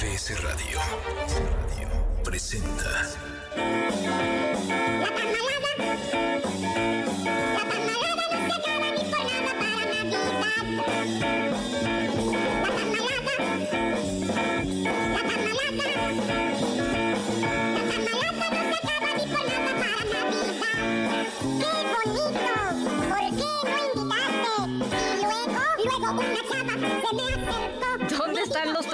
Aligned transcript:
MBS 0.00 0.40
Radio 0.42 0.78
presenta. 2.22 3.02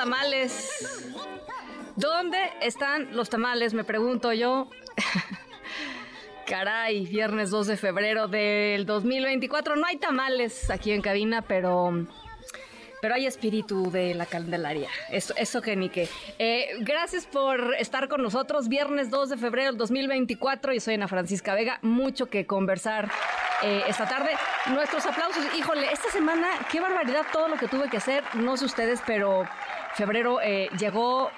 Tamales? 0.05 0.69
¿Dónde 1.97 2.39
están 2.61 3.17
los 3.17 3.31
tamales? 3.31 3.73
Me 3.73 3.85
pregunto 3.85 4.35
yo. 4.35 4.69
Caray, 6.47 7.07
viernes 7.07 7.49
2 7.49 7.69
de 7.69 7.77
febrero 7.79 8.29
del 8.29 8.85
2024. 8.85 9.77
No 9.77 9.87
hay 9.87 9.97
tamales 9.97 10.69
aquí 10.69 10.93
en 10.93 11.01
cabina, 11.01 11.41
pero 11.41 12.07
pero 13.01 13.15
hay 13.15 13.27
espíritu 13.27 13.91
de 13.91 14.15
la 14.15 14.27
Candelaria. 14.27 14.89
Eso, 15.11 15.35
eso 15.37 15.63
que 15.63 15.77
ni. 15.77 15.91
Eh, 16.39 16.69
gracias 16.81 17.27
por 17.27 17.75
estar 17.75 18.09
con 18.09 18.23
nosotros. 18.23 18.69
Viernes 18.69 19.11
2 19.11 19.31
de 19.31 19.37
febrero 19.39 19.69
del 19.69 19.79
2024. 19.79 20.73
Yo 20.73 20.81
soy 20.81 20.95
Ana 20.95 21.09
Francisca 21.09 21.55
Vega. 21.55 21.79
Mucho 21.83 22.27
que 22.27 22.47
conversar 22.47 23.11
eh, 23.63 23.83
esta 23.89 24.07
tarde. 24.07 24.31
Nuestros 24.67 25.05
aplausos. 25.07 25.45
Híjole, 25.55 25.93
esta 25.93 26.11
semana, 26.11 26.49
qué 26.71 26.81
barbaridad 26.81 27.27
todo 27.31 27.49
lo 27.49 27.57
que 27.57 27.69
tuve 27.69 27.91
que 27.91 27.99
hacer. 27.99 28.25
No 28.35 28.57
sé 28.57 28.65
ustedes, 28.65 29.03
pero 29.07 29.45
febrero 29.95 30.41
eh, 30.41 30.69
llegó 30.79 31.31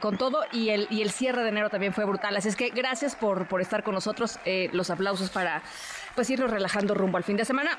con 0.00 0.16
todo 0.16 0.40
y 0.52 0.70
el, 0.70 0.86
y 0.88 1.02
el 1.02 1.10
cierre 1.10 1.42
de 1.42 1.50
enero 1.50 1.68
también 1.68 1.92
fue 1.92 2.06
brutal. 2.06 2.34
Así 2.34 2.48
es 2.48 2.56
que 2.56 2.70
gracias 2.70 3.14
por, 3.14 3.46
estar 3.60 3.82
con 3.82 3.92
nosotros. 3.92 4.38
los 4.72 4.88
aplausos 4.88 5.28
para 5.28 5.62
pues 6.14 6.30
irnos 6.30 6.50
relajando 6.50 6.94
rumbo 6.94 7.18
al 7.18 7.24
fin 7.24 7.36
de 7.36 7.44
semana. 7.44 7.78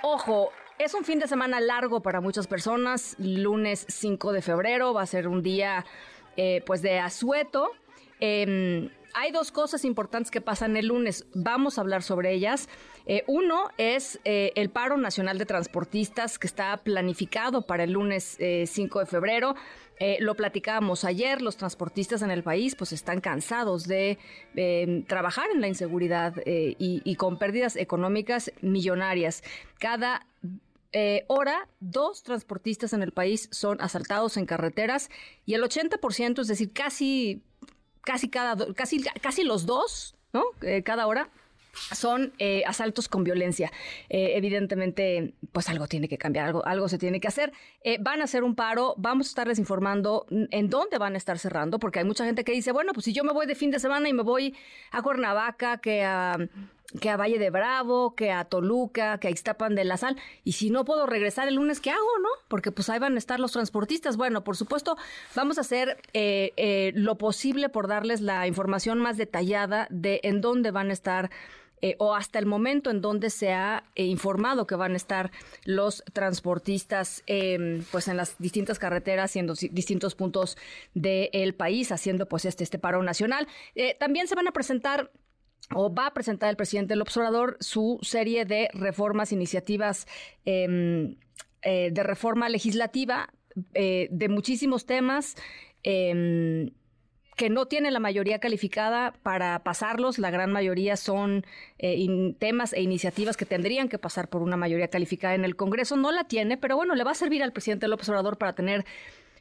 ojo, 0.00 0.50
es 0.78 0.94
un 0.94 1.04
fin 1.04 1.18
de 1.18 1.28
semana 1.28 1.60
largo 1.60 2.00
para 2.00 2.20
muchas 2.20 2.46
personas. 2.46 3.14
Lunes 3.18 3.86
5 3.88 4.32
de 4.32 4.42
febrero 4.42 4.92
va 4.92 5.02
a 5.02 5.06
ser 5.06 5.28
un 5.28 5.42
día 5.42 5.84
eh, 6.36 6.62
pues 6.66 6.82
de 6.82 6.98
asueto. 6.98 7.70
Em, 8.18 8.90
hay 9.14 9.30
dos 9.30 9.52
cosas 9.52 9.84
importantes 9.84 10.30
que 10.30 10.40
pasan 10.40 10.76
el 10.76 10.88
lunes. 10.88 11.26
Vamos 11.34 11.78
a 11.78 11.80
hablar 11.80 12.02
sobre 12.02 12.32
ellas. 12.32 12.68
Eh, 13.06 13.24
uno 13.26 13.70
es 13.78 14.20
eh, 14.24 14.52
el 14.56 14.70
paro 14.70 14.96
nacional 14.96 15.38
de 15.38 15.46
transportistas 15.46 16.38
que 16.38 16.46
está 16.46 16.76
planificado 16.78 17.62
para 17.66 17.84
el 17.84 17.92
lunes 17.92 18.38
5 18.66 19.00
de 19.00 19.06
febrero. 19.06 19.54
lo 20.18 20.34
platicábamos 20.34 21.04
ayer, 21.04 21.40
los 21.42 21.56
transportistas 21.56 22.22
en 22.22 22.30
el 22.32 22.42
país 22.42 22.74
pues 22.74 22.92
están 22.92 23.20
cansados 23.20 23.86
de 23.86 24.18
em, 24.56 25.04
trabajar 25.04 25.46
en 25.54 25.60
la 25.60 25.68
inseguridad 25.68 26.34
y, 26.44 27.14
con 27.16 27.38
pérdidas 27.38 27.76
económicas 27.76 28.50
millonarias. 28.62 29.44
Cada 29.78 30.26
eh, 30.94 31.24
hora, 31.28 31.68
dos 31.80 32.22
transportistas 32.22 32.92
en 32.92 33.02
el 33.02 33.12
país 33.12 33.48
son 33.50 33.80
asaltados 33.80 34.36
en 34.36 34.44
carreteras 34.44 35.08
y 35.46 35.54
el 35.54 35.62
80%, 35.62 36.40
es 36.40 36.48
decir, 36.48 36.70
casi, 36.72 37.42
casi, 38.02 38.28
cada, 38.28 38.72
casi, 38.74 39.02
casi 39.20 39.44
los 39.44 39.66
dos, 39.66 40.14
¿no? 40.32 40.44
Eh, 40.62 40.82
cada 40.82 41.06
hora 41.06 41.30
son 41.92 42.34
eh, 42.38 42.62
asaltos 42.66 43.08
con 43.08 43.24
violencia. 43.24 43.72
evidentemente, 44.10 45.32
pues 45.52 45.70
algo 45.70 45.86
tiene 45.86 46.06
que 46.06 46.18
cambiar, 46.18 46.48
algo, 46.48 46.66
algo 46.66 46.86
se 46.86 46.98
tiene 46.98 47.18
que 47.18 47.28
hacer. 47.28 47.52
van 48.00 48.20
a 48.20 48.24
hacer 48.24 48.44
un 48.44 48.54
paro, 48.54 48.94
vamos 48.98 49.28
a 49.28 49.30
estarles 49.30 49.58
informando 49.58 50.26
en 50.28 50.68
dónde 50.68 50.98
van 50.98 51.14
a 51.14 51.16
estar 51.16 51.38
cerrando, 51.38 51.78
porque 51.78 52.00
hay 52.00 52.04
mucha 52.04 52.26
gente 52.26 52.44
que 52.44 52.52
dice, 52.52 52.72
bueno, 52.72 52.92
pues 52.92 53.04
si 53.04 53.14
yo 53.14 53.24
me 53.24 53.32
voy 53.32 53.46
de 53.46 53.54
fin 53.54 53.70
de 53.70 53.80
semana 53.80 54.06
y 54.06 54.12
me 54.12 54.22
voy 54.22 54.54
a 54.90 55.00
Cuernavaca, 55.00 55.78
que 55.78 56.04
a 56.04 56.36
que 57.00 57.10
a 57.10 57.16
Valle 57.16 57.38
de 57.38 57.50
Bravo, 57.50 58.14
que 58.14 58.30
a 58.30 58.44
Toluca, 58.44 59.18
que 59.18 59.28
a 59.28 59.30
Ixtapan 59.30 59.74
de 59.74 59.84
la 59.84 59.96
Sal. 59.96 60.16
Y 60.44 60.52
si 60.52 60.70
no 60.70 60.84
puedo 60.84 61.06
regresar 61.06 61.48
el 61.48 61.54
lunes, 61.54 61.80
¿qué 61.80 61.90
hago, 61.90 62.18
no? 62.20 62.28
Porque 62.48 62.72
pues 62.72 62.88
ahí 62.90 62.98
van 62.98 63.14
a 63.14 63.18
estar 63.18 63.40
los 63.40 63.52
transportistas. 63.52 64.16
Bueno, 64.16 64.44
por 64.44 64.56
supuesto, 64.56 64.96
vamos 65.34 65.58
a 65.58 65.62
hacer 65.62 65.98
eh, 66.12 66.52
eh, 66.56 66.92
lo 66.94 67.18
posible 67.18 67.68
por 67.68 67.88
darles 67.88 68.20
la 68.20 68.46
información 68.46 68.98
más 68.98 69.16
detallada 69.16 69.86
de 69.90 70.20
en 70.24 70.40
dónde 70.40 70.70
van 70.70 70.90
a 70.90 70.92
estar. 70.92 71.30
Eh, 71.84 71.96
o 71.98 72.14
hasta 72.14 72.38
el 72.38 72.46
momento 72.46 72.90
en 72.90 73.00
donde 73.00 73.28
se 73.28 73.52
ha 73.52 73.82
informado 73.96 74.68
que 74.68 74.76
van 74.76 74.92
a 74.92 74.96
estar 74.96 75.32
los 75.64 76.04
transportistas 76.12 77.24
em, 77.26 77.82
pues 77.90 78.06
en 78.06 78.16
las 78.16 78.38
distintas 78.38 78.78
carreteras 78.78 79.34
y 79.34 79.40
en 79.40 79.48
los 79.48 79.58
distintos 79.58 80.14
puntos 80.14 80.56
del 80.94 81.54
país 81.56 81.90
haciendo 81.90 82.28
pues 82.28 82.44
este, 82.44 82.62
este 82.62 82.78
paro 82.78 83.02
nacional. 83.02 83.48
también 83.98 84.28
se 84.28 84.36
van 84.36 84.46
a 84.46 84.52
presentar 84.52 85.10
o 85.74 85.92
va 85.92 86.08
a 86.08 86.14
presentar 86.14 86.50
el 86.50 86.56
presidente 86.56 86.96
López 86.96 87.16
Obrador 87.16 87.56
su 87.60 87.98
serie 88.02 88.44
de 88.44 88.68
reformas, 88.72 89.32
iniciativas 89.32 90.06
em, 90.44 91.16
eh, 91.62 91.90
de 91.92 92.02
reforma 92.02 92.48
legislativa 92.48 93.32
eh, 93.74 94.08
de 94.10 94.28
muchísimos 94.28 94.86
temas. 94.86 95.36
Em, 95.82 96.70
que 97.36 97.48
no 97.48 97.66
tiene 97.66 97.90
la 97.90 97.98
mayoría 97.98 98.38
calificada 98.38 99.14
para 99.22 99.62
pasarlos. 99.64 100.18
La 100.18 100.30
gran 100.30 100.52
mayoría 100.52 100.96
son 100.96 101.44
eh, 101.78 102.34
temas 102.38 102.72
e 102.72 102.82
iniciativas 102.82 103.36
que 103.36 103.46
tendrían 103.46 103.88
que 103.88 103.98
pasar 103.98 104.28
por 104.28 104.42
una 104.42 104.56
mayoría 104.56 104.88
calificada 104.88 105.34
en 105.34 105.44
el 105.44 105.56
Congreso. 105.56 105.96
No 105.96 106.12
la 106.12 106.24
tiene, 106.24 106.56
pero 106.58 106.76
bueno, 106.76 106.94
le 106.94 107.04
va 107.04 107.12
a 107.12 107.14
servir 107.14 107.42
al 107.42 107.52
presidente 107.52 107.88
López 107.88 108.08
Obrador 108.10 108.38
para 108.38 108.54
tener 108.54 108.84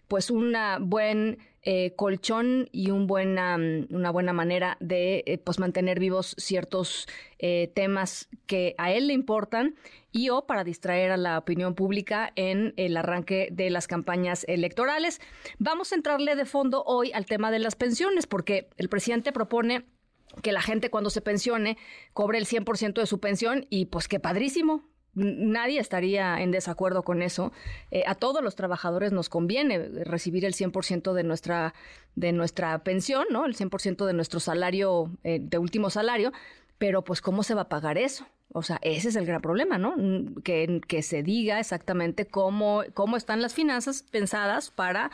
pues 0.08 0.30
un 0.30 0.56
buen 0.81 1.38
eh, 1.64 1.94
colchón 1.96 2.70
y 2.72 2.90
un 2.90 3.06
buena, 3.06 3.56
una 3.56 4.10
buena 4.10 4.34
manera 4.34 4.78
de 4.80 5.24
eh, 5.28 5.38
pues 5.38 5.60
mantener 5.60 6.00
vivos 6.00 6.36
ciertos 6.40 7.08
eh, 7.38 7.72
temas 7.76 8.30
que 8.48 8.74
a 8.80 8.92
él 8.92 9.08
le 9.08 9.14
importan 9.14 9.76
y 10.12 10.30
o 10.30 10.48
para 10.48 10.64
distraer 10.64 11.12
a 11.12 11.18
la 11.18 11.38
opinión 11.38 11.76
pública 11.76 12.34
en 12.36 12.74
el 12.78 12.98
arranque 12.98 13.50
de 13.52 13.70
las 13.70 13.88
campañas 13.88 14.44
electorales. 14.48 15.22
Vamos 15.60 15.92
a 15.92 15.96
entrarle 15.96 16.36
de 16.36 16.46
fondo 16.46 16.84
hoy 16.84 17.12
al 17.14 17.28
tema 17.28 17.52
de 17.52 17.60
las 17.60 17.76
pensiones 17.76 18.26
porque 18.26 18.70
el 18.78 18.90
presidente 18.90 19.32
propone 19.32 19.86
que 20.42 20.54
la 20.54 20.62
gente 20.62 20.90
cuando 20.90 21.10
se 21.10 21.22
pensione 21.22 21.78
cobre 22.14 22.38
el 22.38 22.46
100% 22.46 22.94
de 22.94 23.06
su 23.06 23.20
pensión 23.20 23.68
y 23.70 23.86
pues 23.86 24.08
qué 24.08 24.20
padrísimo, 24.20 24.90
Nadie 25.14 25.80
estaría 25.80 26.42
en 26.42 26.52
desacuerdo 26.52 27.04
con 27.04 27.22
eso. 27.22 27.52
Eh, 27.92 28.04
a 28.08 28.16
todos 28.16 28.42
los 28.42 28.56
trabajadores 28.56 29.12
nos 29.12 29.28
conviene 29.28 29.78
recibir 30.06 30.46
el 30.46 30.54
100% 30.54 31.14
de 31.14 31.24
nuestra, 31.24 31.74
de 32.16 32.32
nuestra 32.32 32.80
pensión, 32.84 33.26
¿no? 33.30 33.46
El 33.46 33.56
100% 33.56 34.06
de 34.06 34.14
nuestro 34.14 34.40
salario, 34.40 35.12
eh, 35.24 35.40
de 35.42 35.58
último 35.58 35.90
salario. 35.90 36.32
Pero, 36.78 37.04
pues, 37.04 37.22
¿cómo 37.22 37.44
se 37.44 37.54
va 37.54 37.64
a 37.64 37.70
pagar 37.70 37.98
eso? 37.98 38.26
O 38.54 38.64
sea, 38.64 38.80
ese 38.82 39.10
es 39.10 39.16
el 39.16 39.26
gran 39.26 39.42
problema, 39.42 39.78
¿no? 39.78 39.96
Que, 40.44 40.82
que 40.88 41.04
se 41.04 41.24
diga 41.24 41.60
exactamente 41.60 42.26
cómo, 42.26 42.84
cómo 42.94 43.18
están 43.18 43.42
las 43.42 43.54
finanzas 43.54 44.04
pensadas 44.12 44.72
para 44.72 45.12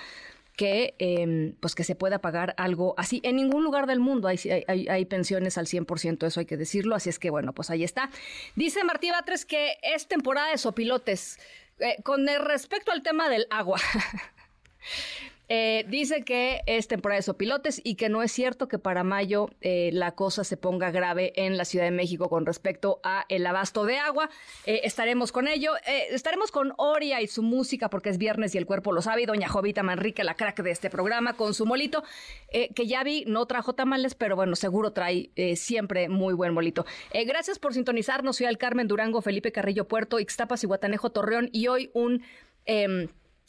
que 0.58 0.96
em, 0.98 1.54
pues 1.60 1.76
que 1.76 1.86
se 1.86 1.96
pueda 1.96 2.20
pagar 2.20 2.56
algo 2.58 2.96
así. 2.98 3.22
En 3.24 3.38
ningún 3.38 3.64
lugar 3.64 3.86
del 3.86 4.00
mundo 4.00 4.28
hay, 4.28 4.40
hay, 4.68 5.06
pensiones 5.06 5.58
al 5.58 5.68
100%, 5.68 6.26
eso 6.26 6.40
hay 6.40 6.46
que 6.48 6.58
decirlo, 6.58 6.96
así 6.96 7.10
es 7.10 7.20
que 7.20 7.30
bueno, 7.30 7.54
pues 7.54 7.70
ahí 7.70 7.84
está. 7.84 8.10
Dice 8.56 8.84
Martí 8.84 9.12
Batres 9.12 9.46
que 9.46 9.78
es 9.84 10.08
temporada 10.08 10.50
de 10.50 10.58
sopilotes. 10.58 11.40
Eh, 11.80 12.02
con 12.04 12.26
respecto 12.28 12.92
al 12.92 13.04
tema 13.04 13.30
del 13.30 13.46
agua. 13.52 13.80
Eh, 15.50 15.86
dice 15.88 16.24
que 16.24 16.62
es 16.66 16.88
temporada 16.88 17.20
de 17.20 17.24
sopilotes 17.24 17.80
y 17.84 17.96
que 17.96 18.10
no 18.10 18.22
es 18.22 18.32
cierto 18.32 18.68
que 18.68 18.80
para 18.80 19.04
mayo 19.04 19.50
eh, 19.62 19.92
la 19.94 20.12
cosa 20.12 20.44
se 20.44 20.58
ponga 20.58 20.92
grave 20.92 21.32
en 21.38 21.56
la 21.56 21.64
Ciudad 21.64 21.86
de 21.86 21.92
México 21.92 22.28
con 22.30 22.46
respecto 22.46 23.00
a 23.04 23.26
el 23.30 23.46
abasto 23.46 23.86
de 23.86 23.98
agua. 23.98 24.30
Eh, 24.66 24.82
estaremos 24.84 25.32
con 25.32 25.48
ello. 25.48 25.72
estaremos 26.12 26.52
con 26.52 26.74
Oria 26.78 27.22
y 27.22 27.28
su 27.28 27.44
música 27.44 27.90
porque 27.90 28.10
es 28.10 28.18
viernes 28.18 28.56
y 28.56 28.58
el 28.58 28.66
cuerpo 28.66 28.92
lo 28.92 29.02
sabe. 29.02 29.26
Doña 29.26 29.48
Jovita 29.48 29.84
Manrique, 29.84 30.24
la 30.24 30.36
crack 30.36 30.62
de 30.62 30.72
este 30.72 30.90
programa, 30.90 31.34
con 31.34 31.54
su 31.54 31.66
molito, 31.66 32.04
que 32.52 32.88
ya 32.88 33.04
vi, 33.04 33.24
no 33.26 33.46
trajo 33.46 33.74
tamales, 33.74 34.16
pero 34.16 34.36
bueno, 34.36 34.56
seguro 34.56 34.92
trae 34.92 35.32
siempre 35.56 36.08
muy 36.10 36.34
buen 36.34 36.54
molito. 36.54 36.86
gracias 37.26 37.60
por 37.60 37.74
sintonizarnos. 37.74 38.38
Soy 38.38 38.46
al 38.46 38.58
Carmen 38.58 38.88
Durango, 38.88 39.22
Felipe 39.22 39.52
Carrillo 39.52 39.88
Puerto, 39.88 40.20
Ixtapas 40.20 40.64
y 40.64 40.68
Guatanejo 40.68 41.12
Torreón 41.12 41.50
y 41.52 41.68
hoy 41.68 41.90
un... 41.94 42.24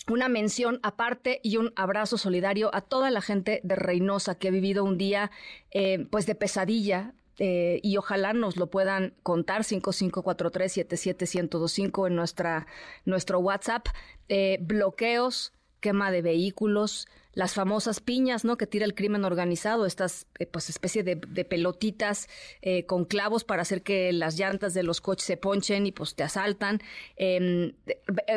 Una 0.08 0.28
mención 0.28 0.80
aparte 0.82 1.38
y 1.42 1.58
un 1.58 1.74
abrazo 1.76 2.16
solidario 2.16 2.74
a 2.74 2.80
toda 2.80 3.10
la 3.10 3.20
gente 3.20 3.60
de 3.62 3.76
Reynosa 3.76 4.36
que 4.36 4.48
ha 4.48 4.50
vivido 4.50 4.84
un 4.84 4.96
día 4.96 5.30
eh, 5.70 6.06
pues 6.10 6.24
de 6.24 6.34
pesadilla 6.34 7.12
eh, 7.38 7.80
y 7.82 7.98
ojalá 7.98 8.32
nos 8.32 8.56
lo 8.56 8.68
puedan 8.68 9.12
contar 9.22 9.64
5543-77125 9.64 12.06
en 12.06 12.16
nuestra, 12.16 12.66
nuestro 13.04 13.40
WhatsApp. 13.40 13.88
Eh, 14.28 14.56
bloqueos, 14.62 15.52
quema 15.80 16.10
de 16.10 16.22
vehículos, 16.22 17.06
las 17.38 17.54
famosas 17.54 18.00
piñas, 18.00 18.44
¿no? 18.44 18.56
Que 18.56 18.66
tira 18.66 18.84
el 18.84 18.96
crimen 18.96 19.24
organizado, 19.24 19.86
estas 19.86 20.26
eh, 20.40 20.46
pues 20.46 20.68
especie 20.70 21.04
de, 21.04 21.16
pelotitas 21.44 22.28
eh, 22.62 22.84
con 22.84 23.04
clavos 23.04 23.44
para 23.44 23.62
hacer 23.62 23.82
que 23.82 24.12
las 24.12 24.36
llantas 24.36 24.74
de 24.74 24.82
los 24.82 25.00
coches 25.00 25.24
se 25.24 25.36
ponchen 25.36 25.86
y 25.86 25.92
pues 25.92 26.16
te 26.16 26.24
asaltan. 26.24 26.80
Em, 27.14 27.74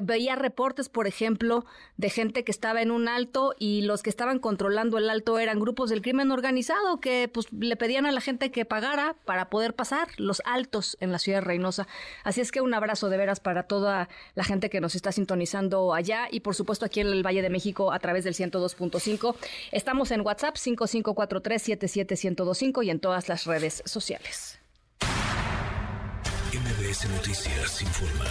veía 0.04 0.36
reportes, 0.36 0.88
por 0.88 1.08
ejemplo, 1.08 1.66
de 1.98 2.12
gente 2.12 2.44
que 2.44 2.52
estaba 2.52 2.84
en 2.84 2.92
un 2.92 3.08
alto 3.08 3.56
y 3.58 3.82
los 3.82 4.04
que 4.04 4.12
estaban 4.12 4.38
controlando 4.38 5.00
el 5.00 5.10
alto 5.10 5.40
eran 5.40 5.60
grupos 5.60 5.90
del 5.90 6.04
crimen 6.04 6.30
organizado 6.30 7.00
que 7.00 7.28
pues 7.28 7.52
le 7.52 7.76
pedían 7.78 8.06
a 8.06 8.12
la 8.12 8.22
gente 8.22 8.52
que 8.52 8.66
pagara 8.66 9.16
para 9.26 9.50
poder 9.50 9.74
pasar 9.74 10.10
los 10.18 10.44
altos 10.46 10.96
en 11.00 11.12
la 11.12 11.18
ciudad 11.18 11.40
de 11.40 11.46
Reynosa. 11.46 11.88
Así 12.24 12.40
es 12.40 12.52
que 12.52 12.62
un 12.62 12.76
abrazo 12.76 13.10
de 13.10 13.18
veras 13.18 13.40
para 13.40 13.64
toda 13.64 14.10
la 14.36 14.44
gente 14.44 14.70
que 14.70 14.80
nos 14.80 14.94
está 14.94 15.12
sintonizando 15.12 15.96
allá 15.96 16.28
y 16.30 16.42
por 16.42 16.54
supuesto 16.54 16.86
aquí 16.86 17.00
en 17.00 17.08
el 17.08 17.26
Valle 17.26 17.42
de 17.42 17.50
México 17.50 17.92
a 17.92 17.98
través 17.98 18.26
del 18.26 18.36
102.5. 18.92 19.36
Estamos 19.72 20.12
en 20.12 20.22
WhatsApp 20.22 20.56
5543-77125 20.56 22.86
y 22.86 22.90
en 22.90 23.00
todas 23.00 23.30
las 23.30 23.46
redes 23.46 23.84
sociales. 23.86 24.58
MBS 26.54 27.10
Noticias 27.10 27.82
informa. 27.82 28.26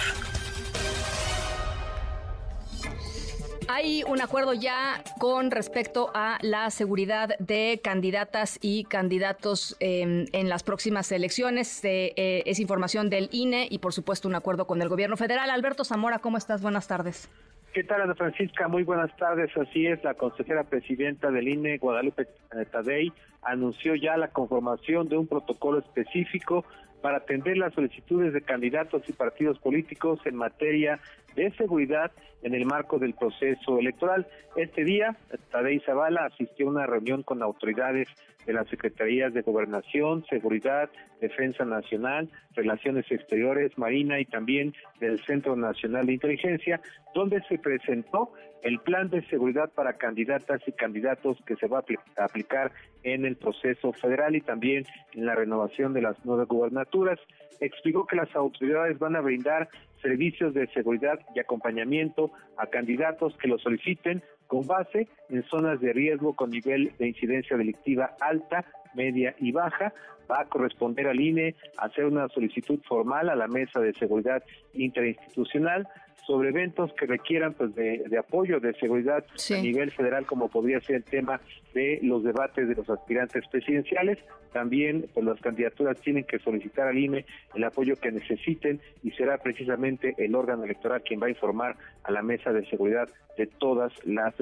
Hay 3.73 4.03
un 4.03 4.21
acuerdo 4.21 4.53
ya 4.53 5.05
con 5.19 5.53
respecto 5.53 6.11
a 6.13 6.39
la 6.43 6.71
seguridad 6.71 7.39
de 7.39 7.81
candidatas 7.83 8.59
y 8.61 8.83
candidatos 8.85 9.77
em, 9.79 10.27
en 10.33 10.49
las 10.49 10.65
próximas 10.65 11.13
elecciones. 11.13 11.79
Eh, 11.85 12.43
es 12.47 12.59
información 12.59 13.11
del 13.11 13.29
INE 13.31 13.69
y, 13.71 13.79
por 13.79 13.93
supuesto, 13.93 14.27
un 14.27 14.35
acuerdo 14.35 14.67
con 14.67 14.83
el 14.83 14.89
gobierno 14.89 15.17
federal. 15.17 15.51
Alberto 15.51 15.85
Zamora, 15.85 16.19
¿cómo 16.19 16.37
estás? 16.37 16.63
Buenas 16.63 16.89
tardes. 16.89 17.29
¿Qué 17.73 17.85
tal, 17.85 18.03
Ana 18.03 18.17
Francisca? 18.17 18.67
Muy 18.67 18.83
buenas 18.83 19.17
tardes. 19.17 19.57
Así 19.57 19.87
es, 19.87 20.03
la 20.03 20.15
consejera 20.15 20.65
presidenta 20.65 21.31
del 21.31 21.47
INE, 21.47 21.79
Guadalupe 21.79 22.23
eh, 22.23 22.65
Tadei, 22.69 23.13
anunció 23.43 23.95
ya 23.95 24.17
la 24.17 24.27
conformación 24.27 25.07
de 25.07 25.17
un 25.17 25.29
protocolo 25.29 25.79
específico 25.79 26.65
para 27.01 27.19
atender 27.19 27.57
las 27.57 27.73
solicitudes 27.73 28.33
de 28.33 28.43
candidatos 28.43 29.03
y 29.09 29.13
partidos 29.13 29.61
políticos 29.61 30.19
en 30.25 30.35
materia 30.35 30.99
de 31.35 31.51
seguridad 31.53 32.13
en 32.43 32.55
el 32.55 32.65
marco 32.65 32.99
del 32.99 33.15
proceso 33.15 33.79
electoral. 33.79 34.27
Este 34.57 34.85
día, 34.85 35.17
Tadei 35.51 35.81
Zavala 35.81 36.27
asistió 36.27 36.67
a 36.67 36.71
una 36.71 36.87
reunión 36.87 37.23
con 37.23 37.43
autoridades 37.43 38.09
de 38.47 38.53
las 38.55 38.69
Secretarías 38.69 39.35
de 39.35 39.43
Gobernación, 39.43 40.25
Seguridad, 40.27 40.91
Defensa 41.21 41.65
Nacional, 41.65 42.31
Relaciones 42.55 43.11
Exteriores, 43.11 43.77
Marina 43.77 44.19
y 44.19 44.25
también 44.25 44.75
del 44.99 45.21
Centro 45.25 45.57
Nacional 45.57 46.07
de 46.07 46.15
Inteligencia, 46.15 46.81
donde 47.15 47.43
se 47.49 47.59
presentó 47.59 48.33
el 48.63 48.79
plan 48.81 49.09
de 49.09 49.23
seguridad 49.27 49.71
para 49.71 49.95
candidatas 49.95 50.61
y 50.67 50.73
candidatos 50.73 51.39
que 51.47 51.57
se 51.57 51.67
va 51.67 51.79
a 52.17 52.25
aplicar 52.25 52.73
en 53.03 53.25
el 53.25 53.37
proceso 53.37 53.93
federal 53.93 54.37
y 54.37 54.41
también 54.41 54.85
en 55.13 55.27
la 55.27 55.35
renovación 55.35 55.93
de 55.93 56.03
las 56.03 56.17
nueve 56.25 56.45
gubernaturas. 56.47 57.19
Explicó 57.61 58.07
que 58.07 58.17
las 58.17 58.35
autoridades 58.35 58.99
van 58.99 59.17
a 59.17 59.21
brindar 59.21 59.69
servicios 60.01 60.55
de 60.55 60.67
seguridad 60.69 61.21
y 61.35 61.41
acompañamiento 61.41 62.31
a 62.57 62.67
candidatos 62.67 63.37
que 63.37 63.49
lo 63.49 63.59
soliciten 63.59 64.23
con 64.47 64.67
base 64.67 65.09
en 65.29 65.43
zonas 65.45 65.81
de 65.81 65.93
riesgo 65.93 66.35
con 66.35 66.51
nivel 66.51 66.93
de 66.99 67.09
incidencia 67.09 67.57
delictiva 67.57 68.17
alta, 68.21 68.65
media 68.95 69.35
y 69.39 69.53
baja. 69.53 69.93
Va 70.31 70.43
a 70.43 70.45
corresponder 70.47 71.09
al 71.09 71.21
INE 71.21 71.55
hacer 71.79 72.05
una 72.05 72.29
solicitud 72.29 72.81
formal 72.87 73.29
a 73.29 73.37
la 73.37 73.49
Mesa 73.49 73.81
de 73.81 73.93
Seguridad 73.95 74.43
Interinstitucional 74.75 75.89
sobre 76.27 76.51
eventos 76.51 76.93
que 76.95 77.07
requieran 77.07 77.55
pues 77.55 77.75
de, 77.75 78.05
apoyo 78.19 78.61
de 78.61 78.73
seguridad 78.75 79.25
a 79.25 79.61
nivel 79.61 79.91
federal 79.91 80.27
como 80.27 80.49
podría 80.49 80.81
ser 80.81 80.97
el 80.97 81.05
tema 81.05 81.41
de 81.75 82.01
los 82.03 82.23
debates 82.23 82.69
de 82.69 82.75
los 82.75 82.89
aspirantes 82.89 83.45
presidenciales. 83.51 84.19
También 84.53 85.07
pues 85.15 85.25
las 85.25 85.41
candidaturas 85.41 85.97
tienen 86.01 86.25
que 86.25 86.39
solicitar 86.41 86.89
al 86.89 86.99
INE 86.99 87.25
el 87.55 87.65
apoyo 87.65 87.97
que 87.97 88.11
necesiten 88.11 88.81
y 89.03 89.11
será 89.13 89.39
precisamente 89.39 90.15
el 90.19 90.35
órgano 90.35 90.65
electoral 90.65 91.03
quien 91.03 91.21
va 91.23 91.27
a 91.27 91.31
informar 91.31 91.77
a 92.03 92.11
la 92.11 92.23
mesa 92.23 92.53
de 92.53 92.65
seguridad 92.67 93.09
de 93.39 93.47
todas 93.47 93.93
las 94.05 94.35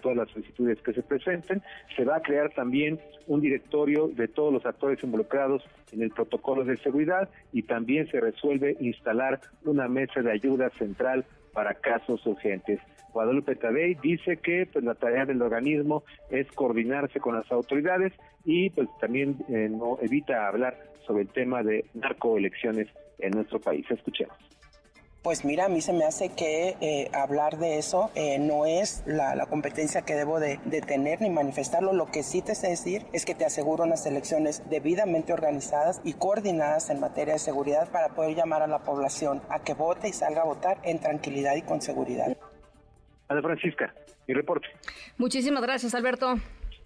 todas 0.00 0.16
las 0.16 0.30
solicitudes 0.30 0.80
que 0.82 0.92
se 0.92 1.02
presenten. 1.02 1.62
Se 1.96 2.04
va 2.04 2.16
a 2.16 2.22
crear 2.22 2.50
también 2.52 2.98
un 3.26 3.40
directorio 3.40 4.08
de 4.08 4.28
todos 4.28 4.52
los 4.52 4.66
actores 4.66 5.02
involucrados 5.04 5.62
en 5.92 6.02
el 6.02 6.10
protocolo 6.10 6.64
de 6.64 6.76
seguridad 6.78 7.28
y 7.52 7.62
también 7.62 8.08
se 8.10 8.20
resuelve 8.20 8.76
instalar 8.80 9.40
una 9.64 9.88
mesa 9.88 10.22
de 10.22 10.32
ayuda 10.32 10.70
central 10.70 11.24
para 11.52 11.74
casos 11.74 12.24
urgentes. 12.26 12.80
Guadalupe 13.12 13.56
Tadei 13.56 13.94
dice 13.94 14.36
que 14.36 14.66
pues, 14.72 14.84
la 14.84 14.94
tarea 14.94 15.26
del 15.26 15.42
organismo 15.42 16.04
es 16.30 16.46
coordinarse 16.52 17.20
con 17.20 17.34
las 17.34 17.50
autoridades 17.50 18.12
y 18.44 18.70
pues 18.70 18.88
también 19.00 19.36
eh, 19.48 19.68
no 19.68 19.98
evita 20.00 20.46
hablar 20.46 20.78
sobre 21.06 21.22
el 21.22 21.28
tema 21.28 21.62
de 21.62 21.84
narcoelecciones 21.94 22.88
en 23.18 23.32
nuestro 23.32 23.60
país. 23.60 23.84
Escuchemos. 23.90 24.36
Pues 25.22 25.44
mira, 25.44 25.66
a 25.66 25.68
mí 25.68 25.82
se 25.82 25.92
me 25.92 26.04
hace 26.04 26.30
que 26.30 26.76
eh, 26.80 27.10
hablar 27.12 27.58
de 27.58 27.76
eso 27.76 28.10
eh, 28.14 28.38
no 28.38 28.64
es 28.64 29.02
la, 29.04 29.44
competencia 29.46 30.00
que 30.00 30.14
debo 30.14 30.40
de, 30.40 30.56
tener 30.86 31.20
ni 31.20 31.28
manifestarlo. 31.28 31.92
Lo 31.92 32.06
que 32.06 32.22
sí 32.22 32.40
te 32.40 32.54
sé 32.54 32.68
decir 32.68 33.04
es 33.12 33.26
que 33.26 33.34
te 33.34 33.44
aseguro 33.44 33.84
unas 33.84 34.06
elecciones 34.06 34.62
debidamente 34.70 35.34
organizadas 35.34 36.00
y 36.04 36.14
coordinadas 36.14 36.88
en 36.88 37.00
materia 37.00 37.34
de 37.34 37.38
seguridad 37.38 37.90
para 37.90 38.14
poder 38.14 38.34
llamar 38.34 38.62
a 38.62 38.66
la 38.66 38.78
población 38.78 39.42
a 39.50 39.58
que 39.58 39.74
vote 39.74 40.08
y 40.08 40.14
salga 40.14 40.40
a 40.40 40.46
votar 40.46 40.78
en 40.84 41.00
tranquilidad 41.00 41.54
y 41.54 41.62
con 41.62 41.82
seguridad. 41.82 42.34
Ana 43.28 43.42
Francisca, 43.42 43.94
mi 44.26 44.32
reporte. 44.32 44.68
Muchísimas 45.18 45.62
gracias, 45.62 45.94
Alberto. 45.94 46.36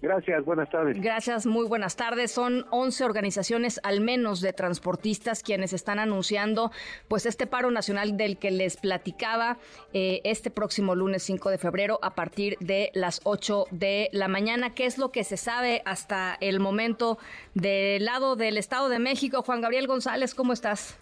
Gracias, 0.02 0.44
buenas 0.44 0.68
tardes. 0.70 1.00
Gracias, 1.00 1.46
muy 1.46 1.66
buenas 1.66 1.96
tardes. 1.96 2.30
Son 2.30 2.66
11 2.70 3.04
organizaciones 3.04 3.80
al 3.82 4.00
menos 4.00 4.40
de 4.40 4.52
transportistas 4.52 5.42
quienes 5.42 5.72
están 5.72 5.98
anunciando 5.98 6.70
pues 7.08 7.26
este 7.26 7.46
paro 7.46 7.70
nacional 7.70 8.16
del 8.16 8.36
que 8.36 8.50
les 8.50 8.76
platicaba 8.76 9.56
eh, 9.92 10.20
este 10.24 10.50
próximo 10.50 10.94
lunes 10.94 11.22
5 11.22 11.50
de 11.50 11.58
febrero 11.58 11.98
a 12.02 12.14
partir 12.14 12.58
de 12.60 12.90
las 12.94 13.20
8 13.24 13.66
de 13.70 14.10
la 14.12 14.28
mañana. 14.28 14.74
¿Qué 14.74 14.86
es 14.86 14.98
lo 14.98 15.10
que 15.10 15.24
se 15.24 15.36
sabe 15.36 15.82
hasta 15.86 16.36
el 16.40 16.60
momento 16.60 17.18
del 17.54 18.04
lado 18.04 18.36
del 18.36 18.58
Estado 18.58 18.88
de 18.88 18.98
México? 18.98 19.42
Juan 19.42 19.60
Gabriel 19.62 19.86
González, 19.86 20.34
¿cómo 20.34 20.52
estás? 20.52 20.98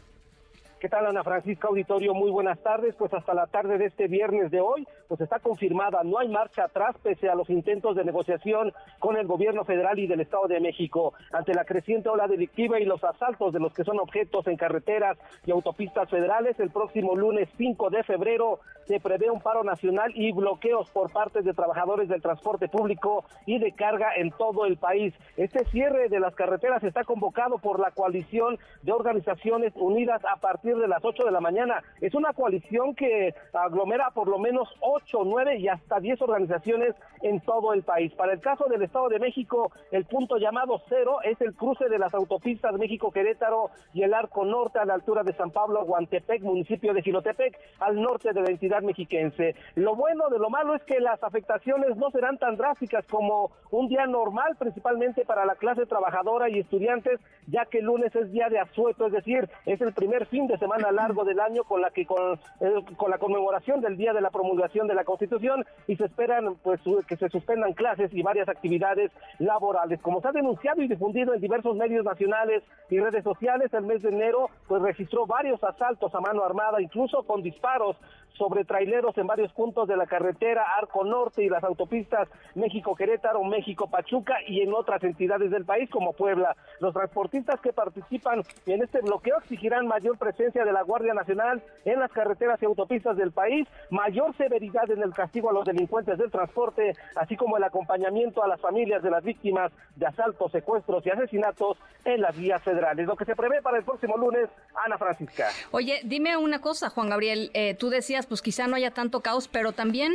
¿Qué 0.83 0.89
tal, 0.89 1.07
Ana 1.07 1.23
Francisca 1.23 1.69
Auditorio? 1.69 2.13
Muy 2.13 2.33
buenas 2.33 2.59
tardes. 2.59 2.97
Pues 2.97 3.15
hasta 3.15 3.35
la 3.35 3.47
tarde 3.47 3.79
de 3.79 3.87
este 3.87 4.09
viernes 4.09 4.51
de 4.51 4.61
hoy, 4.61 4.85
pues 5.13 5.21
está 5.21 5.41
confirmada, 5.41 6.01
no 6.05 6.19
hay 6.19 6.29
marcha 6.29 6.65
atrás 6.65 6.97
pese 7.03 7.29
a 7.29 7.35
los 7.35 7.51
intentos 7.51 7.95
de 7.95 8.03
negociación 8.03 8.73
con 8.99 9.19
el 9.19 9.27
gobierno 9.27 9.63
federal 9.63 9.99
y 9.99 10.07
del 10.07 10.23
Estado 10.23 10.49
de 10.49 10.59
México. 10.59 11.13
Ante 11.35 11.53
la 11.53 11.67
creciente 11.67 12.09
ola 12.09 12.27
delictiva 12.27 12.81
y 12.81 12.87
los 12.87 13.05
asaltos 13.05 13.53
de 13.53 13.61
los 13.61 13.75
que 13.75 13.85
son 13.85 14.01
objetos 14.01 14.47
en 14.47 14.57
carreteras 14.57 15.19
y 15.45 15.51
autopistas 15.51 16.09
federales, 16.09 16.59
el 16.61 16.71
próximo 16.71 17.15
lunes 17.15 17.51
5 17.59 17.91
de 17.91 18.03
febrero 18.05 18.61
se 18.87 19.01
prevé 19.01 19.31
un 19.31 19.43
paro 19.43 19.63
nacional 19.65 20.13
y 20.15 20.33
bloqueos 20.33 20.91
por 20.91 21.13
parte 21.13 21.43
de 21.43 21.53
trabajadores 21.53 22.09
del 22.09 22.23
transporte 22.23 22.69
público 22.69 23.25
y 23.45 23.59
de 23.59 23.73
carga 23.73 24.17
en 24.17 24.31
todo 24.31 24.65
el 24.65 24.79
país. 24.79 25.13
Este 25.37 25.65
cierre 25.67 26.09
de 26.09 26.21
las 26.21 26.35
carreteras 26.35 26.83
está 26.83 27.05
convocado 27.05 27.59
por 27.59 27.79
la 27.79 27.91
coalición 27.91 28.59
de 28.83 28.93
organizaciones 28.93 29.75
unidas 29.77 30.23
a 30.25 30.41
partir 30.41 30.77
de 30.77 30.89
las 30.89 31.05
8 31.05 31.25
de 31.25 31.31
la 31.31 31.41
mañana. 31.41 31.83
Es 32.01 32.15
una 32.15 32.33
coalición 32.33 32.95
que 32.95 33.35
aglomera 33.53 34.11
por 34.13 34.29
lo 34.29 34.39
menos 34.39 34.69
8, 35.05 35.23
9 35.25 35.59
y 35.59 35.69
hasta 35.69 36.01
10 36.01 36.21
organizaciones 36.23 36.95
en 37.23 37.41
todo 37.41 37.73
el 37.73 37.83
país. 37.83 38.13
Para 38.15 38.33
el 38.33 38.41
caso 38.41 38.67
del 38.67 38.83
Estado 38.83 39.09
de 39.09 39.19
México, 39.19 39.71
el 39.91 40.05
punto 40.05 40.37
llamado 40.37 40.81
cero 40.89 41.19
es 41.23 41.41
el 41.41 41.55
cruce 41.55 41.89
de 41.89 41.99
las 41.99 42.13
autopistas 42.15 42.75
México-Querétaro 42.75 43.71
y 43.95 44.03
el 44.03 44.15
Arco 44.15 44.45
Norte 44.45 44.79
a 44.79 44.85
la 44.85 44.95
altura 44.95 45.23
de 45.23 45.33
San 45.35 45.51
Pablo, 45.51 45.85
Guantepec, 45.85 46.43
municipio 46.43 46.93
de 46.93 47.03
Gilotepec, 47.03 47.59
al 47.81 48.01
norte 48.01 48.33
de 48.33 48.43
la 48.43 48.51
entidad 48.51 48.83
mexiquense. 48.83 49.55
Lo 49.77 49.95
bueno 49.95 50.29
de 50.31 50.39
lo 50.39 50.51
malo 50.51 50.75
es 50.75 50.83
que 50.83 51.01
las 51.01 51.23
afectaciones 51.23 51.97
no 51.97 52.11
serán 52.11 52.39
tan 52.39 52.57
drásticas 52.57 53.07
como 53.07 53.53
un 53.71 53.89
día 53.89 54.07
normal, 54.07 54.57
principalmente 54.59 55.25
para 55.25 55.45
la 55.45 55.55
clase 55.55 55.87
trabajadora 55.87 56.49
y 56.49 56.59
estudiantes, 56.59 57.21
ya 57.47 57.67
que 57.67 57.79
el 57.79 57.87
lunes 57.87 58.15
es 58.15 58.31
día 58.33 58.49
de 58.49 58.59
asueto, 58.59 59.07
es 59.07 59.13
decir, 59.13 59.49
es 59.67 59.81
el 59.81 59.93
primer 59.93 60.27
fin 60.27 60.47
de 60.47 60.59
semana 60.59 60.91
largo 60.91 61.25
del 61.25 61.41
año 61.41 61.65
con 61.65 61.81
la 61.81 61.91
que 61.91 62.07
con, 62.07 62.39
eh, 62.61 62.73
con 62.97 63.11
la 63.11 63.19
conmemoración 63.19 63.81
del 63.81 63.97
día 63.97 64.13
de 64.13 64.21
la 64.21 64.31
promulgación 64.31 64.82
de 64.87 64.95
la 64.95 65.05
Constitución 65.05 65.65
y 65.87 65.97
se 65.97 66.05
esperan 66.05 66.57
pues 66.63 66.81
que 67.07 67.17
se 67.17 67.29
suspendan 67.29 67.73
clases 67.73 68.13
y 68.13 68.23
varias 68.23 68.49
actividades 68.49 69.11
laborales. 69.39 70.01
Como 70.01 70.21
se 70.21 70.29
ha 70.29 70.33
denunciado 70.33 70.83
y 70.83 70.89
difundido 70.89 71.35
en 71.35 71.41
diversos 71.41 71.77
medios 71.77 72.05
nacionales 72.05 72.63
y 72.91 72.99
redes 72.99 73.25
sociales, 73.25 73.73
el 73.75 73.85
mes 73.85 74.03
de 74.03 74.11
enero 74.11 74.51
pues 74.69 74.83
registró 74.83 75.27
varios 75.27 75.63
asaltos 75.63 76.15
a 76.15 76.21
mano 76.21 76.45
armada, 76.45 76.81
incluso 76.81 77.23
con 77.25 77.43
disparos 77.43 77.97
sobre 78.37 78.65
traileros 78.65 79.17
en 79.19 79.27
varios 79.27 79.53
puntos 79.53 79.87
de 79.89 79.97
la 79.97 80.07
carretera 80.07 80.65
Arco 80.79 81.05
Norte 81.05 81.45
y 81.45 81.49
las 81.49 81.63
autopistas 81.65 82.29
México-Querétaro, 82.55 83.45
México-Pachuca 83.45 84.37
y 84.47 84.63
en 84.63 84.73
otras 84.73 85.03
entidades 85.05 85.51
del 85.51 85.65
país 85.65 85.89
como 85.91 86.13
Puebla. 86.13 86.57
Los 86.81 86.95
transportistas 86.95 87.61
que 87.61 87.73
participan 87.73 88.43
en 88.67 88.83
este 88.83 89.01
bloqueo 89.01 89.39
exigirán 89.39 89.87
mayor 89.87 90.19
presencia 90.19 90.65
de 90.65 90.73
la 90.73 90.83
Guardia 90.83 91.15
Nacional 91.15 91.63
en 91.85 92.01
las 92.01 92.11
carreteras 92.13 92.61
y 92.63 92.65
autopistas 92.65 93.17
del 93.17 93.33
país, 93.33 93.69
mayor 93.91 94.35
severidad 94.37 94.72
en 94.89 95.03
el 95.03 95.13
castigo 95.13 95.51
a 95.51 95.53
los 95.53 95.65
delincuentes 95.65 96.19
del 96.19 96.31
transporte, 96.31 96.95
así 97.17 97.37
como 97.37 97.57
el 97.57 97.65
acompañamiento 97.65 98.43
a 98.43 98.49
las 98.49 98.61
familias 98.61 99.03
de 99.03 99.11
las 99.11 99.23
víctimas 99.23 99.73
de 99.97 100.07
asaltos, 100.07 100.51
secuestros 100.53 101.05
y 101.07 101.11
asesinatos 101.11 101.79
en 102.05 102.21
las 102.21 102.37
vías 102.37 102.63
federales. 102.63 103.07
Lo 103.07 103.17
que 103.17 103.25
se 103.25 103.37
prevé 103.37 103.63
para 103.63 103.79
el 103.79 103.85
próximo 103.85 104.17
lunes, 104.17 104.49
Ana 104.85 104.99
Francisca. 104.99 105.49
Oye, 105.71 106.01
dime 106.05 106.37
una 106.37 106.61
cosa, 106.61 106.91
Juan 106.91 107.11
Gabriel, 107.11 107.51
eh, 107.55 107.75
tú 107.75 107.91
decías, 107.91 108.27
pues 108.27 108.43
quizá 108.43 108.67
no 108.67 108.77
haya 108.77 108.93
tanto 108.93 109.21
caos, 109.21 109.49
pero 109.49 109.73
también, 109.73 110.13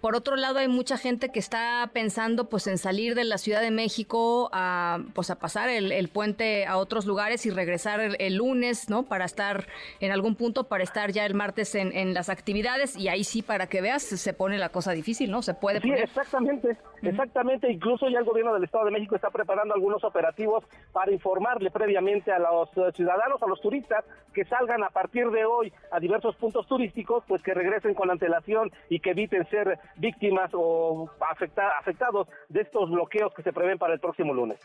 por 0.00 0.16
otro 0.16 0.36
lado, 0.36 0.58
hay 0.58 0.68
mucha 0.68 0.98
gente 0.98 1.30
que 1.30 1.38
está 1.38 1.88
pensando 1.92 2.48
pues 2.48 2.66
en 2.66 2.78
salir 2.78 3.14
de 3.14 3.24
la 3.24 3.38
Ciudad 3.38 3.60
de 3.60 3.70
México 3.70 4.50
a, 4.52 5.00
pues 5.14 5.30
a 5.30 5.36
pasar 5.36 5.68
el, 5.68 6.08
puente 6.08 6.66
a 6.66 6.76
otros 6.76 7.06
lugares 7.06 7.46
y 7.46 7.50
regresar 7.50 8.00
el, 8.00 8.34
lunes, 8.34 8.88
¿no? 8.88 9.04
Para 9.04 9.24
estar 9.24 9.66
en 10.00 10.12
algún 10.12 10.34
punto, 10.34 10.64
para 10.64 10.82
estar 10.82 11.12
ya 11.12 11.26
el 11.26 11.34
martes 11.34 11.74
en, 11.74 12.14
las 12.14 12.28
actividades 12.28 12.96
y 12.96 13.08
ahí 13.08 13.24
sí, 13.24 13.42
para 13.42 13.66
que 13.66 13.80
veas, 13.80 13.99
se 14.00 14.34
pone 14.34 14.58
la 14.58 14.70
cosa 14.70 14.92
difícil, 14.92 15.30
¿no? 15.30 15.42
Se 15.42 15.54
puede 15.54 15.80
Sí, 15.80 15.90
exactamente, 15.92 16.76
exactamente. 17.02 17.70
Incluso 17.70 18.08
ya 18.08 18.18
el 18.18 18.24
gobierno 18.24 18.54
del 18.54 18.64
Estado 18.64 18.86
de 18.86 18.90
México 18.90 19.16
está 19.16 19.30
preparando 19.30 19.74
algunos 19.74 20.02
operativos 20.04 20.64
para 20.92 21.12
informarle 21.12 21.70
previamente 21.70 22.32
a 22.32 22.38
los 22.38 22.68
ciudadanos, 22.94 23.42
a 23.42 23.46
los 23.46 23.60
turistas 23.60 24.04
que 24.34 24.44
salgan 24.44 24.82
a 24.84 24.90
partir 24.90 25.30
de 25.30 25.44
hoy 25.44 25.72
a 25.90 26.00
diversos 26.00 26.36
puntos 26.36 26.66
turísticos, 26.66 27.24
pues 27.26 27.42
que 27.42 27.54
regresen 27.54 27.94
con 27.94 28.10
antelación 28.10 28.70
y 28.88 29.00
que 29.00 29.10
eviten 29.10 29.48
ser 29.48 29.78
víctimas 29.96 30.50
o 30.54 31.10
afectados 31.20 32.28
de 32.48 32.60
estos 32.60 32.90
bloqueos 32.90 33.32
que 33.34 33.42
se 33.42 33.52
prevén 33.52 33.78
para 33.78 33.94
el 33.94 34.00
próximo 34.00 34.34
lunes. 34.34 34.58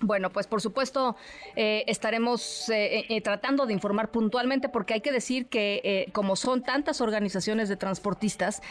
Bueno, 0.00 0.30
pues 0.30 0.46
por 0.46 0.60
supuesto 0.60 1.16
eh, 1.56 1.82
estaremos 1.88 2.68
eh, 2.68 3.04
eh, 3.08 3.20
tratando 3.20 3.66
de 3.66 3.72
informar 3.72 4.12
puntualmente 4.12 4.68
porque 4.68 4.94
hay 4.94 5.00
que 5.00 5.10
decir 5.10 5.46
que 5.46 6.08
como 6.12 6.36
son 6.36 6.62
tantas 6.62 7.00
organizaciones 7.00 7.68
de 7.68 7.76
transportistas, 7.76 8.62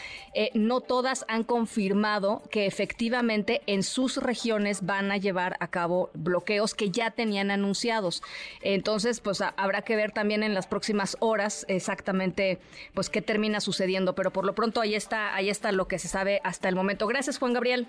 no 0.54 0.80
todas 0.80 1.26
han 1.28 1.44
confirmado 1.44 2.42
que 2.50 2.66
efectivamente 2.66 3.60
en 3.66 3.82
sus 3.82 4.16
regiones 4.16 4.86
van 4.86 5.12
a 5.12 5.18
llevar 5.18 5.56
a 5.60 5.68
cabo 5.68 6.10
bloqueos 6.14 6.74
que 6.74 6.90
ya 6.90 7.10
tenían 7.10 7.50
anunciados. 7.50 8.22
Entonces, 8.62 9.20
pues 9.20 9.42
habrá 9.42 9.82
que 9.82 9.96
ver 9.96 10.12
también 10.12 10.42
en 10.42 10.54
las 10.54 10.66
próximas 10.66 11.16
horas 11.20 11.66
exactamente 11.68 12.58
pues 12.94 13.10
qué 13.10 13.20
termina 13.20 13.60
sucediendo, 13.60 14.14
pero 14.14 14.32
por 14.32 14.46
lo 14.46 14.54
pronto 14.54 14.80
ahí 14.80 14.94
está, 14.94 15.34
ahí 15.34 15.50
está 15.50 15.72
lo 15.72 15.88
que 15.88 15.98
se 15.98 16.08
sabe 16.08 16.40
hasta 16.42 16.68
el 16.68 16.74
momento. 16.74 17.06
Gracias, 17.06 17.38
Juan 17.38 17.52
Gabriel. 17.52 17.86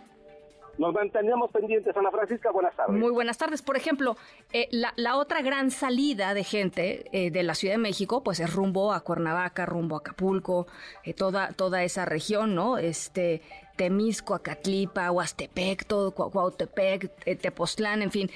Nos 0.79 0.93
mantenemos 0.93 1.51
pendientes, 1.51 1.95
Ana 1.97 2.09
Francisca. 2.09 2.51
Buenas 2.51 2.73
tardes. 2.73 2.97
Muy 2.97 3.11
buenas 3.11 3.37
tardes. 3.37 3.61
Por 3.61 3.75
ejemplo, 3.75 4.15
eh, 4.53 4.69
la, 4.71 5.17
otra 5.17 5.41
gran 5.41 5.71
salida 5.71 6.33
de 6.33 6.45
gente 6.45 7.05
eh, 7.11 7.31
de 7.31 7.43
la 7.43 7.53
Ciudad 7.53 7.73
de 7.73 7.79
México, 7.79 8.23
pues 8.23 8.39
es 8.39 8.53
rumbo 8.53 8.93
a 8.93 9.01
Cuernavaca, 9.01 9.65
rumbo 9.65 9.97
a 9.97 9.99
Acapulco, 9.99 10.67
eh, 11.03 11.13
toda, 11.13 11.51
toda 11.51 11.83
esa 11.83 12.05
región, 12.05 12.55
¿no? 12.55 12.77
Este, 12.77 13.41
Temisco, 13.75 14.33
Acatlipa, 14.33 15.11
Huastepec, 15.11 15.85
todo 15.85 16.11
Cuautepec, 16.11 17.11
Tepoztlán, 17.41 18.01
en 18.01 18.11
fin. 18.11 18.31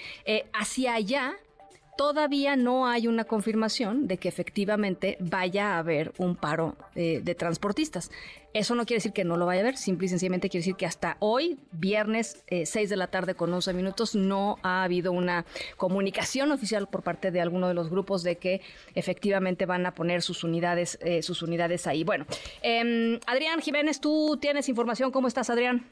hacia 0.53 0.95
allá 0.95 1.35
todavía 1.97 2.55
no 2.55 2.87
hay 2.87 3.07
una 3.07 3.25
confirmación 3.25 4.07
de 4.07 4.17
que 4.17 4.27
efectivamente 4.27 5.17
vaya 5.19 5.75
a 5.75 5.79
haber 5.79 6.13
un 6.17 6.35
paro 6.35 6.75
de 6.95 7.35
transportistas. 7.35 8.09
Eso 8.53 8.75
no 8.75 8.85
quiere 8.85 8.97
decir 8.97 9.13
que 9.13 9.23
no 9.23 9.35
lo 9.35 9.47
vaya 9.47 9.61
a 9.61 9.63
haber, 9.63 9.77
simple 9.77 10.05
y 10.05 10.09
sencillamente 10.09 10.47
quiere 10.47 10.61
decir 10.61 10.75
que 10.75 10.85
hasta 10.85 11.17
hoy, 11.19 11.57
viernes, 11.71 12.43
eh, 12.47 12.67
6 12.67 12.87
de 12.87 12.97
la 12.97 13.07
tarde 13.07 13.33
con 13.33 13.51
11 13.51 13.73
minutos, 13.73 14.15
no 14.15 14.59
ha 14.61 14.83
habido 14.83 15.11
una 15.11 15.45
comunicación 15.75 16.51
oficial 16.51 16.87
por 16.87 17.01
parte 17.01 17.31
de 17.31 17.41
alguno 17.41 17.67
de 17.67 17.73
los 17.73 17.89
grupos 17.89 18.21
de 18.21 18.37
que 18.37 18.61
efectivamente 18.93 19.65
van 19.65 19.87
a 19.87 19.95
poner 19.95 20.21
sus 20.21 20.43
unidades, 20.43 20.99
eh, 21.01 21.23
sus 21.23 21.41
unidades 21.41 21.87
ahí. 21.87 22.03
Bueno, 22.03 22.27
eh, 22.61 23.19
Adrián 23.25 23.59
Jiménez, 23.59 23.99
tú 23.99 24.37
tienes 24.39 24.69
información. 24.69 25.11
¿Cómo 25.11 25.27
estás, 25.27 25.49
Adrián? 25.49 25.87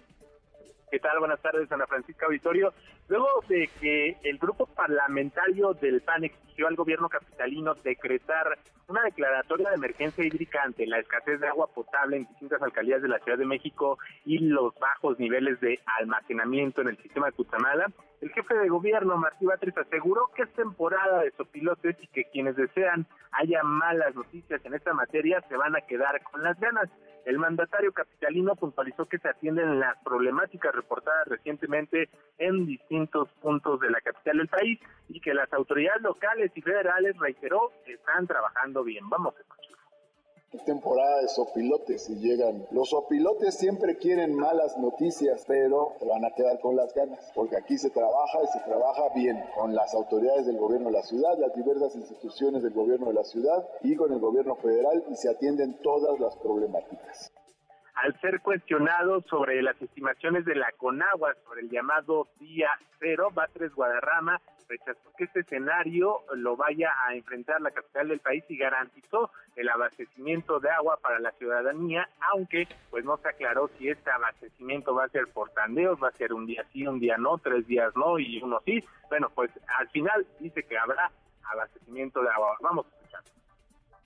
¿Qué 0.92 1.00
tal? 1.00 1.18
Buenas 1.20 1.42
tardes, 1.42 1.72
Ana 1.72 1.88
Francisca 1.88 2.28
Auditorio. 2.28 2.74
Luego 3.12 3.28
de 3.50 3.70
que 3.82 4.16
el 4.24 4.38
grupo 4.38 4.68
parlamentario 4.68 5.74
del 5.74 6.00
PAN 6.00 6.24
exigió 6.24 6.70
al 6.70 6.78
gobierno 6.78 7.10
capitalino 7.10 7.74
decretar 7.74 8.58
una 8.88 9.04
declaratoria 9.04 9.68
de 9.68 9.76
emergencia 9.76 10.24
hídrica 10.24 10.64
ante 10.64 10.88
la 10.88 11.00
escasez 11.00 11.42
de 11.42 11.48
agua 11.50 11.68
potable 11.68 12.16
en 12.16 12.24
distintas 12.24 12.62
alcaldías 12.62 13.02
de 13.02 13.10
la 13.10 13.20
Ciudad 13.20 13.38
de 13.38 13.44
México 13.44 13.98
y 14.24 14.40
los 14.40 14.74
bajos 14.80 15.20
niveles 15.20 15.60
de 15.60 15.78
almacenamiento 16.00 16.80
en 16.80 16.88
el 16.88 16.98
sistema 17.00 17.26
de 17.26 17.34
Cutamala, 17.34 17.92
el 18.22 18.30
jefe 18.30 18.54
de 18.54 18.70
gobierno, 18.70 19.18
Martí 19.18 19.46
Batres, 19.46 19.76
aseguró 19.76 20.30
que 20.36 20.44
es 20.44 20.54
temporada 20.54 21.24
de 21.24 21.32
sopilotes 21.32 21.98
y 22.02 22.08
que 22.08 22.26
quienes 22.26 22.56
desean 22.56 23.08
haya 23.32 23.64
malas 23.64 24.14
noticias 24.14 24.64
en 24.64 24.76
esta 24.76 24.94
materia 24.94 25.44
se 25.50 25.58
van 25.58 25.76
a 25.76 25.82
quedar 25.82 26.22
con 26.24 26.44
las 26.44 26.58
ganas. 26.60 26.88
El 27.26 27.40
mandatario 27.40 27.92
capitalino 27.92 28.56
puntualizó 28.56 29.06
que 29.08 29.18
se 29.18 29.28
atienden 29.28 29.80
las 29.80 29.98
problemáticas 30.04 30.74
reportadas 30.74 31.28
recientemente 31.28 32.10
en 32.38 32.68
distintos 32.68 33.01
puntos 33.08 33.80
de 33.80 33.90
la 33.90 34.02
capital 34.02 34.38
del 34.38 34.48
país 34.48 34.80
y 35.10 35.20
que 35.20 35.34
las 35.34 35.52
autoridades 35.54 36.02
locales 36.02 36.52
y 36.56 36.62
federales, 36.62 37.18
reiteró, 37.18 37.72
están 37.86 38.28
trabajando 38.28 38.84
bien. 38.84 39.10
Vamos 39.10 39.36
a 39.36 39.40
escuchar 39.40 39.72
temporada 40.66 41.22
de 41.22 41.28
sopilotes 41.30 42.10
y 42.10 42.16
llegan. 42.16 42.66
Los 42.72 42.90
sopilotes 42.90 43.58
siempre 43.58 43.98
quieren 43.98 44.36
malas 44.36 44.78
noticias, 44.78 45.44
pero 45.48 45.96
te 46.00 46.06
van 46.06 46.26
a 46.26 46.32
quedar 46.32 46.60
con 46.60 46.76
las 46.76 46.94
ganas, 46.94 47.32
porque 47.34 47.58
aquí 47.58 47.78
se 47.78 47.90
trabaja 47.90 48.40
y 48.44 48.48
se 48.48 48.60
trabaja 48.66 49.10
bien 49.16 49.42
con 49.56 49.74
las 49.74 49.94
autoridades 49.94 50.46
del 50.46 50.58
gobierno 50.58 50.88
de 50.88 50.94
la 50.94 51.04
ciudad, 51.04 51.38
las 51.38 51.56
diversas 51.56 51.96
instituciones 51.96 52.64
del 52.64 52.74
gobierno 52.74 53.08
de 53.08 53.14
la 53.14 53.24
ciudad 53.24 53.66
y 53.82 53.96
con 53.96 54.12
el 54.12 54.20
gobierno 54.20 54.56
federal 54.56 55.04
y 55.10 55.16
se 55.16 55.30
atienden 55.30 55.80
todas 55.82 56.20
las 56.20 56.36
problemáticas 56.38 57.32
al 58.02 58.20
ser 58.20 58.42
cuestionado 58.42 59.22
sobre 59.30 59.62
las 59.62 59.80
estimaciones 59.80 60.44
de 60.46 60.56
la 60.56 60.72
Conagua 60.78 61.36
sobre 61.46 61.62
el 61.62 61.70
llamado 61.70 62.28
día 62.40 62.70
cero, 63.00 63.30
Batres 63.32 63.74
Guadarrama 63.76 64.42
rechazó 64.68 65.12
que 65.18 65.26
este 65.26 65.42
escenario 65.42 66.22
lo 66.34 66.56
vaya 66.56 66.92
a 67.06 67.14
enfrentar 67.14 67.62
la 67.62 67.70
capital 67.70 68.08
del 68.08 68.20
país 68.20 68.44
y 68.50 68.58
garantizó 68.58 69.30
el 69.56 69.70
abastecimiento 69.70 70.60
de 70.60 70.72
agua 70.72 70.98
para 71.02 71.20
la 71.20 71.32
ciudadanía, 71.34 72.10
aunque 72.34 72.68
pues 72.90 73.06
no 73.06 73.18
se 73.18 73.30
aclaró 73.30 73.70
si 73.78 73.90
este 73.90 74.10
abastecimiento 74.10 74.96
va 74.96 75.04
a 75.04 75.10
ser 75.10 75.28
por 75.28 75.52
tandeos, 75.52 76.02
va 76.02 76.08
a 76.08 76.14
ser 76.14 76.34
un 76.34 76.48
día 76.48 76.66
sí, 76.74 76.88
un 76.88 77.00
día 77.00 77.18
no, 77.18 77.38
tres 77.38 77.68
días 77.68 77.94
no 77.96 78.18
y 78.18 78.42
uno 78.42 78.62
sí. 78.66 78.84
Bueno, 79.10 79.30
pues 79.36 79.52
al 79.78 79.90
final 79.90 80.26
dice 80.40 80.64
que 80.64 80.78
habrá 80.78 81.12
abastecimiento 81.44 82.24
de 82.24 82.30
agua. 82.30 82.58
Vamos. 82.62 82.88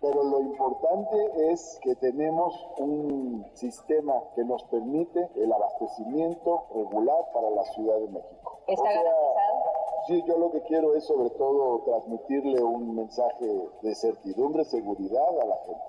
Pero 0.05 0.23
lo 0.23 0.39
importante 0.39 1.51
es 1.51 1.79
que 1.81 1.95
tenemos 1.95 2.53
un 2.77 3.43
sistema 3.53 4.13
que 4.35 4.43
nos 4.43 4.63
permite 4.65 5.19
el 5.35 5.51
abastecimiento 5.51 6.67
regular 6.75 7.25
para 7.33 7.49
la 7.49 7.63
Ciudad 7.63 7.95
de 7.95 8.09
México. 8.09 8.61
¿Está 8.67 8.83
garantizado? 8.83 9.63
Sí, 10.05 10.23
yo 10.27 10.37
lo 10.37 10.51
que 10.51 10.61
quiero 10.67 10.93
es 10.93 11.05
sobre 11.05 11.31
todo 11.31 11.81
transmitirle 11.85 12.61
un 12.61 12.95
mensaje 12.95 13.47
de 13.81 13.95
certidumbre, 13.95 14.63
seguridad 14.65 15.27
a 15.41 15.45
la 15.45 15.57
gente. 15.65 15.81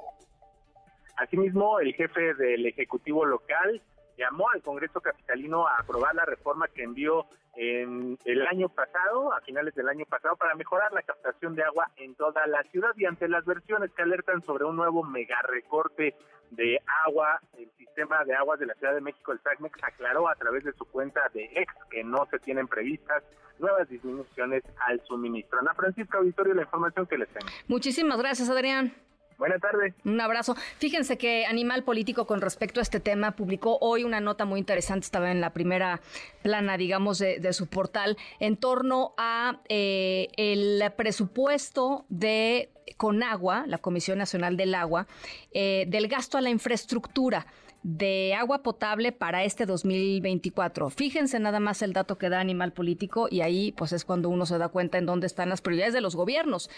Asimismo, 1.19 1.79
el 1.81 1.93
jefe 1.93 2.33
del 2.37 2.65
Ejecutivo 2.65 3.27
local 3.27 3.83
llamó 4.17 4.49
al 4.51 4.63
Congreso 4.63 5.01
Capitalino 5.01 5.67
a 5.67 5.79
aprobar 5.79 6.15
la 6.15 6.25
reforma 6.25 6.69
que 6.69 6.83
envió 6.83 7.27
en 7.57 8.19
el 8.25 8.47
año 8.47 8.69
pasado, 8.69 9.33
a 9.33 9.41
finales 9.41 9.75
del 9.75 9.89
año 9.89 10.05
pasado, 10.05 10.37
para 10.37 10.55
mejorar 10.55 10.93
la 10.93 11.03
captación 11.03 11.55
de 11.55 11.63
agua 11.63 11.91
en 11.97 12.15
toda 12.15 12.47
la 12.47 12.63
ciudad 12.65 12.91
y 12.97 13.07
ante 13.07 13.29
las 13.29 13.45
versiones 13.45 13.91
que 13.93 14.03
alertan 14.03 14.43
sobre 14.43 14.65
un 14.65 14.77
nuevo 14.77 15.03
mega 15.03 15.41
recorte 15.43 16.15
de 16.51 16.81
agua, 17.07 17.41
el 17.59 17.71
sistema 17.79 18.25
de 18.25 18.35
aguas 18.35 18.61
de 18.61 18.67
la 18.67 18.75
Ciudad 18.75 18.95
de 18.95 19.01
México, 19.01 19.33
el 19.33 19.41
SACMEX, 19.41 19.83
aclaró 19.83 20.29
a 20.29 20.35
través 20.35 20.65
de 20.65 20.73
su 20.75 20.85
cuenta 20.85 21.21
de 21.33 21.45
ex 21.55 21.73
que 21.91 22.05
no 22.05 22.27
se 22.31 22.39
tienen 22.39 22.69
previstas 22.69 23.25
nuevas 23.59 23.89
disminuciones 23.89 24.63
al 24.87 25.01
suministro. 25.07 25.59
Ana 25.59 25.75
Francisca 25.75 26.19
Auditorio, 26.19 26.55
la 26.55 26.63
información 26.63 27.07
que 27.07 27.19
les 27.19 27.29
tengo. 27.29 27.47
Muchísimas 27.69 28.19
gracias, 28.19 28.51
Adrián. 28.51 28.93
Buenas 29.39 29.61
tardes. 29.61 29.95
Un 30.05 30.21
abrazo. 30.21 30.55
Fíjense 30.79 31.19
que 31.19 31.47
Animal 31.47 31.85
Político 31.85 32.27
con 32.27 32.41
respecto 32.41 32.81
a 32.81 32.83
este 32.83 33.01
tema 33.01 33.33
publicó 33.37 33.79
hoy 33.81 34.05
una 34.05 34.21
nota 34.21 34.45
muy 34.45 34.59
interesante, 34.59 35.05
estaba 35.05 35.31
en 35.31 35.41
la 35.41 35.51
primera 35.51 36.01
plana, 36.43 36.77
digamos, 36.77 37.19
de, 37.19 37.53
su 37.53 37.67
portal, 37.67 38.17
en 38.41 38.57
torno 38.57 39.15
a 39.19 39.61
eh, 39.69 40.29
el 40.37 40.83
presupuesto 40.97 42.07
de 42.09 42.71
Conagua, 42.97 43.65
la 43.67 43.79
Comisión 43.79 44.19
Nacional 44.19 44.57
del 44.57 44.75
Agua, 44.75 45.07
eh, 45.53 45.85
del 45.89 46.09
gasto 46.09 46.39
a 46.39 46.41
la 46.41 46.51
infraestructura 46.51 47.47
de 47.83 48.35
agua 48.35 48.65
potable 48.65 49.13
para 49.13 49.45
este 49.45 49.65
2024. 49.65 50.91
Fíjense 50.91 51.39
nada 51.39 51.61
más 51.61 51.83
el 51.83 51.93
dato 51.93 52.19
que 52.19 52.29
da 52.29 52.41
Animal 52.41 52.73
Político 52.73 53.29
y 53.31 53.43
ahí 53.43 53.71
pues 53.73 53.93
es 53.93 54.05
cuando 54.05 54.29
uno 54.29 54.45
se 54.45 54.59
da 54.59 54.69
cuenta 54.69 54.99
en 54.99 55.07
dónde 55.07 55.29
están 55.29 55.51
las 55.51 55.61
prioridades 55.61 55.95
de 55.95 56.01
los 56.01 56.17
gobiernos. 56.17 56.69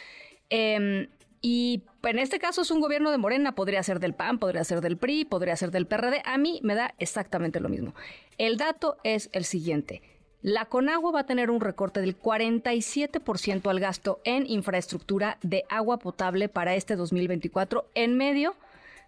Em, 0.50 1.08
y 1.40 1.82
en 2.02 2.18
este 2.18 2.38
caso 2.38 2.62
es 2.62 2.70
un 2.70 2.80
gobierno 2.80 3.10
de 3.10 3.18
Morena, 3.18 3.54
podría 3.54 3.82
ser 3.82 4.00
del 4.00 4.14
PAN, 4.14 4.38
podría 4.38 4.64
ser 4.64 4.80
del 4.80 4.96
PRI, 4.96 5.24
podría 5.24 5.56
ser 5.56 5.70
del 5.70 5.86
PRD. 5.86 6.22
A 6.24 6.38
mí 6.38 6.60
me 6.62 6.74
da 6.74 6.94
exactamente 6.98 7.60
lo 7.60 7.68
mismo. 7.68 7.94
El 8.38 8.56
dato 8.56 8.96
es 9.04 9.30
el 9.32 9.44
siguiente. 9.44 10.02
La 10.40 10.66
Conagua 10.66 11.10
va 11.10 11.20
a 11.20 11.26
tener 11.26 11.50
un 11.50 11.60
recorte 11.60 12.00
del 12.00 12.18
47% 12.18 13.68
al 13.68 13.80
gasto 13.80 14.20
en 14.24 14.46
infraestructura 14.48 15.38
de 15.42 15.64
agua 15.68 15.98
potable 15.98 16.48
para 16.48 16.76
este 16.76 16.94
2024 16.94 17.88
en 17.94 18.16
medio 18.16 18.54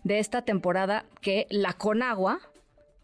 de 0.02 0.18
esta 0.18 0.42
temporada 0.42 1.04
que 1.20 1.46
la 1.50 1.72
Conagua 1.74 2.40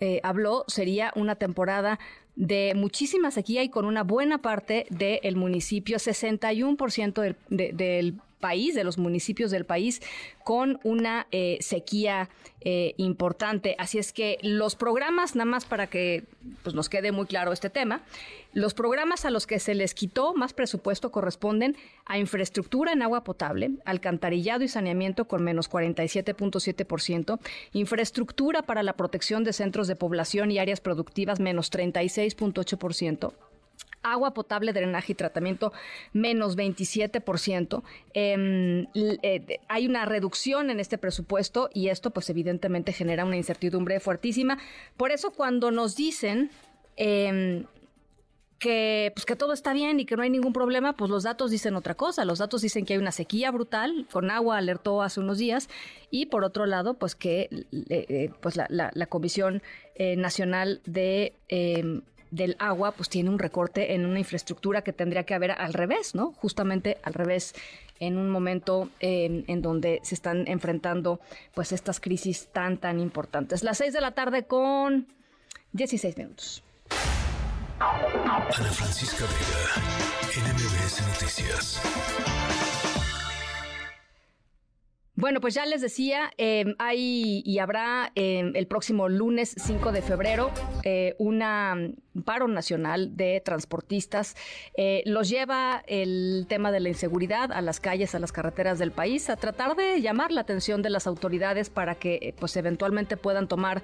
eh, 0.00 0.20
habló 0.24 0.64
sería 0.66 1.12
una 1.14 1.36
temporada 1.36 2.00
de 2.34 2.74
muchísima 2.74 3.30
sequía 3.30 3.62
y 3.62 3.70
con 3.70 3.86
una 3.86 4.02
buena 4.02 4.38
parte 4.38 4.86
del 4.90 5.36
municipio, 5.36 5.98
61% 5.98 7.36
del, 7.48 7.76
del 7.76 8.20
país, 8.40 8.74
de 8.74 8.84
los 8.84 8.98
municipios 8.98 9.50
del 9.50 9.64
país, 9.64 10.02
con 10.44 10.78
una 10.84 11.26
eh, 11.30 11.58
sequía 11.60 12.28
eh, 12.60 12.94
importante. 12.96 13.74
Así 13.78 13.98
es 13.98 14.12
que 14.12 14.38
los 14.42 14.76
programas, 14.76 15.34
nada 15.34 15.50
más 15.50 15.64
para 15.64 15.86
que 15.88 16.24
pues, 16.62 16.74
nos 16.74 16.88
quede 16.88 17.12
muy 17.12 17.26
claro 17.26 17.52
este 17.52 17.70
tema, 17.70 18.02
los 18.52 18.74
programas 18.74 19.24
a 19.24 19.30
los 19.30 19.46
que 19.46 19.58
se 19.58 19.74
les 19.74 19.92
quitó 19.92 20.34
más 20.34 20.52
presupuesto 20.52 21.10
corresponden 21.10 21.76
a 22.06 22.18
infraestructura 22.18 22.92
en 22.92 23.02
agua 23.02 23.22
potable, 23.22 23.72
alcantarillado 23.84 24.64
y 24.64 24.68
saneamiento 24.68 25.26
con 25.26 25.44
menos 25.44 25.70
47.7%, 25.70 27.38
infraestructura 27.72 28.62
para 28.62 28.82
la 28.82 28.94
protección 28.94 29.44
de 29.44 29.52
centros 29.52 29.88
de 29.88 29.96
población 29.96 30.50
y 30.50 30.58
áreas 30.58 30.80
productivas 30.80 31.38
menos 31.38 31.70
36.8%, 31.70 33.32
agua 34.12 34.34
potable, 34.34 34.72
drenaje 34.72 35.12
y 35.12 35.14
tratamiento 35.14 35.72
menos 36.12 36.56
27%. 36.56 37.82
Em, 38.14 38.86
eh, 38.94 39.60
hay 39.68 39.86
una 39.86 40.04
reducción 40.04 40.70
en 40.70 40.80
este 40.80 40.98
presupuesto 40.98 41.70
y 41.72 41.88
esto 41.88 42.10
pues 42.10 42.30
evidentemente 42.30 42.92
genera 42.92 43.24
una 43.24 43.36
incertidumbre 43.36 44.00
fuertísima. 44.00 44.58
Por 44.96 45.10
eso 45.10 45.30
cuando 45.30 45.70
nos 45.70 45.96
dicen... 45.96 46.50
Em, 46.96 47.66
que, 48.58 49.12
pues, 49.14 49.26
que 49.26 49.36
todo 49.36 49.52
está 49.52 49.72
bien 49.72 50.00
y 50.00 50.06
que 50.06 50.16
no 50.16 50.22
hay 50.22 50.30
ningún 50.30 50.52
problema, 50.52 50.94
pues 50.94 51.10
los 51.10 51.24
datos 51.24 51.50
dicen 51.50 51.76
otra 51.76 51.94
cosa. 51.94 52.24
Los 52.24 52.38
datos 52.38 52.62
dicen 52.62 52.84
que 52.84 52.94
hay 52.94 52.98
una 52.98 53.12
sequía 53.12 53.50
brutal, 53.50 54.06
con 54.10 54.30
agua 54.30 54.56
alertó 54.56 55.02
hace 55.02 55.20
unos 55.20 55.38
días, 55.38 55.68
y 56.10 56.26
por 56.26 56.44
otro 56.44 56.66
lado, 56.66 56.94
pues 56.94 57.14
que 57.14 57.48
eh, 57.90 58.30
pues 58.40 58.56
la, 58.56 59.06
Comisión 59.08 59.62
eh, 59.94 60.16
Nacional 60.16 60.80
de 60.84 61.34
em, 61.48 62.02
del 62.30 62.56
agua, 62.58 62.92
pues 62.92 63.08
tiene 63.08 63.30
un 63.30 63.38
recorte 63.38 63.94
en 63.94 64.06
una 64.06 64.18
infraestructura 64.18 64.82
que 64.82 64.92
tendría 64.92 65.24
que 65.24 65.34
haber 65.34 65.52
al 65.52 65.72
revés, 65.72 66.14
¿no? 66.14 66.32
Justamente 66.32 66.98
al 67.02 67.14
revés, 67.14 67.54
en 68.00 68.18
un 68.18 68.30
momento 68.30 68.90
en 69.00 69.62
donde 69.62 70.00
se 70.02 70.14
están 70.14 70.46
enfrentando 70.46 71.20
pues 71.54 71.72
estas 71.72 72.00
crisis 72.00 72.48
tan, 72.52 72.78
tan 72.78 73.00
importantes. 73.00 73.62
Las 73.62 73.78
seis 73.78 73.92
de 73.92 74.00
la 74.00 74.12
tarde 74.12 74.44
con 74.44 75.06
16 75.72 76.16
minutos. 76.18 76.62
Ana 77.78 78.72
Francisca 78.72 79.24
Vega, 79.24 80.52
NMBS 80.52 81.06
Noticias. 81.08 82.55
Bueno, 85.18 85.40
pues 85.40 85.54
ya 85.54 85.64
les 85.64 85.80
decía, 85.80 86.30
em, 86.36 86.74
hay 86.78 87.42
y 87.46 87.58
habrá 87.58 88.12
em, 88.16 88.54
el 88.54 88.66
próximo 88.66 89.08
lunes 89.08 89.54
5 89.56 89.90
de 89.90 90.02
febrero 90.02 90.50
eh, 90.82 91.14
una, 91.18 91.72
un 91.72 92.22
paro 92.22 92.48
nacional 92.48 93.16
de 93.16 93.40
transportistas. 93.42 94.36
Eh, 94.76 95.02
los 95.06 95.30
lleva 95.30 95.82
el 95.86 96.44
tema 96.50 96.70
de 96.70 96.80
la 96.80 96.90
inseguridad 96.90 97.50
a 97.50 97.62
las 97.62 97.80
calles, 97.80 98.14
a 98.14 98.18
las 98.18 98.30
carreteras 98.30 98.78
del 98.78 98.92
país, 98.92 99.30
a 99.30 99.36
tratar 99.36 99.74
de 99.74 100.02
llamar 100.02 100.32
la 100.32 100.42
atención 100.42 100.82
de 100.82 100.90
las 100.90 101.06
autoridades 101.06 101.70
para 101.70 101.94
que 101.94 102.18
eh, 102.20 102.34
pues 102.38 102.54
eventualmente 102.58 103.16
puedan 103.16 103.48
tomar 103.48 103.82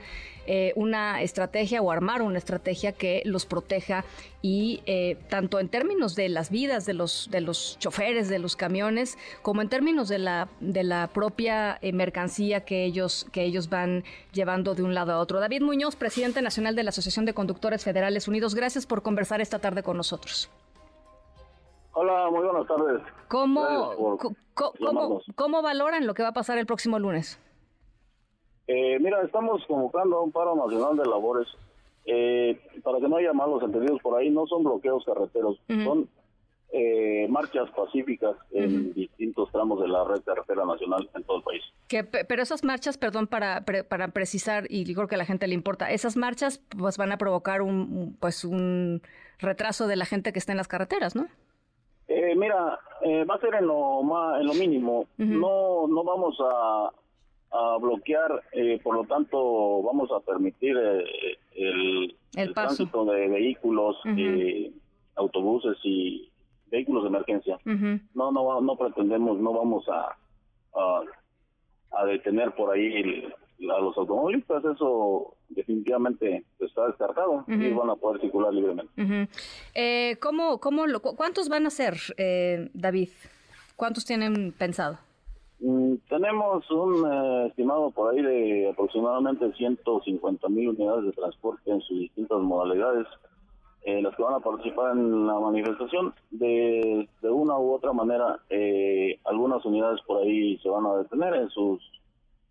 una 0.75 1.23
estrategia 1.23 1.81
o 1.83 1.93
armar 1.93 2.21
una 2.21 2.37
estrategia 2.37 2.91
que 2.91 3.23
los 3.25 3.47
proteja 3.47 4.05
y 4.43 4.83
tanto 5.31 5.61
en 5.61 5.69
términos 5.69 6.17
de 6.17 6.29
las 6.29 6.51
vidas 6.51 6.85
de 6.85 6.95
los 6.95 7.29
de 7.31 7.41
los 7.41 7.79
choferes 7.79 8.29
de 8.29 8.41
los 8.41 8.57
camiones 8.57 9.17
como 9.41 9.63
en 9.63 9.69
términos 9.69 10.09
de 10.09 10.19
la 10.19 10.49
de 10.61 10.83
la 10.83 11.09
propia 11.09 11.79
eh, 11.81 11.93
mercancía 11.93 12.65
que 12.65 12.85
ellos, 12.85 13.27
que 13.33 13.45
ellos 13.45 13.69
van 13.69 14.05
llevando 14.33 14.75
de 14.75 14.83
un 14.83 14.95
lado 14.95 15.13
a 15.13 15.19
otro. 15.19 15.41
David 15.41 15.63
Muñoz, 15.63 15.97
presidente 15.97 16.43
nacional 16.43 16.75
de 16.75 16.83
la 16.83 16.91
Asociación 16.91 17.25
de 17.25 17.35
Conductores 17.35 17.85
Federales 17.85 18.29
Unidos, 18.29 18.55
gracias 18.55 18.87
por 18.87 19.03
conversar 19.03 19.41
esta 19.41 19.59
tarde 19.59 19.83
con 19.83 19.97
nosotros. 19.97 20.51
Hola, 21.95 22.31
muy 22.31 22.45
buenas 22.45 22.67
tardes. 22.67 23.03
¿Cómo, 23.29 24.17
cómo, 25.35 25.63
valoran 25.63 26.07
lo 26.07 26.15
que 26.15 26.23
va 26.23 26.31
a 26.31 26.33
pasar 26.33 26.57
el 26.57 26.65
próximo 26.65 26.99
lunes? 26.99 27.39
Eh, 28.67 28.99
mira, 28.99 29.21
estamos 29.23 29.63
convocando 29.67 30.17
a 30.17 30.23
un 30.23 30.33
paro 30.33 30.55
nacional 30.57 30.97
de 30.97 31.05
labores. 31.05 31.49
Eh, 32.05 32.61
para 32.83 32.99
que 32.99 33.09
no 33.09 33.17
haya 33.17 33.33
malos 33.33 33.63
entendidos 33.63 34.01
por 34.03 34.19
ahí, 34.19 34.31
no 34.31 34.47
son 34.47 34.65
bloqueos 34.65 35.05
carreteros, 35.05 35.61
son 35.85 36.09
eh, 36.73 37.27
marchas 37.29 37.71
pacíficas 37.71 38.35
en 38.51 38.95
distintos 38.95 39.53
tramos 39.53 39.81
de 39.81 39.89
la 39.89 40.05
red 40.05 40.23
carretera 40.23 40.65
nacional 40.65 41.09
en 41.15 41.23
todo 41.25 41.37
el 41.37 41.43
país. 41.43 41.63
Que, 41.87 42.03
pero 42.03 42.43
esas 42.43 42.65
marchas, 42.65 42.99
perdón, 42.99 43.27
para, 43.27 43.65
para 43.89 44.09
precisar, 44.09 44.65
y 44.69 44.93
creo 44.95 45.07
que 45.07 45.15
a 45.15 45.19
la 45.19 45.27
gente 45.27 45.47
le 45.47 45.55
importa, 45.55 45.91
esas 45.91 46.17
marchas 46.17 46.63
pues 46.77 46.97
van 46.97 47.13
a 47.13 47.19
provocar 47.19 47.63
un, 47.63 48.17
pues 48.19 48.45
un 48.45 49.03
retraso 49.39 49.87
de 49.87 49.97
la 49.97 50.07
gente 50.07 50.33
que 50.33 50.39
está 50.39 50.53
en 50.53 50.59
las 50.59 50.69
carreteras, 50.69 51.15
¿no? 51.15 51.27
Eh, 52.09 52.35
mira, 52.37 52.79
eh, 53.03 53.25
va 53.25 53.35
a 53.35 53.41
ser 53.41 53.55
en 53.55 53.67
lo, 53.67 54.01
en 54.41 54.47
lo 54.47 54.55
mínimo. 54.55 55.07
No 55.19 55.87
no 55.87 56.05
vamos 56.05 56.37
a, 56.41 56.91
a 57.53 57.77
bloquear, 57.79 58.43
por 58.83 58.95
lo 58.95 59.05
tanto 59.05 59.83
vamos 59.83 60.11
a 60.11 60.21
permitir 60.21 60.77
el, 61.55 62.17
el, 62.35 62.55
tránsito 62.55 63.05
de 63.05 63.29
vehículos, 63.29 63.97
autobuses 65.17 65.77
y 65.85 66.31
vehículos 66.71 67.05
de 67.05 67.09
emergencia. 67.11 67.59
No, 68.15 68.33
no, 68.33 68.61
no 68.61 68.77
pretendemos, 68.77 69.39
no 69.39 69.53
vamos 69.53 69.85
a, 69.89 70.17
a, 71.93 72.07
detener 72.07 72.53
por 72.53 72.75
ahí 72.75 73.25
a 73.61 73.81
los 73.81 73.97
automovilistas, 73.97 74.65
eso 74.65 75.37
definitivamente 75.51 76.45
está 76.59 76.87
descartado 76.89 77.45
y 77.47 77.71
van 77.71 77.91
a 77.91 77.97
poder 77.97 78.21
circular 78.21 78.53
libremente. 78.53 78.93
eh, 79.75 80.17
¿cómo, 80.21 80.59
cómo 80.59 80.87
lo, 80.87 81.01
¿Cuántos 81.01 81.49
van 81.49 81.67
a 81.67 81.71
ser, 81.71 81.99
eh, 82.17 82.71
David? 82.73 83.11
¿Cuántos 83.77 84.05
tienen 84.05 84.53
pensado? 84.53 84.99
Mm, 85.63 85.95
tenemos 86.09 86.69
un 86.73 87.07
eh, 87.11 87.47
estimado 87.47 87.93
por 87.93 88.13
ahí 88.13 88.21
de 88.21 88.71
aproximadamente 88.71 89.53
150 89.53 90.49
mil 90.49 90.71
unidades 90.71 91.05
de 91.05 91.13
transporte 91.13 91.71
en 91.71 91.81
sus 91.83 92.01
distintas 92.01 92.41
modalidades 92.41 93.07
eh, 93.85 94.01
los 94.01 94.15
que 94.17 94.23
van 94.23 94.35
a 94.35 94.41
participar 94.41 94.97
en 94.97 95.27
la 95.27 95.39
manifestación. 95.39 96.15
De, 96.31 97.09
de 97.21 97.31
una 97.31 97.59
u 97.59 97.73
otra 97.73 97.93
manera, 97.93 98.41
eh, 98.51 99.19
algunas 99.25 99.65
unidades 99.65 100.01
por 100.07 100.23
ahí 100.23 100.59
se 100.59 100.69
van 100.69 100.87
a 100.87 100.97
detener 100.97 101.35
en 101.35 101.51
sus 101.51 101.81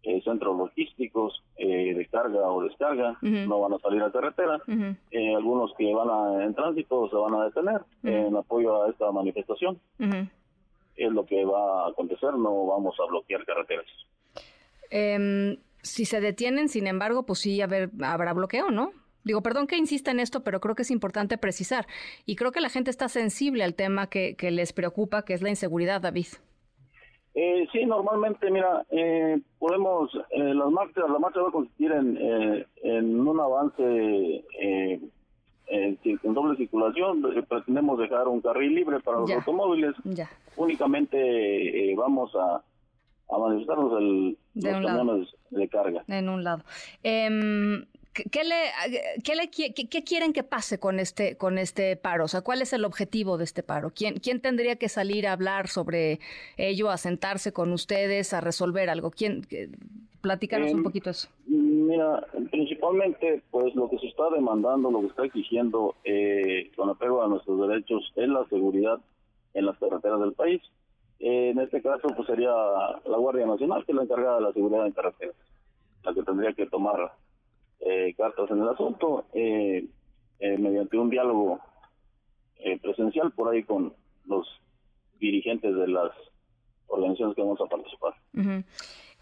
eh, 0.03 0.21
centros 0.23 0.57
logísticos 0.57 1.43
eh, 1.57 1.93
de 1.93 2.05
carga 2.07 2.49
o 2.49 2.63
descarga, 2.63 3.17
no 3.21 3.59
van 3.59 3.73
a 3.73 3.79
salir 3.79 4.01
a 4.03 4.11
carretera. 4.11 4.61
algunos 5.35 5.73
que 5.77 5.93
van 5.93 6.09
a, 6.09 6.43
en 6.43 6.53
tránsito 6.53 7.09
se 7.09 7.15
van 7.15 7.33
a 7.35 7.45
detener 7.45 7.81
en 8.03 8.35
apoyo 8.35 8.83
a 8.83 8.89
esta 8.89 9.11
manifestación. 9.11 9.79
Es 11.01 11.11
lo 11.11 11.25
que 11.25 11.43
va 11.43 11.85
a 11.85 11.89
acontecer, 11.89 12.33
no 12.33 12.67
vamos 12.67 12.95
a 12.99 13.09
bloquear 13.09 13.43
carreteras. 13.43 13.87
Em, 14.91 15.57
si 15.81 16.05
se 16.05 16.21
detienen, 16.21 16.69
sin 16.69 16.85
embargo, 16.85 17.25
pues 17.25 17.39
sí 17.39 17.59
haber, 17.61 17.89
habrá 18.03 18.33
bloqueo, 18.33 18.69
¿no? 18.69 18.91
Digo, 19.23 19.41
perdón 19.41 19.65
que 19.65 19.77
insista 19.77 20.11
en 20.11 20.19
esto, 20.19 20.43
pero 20.43 20.59
creo 20.59 20.75
que 20.75 20.83
es 20.83 20.91
importante 20.91 21.39
precisar. 21.39 21.87
Y 22.25 22.35
creo 22.35 22.51
que 22.51 22.61
la 22.61 22.69
gente 22.69 22.91
está 22.91 23.07
sensible 23.07 23.63
al 23.63 23.73
tema 23.73 24.07
que, 24.07 24.35
les 24.39 24.73
preocupa, 24.73 25.23
que 25.23 25.33
es 25.33 25.41
la 25.41 25.49
inseguridad, 25.49 26.01
David. 26.01 26.27
Eh, 27.33 27.67
sí, 27.71 27.85
normalmente, 27.85 28.51
mira, 28.51 28.85
eh, 28.91 29.39
podemos, 29.57 30.13
eh, 30.31 30.53
las 30.53 30.69
marchas, 30.69 31.09
la 31.09 31.17
marcha 31.17 31.41
va 31.41 31.49
a 31.49 31.51
consistir 31.51 31.91
en, 31.91 32.17
eh, 32.17 32.67
en 32.83 33.27
un 33.27 33.39
avance 33.39 34.43
en, 35.71 36.33
doble 36.33 36.57
circulación. 36.57 37.21
Pretendemos 37.47 37.97
dejar 37.99 38.27
un 38.27 38.41
carril 38.41 38.75
libre 38.75 38.99
para 38.99 39.19
los 39.19 39.31
automóviles. 39.31 39.95
Ya. 40.03 40.29
Únicamente 40.57 41.93
vamos 41.95 42.35
a, 42.35 42.61
a 43.31 43.37
manifestarnos 43.37 43.99
el, 43.99 44.37
los 44.55 44.85
camiones 44.85 45.27
de 45.49 45.67
carga. 45.69 46.03
En 46.07 46.29
un 46.29 46.43
lado. 46.43 46.63
Em, 47.03 47.85
¿Qué, 48.13 48.43
le, 48.43 48.55
qué, 49.23 49.35
le, 49.35 49.49
qué, 49.49 50.03
quieren 50.03 50.33
que 50.33 50.43
pase 50.43 50.79
con 50.79 50.99
este, 50.99 51.37
con 51.37 51.57
este 51.57 51.95
paro? 51.95 52.25
O 52.25 52.27
sea, 52.27 52.41
¿cuál 52.41 52.61
es 52.61 52.73
el 52.73 52.83
objetivo 52.83 53.37
de 53.37 53.45
este 53.45 53.63
paro? 53.63 53.91
¿Quién, 53.95 54.15
¿Quién 54.15 54.41
tendría 54.41 54.75
que 54.75 54.89
salir 54.89 55.27
a 55.27 55.31
hablar 55.31 55.69
sobre 55.69 56.19
ello, 56.57 56.89
a 56.89 56.97
sentarse 56.97 57.53
con 57.53 57.71
ustedes, 57.71 58.33
a 58.33 58.41
resolver 58.41 58.89
algo? 58.89 59.11
¿Quién? 59.11 59.47
Platícanos 60.19 60.71
un 60.71 60.79
em, 60.79 60.83
poquito 60.83 61.09
eso. 61.09 61.29
Mira, 61.47 62.27
principalmente, 62.51 63.41
pues 63.49 63.73
lo 63.75 63.89
que 63.89 63.97
se 63.99 64.07
está 64.07 64.29
demandando, 64.29 64.91
lo 64.91 64.99
que 65.01 65.07
está 65.07 65.25
exigiendo 65.25 65.95
eh, 66.03 66.69
con 66.75 66.89
apego 66.89 67.23
a 67.23 67.29
nuestros 67.29 67.65
derechos 67.65 68.11
es 68.17 68.27
la 68.27 68.45
seguridad 68.49 68.99
en 69.53 69.65
las 69.65 69.77
carreteras 69.77 70.19
del 70.19 70.33
país. 70.33 70.61
en 71.19 71.59
este 71.59 71.81
caso, 71.81 72.09
pues 72.09 72.27
sería 72.27 72.51
la 72.51 73.17
Guardia 73.17 73.45
Nacional, 73.45 73.85
que 73.85 73.93
es 73.93 73.95
la 73.95 74.03
encargada 74.03 74.35
de 74.35 74.41
la 74.41 74.53
seguridad 74.53 74.85
en 74.85 74.91
carreteras, 74.91 75.35
la 76.03 76.13
que 76.13 76.23
tendría 76.23 76.51
que 76.51 76.65
tomar 76.65 77.13
eh, 77.81 78.13
cartas 78.15 78.49
en 78.51 78.61
el 78.61 78.69
asunto 78.69 79.25
eh, 79.33 79.85
eh, 80.39 80.57
mediante 80.57 80.97
un 80.97 81.09
diálogo 81.09 81.59
presencial 82.83 83.31
por 83.31 83.49
ahí 83.49 83.63
con 83.63 83.91
los 84.25 84.47
dirigentes 85.19 85.75
de 85.75 85.87
las 85.87 86.11
organizaciones 86.87 87.35
que 87.35 87.41
vamos 87.41 87.59
a 87.59 87.65
participar. 87.65 88.13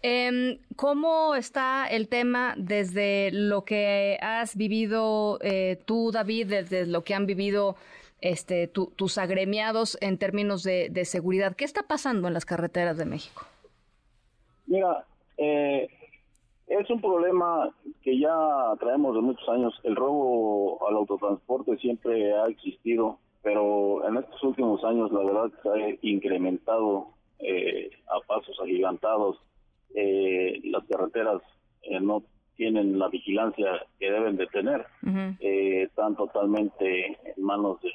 Em, 0.02 0.58
¿Cómo 0.76 1.34
está 1.34 1.86
el 1.86 2.08
tema 2.08 2.54
desde 2.58 3.30
lo 3.32 3.64
que 3.64 4.18
has 4.20 4.56
vivido 4.56 5.38
tú, 5.86 6.10
David, 6.12 6.48
desde 6.48 6.84
lo 6.84 7.02
que 7.02 7.14
han 7.14 7.24
vivido 7.24 7.76
este, 8.20 8.68
tus 8.68 9.18
agremiados 9.18 9.96
en 10.00 10.18
términos 10.18 10.62
de, 10.62 11.04
seguridad? 11.06 11.56
¿Qué 11.56 11.64
está 11.64 11.84
pasando 11.84 12.28
en 12.28 12.34
las 12.34 12.44
carreteras 12.44 12.98
de 12.98 13.06
México? 13.06 13.46
Mira, 14.66 15.04
eh, 15.36 15.88
es 16.70 16.88
un 16.88 17.00
problema 17.00 17.68
que 18.00 18.18
ya 18.18 18.32
traemos 18.78 19.14
de 19.16 19.20
muchos 19.20 19.48
años. 19.48 19.74
El 19.82 19.96
robo 19.96 20.86
al 20.88 20.96
autotransporte 20.96 21.76
siempre 21.78 22.32
ha 22.32 22.46
existido, 22.46 23.18
pero 23.42 24.06
en 24.06 24.16
estos 24.16 24.42
últimos 24.44 24.82
años 24.84 25.10
la 25.10 25.24
verdad 25.24 25.50
se 25.62 25.68
ha 25.68 25.98
incrementado 26.02 27.08
eh, 27.40 27.90
a 28.06 28.24
pasos 28.24 28.56
agigantados. 28.62 29.38
Eh, 29.96 30.60
las 30.64 30.84
carreteras 30.84 31.42
eh, 31.82 31.98
no 32.00 32.22
tienen 32.54 33.00
la 33.00 33.08
vigilancia 33.08 33.84
que 33.98 34.10
deben 34.10 34.36
de 34.36 34.46
tener. 34.46 34.86
están 35.40 36.14
totalmente 36.14 37.06
en 37.06 37.42
manos 37.42 37.80
de, 37.82 37.90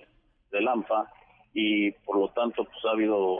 de 0.51 0.61
Lampa 0.61 1.09
y 1.53 1.91
por 1.91 2.17
lo 2.17 2.27
tanto 2.29 2.65
pues 2.65 2.85
ha 2.85 2.91
habido 2.91 3.37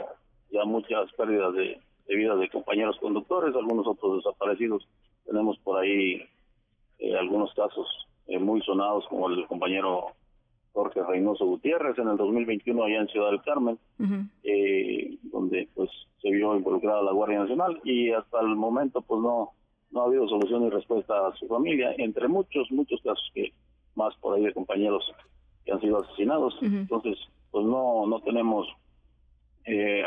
ya 0.50 0.64
muchas 0.64 1.12
pérdidas 1.12 1.52
de, 1.52 1.78
de 2.06 2.16
vida 2.16 2.36
de 2.36 2.48
compañeros 2.48 2.96
conductores, 3.00 3.54
algunos 3.54 3.86
otros 3.86 4.24
desaparecidos 4.24 4.86
tenemos 5.26 5.58
por 5.58 5.78
ahí 5.78 6.22
eh, 6.98 7.16
algunos 7.16 7.52
casos 7.54 7.86
eh, 8.26 8.38
muy 8.38 8.62
sonados, 8.62 9.06
como 9.08 9.28
el 9.28 9.46
compañero 9.46 10.12
Jorge 10.72 11.02
Reynoso 11.02 11.46
Gutiérrez 11.46 11.98
en 11.98 12.08
el 12.08 12.16
2021 12.16 12.84
allá 12.84 13.00
en 13.00 13.08
Ciudad 13.08 13.30
del 13.30 13.42
Carmen, 13.42 13.78
eh, 14.42 15.18
donde 15.24 15.68
pues 15.74 15.90
se 16.20 16.30
vio 16.30 16.56
involucrada 16.56 17.02
la 17.02 17.12
Guardia 17.12 17.40
Nacional 17.40 17.80
y 17.84 18.10
hasta 18.10 18.40
el 18.40 18.56
momento 18.56 19.02
pues 19.02 19.20
no 19.20 19.52
no 19.92 20.02
ha 20.02 20.04
habido 20.06 20.28
solución 20.28 20.64
ni 20.64 20.70
respuesta 20.70 21.28
a 21.28 21.34
su 21.36 21.46
familia, 21.46 21.94
entre 21.96 22.28
muchos, 22.28 22.70
muchos 22.70 23.00
casos 23.02 23.30
que 23.32 23.52
más 23.94 24.14
por 24.16 24.34
ahí 24.34 24.44
de 24.44 24.52
compañeros 24.52 25.04
que 25.64 25.72
han 25.72 25.80
sido 25.80 26.02
asesinados. 26.02 26.58
Entonces, 26.60 27.16
pues 27.50 27.64
no, 27.64 28.04
no 28.06 28.20
tenemos 28.20 28.66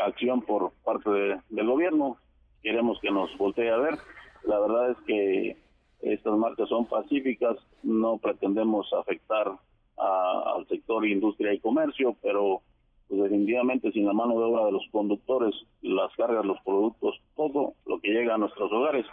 acción 0.04 0.42
por 0.42 0.72
parte 0.84 1.10
del 1.10 1.66
gobierno. 1.66 2.18
Queremos 2.62 3.00
que 3.00 3.10
nos 3.10 3.36
voltee 3.38 3.70
a 3.70 3.78
ver 3.78 3.98
la 4.44 4.58
verdad 4.58 4.90
es 4.90 4.96
que 5.06 5.56
estas 6.00 6.36
marcas 6.36 6.68
son 6.68 6.86
pacíficas, 6.86 7.56
no 7.82 8.18
pretendemos 8.18 8.92
afectar 8.92 9.52
al 9.96 10.66
sector 10.68 11.06
industria 11.06 11.52
y 11.52 11.60
comercio, 11.60 12.16
pero 12.22 12.62
pues 13.08 13.22
definitivamente 13.22 13.92
sin 13.92 14.06
la 14.06 14.12
mano 14.12 14.38
de 14.38 14.44
obra 14.44 14.66
de 14.66 14.72
los 14.72 14.86
conductores, 14.92 15.54
las 15.82 16.14
cargas, 16.16 16.44
los 16.44 16.60
productos, 16.62 17.20
todo 17.36 17.74
lo 17.84 18.00
que 18.00 18.08
llega 18.08 18.34
a 18.34 18.38
nuestros 18.38 18.72
hogares, 18.72 19.04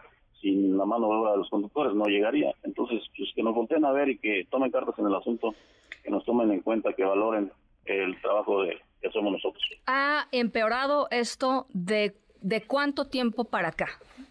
sin 0.41 0.77
la 0.77 0.85
mano 0.85 1.07
de 1.07 1.15
obra 1.15 1.31
de 1.31 1.37
los 1.37 1.49
conductores 1.49 1.93
no 1.93 2.05
llegaría. 2.05 2.53
Entonces, 2.63 3.01
pues 3.17 3.29
que 3.35 3.43
nos 3.43 3.55
volteen 3.55 3.83
a 3.83 3.91
ver 3.91 4.09
y 4.09 4.19
que 4.19 4.47
tomen 4.49 4.71
cartas 4.71 4.97
en 4.99 5.07
el 5.07 5.15
asunto, 5.15 5.55
que 6.03 6.11
nos 6.11 6.23
tomen 6.23 6.51
en 6.51 6.61
cuenta, 6.61 6.93
que 6.93 7.03
valoren 7.03 7.51
el 7.85 8.21
trabajo 8.21 8.61
de, 8.61 8.77
que 9.01 9.09
somos 9.11 9.31
nosotros. 9.31 9.63
¿Ha 9.87 10.27
empeorado 10.31 11.07
esto 11.09 11.65
de 11.73 12.15
¿de 12.41 12.61
cuánto 12.65 13.05
tiempo 13.05 13.45
para 13.45 13.69
acá? 13.69 13.87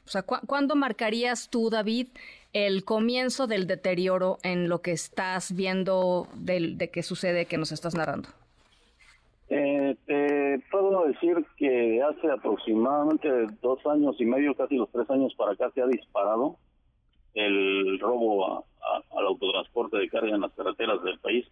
O 0.06 0.08
sea, 0.08 0.22
¿cuándo 0.22 0.76
marcarías 0.76 1.50
tú, 1.50 1.68
David, 1.68 2.08
el 2.52 2.84
comienzo 2.84 3.48
del 3.48 3.66
deterioro 3.66 4.38
en 4.44 4.68
lo 4.68 4.80
que 4.80 4.92
estás 4.92 5.54
viendo 5.54 6.28
de 6.36 6.90
qué 6.92 7.02
sucede 7.02 7.46
que 7.46 7.58
nos 7.58 7.72
estás 7.72 7.94
narrando? 7.96 8.28
Eh, 9.48 9.96
te 10.06 10.60
puedo 10.70 11.06
decir 11.06 11.44
que 11.56 12.02
hace 12.02 12.30
aproximadamente 12.30 13.28
dos 13.62 13.84
años 13.86 14.16
y 14.18 14.24
medio, 14.24 14.54
casi 14.54 14.76
los 14.76 14.90
tres 14.90 15.08
años 15.10 15.34
para 15.36 15.52
acá, 15.52 15.70
se 15.74 15.82
ha 15.82 15.86
disparado 15.86 16.56
el 17.34 17.98
robo 18.00 18.64
al 19.16 19.26
autotransporte 19.26 19.98
de 19.98 20.08
carga 20.08 20.34
en 20.34 20.40
las 20.40 20.52
carreteras 20.52 21.02
del 21.02 21.18
país. 21.18 21.46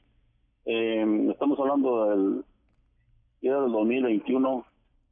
Eh, 0.64 1.28
estamos 1.30 1.58
hablando 1.58 2.10
del, 2.10 2.44
del 3.42 3.72
2021 3.72 4.66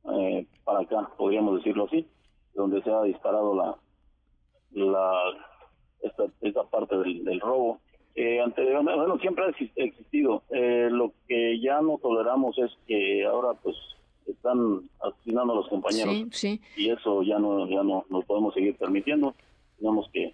eh, 0.05 0.47
para 0.65 0.81
acá, 0.81 1.11
podríamos 1.17 1.57
decirlo 1.59 1.85
así, 1.85 2.07
donde 2.55 2.83
se 2.83 2.91
ha 2.91 3.03
disparado 3.03 3.55
la, 3.55 3.77
la 4.73 5.23
esta, 6.03 6.25
esta 6.41 6.65
parte 6.65 6.97
del, 6.97 7.41
robo. 7.41 7.81
Eh, 8.15 8.41
anteriormente, 8.41 8.99
bueno, 8.99 9.19
siempre 9.19 9.45
ha 9.45 9.85
existido. 9.85 10.43
Eh, 10.51 10.89
lo 10.91 11.13
que 11.27 11.61
ya 11.61 11.81
no 11.81 11.99
toleramos 11.99 12.59
es 12.59 12.71
que 12.87 13.25
ahora, 13.25 13.55
pues, 13.63 13.77
están 14.27 14.83
asesinando 15.01 15.53
a 15.53 15.57
los 15.57 15.69
compañeros. 15.69 16.45
Y 16.77 16.91
eso 16.91 17.23
ya 17.23 17.39
no, 17.39 17.69
ya 17.69 17.83
no 17.83 18.05
nos 18.09 18.25
podemos 18.25 18.55
seguir 18.55 18.77
permitiendo. 18.77 19.35
Tenemos 19.79 20.09
que 20.13 20.31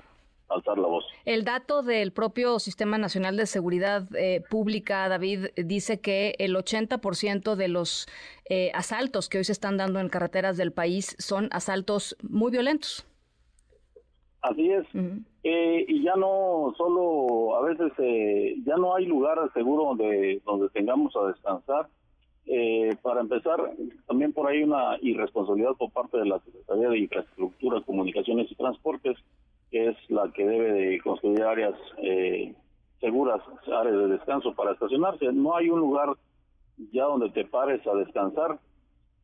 alzar 0.49 0.79
la 0.79 0.89
voz. 0.89 1.05
El 1.25 1.45
dato 1.45 1.83
del 1.83 2.13
propio 2.13 2.59
Sistema 2.59 2.99
Nacional 2.99 3.37
de 3.37 3.47
Seguridad 3.47 4.05
eh, 4.17 4.43
Pública, 4.49 5.09
David, 5.09 5.47
dice 5.57 6.01
que 6.01 6.35
el 6.39 6.55
80% 6.57 7.55
de 7.55 7.69
los 7.69 8.09
eh, 8.49 8.71
asaltos 8.75 9.29
que 9.29 9.39
hoy 9.39 9.45
se 9.45 9.53
están 9.53 9.77
dando 9.77 10.01
en 10.01 10.09
carreteras 10.09 10.57
del 10.57 10.73
país 10.73 11.17
son 11.19 11.49
asaltos 11.53 12.17
muy 12.23 12.51
violentos. 12.51 13.07
Así 14.41 14.71
es. 14.71 14.87
Eh, 15.43 15.85
y 15.89 16.03
ya 16.03 16.15
no 16.15 16.73
solo, 16.77 17.57
a 17.57 17.63
veces 17.63 17.93
ya 18.65 18.77
no 18.77 18.95
hay 18.95 19.05
lugar 19.07 19.39
seguro 19.53 19.87
donde, 19.87 20.41
donde 20.47 20.69
tengamos 20.71 21.15
a 21.17 21.27
descansar. 21.27 21.89
para 23.03 23.21
empezar, 23.21 23.59
también 24.07 24.33
por 24.33 24.49
ahí 24.49 24.63
una 24.63 24.97
irresponsabilidad 25.03 25.75
por 25.77 25.91
parte 25.91 26.19
de 26.19 26.25
la 26.25 26.39
Secretaría 26.41 26.89
de 26.89 26.99
Infraestructura, 26.99 27.83
Comunicaciones 27.83 28.51
y 28.51 28.55
Transportes, 28.55 29.19
es 29.71 29.97
la 30.09 30.31
que 30.33 30.47
debe 30.47 30.73
de 30.73 31.01
construir 31.01 31.43
áreas 31.43 31.75
eh, 31.99 32.55
seguras, 33.01 33.41
áreas 33.67 33.97
de 33.97 34.09
descanso 34.09 34.55
para 34.55 34.73
estacionarse. 34.73 35.27
No 35.33 35.57
hay 35.57 35.69
un 35.71 35.81
lugar 35.81 36.11
ya 36.93 37.05
donde 37.05 37.31
te 37.31 37.45
pares 37.45 37.87
a 37.87 37.95
descansar 37.95 38.59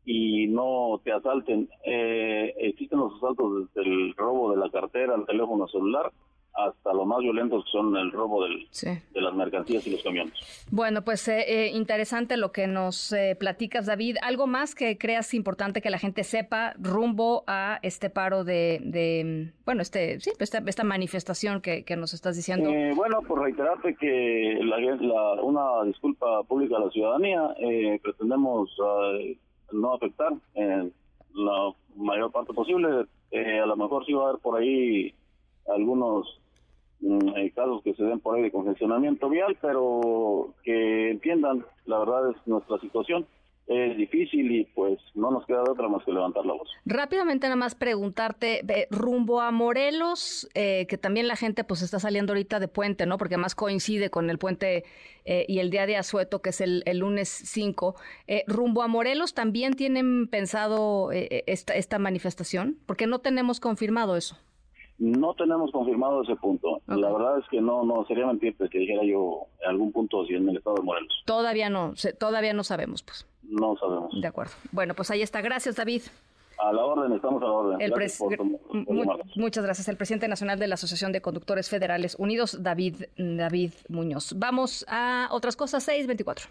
y 0.05 0.47
no 0.49 1.01
te 1.03 1.13
asalten. 1.13 1.69
Eh, 1.85 2.55
existen 2.59 2.99
los 2.99 3.15
asaltos 3.17 3.69
desde 3.75 3.89
el 3.89 4.15
robo 4.15 4.51
de 4.51 4.59
la 4.59 4.71
cartera, 4.71 5.15
el 5.15 5.27
teléfono 5.27 5.67
celular, 5.69 6.13
hasta 6.55 6.93
lo 6.93 7.05
más 7.05 7.19
violento 7.19 7.62
que 7.62 7.71
son 7.71 7.97
el 7.97 8.12
robo 8.12 8.45
del, 8.45 8.69
de 9.12 9.21
las 9.21 9.35
mercancías 9.35 9.87
y 9.87 9.90
los 9.90 10.03
camiones. 10.03 10.35
Bueno, 10.71 11.03
pues 11.03 11.27
eh, 11.27 11.45
eh, 11.49 11.71
interesante 11.75 12.37
lo 12.37 12.53
que 12.53 12.67
nos 12.67 13.12
eh, 13.12 13.37
platicas, 13.38 13.87
David. 13.87 14.17
¿Algo 14.23 14.47
más 14.47 14.75
que 14.75 14.97
creas 14.97 15.35
importante 15.35 15.83
que 15.83 15.90
la 15.90 15.99
gente 15.99 16.23
sepa 16.23 16.75
rumbo 16.79 17.43
a 17.49 17.81
este 17.83 18.09
paro 18.09 18.45
de, 18.45 19.51
bueno, 19.64 19.83
este 19.83 20.21
sí, 20.21 20.31
esta, 20.38 20.59
esta 20.67 20.85
manifestación 20.85 21.61
que, 21.61 21.85
que, 21.85 21.97
nos 21.97 22.14
estás 22.14 22.37
diciendo? 22.37 22.71
bueno, 22.95 23.21
por 23.23 23.43
reiterarte 23.43 23.97
que 23.97 24.59
la, 24.62 25.43
una 25.43 25.85
disculpa 25.85 26.45
pública 26.45 26.77
a 26.77 26.81
la 26.81 26.90
ciudadanía, 26.90 27.55
pretendemos 28.03 28.71
no 29.73 29.95
afectar 29.95 30.33
en 30.55 30.93
la 31.35 31.73
mayor 31.97 32.31
parte 32.31 32.53
posible. 32.53 33.07
a 33.33 33.67
lo 33.67 33.77
mejor 33.77 34.07
sí 34.07 34.12
va 34.12 34.27
a 34.27 34.29
haber 34.29 34.40
por 34.40 34.61
ahí 34.61 35.14
algunos 35.69 36.40
Mm, 37.05 37.35
hay 37.37 37.51
casos 37.51 37.83
que 37.83 37.95
se 37.95 38.03
den 38.03 38.21
por 38.21 38.35
ahí 38.35 38.43
de 38.43 38.51
congestionamiento 38.51 39.29
vial, 39.29 39.57
pero 39.61 40.55
que 40.62 41.11
entiendan, 41.11 41.64
la 41.85 41.99
verdad 41.99 42.31
es 42.31 42.37
nuestra 42.47 42.79
situación 42.81 43.27
es 43.67 43.97
difícil 43.97 44.53
y 44.53 44.64
pues 44.67 44.99
no 45.14 45.31
nos 45.31 45.47
queda 45.47 45.62
otra 45.62 45.88
más 45.88 46.05
que 46.05 46.12
levantar 46.12 46.45
la 46.45 46.53
voz. 46.53 46.69
Rápidamente 46.85 47.47
nada 47.47 47.57
más 47.57 47.75
preguntarte, 47.75 48.62
rumbo 48.90 49.40
a 49.40 49.51
Morelos, 49.51 50.49
eh, 50.55 50.87
que 50.87 50.99
también 50.99 51.29
la 51.29 51.37
gente 51.37 51.64
pues 51.64 51.81
está 51.81 51.99
saliendo 51.99 52.33
ahorita 52.33 52.61
de 52.61 52.69
puente, 52.69 53.07
¿no? 53.07 53.17
Porque 53.17 53.38
más 53.38 53.55
coincide 53.55 54.11
con 54.11 54.29
el 54.29 54.38
puente 54.38 54.85
eh, 55.25 55.47
y 55.49 55.61
el 55.61 55.71
día 55.71 55.87
de 55.87 55.97
Azueto, 55.97 56.43
que 56.43 56.51
es 56.51 56.61
el, 56.61 56.83
lunes 56.95 57.29
5. 57.29 57.95
Eh, 58.27 58.45
rumbo 58.47 58.83
a 58.83 58.88
Morelos 58.88 59.33
también 59.33 59.75
tienen 59.75 60.29
pensado 60.29 61.11
esta, 61.12 61.75
esta 61.75 61.99
manifestación, 61.99 62.77
porque 62.87 63.07
no 63.07 63.21
tenemos 63.21 63.61
confirmado 63.61 64.17
eso. 64.17 64.37
No 64.99 65.35
tenemos 65.35 65.73
confirmado 65.73 66.23
ese 66.23 66.37
punto. 66.37 66.81
La 66.87 67.11
verdad 67.13 67.39
es 67.39 67.45
que 67.51 67.61
no, 67.61 67.85
no 67.85 68.05
sería 68.07 68.27
mentirte 68.27 68.69
que 68.69 68.79
dijera 68.79 69.03
yo 69.05 69.47
en 69.63 69.71
algún 69.71 69.93
punto 69.93 70.25
si 70.25 70.35
en 70.35 70.49
el 70.49 70.57
estado 70.57 70.77
de 70.77 70.83
Morelos. 70.83 71.23
Todavía 71.27 71.69
no, 71.69 71.95
todavía 72.19 72.53
no 72.53 72.65
sabemos, 72.65 73.03
pues. 73.03 73.27
No 73.43 73.77
sabemos. 73.77 74.21
De 74.21 74.27
acuerdo. 74.27 74.53
Bueno, 74.73 74.95
pues 74.95 75.11
ahí 75.11 75.23
está. 75.23 75.41
Gracias, 75.41 75.77
David. 75.77 76.03
A 76.59 76.73
la 76.73 76.85
orden, 76.85 77.13
estamos 77.13 77.43
a 77.43 77.47
la 77.47 77.53
orden. 77.53 77.93
muchas 79.37 79.65
gracias. 79.65 79.89
El 79.89 79.97
presidente 79.97 80.29
nacional 80.29 80.59
de 80.59 80.69
la 80.69 80.75
Asociación 80.75 81.13
de 81.13 81.21
Conductores 81.21 81.69
Federales 81.69 82.15
Unidos, 82.19 82.63
David, 82.63 83.07
David 83.17 83.73
Muñoz. 83.89 84.35
Vamos 84.37 84.87
a 84.89 85.29
otras 85.33 85.57
cosas, 85.57 85.83
624. 85.83 86.47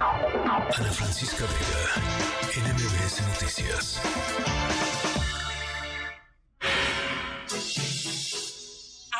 Ana 0.00 0.70
Francisca 0.70 1.44
Vega, 1.44 2.72
NMBS 2.74 3.22
Noticias. 3.28 4.91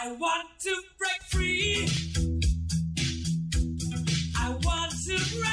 I 0.04 0.10
want 0.10 0.48
to 0.62 0.76
break 0.98 1.22
free. 1.28 1.88
I 4.36 4.50
want 4.64 4.92
to 5.06 5.16
break 5.38 5.51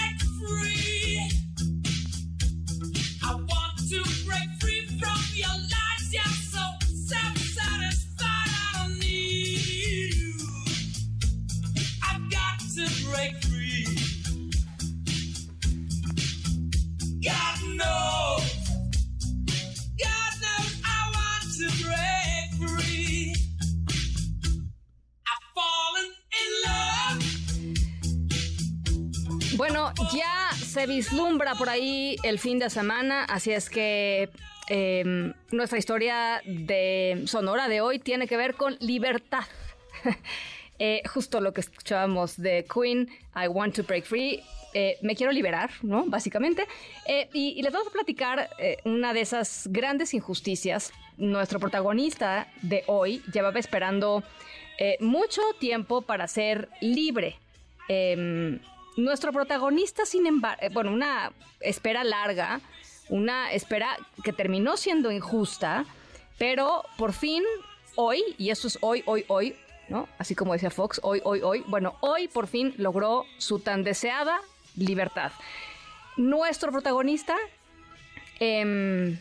Bueno, 29.60 29.92
ya 30.14 30.52
se 30.56 30.88
vislumbra 30.88 31.54
por 31.54 31.68
ahí 31.68 32.16
el 32.24 32.40
fin 32.40 32.60
de 32.60 32.70
semana, 32.70 33.26
así 33.26 33.52
es 33.52 33.70
que 33.70 34.30
eh, 34.70 35.34
nuestra 35.52 35.78
historia 35.78 36.42
de 36.46 37.24
Sonora 37.26 37.68
de 37.68 37.82
hoy 37.82 38.00
tiene 38.00 38.26
que 38.26 38.38
ver 38.38 38.56
con 38.56 38.78
libertad. 38.80 39.44
Eh, 40.82 41.02
justo 41.14 41.42
lo 41.42 41.52
que 41.52 41.60
escuchábamos 41.60 42.38
de 42.38 42.66
Queen, 42.74 43.10
I 43.36 43.50
Want 43.50 43.76
to 43.76 43.84
Break 43.84 44.06
Free. 44.06 44.42
eh, 44.74 44.96
me 45.02 45.14
quiero 45.14 45.34
liberar, 45.34 45.70
¿no? 45.82 46.06
Básicamente. 46.06 46.66
Eh, 47.06 47.28
y, 47.34 47.50
y 47.60 47.62
les 47.64 47.74
vamos 47.74 47.90
a 47.90 47.92
platicar 47.92 48.50
una 48.86 49.12
de 49.12 49.20
esas 49.20 49.68
grandes 49.70 50.14
injusticias. 50.14 50.94
Nuestro 51.18 51.60
protagonista 51.60 52.48
de 52.62 52.86
hoy 52.88 53.22
llevaba 53.34 53.60
esperando 53.60 54.24
mucho 55.02 55.42
tiempo 55.60 56.02
para 56.02 56.30
ser 56.30 56.70
libre. 56.80 57.36
Nuestro 58.98 59.32
protagonista, 59.32 60.06
sin 60.06 60.26
embargo, 60.26 60.62
bueno, 60.72 60.92
una 60.92 61.32
espera 61.62 62.04
larga, 62.04 62.62
una 63.08 63.52
espera 63.54 63.98
que 64.24 64.34
terminó 64.34 64.78
siendo 64.78 65.12
injusta, 65.12 65.86
pero 66.38 66.84
por 66.98 67.14
fin, 67.14 67.44
hoy, 67.96 68.24
y 68.38 68.50
eso 68.50 68.68
es 68.68 68.78
hoy, 68.82 69.04
hoy, 69.06 69.26
hoy, 69.28 69.56
¿no? 69.90 70.08
Así 70.18 70.36
como 70.36 70.54
decía 70.54 70.70
Fox, 70.70 71.00
hoy, 71.04 71.22
hoy, 71.24 71.42
hoy, 71.42 71.64
bueno, 71.68 71.96
hoy 72.02 72.28
por 72.28 72.48
fin 72.48 72.74
logró 72.78 73.26
su 73.38 73.60
tan 73.60 73.84
deseada 73.84 74.40
libertad. 74.76 75.32
Nuestro 76.18 76.72
protagonista 76.72 77.36
em, 78.40 79.20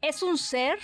es 0.00 0.22
un 0.22 0.38
ser 0.38 0.78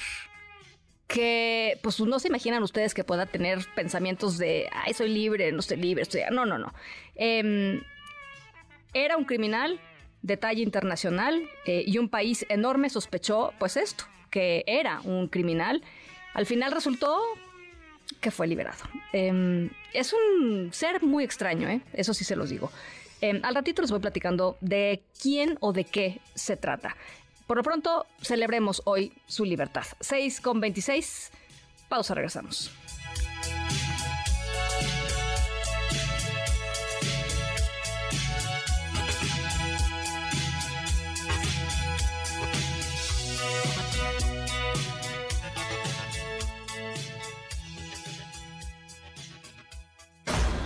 que 1.12 1.78
pues 1.82 2.00
no 2.00 2.18
se 2.18 2.28
imaginan 2.28 2.62
ustedes 2.62 2.94
que 2.94 3.04
pueda 3.04 3.26
tener 3.26 3.58
pensamientos 3.74 4.38
de, 4.38 4.68
ay, 4.72 4.94
soy 4.94 5.10
libre, 5.10 5.52
no 5.52 5.60
estoy 5.60 5.76
libre, 5.76 6.02
estoy... 6.02 6.22
No, 6.30 6.46
no, 6.46 6.56
no. 6.56 6.72
Em, 7.14 7.82
era 8.94 9.18
un 9.18 9.24
criminal 9.24 9.78
de 10.22 10.38
talla 10.38 10.62
internacional 10.62 11.42
eh, 11.66 11.84
y 11.86 11.98
un 11.98 12.08
país 12.08 12.46
enorme 12.48 12.88
sospechó 12.88 13.52
pues 13.58 13.76
esto, 13.76 14.04
que 14.30 14.64
era 14.66 15.02
un 15.02 15.28
criminal. 15.28 15.82
Al 16.32 16.46
final 16.46 16.72
resultó 16.72 17.20
que 18.20 18.30
fue 18.30 18.46
liberado. 18.46 18.82
Em, 19.12 19.68
es 19.92 20.14
un 20.14 20.70
ser 20.72 21.02
muy 21.02 21.24
extraño, 21.24 21.68
¿eh? 21.68 21.82
eso 21.92 22.14
sí 22.14 22.24
se 22.24 22.36
los 22.36 22.48
digo. 22.48 22.72
Em, 23.20 23.40
al 23.44 23.54
ratito 23.54 23.82
les 23.82 23.90
voy 23.90 24.00
platicando 24.00 24.56
de 24.62 25.02
quién 25.20 25.58
o 25.60 25.74
de 25.74 25.84
qué 25.84 26.20
se 26.34 26.56
trata. 26.56 26.96
Por 27.46 27.56
lo 27.56 27.62
pronto, 27.62 28.06
celebremos 28.20 28.82
hoy 28.84 29.12
su 29.26 29.44
libertad. 29.44 29.84
6 30.00 30.40
con 30.40 30.60
26. 30.60 31.30
Pausa, 31.88 32.14
regresamos. 32.14 32.70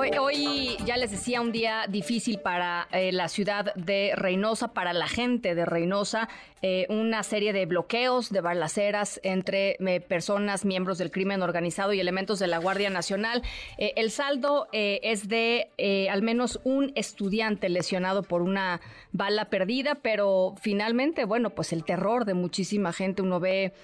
Hoy, 0.00 0.78
ya 0.86 0.96
les 0.96 1.10
decía 1.10 1.42
un 1.42 1.52
día 1.52 1.84
difícil 1.86 2.38
para 2.38 2.88
eh, 2.90 3.12
la 3.12 3.28
ciudad 3.28 3.74
de 3.74 4.14
Reynosa, 4.16 4.72
para 4.72 4.94
la 4.94 5.06
gente 5.06 5.54
de 5.54 5.66
Reynosa, 5.66 6.30
eh, 6.62 6.86
una 6.88 7.22
serie 7.22 7.52
de 7.52 7.66
bloqueos, 7.66 8.30
de 8.30 8.40
balaceras 8.40 9.20
entre 9.24 9.76
eh, 9.78 10.00
personas, 10.00 10.64
miembros 10.64 10.96
del 10.96 11.10
crimen 11.10 11.42
organizado 11.42 11.92
y 11.92 12.00
elementos 12.00 12.38
de 12.38 12.46
la 12.46 12.56
Guardia 12.56 12.88
Nacional. 12.88 13.42
El 13.76 14.10
saldo 14.10 14.68
es 14.72 15.28
de 15.28 15.68
al 16.10 16.22
menos 16.22 16.60
un 16.64 16.92
estudiante 16.94 17.68
lesionado 17.68 18.22
por 18.22 18.40
una 18.40 18.80
bala 19.12 19.50
perdida, 19.50 19.96
pero 19.96 20.54
finalmente, 20.62 21.26
bueno, 21.26 21.50
pues 21.50 21.74
el 21.74 21.84
terror 21.84 22.24
de 22.24 22.32
muchísima 22.32 22.94
gente, 22.94 23.20
uno 23.20 23.38
ve 23.38 23.74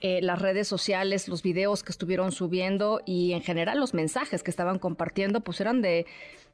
eh, 0.00 0.20
las 0.22 0.40
redes 0.40 0.68
sociales, 0.68 1.28
los 1.28 1.42
videos 1.42 1.82
que 1.82 1.92
estuvieron 1.92 2.32
subiendo 2.32 3.00
y 3.06 3.32
en 3.32 3.42
general 3.42 3.80
los 3.80 3.94
mensajes 3.94 4.42
que 4.42 4.50
estaban 4.50 4.78
compartiendo, 4.78 5.40
pues 5.40 5.60
eran 5.60 5.82
de, 5.82 6.06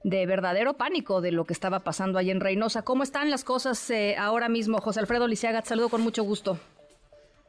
de 0.05 0.26
verdadero 0.26 0.74
pánico 0.74 1.20
de 1.20 1.33
lo 1.33 1.44
que 1.44 1.52
estaba 1.52 1.81
pasando 1.81 2.18
ahí 2.18 2.31
en 2.31 2.40
Reynosa. 2.40 2.83
¿Cómo 2.83 3.02
están 3.02 3.31
las 3.31 3.44
cosas 3.44 3.90
eh, 3.90 4.16
ahora 4.16 4.48
mismo? 4.48 4.78
José 4.78 5.00
Alfredo 5.00 5.26
Lisiaga, 5.26 5.62
saludo 5.62 5.88
con 5.88 6.02
mucho 6.02 6.22
gusto. 6.22 6.59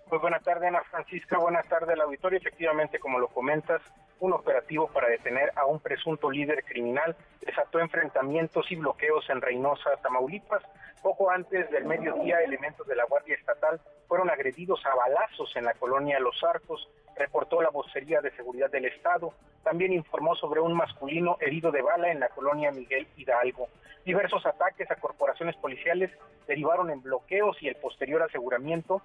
Pues 0.10 0.22
buenas 0.22 0.44
tardes, 0.44 0.68
Ana 0.68 0.84
Francisca. 0.92 1.38
Buenas 1.40 1.68
tardes 1.68 1.90
al 1.90 2.02
auditorio. 2.02 2.38
Efectivamente, 2.38 3.00
como 3.00 3.20
lo 3.20 3.28
comentas, 3.30 3.82
un 4.20 4.34
operativo 4.34 4.88
para 4.88 5.08
detener 5.08 5.52
a 5.56 5.66
un 5.66 5.80
presunto 5.80 6.32
líder 6.32 6.64
criminal 6.64 7.16
desató 7.42 7.80
enfrentamientos 7.80 8.72
y 8.72 8.76
bloqueos 8.76 9.30
en 9.30 9.42
Reynosa, 9.42 9.98
Tamaulipas. 10.02 10.64
Poco 11.02 11.30
antes 11.30 11.70
del 11.72 11.86
mediodía, 11.86 12.40
elementos 12.42 12.88
de 12.88 12.96
la 12.96 13.06
Guardia 13.06 13.36
Estatal 13.36 13.82
fueron 14.08 14.30
agredidos 14.30 14.80
a 14.86 14.96
balazos 14.96 15.54
en 15.56 15.66
la 15.66 15.74
colonia 15.74 16.20
Los 16.20 16.42
Arcos, 16.44 16.90
reportó 17.16 17.62
la 17.62 17.70
vocería 17.70 18.22
de 18.22 18.32
seguridad 18.32 18.72
del 18.72 18.86
Estado. 18.86 19.34
También 19.64 19.94
informó 19.94 20.36
sobre 20.36 20.62
un 20.62 20.74
masculino 20.74 21.38
herido 21.42 21.72
de 21.72 21.82
bala 21.82 22.12
en 22.12 22.20
la 22.20 22.30
colonia 22.30 22.72
Miguel 22.72 23.08
Hidalgo. 23.18 23.68
Diversos 24.06 24.46
ataques 24.46 24.90
a 24.92 24.96
corporaciones 24.96 25.56
policiales 25.58 26.12
derivaron 26.48 26.90
en 26.90 27.02
bloqueos 27.02 27.62
y 27.62 27.68
el 27.68 27.76
posterior 27.76 28.22
aseguramiento 28.22 29.02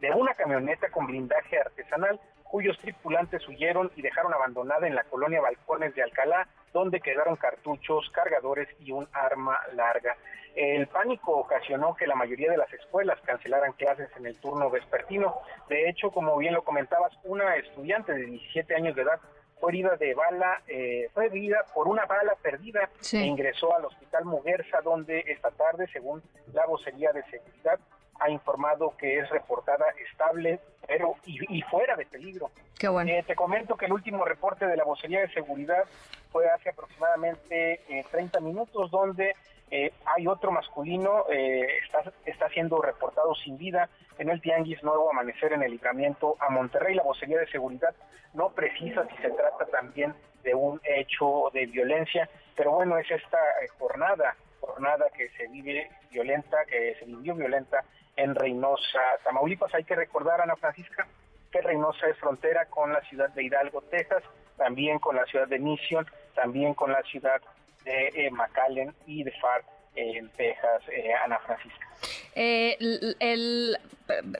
de 0.00 0.10
una 0.10 0.34
camioneta 0.34 0.90
con 0.90 1.06
blindaje 1.06 1.58
artesanal 1.58 2.20
cuyos 2.52 2.76
tripulantes 2.76 3.48
huyeron 3.48 3.90
y 3.96 4.02
dejaron 4.02 4.34
abandonada 4.34 4.86
en 4.86 4.94
la 4.94 5.04
colonia 5.04 5.40
Balcones 5.40 5.94
de 5.94 6.02
Alcalá, 6.02 6.46
donde 6.74 7.00
quedaron 7.00 7.36
cartuchos, 7.36 8.10
cargadores 8.10 8.68
y 8.80 8.92
un 8.92 9.08
arma 9.14 9.58
larga. 9.72 10.18
El 10.54 10.86
pánico 10.86 11.32
ocasionó 11.32 11.94
que 11.96 12.06
la 12.06 12.14
mayoría 12.14 12.50
de 12.50 12.58
las 12.58 12.70
escuelas 12.74 13.18
cancelaran 13.22 13.72
clases 13.72 14.10
en 14.18 14.26
el 14.26 14.38
turno 14.38 14.68
vespertino. 14.68 15.34
De 15.70 15.88
hecho, 15.88 16.10
como 16.10 16.36
bien 16.36 16.52
lo 16.52 16.62
comentabas, 16.62 17.14
una 17.24 17.56
estudiante 17.56 18.12
de 18.12 18.26
17 18.26 18.74
años 18.74 18.94
de 18.96 19.00
edad 19.00 19.18
fue 19.58 19.70
herida 19.72 19.96
de 19.96 20.12
bala, 20.12 20.60
eh, 20.68 21.08
fue 21.14 21.28
herida 21.28 21.64
por 21.72 21.88
una 21.88 22.04
bala 22.04 22.34
perdida 22.42 22.90
Sí. 23.00 23.16
e 23.16 23.24
ingresó 23.24 23.74
al 23.74 23.86
hospital 23.86 24.26
Muguerza, 24.26 24.82
donde 24.82 25.20
esta 25.26 25.52
tarde, 25.52 25.86
según 25.90 26.22
la 26.52 26.66
vocería 26.66 27.12
de 27.14 27.22
seguridad, 27.30 27.80
ha 28.20 28.28
informado 28.28 28.94
que 28.98 29.20
es 29.20 29.30
reportada 29.30 29.86
estable, 30.10 30.60
pero 30.86 31.16
y, 31.26 31.58
y 31.58 31.62
fuera 31.62 31.96
de 31.96 32.06
peligro. 32.06 32.50
Qué 32.78 32.88
bueno. 32.88 33.10
Eh, 33.10 33.24
te 33.26 33.34
comento 33.34 33.76
que 33.76 33.86
el 33.86 33.92
último 33.92 34.24
reporte 34.24 34.66
de 34.66 34.76
la 34.76 34.84
vocería 34.84 35.20
de 35.20 35.32
seguridad 35.32 35.84
fue 36.30 36.48
hace 36.48 36.70
aproximadamente 36.70 37.80
eh, 37.88 38.04
30 38.10 38.40
minutos, 38.40 38.90
donde 38.90 39.34
eh, 39.74 39.90
hay 40.04 40.26
otro 40.26 40.52
masculino, 40.52 41.24
eh, 41.30 41.66
está, 41.82 42.12
está 42.26 42.46
siendo 42.50 42.82
reportado 42.82 43.34
sin 43.34 43.56
vida 43.56 43.88
en 44.18 44.28
el 44.28 44.38
Tianguis 44.42 44.82
Nuevo 44.82 45.10
Amanecer 45.10 45.54
en 45.54 45.62
el 45.62 45.70
libramiento 45.70 46.36
a 46.40 46.50
Monterrey. 46.50 46.94
La 46.94 47.02
vocería 47.02 47.38
de 47.38 47.46
seguridad 47.46 47.94
no 48.34 48.50
precisa 48.50 49.06
si 49.08 49.16
se 49.22 49.30
trata 49.30 49.64
también 49.64 50.14
de 50.42 50.54
un 50.54 50.78
hecho 50.84 51.50
de 51.54 51.64
violencia, 51.64 52.28
pero 52.54 52.72
bueno, 52.72 52.98
es 52.98 53.10
esta 53.10 53.38
eh, 53.62 53.68
jornada 53.78 54.36
jornada 54.60 55.06
que 55.16 55.30
se 55.30 55.48
vive 55.48 55.90
violenta, 56.10 56.58
que 56.66 56.94
se 56.98 57.06
vivió 57.06 57.34
violenta 57.34 57.82
en 58.16 58.34
Reynosa, 58.34 59.00
Tamaulipas. 59.24 59.74
Hay 59.74 59.84
que 59.84 59.94
recordar, 59.96 60.40
Ana 60.40 60.56
Francisca, 60.56 61.06
que 61.50 61.60
Reynosa 61.60 62.06
es 62.08 62.16
frontera 62.18 62.66
con 62.66 62.92
la 62.92 63.00
ciudad 63.02 63.28
de 63.30 63.42
Hidalgo, 63.44 63.82
Texas, 63.82 64.22
también 64.56 64.98
con 64.98 65.16
la 65.16 65.24
ciudad 65.26 65.48
de 65.48 65.58
Mission, 65.58 66.06
también 66.34 66.74
con 66.74 66.92
la 66.92 67.02
ciudad 67.02 67.40
de 67.84 68.08
eh, 68.14 68.30
McAllen 68.30 68.94
y 69.06 69.22
de 69.24 69.32
Far 69.32 69.62
en 69.94 70.30
Texas, 70.30 70.82
eh, 70.90 71.12
Ana 71.24 71.38
Francisca. 71.40 71.86
Eh, 72.34 72.76
el- 72.80 73.16
el- 73.20 73.78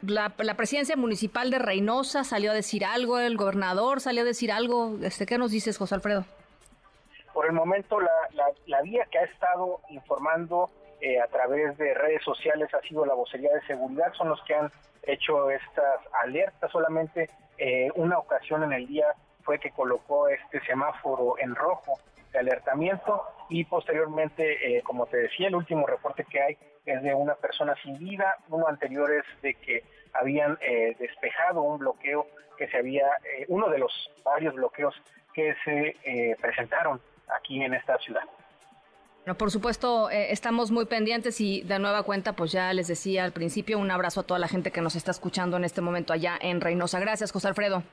la, 0.03 0.33
la 0.39 0.55
presidencia 0.55 0.97
municipal 0.97 1.51
de 1.51 1.59
Reynosa 1.59 2.25
salió 2.25 2.51
a 2.51 2.55
decir 2.55 2.85
algo, 2.85 3.19
el 3.19 3.37
gobernador 3.37 4.01
salió 4.01 4.23
a 4.23 4.25
decir 4.25 4.51
algo. 4.53 4.97
Este, 5.03 5.27
¿Qué 5.27 5.37
nos 5.39 5.51
dices, 5.51 5.77
José 5.77 5.95
Alfredo? 5.95 6.25
Por 7.35 7.47
el 7.47 7.53
momento, 7.53 8.01
la, 8.01 8.11
la, 8.33 8.45
la 8.67 8.83
vía 8.83 9.07
que 9.11 9.19
ha 9.19 9.25
estado 9.25 9.81
informando 9.91 10.71
eh, 11.03 11.21
a 11.21 11.27
través 11.27 11.77
de 11.77 11.93
redes 11.95 12.23
sociales 12.23 12.73
ha 12.73 12.81
sido 12.81 13.05
la 13.05 13.15
vocería 13.15 13.53
de 13.53 13.61
seguridad, 13.67 14.13
son 14.15 14.31
los 14.31 14.43
que 14.45 14.55
han 14.55 14.71
hecho 15.03 15.51
estas 15.51 16.01
alertas. 16.23 16.71
Solamente 16.71 17.29
eh, 17.59 17.91
una 17.97 18.19
ocasión 18.19 18.63
en 18.63 18.73
el 18.73 18.87
día 18.87 19.07
fue 19.43 19.59
que 19.59 19.71
colocó 19.71 20.29
este 20.29 20.61
semáforo 20.65 21.35
en 21.39 21.55
rojo 21.55 21.99
de 22.33 22.39
alertamiento 22.39 23.23
y 23.49 23.65
posteriormente, 23.65 24.77
eh, 24.79 24.83
como 24.83 25.07
te 25.07 25.19
decía, 25.19 25.49
el 25.49 25.55
último 25.55 25.87
reporte 25.87 26.25
que 26.25 26.41
hay 26.41 26.57
es 26.87 27.03
de 27.03 27.15
una 27.15 27.35
persona 27.35 27.75
sin 27.83 27.99
vida, 27.99 28.37
uno 28.49 28.67
anterior 28.67 29.11
es 29.13 29.25
de 29.43 29.55
que 29.55 29.85
habían 30.15 30.59
eh, 30.63 30.97
despejado 30.99 31.63
un 31.63 31.79
bloqueo 31.79 32.27
que 32.57 32.69
se 32.69 32.79
había, 32.79 33.07
eh, 33.25 33.45
uno 33.49 33.69
de 33.69 33.79
los 33.79 33.93
varios 34.25 34.55
bloqueos 34.55 34.95
que 35.35 35.55
se 35.65 36.37
presentaron 36.41 37.01
aquí 37.41 37.63
en 37.63 37.73
esta 37.73 37.97
ciudad. 37.99 38.25
Por 39.39 39.53
supuesto, 39.53 40.11
eh, 40.11 40.33
estamos 40.33 40.73
muy 40.73 40.85
pendientes 40.87 41.41
y 41.41 41.63
de 41.63 41.79
nueva 41.79 42.03
cuenta, 42.03 42.33
pues 42.33 42.51
ya 42.51 42.73
les 42.73 42.89
decía 42.89 43.23
al 43.23 43.31
principio, 43.31 43.79
un 43.79 43.91
abrazo 43.91 44.21
a 44.21 44.23
toda 44.25 44.41
la 44.41 44.49
gente 44.49 44.73
que 44.73 44.81
nos 44.81 44.97
está 44.97 45.13
escuchando 45.13 45.57
en 45.57 45.65
este 45.65 45.81
momento 45.81 46.13
allá 46.13 46.37
en 46.41 46.61
Reynosa. 46.61 46.99
Gracias, 46.99 47.31
José 47.31 47.47
Alfredo. 47.47 47.85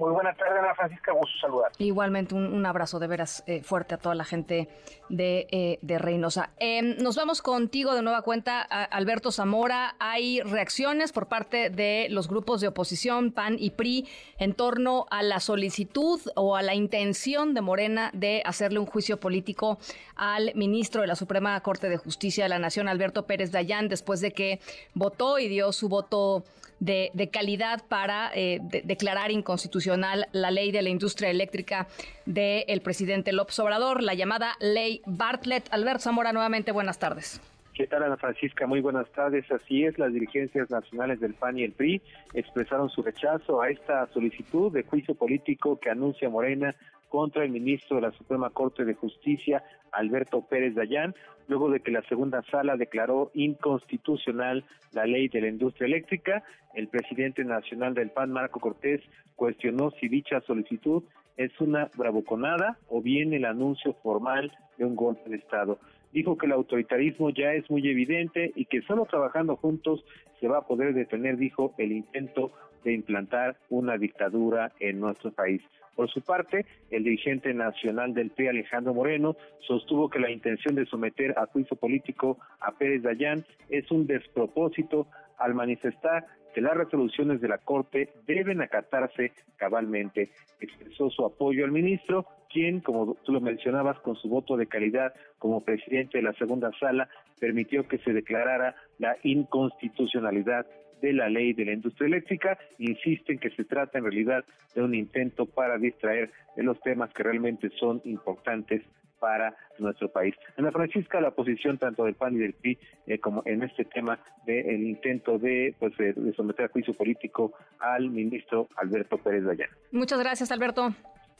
Muy 0.00 0.12
buena 0.12 0.32
tarde, 0.32 0.58
Ana 0.58 0.74
Francisca, 0.74 1.12
gusto 1.12 1.38
saludar. 1.38 1.72
Igualmente, 1.76 2.34
un, 2.34 2.54
un 2.54 2.64
abrazo 2.64 2.98
de 2.98 3.06
veras 3.06 3.44
eh, 3.46 3.62
fuerte 3.62 3.94
a 3.94 3.98
toda 3.98 4.14
la 4.14 4.24
gente 4.24 4.66
de, 5.10 5.46
eh, 5.50 5.78
de 5.82 5.98
Reynosa. 5.98 6.48
Eh, 6.58 6.80
nos 6.80 7.16
vamos 7.16 7.42
contigo 7.42 7.94
de 7.94 8.00
nueva 8.00 8.22
cuenta, 8.22 8.62
Alberto 8.62 9.30
Zamora. 9.30 9.96
Hay 9.98 10.40
reacciones 10.40 11.12
por 11.12 11.26
parte 11.26 11.68
de 11.68 12.06
los 12.08 12.28
grupos 12.28 12.62
de 12.62 12.68
oposición, 12.68 13.30
PAN 13.30 13.56
y 13.58 13.72
PRI, 13.72 14.08
en 14.38 14.54
torno 14.54 15.06
a 15.10 15.22
la 15.22 15.38
solicitud 15.38 16.18
o 16.34 16.56
a 16.56 16.62
la 16.62 16.74
intención 16.74 17.52
de 17.52 17.60
Morena 17.60 18.10
de 18.14 18.42
hacerle 18.46 18.78
un 18.78 18.86
juicio 18.86 19.20
político 19.20 19.78
al 20.16 20.52
ministro 20.54 21.02
de 21.02 21.08
la 21.08 21.14
Suprema 21.14 21.60
Corte 21.60 21.90
de 21.90 21.98
Justicia 21.98 22.44
de 22.44 22.48
la 22.48 22.58
Nación, 22.58 22.88
Alberto 22.88 23.26
Pérez 23.26 23.52
Dayán, 23.52 23.88
después 23.88 24.22
de 24.22 24.32
que 24.32 24.60
votó 24.94 25.38
y 25.38 25.48
dio 25.48 25.72
su 25.72 25.90
voto 25.90 26.42
de, 26.80 27.10
de 27.14 27.28
calidad 27.30 27.82
para 27.88 28.30
eh, 28.34 28.58
de- 28.62 28.82
declarar 28.82 29.30
inconstitucional 29.30 30.26
la 30.32 30.50
ley 30.50 30.72
de 30.72 30.82
la 30.82 30.88
industria 30.88 31.30
eléctrica 31.30 31.86
del 32.26 32.80
presidente 32.82 33.32
López 33.32 33.58
Obrador, 33.60 34.02
la 34.02 34.14
llamada 34.14 34.56
ley 34.60 35.02
Bartlett. 35.06 35.68
Alberto 35.70 36.02
Zamora, 36.04 36.32
nuevamente 36.32 36.72
buenas 36.72 36.98
tardes. 36.98 37.40
¿Qué 37.74 37.86
tal, 37.86 38.02
Ana 38.02 38.16
Francisca? 38.16 38.66
Muy 38.66 38.80
buenas 38.80 39.10
tardes. 39.12 39.50
Así 39.50 39.84
es, 39.84 39.98
las 39.98 40.12
dirigencias 40.12 40.70
nacionales 40.70 41.20
del 41.20 41.34
PAN 41.34 41.56
y 41.56 41.62
el 41.62 41.72
PRI 41.72 42.02
expresaron 42.34 42.90
su 42.90 43.00
rechazo 43.00 43.62
a 43.62 43.70
esta 43.70 44.06
solicitud 44.08 44.72
de 44.72 44.82
juicio 44.82 45.14
político 45.14 45.78
que 45.78 45.88
anuncia 45.88 46.28
Morena 46.28 46.74
contra 47.08 47.44
el 47.44 47.50
ministro 47.50 47.96
de 47.96 48.02
la 48.02 48.12
Suprema 48.12 48.50
Corte 48.50 48.84
de 48.84 48.94
Justicia, 48.94 49.62
Alberto 49.92 50.42
Pérez 50.42 50.74
Dayán, 50.74 51.14
luego 51.46 51.70
de 51.70 51.80
que 51.80 51.92
la 51.92 52.02
segunda 52.02 52.42
sala 52.42 52.76
declaró 52.76 53.30
inconstitucional 53.34 54.64
la 54.92 55.06
ley 55.06 55.28
de 55.28 55.40
la 55.40 55.48
industria 55.48 55.86
eléctrica. 55.86 56.42
El 56.74 56.88
presidente 56.88 57.44
nacional 57.44 57.94
del 57.94 58.10
PAN, 58.10 58.32
Marco 58.32 58.58
Cortés, 58.58 59.00
cuestionó 59.36 59.92
si 59.92 60.08
dicha 60.08 60.40
solicitud 60.40 61.04
es 61.36 61.58
una 61.60 61.88
bravuconada 61.96 62.78
o 62.88 63.00
bien 63.00 63.32
el 63.32 63.44
anuncio 63.44 63.94
formal 64.02 64.52
de 64.76 64.84
un 64.84 64.96
golpe 64.96 65.30
de 65.30 65.36
Estado 65.36 65.78
dijo 66.12 66.36
que 66.36 66.46
el 66.46 66.52
autoritarismo 66.52 67.30
ya 67.30 67.52
es 67.54 67.70
muy 67.70 67.86
evidente 67.88 68.52
y 68.54 68.66
que 68.66 68.82
solo 68.82 69.06
trabajando 69.06 69.56
juntos 69.56 70.04
se 70.40 70.48
va 70.48 70.58
a 70.58 70.66
poder 70.66 70.94
detener, 70.94 71.36
dijo, 71.36 71.74
el 71.78 71.92
intento 71.92 72.52
de 72.84 72.92
implantar 72.94 73.56
una 73.68 73.98
dictadura 73.98 74.72
en 74.80 75.00
nuestro 75.00 75.30
país. 75.32 75.62
Por 75.94 76.08
su 76.08 76.22
parte, 76.22 76.64
el 76.90 77.04
dirigente 77.04 77.52
nacional 77.52 78.14
del 78.14 78.30
PRI, 78.30 78.48
Alejandro 78.48 78.94
Moreno, 78.94 79.36
sostuvo 79.60 80.08
que 80.08 80.18
la 80.18 80.30
intención 80.30 80.74
de 80.74 80.86
someter 80.86 81.38
a 81.38 81.46
juicio 81.46 81.76
político 81.76 82.38
a 82.60 82.72
Pérez 82.72 83.02
Dayán 83.02 83.44
es 83.68 83.90
un 83.90 84.06
despropósito 84.06 85.08
al 85.36 85.54
manifestar 85.54 86.24
que 86.54 86.60
las 86.60 86.76
resoluciones 86.76 87.40
de 87.40 87.48
la 87.48 87.58
Corte 87.58 88.10
deben 88.26 88.60
acatarse 88.60 89.32
cabalmente. 89.56 90.30
Expresó 90.60 91.10
su 91.10 91.24
apoyo 91.24 91.64
al 91.64 91.72
ministro, 91.72 92.26
quien, 92.50 92.80
como 92.80 93.14
tú 93.24 93.32
lo 93.32 93.40
mencionabas, 93.40 93.98
con 94.00 94.16
su 94.16 94.28
voto 94.28 94.56
de 94.56 94.66
calidad 94.66 95.14
como 95.38 95.64
presidente 95.64 96.18
de 96.18 96.24
la 96.24 96.32
segunda 96.34 96.70
sala, 96.78 97.08
permitió 97.38 97.86
que 97.86 97.98
se 97.98 98.12
declarara 98.12 98.74
la 98.98 99.16
inconstitucionalidad 99.22 100.66
de 101.00 101.12
la 101.12 101.28
ley 101.28 101.52
de 101.52 101.64
la 101.64 101.72
industria 101.72 102.08
eléctrica. 102.08 102.58
Insisten 102.78 103.38
que 103.38 103.50
se 103.50 103.64
trata 103.64 103.98
en 103.98 104.04
realidad 104.04 104.44
de 104.74 104.82
un 104.82 104.94
intento 104.94 105.46
para 105.46 105.78
distraer 105.78 106.30
de 106.56 106.62
los 106.62 106.80
temas 106.80 107.12
que 107.12 107.22
realmente 107.22 107.70
son 107.78 108.00
importantes 108.04 108.82
para 109.20 109.54
nuestro 109.78 110.10
país. 110.10 110.34
Ana 110.56 110.72
Francisca, 110.72 111.20
la 111.20 111.30
posición 111.30 111.78
tanto 111.78 112.04
del 112.04 112.14
PAN 112.14 112.34
y 112.34 112.38
del 112.38 112.54
PRI 112.54 112.78
eh, 113.06 113.18
como 113.20 113.42
en 113.46 113.62
este 113.62 113.84
tema 113.84 114.18
del 114.44 114.82
intento 114.82 115.38
de, 115.38 115.74
pues, 115.78 115.96
de, 115.96 116.12
de 116.14 116.32
someter 116.34 116.64
a 116.64 116.68
juicio 116.68 116.94
político 116.94 117.52
al 117.78 118.10
ministro 118.10 118.68
Alberto 118.76 119.18
Pérez 119.18 119.44
Dayán. 119.44 119.68
Muchas 119.92 120.18
gracias, 120.18 120.50
Alberto. 120.50 120.92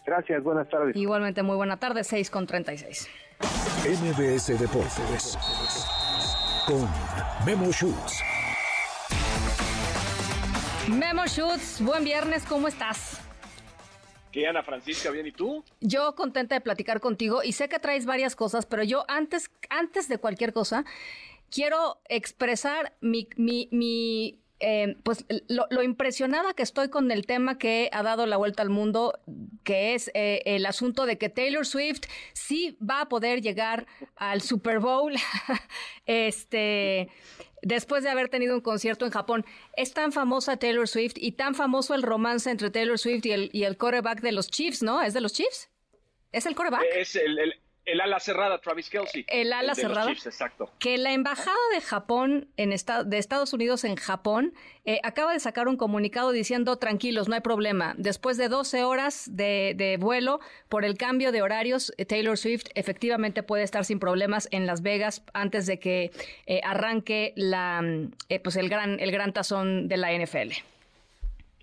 Gracias, 0.07 0.43
buenas 0.43 0.69
tardes. 0.69 0.97
Igualmente, 0.97 1.43
muy 1.43 1.57
buena 1.57 1.79
tarde, 1.79 2.05
6 2.05 2.31
con 2.31 2.47
36. 2.47 3.09
MBS 3.85 4.59
Deportes 4.59 5.39
con 6.67 6.89
Memo 7.47 7.73
Schutz. 7.73 8.23
Memo 10.89 11.27
Schutz, 11.27 11.81
buen 11.81 12.05
viernes, 12.05 12.45
¿cómo 12.45 12.69
estás? 12.69 13.21
¿Qué, 14.33 14.47
Ana 14.47 14.63
Francisca? 14.63 15.11
¿Bien 15.11 15.27
y 15.27 15.33
tú? 15.33 15.65
Yo 15.81 16.15
contenta 16.15 16.55
de 16.55 16.61
platicar 16.61 17.01
contigo 17.01 17.43
y 17.43 17.53
sé 17.53 17.69
que 17.69 17.79
traes 17.79 18.07
varias 18.07 18.37
cosas, 18.37 18.67
pero 18.67 18.85
yo 18.85 19.05
antes, 19.09 19.51
antes 19.69 20.09
de 20.09 20.19
cualquier 20.19 20.53
cosa, 20.53 20.85
quiero 21.51 22.01
expresar 22.09 22.95
mi, 23.01 23.29
mi, 23.37 24.39
eh, 24.61 24.97
pues 25.03 25.25
lo, 25.49 25.67
lo, 25.71 25.83
impresionada 25.83 26.55
que 26.55 26.63
estoy 26.63 26.91
con 26.91 27.11
el 27.11 27.27
tema 27.27 27.59
que 27.59 27.91
ha 27.93 28.03
dado 28.03 28.27
la 28.27 28.37
vuelta 28.37 28.63
al 28.63 28.71
mundo, 28.71 29.19
que 29.65 29.95
es 29.95 30.11
eh, 30.15 30.43
el 30.45 30.65
asunto 30.65 31.07
de 31.07 31.19
que 31.19 31.29
Taylor 31.29 31.67
Swift 31.67 32.03
sí 32.33 32.77
va 32.79 33.03
a 33.03 33.09
poder 33.09 33.43
llegar 33.43 33.87
al 34.17 34.43
Super 34.43 34.79
Bowl, 34.79 35.15
este, 36.07 37.09
después 37.63 38.03
de 38.03 38.11
haber 38.11 38.29
tenido 38.29 38.55
un 38.55 38.61
concierto 38.61 39.05
en 39.05 39.11
Japón. 39.11 39.45
Es 39.77 39.93
tan 39.93 40.13
famosa 40.13 40.57
Taylor 40.57 40.89
Swift 40.89 41.15
y 41.17 41.33
tan 41.33 41.55
famoso 41.55 41.95
el 41.95 42.03
romance 42.03 42.51
entre 42.51 42.71
Taylor 42.71 42.99
Swift 42.99 43.27
y 43.27 43.33
el, 43.33 43.51
y 43.53 43.65
el 43.65 43.77
quarterback 43.77 44.21
de 44.21 44.33
los 44.33 44.49
Chiefs, 44.51 44.83
¿no? 44.83 45.03
¿Es 45.03 45.15
de 45.15 45.21
los 45.21 45.33
Chiefs? 45.33 45.71
¿Es 46.33 46.47
el 46.47 46.55
quarterback? 46.55 46.85
Es 46.95 47.17
el, 47.17 47.39
el, 47.39 47.55
el 47.87 48.01
ala 48.01 48.21
cerrada, 48.21 48.59
Travis 48.59 48.89
Kelsey. 48.89 49.25
El 49.29 49.53
ala 49.53 49.73
el 49.73 49.77
cerrada. 49.77 50.07
Chiefs, 50.07 50.27
exacto. 50.27 50.71
Que 50.79 50.99
la 50.99 51.13
embajada 51.13 51.57
de 51.73 51.81
Japón, 51.81 52.49
en 52.57 52.73
esta, 52.73 53.05
de 53.05 53.19
Estados 53.19 53.53
Unidos 53.53 53.85
en 53.85 53.97
Japón, 53.97 54.55
eh, 54.85 55.01
acaba 55.03 55.33
de 55.33 55.41
sacar 55.41 55.67
un 55.67 55.77
comunicado 55.77 56.31
diciendo, 56.31 56.77
tranquilos, 56.77 57.29
no 57.29 57.35
hay 57.35 57.41
problema. 57.41 57.95
Después 57.97 58.37
de 58.37 58.49
12 58.49 58.85
horas 58.85 59.29
de, 59.35 59.75
de 59.77 59.97
vuelo, 59.97 60.41
por 60.69 60.85
el 60.85 60.97
cambio 60.97 61.33
de 61.33 61.43
horarios, 61.43 61.93
eh, 61.97 62.05
Taylor 62.05 62.37
Swift 62.37 62.67
efectivamente 62.75 63.43
puede 63.43 63.65
estar 63.65 63.85
sin 63.85 63.99
problemas 63.99 64.49
en 64.53 64.67
Las 64.67 64.83
Vegas 64.83 65.25
antes 65.33 65.67
de 65.67 65.79
que 65.79 66.13
eh, 66.47 66.61
arranque 66.63 67.33
la, 67.35 67.83
eh, 68.29 68.41
pues 68.41 68.57
el, 68.57 68.69
gran, 68.69 69.01
el 69.01 69.11
gran 69.11 69.33
tazón 69.33 69.89
de 69.89 69.97
la 69.97 70.13
NFL. 70.13 70.53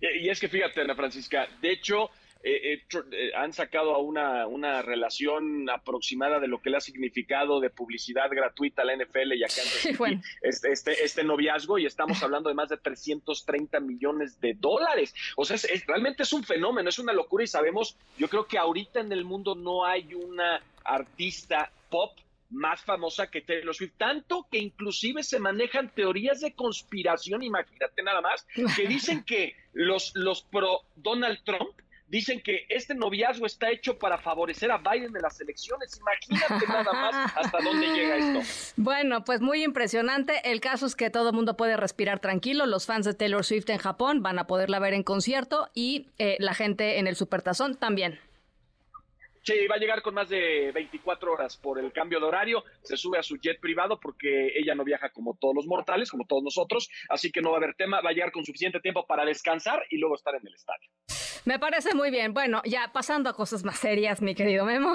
Y 0.01 0.29
es 0.29 0.39
que 0.39 0.49
fíjate, 0.49 0.81
Ana 0.81 0.95
Francisca, 0.95 1.47
de 1.61 1.71
hecho... 1.71 2.09
Eh, 2.43 2.83
eh, 3.11 3.31
han 3.35 3.53
sacado 3.53 3.97
una, 3.99 4.47
una, 4.47 4.81
relación 4.81 5.69
aproximada 5.69 6.39
de 6.39 6.47
lo 6.47 6.61
que 6.61 6.69
le 6.69 6.77
ha 6.77 6.81
significado 6.81 7.59
de 7.59 7.69
publicidad 7.69 8.29
gratuita 8.29 8.83
a 8.83 8.85
la 8.85 8.95
NFL 8.95 9.33
y 9.33 9.43
a 9.43 9.49
City, 9.49 9.95
bueno. 9.97 10.21
este, 10.41 10.71
este, 10.71 11.03
este, 11.03 11.23
noviazgo 11.23 11.77
y 11.77 11.85
estamos 11.85 12.21
hablando 12.21 12.49
de 12.49 12.55
más 12.55 12.69
de 12.69 12.77
330 12.77 13.79
millones 13.79 14.39
de 14.39 14.53
dólares. 14.53 15.13
O 15.35 15.45
sea, 15.45 15.55
es, 15.55 15.65
es, 15.65 15.85
realmente 15.87 16.23
es 16.23 16.33
un 16.33 16.43
fenómeno, 16.43 16.89
es 16.89 16.99
una 16.99 17.13
locura 17.13 17.43
y 17.43 17.47
sabemos, 17.47 17.97
yo 18.17 18.27
creo 18.27 18.45
que 18.45 18.57
ahorita 18.57 18.99
en 18.99 19.11
el 19.11 19.25
mundo 19.25 19.55
no 19.55 19.85
hay 19.85 20.13
una 20.13 20.61
artista 20.83 21.71
pop 21.89 22.11
más 22.49 22.81
famosa 22.81 23.27
que 23.27 23.41
Taylor 23.41 23.75
Swift, 23.75 23.93
tanto 23.97 24.47
que 24.49 24.57
inclusive 24.57 25.23
se 25.23 25.39
manejan 25.39 25.89
teorías 25.93 26.39
de 26.41 26.53
conspiración, 26.53 27.43
imagínate 27.43 28.03
nada 28.03 28.21
más, 28.21 28.47
que 28.75 28.87
dicen 28.87 29.23
que 29.23 29.55
los, 29.73 30.13
los 30.15 30.43
pro 30.43 30.81
Donald 30.95 31.43
Trump 31.43 31.71
dicen 32.07 32.41
que 32.41 32.65
este 32.69 32.95
noviazgo 32.95 33.45
está 33.45 33.69
hecho 33.69 33.97
para 33.97 34.17
favorecer 34.17 34.71
a 34.71 34.77
Biden 34.77 35.15
en 35.15 35.21
las 35.21 35.39
elecciones. 35.41 35.99
Imagínate 35.99 36.67
nada 36.67 36.93
más 36.93 37.31
hasta 37.35 37.57
dónde 37.63 37.87
llega 37.87 38.17
esto. 38.17 38.73
Bueno, 38.77 39.23
pues 39.23 39.41
muy 39.41 39.63
impresionante. 39.63 40.39
El 40.49 40.61
caso 40.61 40.85
es 40.85 40.95
que 40.95 41.09
todo 41.09 41.29
el 41.29 41.35
mundo 41.35 41.57
puede 41.57 41.75
respirar 41.77 42.19
tranquilo. 42.19 42.65
Los 42.65 42.85
fans 42.85 43.05
de 43.05 43.13
Taylor 43.13 43.43
Swift 43.43 43.69
en 43.69 43.77
Japón 43.77 44.21
van 44.21 44.39
a 44.39 44.47
poderla 44.47 44.79
ver 44.79 44.93
en 44.93 45.03
concierto 45.03 45.69
y 45.73 46.07
eh, 46.19 46.37
la 46.39 46.53
gente 46.53 46.99
en 46.99 47.07
el 47.07 47.15
Supertazón 47.15 47.75
también. 47.75 48.19
Sí, 49.47 49.65
va 49.65 49.75
a 49.75 49.77
llegar 49.77 50.01
con 50.01 50.13
más 50.13 50.27
de 50.27 50.73
24 50.73 51.31
horas 51.31 51.55
por 51.55 51.79
el 51.79 51.93
cambio 51.93 52.19
de 52.19 52.25
horario. 52.25 52.65
Se 52.81 52.97
sube 52.97 53.17
a 53.17 53.23
su 53.23 53.37
jet 53.37 53.61
privado 53.61 53.97
porque 53.97 54.51
ella 54.59 54.75
no 54.75 54.83
viaja 54.83 55.09
como 55.11 55.37
todos 55.39 55.55
los 55.55 55.65
mortales, 55.67 56.11
como 56.11 56.25
todos 56.27 56.43
nosotros. 56.43 56.89
Así 57.07 57.31
que 57.31 57.41
no 57.41 57.51
va 57.51 57.55
a 57.55 57.59
haber 57.59 57.75
tema. 57.75 58.01
Va 58.01 58.09
a 58.09 58.13
llegar 58.13 58.33
con 58.33 58.43
suficiente 58.43 58.81
tiempo 58.81 59.07
para 59.07 59.23
descansar 59.23 59.85
y 59.89 59.99
luego 59.99 60.15
estar 60.15 60.35
en 60.35 60.45
el 60.45 60.53
estadio. 60.53 60.89
Me 61.45 61.59
parece 61.59 61.95
muy 61.95 62.11
bien. 62.11 62.33
Bueno, 62.33 62.61
ya 62.65 62.91
pasando 62.91 63.29
a 63.29 63.33
cosas 63.33 63.63
más 63.63 63.79
serias, 63.79 64.21
mi 64.21 64.35
querido 64.35 64.65
Memo. 64.65 64.93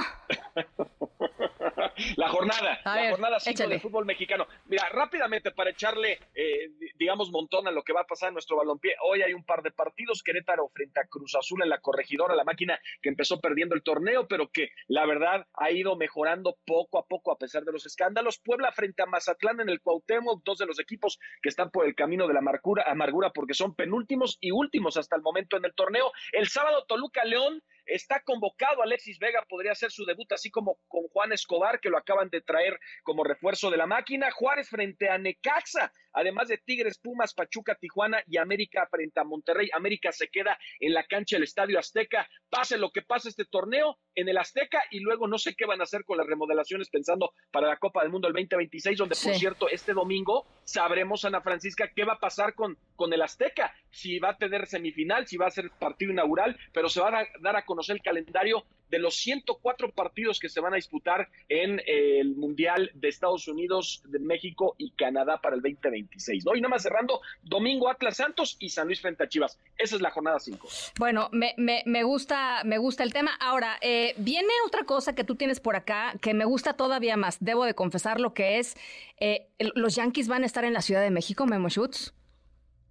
la 2.16 2.28
jornada, 2.28 2.78
A 2.84 2.94
la 2.96 3.02
ver, 3.02 3.10
jornada 3.12 3.40
5 3.40 3.50
échale. 3.52 3.70
del 3.70 3.80
fútbol 3.80 4.04
mexicano. 4.04 4.46
Mira, 4.66 4.86
rápidamente 4.90 5.50
para 5.52 5.70
echarle, 5.70 6.18
eh, 6.34 6.68
di- 6.78 6.90
digamos, 6.98 7.30
montón 7.30 7.68
a 7.68 7.70
lo 7.70 7.82
que 7.82 7.92
va 7.94 8.02
a 8.02 8.06
pasar 8.06 8.28
en 8.28 8.34
nuestro 8.34 8.56
balompié. 8.56 8.94
Hoy 9.02 9.22
hay 9.22 9.32
un 9.32 9.44
par 9.44 9.62
de 9.62 9.70
partidos, 9.70 10.22
Querétaro 10.22 10.68
frente 10.74 11.00
a 11.00 11.06
Cruz 11.06 11.34
Azul 11.36 11.62
en 11.62 11.68
la 11.70 11.78
corregidora, 11.80 12.34
la 12.34 12.44
máquina 12.44 12.78
que 13.00 13.08
empezó 13.08 13.40
perdiendo 13.40 13.74
el 13.74 13.82
torneo, 13.82 14.26
que 14.50 14.70
la 14.88 15.06
verdad 15.06 15.46
ha 15.54 15.70
ido 15.70 15.96
mejorando 15.96 16.56
poco 16.66 16.98
a 16.98 17.06
poco 17.06 17.32
a 17.32 17.38
pesar 17.38 17.64
de 17.64 17.72
los 17.72 17.86
escándalos. 17.86 18.38
Puebla 18.38 18.72
frente 18.72 19.02
a 19.02 19.06
Mazatlán 19.06 19.60
en 19.60 19.68
el 19.68 19.80
Cuauhtémoc, 19.80 20.42
dos 20.44 20.58
de 20.58 20.66
los 20.66 20.80
equipos 20.80 21.18
que 21.42 21.48
están 21.48 21.70
por 21.70 21.86
el 21.86 21.94
camino 21.94 22.26
de 22.26 22.34
la 22.34 22.40
amargura 22.40 23.32
porque 23.34 23.54
son 23.54 23.74
penúltimos 23.74 24.38
y 24.40 24.50
últimos 24.50 24.96
hasta 24.96 25.16
el 25.16 25.22
momento 25.22 25.56
en 25.56 25.64
el 25.64 25.74
torneo. 25.74 26.12
El 26.32 26.48
sábado 26.48 26.84
Toluca 26.86 27.24
León 27.24 27.62
está 27.86 28.20
convocado 28.20 28.82
Alexis 28.82 29.18
Vega, 29.18 29.44
podría 29.48 29.72
hacer 29.72 29.90
su 29.90 30.04
debut 30.04 30.30
así 30.32 30.50
como 30.50 30.78
con 30.88 31.02
Juan 31.08 31.32
Escobar, 31.32 31.80
que 31.80 31.90
lo 31.90 31.98
acaban 31.98 32.30
de 32.30 32.40
traer 32.40 32.78
como 33.02 33.24
refuerzo 33.24 33.70
de 33.70 33.76
la 33.76 33.86
máquina. 33.86 34.30
Juárez 34.30 34.68
frente 34.68 35.08
a 35.08 35.18
Necaxa, 35.18 35.92
además 36.12 36.48
de 36.48 36.58
Tigres, 36.58 36.98
Pumas, 36.98 37.34
Pachuca, 37.34 37.74
Tijuana 37.74 38.22
y 38.26 38.36
América 38.38 38.86
frente 38.90 39.20
a 39.20 39.24
Monterrey. 39.24 39.68
América 39.74 40.12
se 40.12 40.28
queda 40.28 40.58
en 40.80 40.94
la 40.94 41.04
cancha 41.04 41.36
del 41.36 41.44
Estadio 41.44 41.78
Azteca. 41.78 42.28
Pase 42.48 42.78
lo 42.78 42.90
que 42.90 43.02
pase 43.02 43.28
este 43.28 43.44
torneo 43.44 43.98
en 44.14 44.28
el 44.28 44.38
Azteca 44.38 44.82
y 44.90 45.00
luego 45.00 45.26
no 45.26 45.38
sé 45.38 45.54
qué 45.54 45.66
van 45.66 45.80
a 45.80 45.84
hacer 45.84 46.04
con 46.04 46.18
las 46.18 46.26
remodelaciones 46.26 46.90
pensando 46.90 47.32
para 47.50 47.68
la 47.68 47.78
Copa 47.78 48.02
del 48.02 48.10
Mundo 48.10 48.28
el 48.28 48.34
2026, 48.34 48.98
donde 48.98 49.16
por 49.22 49.34
cierto 49.34 49.68
este 49.68 49.92
domingo 49.92 50.46
sabremos, 50.64 51.24
Ana 51.24 51.40
Francisca, 51.40 51.90
qué 51.94 52.04
va 52.04 52.14
a 52.14 52.20
pasar 52.20 52.54
con, 52.54 52.78
con 52.96 53.12
el 53.12 53.22
Azteca, 53.22 53.74
si 53.90 54.18
va 54.18 54.30
a 54.30 54.38
tener 54.38 54.66
semifinal, 54.66 55.26
si 55.26 55.36
va 55.36 55.46
a 55.46 55.50
ser 55.50 55.70
partido 55.70 56.12
inaugural, 56.12 56.58
pero 56.72 56.88
se 56.88 57.00
va 57.00 57.20
a 57.20 57.26
dar 57.40 57.56
a 57.56 57.64
conocer 57.72 57.96
el 57.96 58.02
calendario 58.02 58.64
de 58.90 58.98
los 58.98 59.16
104 59.16 59.90
partidos 59.92 60.38
que 60.38 60.50
se 60.50 60.60
van 60.60 60.74
a 60.74 60.76
disputar 60.76 61.30
en 61.48 61.80
eh, 61.80 62.20
el 62.20 62.36
Mundial 62.36 62.90
de 62.92 63.08
Estados 63.08 63.48
Unidos, 63.48 64.02
de 64.04 64.18
México 64.18 64.74
y 64.76 64.90
Canadá 64.90 65.40
para 65.40 65.56
el 65.56 65.62
2026. 65.62 66.44
¿no? 66.44 66.54
Y 66.54 66.60
nada 66.60 66.68
más 66.68 66.82
cerrando, 66.82 67.22
domingo 67.42 67.88
Atlas 67.88 68.18
Santos 68.18 68.56
y 68.60 68.68
San 68.68 68.88
Luis 68.88 69.00
frente 69.00 69.24
a 69.24 69.28
Chivas. 69.30 69.58
Esa 69.78 69.96
es 69.96 70.02
la 70.02 70.10
jornada 70.10 70.38
5. 70.38 70.68
Bueno, 70.98 71.30
me, 71.32 71.54
me, 71.56 71.82
me 71.86 72.02
gusta, 72.02 72.62
me 72.64 72.76
gusta 72.76 73.02
el 73.02 73.14
tema. 73.14 73.30
Ahora, 73.40 73.78
eh, 73.80 74.12
viene 74.18 74.52
otra 74.66 74.84
cosa 74.84 75.14
que 75.14 75.24
tú 75.24 75.36
tienes 75.36 75.58
por 75.58 75.74
acá 75.74 76.12
que 76.20 76.34
me 76.34 76.44
gusta 76.44 76.74
todavía 76.74 77.16
más. 77.16 77.38
Debo 77.40 77.64
de 77.64 77.74
confesar 77.74 78.20
lo 78.20 78.34
que 78.34 78.58
es. 78.58 78.76
eh, 79.18 79.48
los 79.58 79.94
Yankees 79.96 80.28
van 80.28 80.42
a 80.42 80.46
estar 80.46 80.64
en 80.66 80.74
la 80.74 80.82
Ciudad 80.82 81.00
de 81.00 81.10
México, 81.10 81.46
Memo 81.46 81.70
Schutz. 81.70 82.12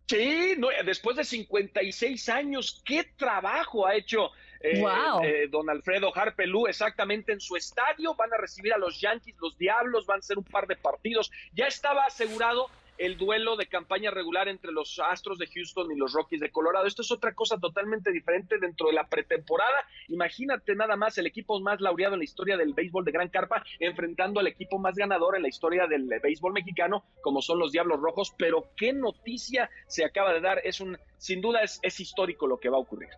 Sí, 0.08 0.56
no, 0.58 0.68
después 0.84 1.16
de 1.16 1.24
56 1.24 2.28
años, 2.28 2.82
qué 2.84 3.06
trabajo 3.16 3.88
ha 3.88 3.96
hecho 3.96 4.32
eh, 4.64 4.84
eh, 5.24 5.48
don 5.50 5.70
Alfredo 5.70 6.12
Harpelú 6.16 6.68
exactamente 6.68 7.32
en 7.32 7.40
su 7.40 7.56
estadio. 7.56 8.16
Van 8.16 8.34
a 8.34 8.38
recibir 8.38 8.74
a 8.74 8.78
los 8.78 9.00
Yankees, 9.00 9.36
los 9.40 9.58
Diablos, 9.58 10.06
van 10.06 10.20
a 10.20 10.22
ser 10.22 10.38
un 10.38 10.44
par 10.44 10.68
de 10.68 10.76
partidos. 10.76 11.32
Ya 11.54 11.68
estaba 11.68 12.06
asegurado 12.06 12.70
el 12.98 13.18
duelo 13.18 13.56
de 13.56 13.68
campaña 13.68 14.12
regular 14.12 14.48
entre 14.48 14.72
los 14.72 15.00
Astros 15.00 15.38
de 15.38 15.48
Houston 15.48 15.92
y 15.92 15.96
los 15.96 16.14
Rockies 16.14 16.40
de 16.40 16.52
Colorado. 16.52 16.86
Esto 16.86 17.02
es 17.02 17.12
otra 17.12 17.34
cosa 17.34 17.58
totalmente 17.58 18.12
diferente 18.12 18.58
dentro 18.60 18.88
de 18.88 18.94
la 18.94 19.08
pretemporada. 19.08 19.86
Imagínate 20.08 20.76
nada 20.76 20.96
más 20.96 21.18
el 21.18 21.26
equipo 21.26 21.60
más 21.60 21.82
laureado 21.82 22.14
en 22.14 22.20
la 22.20 22.26
historia 22.26 22.58
del 22.58 22.74
béisbol 22.74 23.06
de 23.06 23.12
Gran 23.12 23.30
Carpa 23.30 23.64
enfrentando 23.80 24.40
al 24.40 24.48
equipo 24.48 24.78
más 24.78 24.96
ganador 24.96 25.36
en 25.36 25.42
la 25.42 25.48
historia 25.48 25.88
del 25.88 26.12
eh, 26.12 26.20
béisbol 26.22 26.54
mexicano, 26.54 27.04
como 27.22 27.42
son 27.42 27.60
los 27.60 27.72
Diablos 27.72 28.00
Rojos. 28.00 28.34
Pero 28.38 28.70
qué 28.78 28.94
noticia 28.94 29.70
se 29.88 30.06
acaba 30.06 30.34
de 30.34 30.42
dar. 30.42 30.62
Es 30.64 30.80
un, 30.80 30.98
sin 31.18 31.42
duda 31.42 31.62
es, 31.64 32.00
histórico 32.00 32.48
lo 32.48 32.60
que 32.60 32.70
va 32.70 32.78
a 32.78 32.82
ocurrir. 32.82 33.10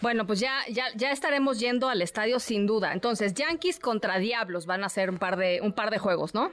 Bueno, 0.00 0.26
pues 0.26 0.40
ya, 0.40 0.60
ya, 0.70 0.86
ya 0.94 1.10
estaremos 1.10 1.60
yendo 1.60 1.88
al 1.88 2.02
estadio 2.02 2.38
sin 2.40 2.66
duda. 2.66 2.92
Entonces, 2.92 3.34
Yankees 3.34 3.78
contra 3.78 4.18
Diablos 4.18 4.66
van 4.66 4.84
a 4.84 4.88
ser 4.88 5.10
un 5.10 5.18
par 5.18 5.36
de, 5.36 5.60
un 5.62 5.72
par 5.72 5.90
de 5.90 5.98
juegos, 5.98 6.34
¿no? 6.34 6.52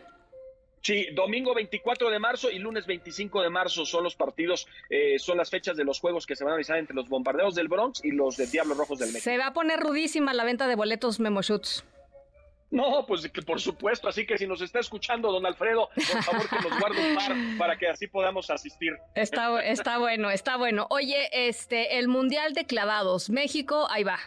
Sí, 0.82 1.08
domingo 1.14 1.54
24 1.54 2.10
de 2.10 2.18
marzo 2.20 2.50
y 2.50 2.58
lunes 2.58 2.88
25 2.88 3.42
de 3.44 3.50
marzo 3.52 3.86
son 3.86 4.04
los 4.04 4.16
partidos, 4.16 4.68
eh, 4.90 5.20
son 5.20 5.38
las 5.38 5.50
fechas 5.52 5.78
de 5.78 5.84
los 5.84 6.00
juegos 6.00 6.26
que 6.26 6.36
se 6.36 6.44
van 6.44 6.54
a 6.54 6.56
realizar 6.56 6.78
entre 6.78 6.96
los 6.96 7.08
bombardeos 7.08 7.54
del 7.54 7.68
Bronx 7.68 8.04
y 8.04 8.12
los 8.12 8.36
de 8.38 8.48
Diablos 8.48 8.78
Rojos 8.78 8.98
del 9.00 9.10
México. 9.10 9.24
Se 9.24 9.38
va 9.38 9.48
a 9.48 9.54
poner 9.54 9.80
rudísima 9.80 10.34
la 10.34 10.44
venta 10.44 10.68
de 10.68 10.76
boletos 10.76 11.20
Memo 11.20 11.42
Schutz. 11.44 11.84
No, 12.72 13.06
pues 13.06 13.30
que 13.30 13.42
por 13.42 13.60
supuesto, 13.60 14.08
así 14.08 14.26
que 14.26 14.38
si 14.38 14.48
nos 14.48 14.62
está 14.62 14.80
escuchando 14.80 15.30
don 15.32 15.46
Alfredo, 15.46 15.90
por 15.94 16.24
favor 16.24 16.50
que 16.50 16.56
nos 16.70 16.80
guarde 16.80 17.10
un 17.10 17.16
par 17.16 17.36
para 17.60 17.78
que 17.78 17.88
así 17.90 18.08
podamos 18.08 18.50
asistir. 18.50 18.94
Está, 19.14 19.62
está 19.64 19.98
bueno, 19.98 20.32
está 20.32 20.56
bueno. 20.56 20.88
Oye, 20.90 21.30
este, 21.50 22.00
el 22.00 22.08
Mundial 22.08 22.54
de 22.54 22.66
Clavados, 22.66 23.30
México, 23.30 23.88
ahí 23.92 24.04
va, 24.06 24.20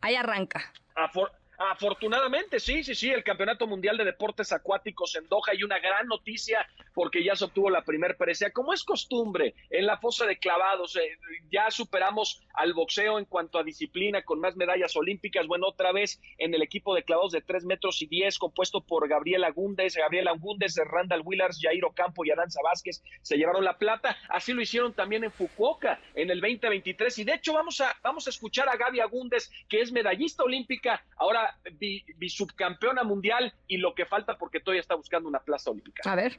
ahí 0.00 0.16
arranca. 0.16 0.72
Afor- 0.96 1.30
afortunadamente, 1.58 2.60
sí, 2.60 2.84
sí, 2.84 2.94
sí, 2.94 3.10
el 3.10 3.24
Campeonato 3.24 3.66
Mundial 3.66 3.96
de 3.96 4.04
Deportes 4.04 4.52
Acuáticos 4.52 5.16
en 5.16 5.28
Doha 5.28 5.54
y 5.54 5.62
una 5.62 5.78
gran 5.78 6.06
noticia 6.06 6.66
porque 6.94 7.22
ya 7.22 7.36
se 7.36 7.44
obtuvo 7.44 7.68
la 7.68 7.82
primer 7.82 8.16
presea. 8.16 8.50
Como 8.50 8.72
es 8.72 8.82
costumbre, 8.82 9.54
en 9.68 9.84
la 9.84 9.98
fosa 9.98 10.24
de 10.24 10.38
clavados, 10.38 10.96
eh, 10.96 11.18
ya 11.50 11.70
superamos 11.70 12.42
al 12.54 12.72
boxeo 12.72 13.18
en 13.18 13.26
cuanto 13.26 13.58
a 13.58 13.62
disciplina 13.62 14.22
con 14.22 14.40
más 14.40 14.56
medallas 14.56 14.96
olímpicas. 14.96 15.46
Bueno, 15.46 15.66
otra 15.68 15.92
vez 15.92 16.20
en 16.38 16.54
el 16.54 16.62
equipo 16.62 16.94
de 16.94 17.02
clavados 17.02 17.32
de 17.32 17.42
3 17.42 17.66
metros 17.66 18.00
y 18.00 18.06
10, 18.06 18.38
compuesto 18.38 18.80
por 18.80 19.06
Gabriela 19.08 19.50
Gúndez, 19.50 19.94
Gabriela 19.94 20.32
Gúndez, 20.32 20.74
Randall 20.76 21.20
Willars, 21.22 21.60
Jair 21.60 21.84
Ocampo 21.84 22.24
y 22.24 22.30
Aranza 22.30 22.60
Vázquez, 22.62 23.02
se 23.20 23.36
llevaron 23.36 23.62
la 23.62 23.76
plata. 23.76 24.16
Así 24.30 24.54
lo 24.54 24.62
hicieron 24.62 24.94
también 24.94 25.24
en 25.24 25.32
Fukuoka 25.32 26.00
en 26.14 26.30
el 26.30 26.40
2023. 26.40 27.18
Y 27.18 27.24
de 27.24 27.34
hecho, 27.34 27.52
vamos 27.52 27.80
a, 27.82 27.94
vamos 28.02 28.26
a 28.26 28.30
escuchar 28.30 28.70
a 28.70 28.76
Gaby 28.76 29.00
Agúndez, 29.00 29.50
que 29.68 29.82
es 29.82 29.92
medallista 29.92 30.42
olímpica, 30.42 31.04
ahora 31.16 31.45
bi- 31.72 32.04
bisubcampeona 32.16 33.04
mundial 33.04 33.52
y 33.66 33.78
lo 33.78 33.94
que 33.94 34.06
falta 34.06 34.36
porque 34.38 34.60
todavía 34.60 34.80
está 34.80 34.94
buscando 34.94 35.28
una 35.28 35.40
plaza 35.40 35.70
olímpica. 35.70 36.10
A 36.10 36.14
ver. 36.16 36.38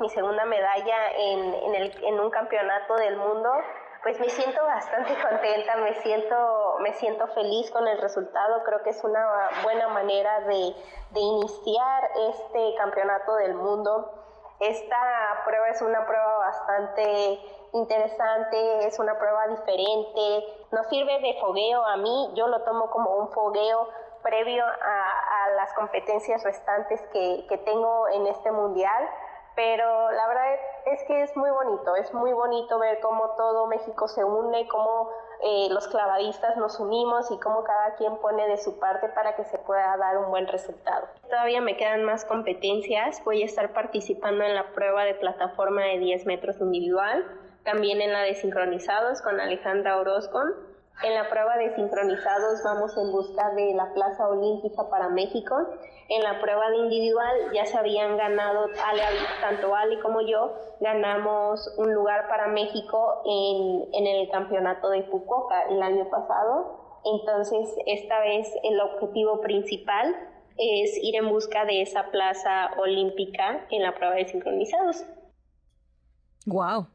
mi 0.00 0.08
segunda 0.10 0.44
medalla 0.44 1.10
en, 1.16 1.54
en, 1.54 1.74
el- 1.74 2.04
en 2.04 2.20
un 2.20 2.30
campeonato 2.30 2.96
del 2.96 3.16
mundo, 3.16 3.50
pues 4.02 4.20
me 4.20 4.28
siento 4.28 4.62
bastante 4.62 5.14
contenta, 5.28 5.76
me 5.78 5.94
siento, 6.02 6.76
me 6.80 6.92
siento 6.94 7.26
feliz 7.28 7.70
con 7.70 7.88
el 7.88 7.98
resultado. 8.00 8.62
Creo 8.64 8.82
que 8.82 8.90
es 8.90 9.02
una 9.04 9.26
buena 9.62 9.88
manera 9.88 10.40
de, 10.40 10.74
de 11.12 11.20
iniciar 11.20 12.02
este 12.30 12.74
campeonato 12.76 13.34
del 13.36 13.54
mundo. 13.54 14.22
Esta 14.60 15.42
prueba 15.44 15.68
es 15.68 15.82
una 15.82 16.06
prueba 16.06 16.38
bastante 16.38 17.38
interesante, 17.74 18.86
es 18.86 18.98
una 18.98 19.18
prueba 19.18 19.48
diferente, 19.48 20.44
nos 20.72 20.86
sirve 20.88 21.20
de 21.20 21.36
fogueo 21.40 21.84
a 21.84 21.96
mí, 21.96 22.30
yo 22.34 22.46
lo 22.48 22.62
tomo 22.62 22.90
como 22.90 23.16
un 23.16 23.30
fogueo 23.32 23.88
previo 24.26 24.64
a, 24.64 25.44
a 25.44 25.50
las 25.52 25.72
competencias 25.74 26.42
restantes 26.42 27.00
que, 27.12 27.46
que 27.48 27.58
tengo 27.58 28.08
en 28.08 28.26
este 28.26 28.50
mundial 28.50 29.08
pero 29.56 30.12
la 30.12 30.28
verdad 30.28 30.54
es 30.84 31.02
que 31.04 31.22
es 31.22 31.34
muy 31.34 31.50
bonito, 31.50 31.96
es 31.96 32.12
muy 32.12 32.32
bonito 32.34 32.78
ver 32.78 33.00
cómo 33.00 33.30
todo 33.38 33.66
México 33.66 34.06
se 34.06 34.22
une, 34.22 34.68
cómo 34.68 35.10
eh, 35.42 35.68
los 35.70 35.88
clavadistas 35.88 36.58
nos 36.58 36.78
unimos 36.78 37.30
y 37.30 37.38
cómo 37.40 37.64
cada 37.64 37.96
quien 37.96 38.18
pone 38.18 38.46
de 38.48 38.58
su 38.58 38.78
parte 38.78 39.08
para 39.08 39.34
que 39.34 39.44
se 39.44 39.58
pueda 39.58 39.96
dar 39.96 40.18
un 40.18 40.28
buen 40.28 40.46
resultado. 40.46 41.08
Todavía 41.22 41.62
me 41.62 41.76
quedan 41.78 42.04
más 42.04 42.26
competencias, 42.26 43.24
voy 43.24 43.42
a 43.42 43.46
estar 43.46 43.72
participando 43.72 44.44
en 44.44 44.54
la 44.54 44.72
prueba 44.74 45.04
de 45.04 45.14
plataforma 45.14 45.82
de 45.84 45.98
10 46.00 46.26
metros 46.26 46.60
individual, 46.60 47.24
también 47.64 48.02
en 48.02 48.12
la 48.12 48.20
de 48.20 48.34
sincronizados 48.34 49.22
con 49.22 49.40
Alejandra 49.40 49.96
Orozco. 49.96 50.38
En 51.02 51.14
la 51.14 51.28
prueba 51.28 51.58
de 51.58 51.74
sincronizados 51.74 52.62
vamos 52.64 52.96
en 52.96 53.12
busca 53.12 53.50
de 53.50 53.74
la 53.74 53.92
plaza 53.92 54.28
olímpica 54.28 54.88
para 54.88 55.08
México. 55.10 55.54
En 56.08 56.22
la 56.22 56.40
prueba 56.40 56.70
de 56.70 56.76
individual 56.78 57.52
ya 57.52 57.66
se 57.66 57.76
habían 57.76 58.16
ganado, 58.16 58.68
tanto 59.40 59.74
Ale 59.74 60.00
como 60.00 60.22
yo, 60.22 60.54
ganamos 60.80 61.74
un 61.76 61.92
lugar 61.92 62.28
para 62.28 62.48
México 62.48 63.22
en, 63.26 63.92
en 63.92 64.06
el 64.06 64.30
campeonato 64.30 64.88
de 64.88 65.02
Fukuoka 65.04 65.68
el 65.68 65.82
año 65.82 66.08
pasado. 66.08 67.00
Entonces, 67.04 67.76
esta 67.86 68.18
vez 68.20 68.52
el 68.62 68.80
objetivo 68.80 69.40
principal 69.40 70.16
es 70.56 70.96
ir 71.02 71.16
en 71.16 71.28
busca 71.28 71.66
de 71.66 71.82
esa 71.82 72.10
plaza 72.10 72.70
olímpica 72.78 73.66
en 73.70 73.82
la 73.82 73.94
prueba 73.94 74.14
de 74.14 74.26
sincronizados. 74.26 75.04
Wow. 76.46 76.86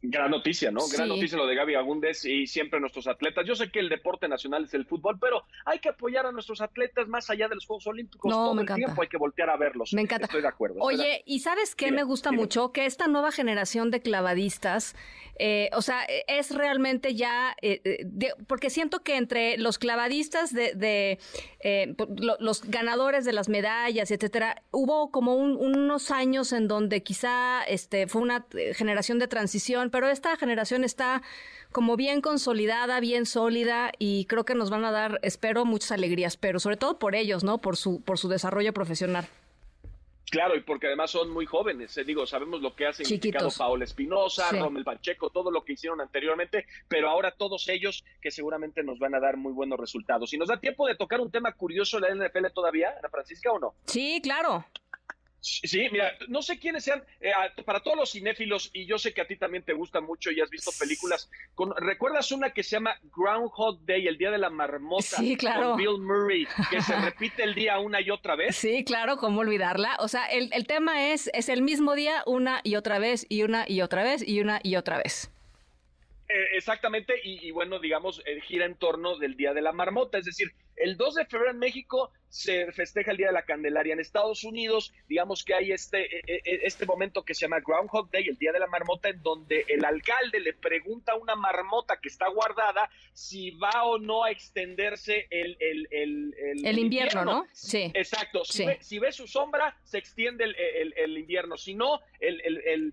Gran 0.00 0.30
noticia, 0.30 0.70
¿no? 0.70 0.80
Gran 0.86 1.08
Sí. 1.08 1.14
noticia 1.14 1.36
lo 1.36 1.46
de 1.46 1.56
Gaby 1.56 1.74
Agúndez 1.74 2.24
y 2.24 2.46
siempre 2.46 2.78
nuestros 2.78 3.08
atletas. 3.08 3.44
Yo 3.44 3.56
sé 3.56 3.68
que 3.70 3.80
el 3.80 3.88
deporte 3.88 4.28
nacional 4.28 4.64
es 4.64 4.74
el 4.74 4.86
fútbol, 4.86 5.18
pero 5.20 5.42
hay 5.64 5.80
que 5.80 5.88
apoyar 5.88 6.24
a 6.24 6.30
nuestros 6.30 6.60
atletas 6.60 7.08
más 7.08 7.28
allá 7.30 7.48
de 7.48 7.56
los 7.56 7.66
Juegos 7.66 7.86
Olímpicos. 7.88 8.30
No, 8.30 8.36
Todo 8.36 8.54
me 8.54 8.62
el 8.62 8.66
encanta. 8.66 8.84
tiempo 8.86 9.02
hay 9.02 9.08
que 9.08 9.16
voltear 9.16 9.50
a 9.50 9.56
verlos. 9.56 9.92
Me 9.92 10.02
encanta. 10.02 10.26
Estoy 10.26 10.42
de 10.42 10.48
acuerdo. 10.48 10.76
Oye, 10.80 11.22
¿y 11.26 11.40
sabes 11.40 11.74
qué 11.74 11.86
Dime, 11.86 11.96
me 11.98 12.02
gusta 12.04 12.30
dime. 12.30 12.42
mucho? 12.42 12.70
Que 12.70 12.86
esta 12.86 13.08
nueva 13.08 13.32
generación 13.32 13.90
de 13.90 14.00
clavadistas, 14.00 14.94
eh, 15.40 15.68
o 15.72 15.82
sea, 15.82 16.04
eh, 16.04 16.24
es 16.28 16.54
realmente 16.54 17.16
ya, 17.16 17.56
eh, 17.60 17.80
eh, 17.84 17.98
de- 18.04 18.34
porque 18.46 18.70
siento 18.70 19.00
que 19.02 19.16
entre 19.16 19.58
los 19.58 19.78
clavadistas 19.78 20.52
de, 20.52 20.74
de, 20.74 21.18
eh, 21.60 21.94
los 22.38 22.62
ganadores 22.62 23.24
de 23.24 23.32
las 23.32 23.48
medallas, 23.48 24.12
etcétera, 24.12 24.62
hubo 24.70 25.10
como 25.10 25.34
un- 25.34 25.56
unos 25.56 26.12
años 26.12 26.52
en 26.52 26.68
donde 26.68 27.02
quizá 27.02 27.64
este, 27.64 28.06
fue 28.06 28.22
una 28.22 28.46
eh, 28.56 28.74
generación 28.74 29.18
de 29.18 29.26
transición, 29.26 29.87
pero 29.90 30.08
esta 30.08 30.36
generación 30.36 30.84
está 30.84 31.22
como 31.72 31.96
bien 31.96 32.20
consolidada, 32.20 33.00
bien 33.00 33.26
sólida 33.26 33.92
y 33.98 34.24
creo 34.26 34.44
que 34.44 34.54
nos 34.54 34.70
van 34.70 34.84
a 34.84 34.90
dar, 34.90 35.18
espero, 35.22 35.64
muchas 35.64 35.92
alegrías, 35.92 36.36
pero 36.36 36.60
sobre 36.60 36.76
todo 36.76 36.98
por 36.98 37.14
ellos, 37.14 37.44
¿no? 37.44 37.58
Por 37.58 37.76
su, 37.76 38.00
por 38.02 38.18
su 38.18 38.28
desarrollo 38.28 38.72
profesional. 38.72 39.26
Claro, 40.30 40.54
y 40.56 40.60
porque 40.60 40.88
además 40.88 41.10
son 41.10 41.30
muy 41.30 41.46
jóvenes, 41.46 41.96
eh, 41.96 42.04
digo, 42.04 42.26
sabemos 42.26 42.60
lo 42.60 42.74
que 42.76 42.86
ha 42.86 42.92
significado. 42.92 43.48
Paola 43.56 43.84
Espinosa, 43.84 44.50
Sí. 44.50 44.58
Rommel 44.58 44.84
Pacheco, 44.84 45.30
todo 45.30 45.50
lo 45.50 45.64
que 45.64 45.72
hicieron 45.72 46.02
anteriormente, 46.02 46.66
pero 46.86 47.08
ahora 47.08 47.30
todos 47.30 47.66
ellos 47.68 48.04
que 48.20 48.30
seguramente 48.30 48.82
nos 48.82 48.98
van 48.98 49.14
a 49.14 49.20
dar 49.20 49.38
muy 49.38 49.52
buenos 49.54 49.80
resultados. 49.80 50.34
¿Y 50.34 50.36
nos 50.36 50.48
da 50.48 50.60
tiempo 50.60 50.86
de 50.86 50.96
tocar 50.96 51.20
un 51.22 51.30
tema 51.30 51.52
curioso 51.52 51.98
de 51.98 52.14
la 52.14 52.26
NFL 52.28 52.52
todavía, 52.52 52.90
Ana 52.98 53.08
Francisca, 53.08 53.50
o 53.52 53.58
no? 53.58 53.74
Sí, 53.86 54.20
claro. 54.22 54.66
Sí, 55.40 55.86
mira, 55.92 56.12
no 56.26 56.42
sé 56.42 56.58
quiénes 56.58 56.82
sean, 56.84 57.02
eh, 57.20 57.30
para 57.64 57.80
todos 57.80 57.96
los 57.96 58.10
cinéfilos, 58.10 58.70
y 58.72 58.86
yo 58.86 58.98
sé 58.98 59.14
que 59.14 59.20
a 59.20 59.26
ti 59.26 59.36
también 59.36 59.62
te 59.62 59.72
gusta 59.72 60.00
mucho 60.00 60.32
y 60.32 60.40
has 60.40 60.50
visto 60.50 60.72
películas, 60.80 61.30
con- 61.54 61.72
¿recuerdas 61.76 62.32
una 62.32 62.52
que 62.52 62.64
se 62.64 62.70
llama 62.76 62.96
Groundhog 63.16 63.84
Day, 63.86 64.08
el 64.08 64.18
Día 64.18 64.32
de 64.32 64.38
la 64.38 64.50
Marmota? 64.50 65.04
Sí, 65.16 65.36
claro. 65.36 65.70
Con 65.70 65.76
Bill 65.78 66.00
Murray, 66.00 66.46
que 66.70 66.82
se 66.82 66.94
repite 67.00 67.44
el 67.44 67.54
día 67.54 67.78
una 67.78 68.00
y 68.00 68.10
otra 68.10 68.34
vez. 68.34 68.56
Sí, 68.56 68.84
claro, 68.84 69.16
cómo 69.16 69.40
olvidarla. 69.40 69.96
O 70.00 70.08
sea, 70.08 70.26
el, 70.26 70.50
el 70.52 70.66
tema 70.66 71.10
es, 71.12 71.30
es 71.32 71.48
el 71.48 71.62
mismo 71.62 71.94
día 71.94 72.24
una 72.26 72.60
y 72.64 72.74
otra 72.74 72.98
vez, 72.98 73.24
y 73.28 73.44
una 73.44 73.64
y 73.68 73.80
otra 73.82 74.02
vez, 74.02 74.26
y 74.26 74.40
una 74.40 74.58
y 74.64 74.74
otra 74.74 74.98
vez. 74.98 75.30
Eh, 76.28 76.56
exactamente, 76.56 77.14
y, 77.24 77.46
y 77.46 77.50
bueno, 77.52 77.78
digamos, 77.78 78.22
eh, 78.26 78.40
gira 78.42 78.66
en 78.66 78.74
torno 78.74 79.16
del 79.18 79.36
Día 79.36 79.54
de 79.54 79.62
la 79.62 79.72
Marmota, 79.72 80.18
es 80.18 80.26
decir, 80.26 80.52
el 80.80 80.96
2 80.96 81.14
de 81.16 81.24
febrero 81.26 81.50
en 81.52 81.58
México 81.58 82.10
se 82.30 82.70
festeja 82.72 83.10
el 83.12 83.16
Día 83.16 83.28
de 83.28 83.32
la 83.32 83.42
Candelaria. 83.46 83.94
En 83.94 84.00
Estados 84.00 84.44
Unidos, 84.44 84.92
digamos 85.08 85.42
que 85.44 85.54
hay 85.54 85.72
este, 85.72 86.18
eh, 86.18 86.22
eh, 86.44 86.60
este 86.64 86.84
momento 86.84 87.24
que 87.24 87.32
se 87.34 87.42
llama 87.46 87.60
Groundhog 87.66 88.10
Day, 88.10 88.28
el 88.28 88.36
Día 88.36 88.52
de 88.52 88.58
la 88.58 88.66
Marmota, 88.66 89.08
en 89.08 89.22
donde 89.22 89.64
el 89.66 89.82
alcalde 89.82 90.38
le 90.40 90.52
pregunta 90.52 91.12
a 91.12 91.16
una 91.16 91.34
marmota 91.36 91.98
que 92.02 92.08
está 92.08 92.28
guardada 92.28 92.90
si 93.14 93.52
va 93.52 93.84
o 93.84 93.98
no 93.98 94.24
a 94.24 94.30
extenderse 94.30 95.26
el, 95.30 95.56
el, 95.58 95.88
el, 95.90 96.34
El 96.66 96.78
invierno, 96.78 97.24
¿no? 97.24 97.46
Sí. 97.52 97.90
Exacto. 97.94 98.44
Si, 98.44 98.58
Sí. 98.58 98.66
ve, 98.66 98.78
si 98.82 98.98
ve 98.98 99.10
su 99.10 99.26
sombra, 99.26 99.74
se 99.84 99.96
extiende 99.96 100.44
el, 100.44 100.54
el- 100.54 100.94
el 100.98 101.16
invierno. 101.18 101.56
Si 101.56 101.74
no, 101.74 102.00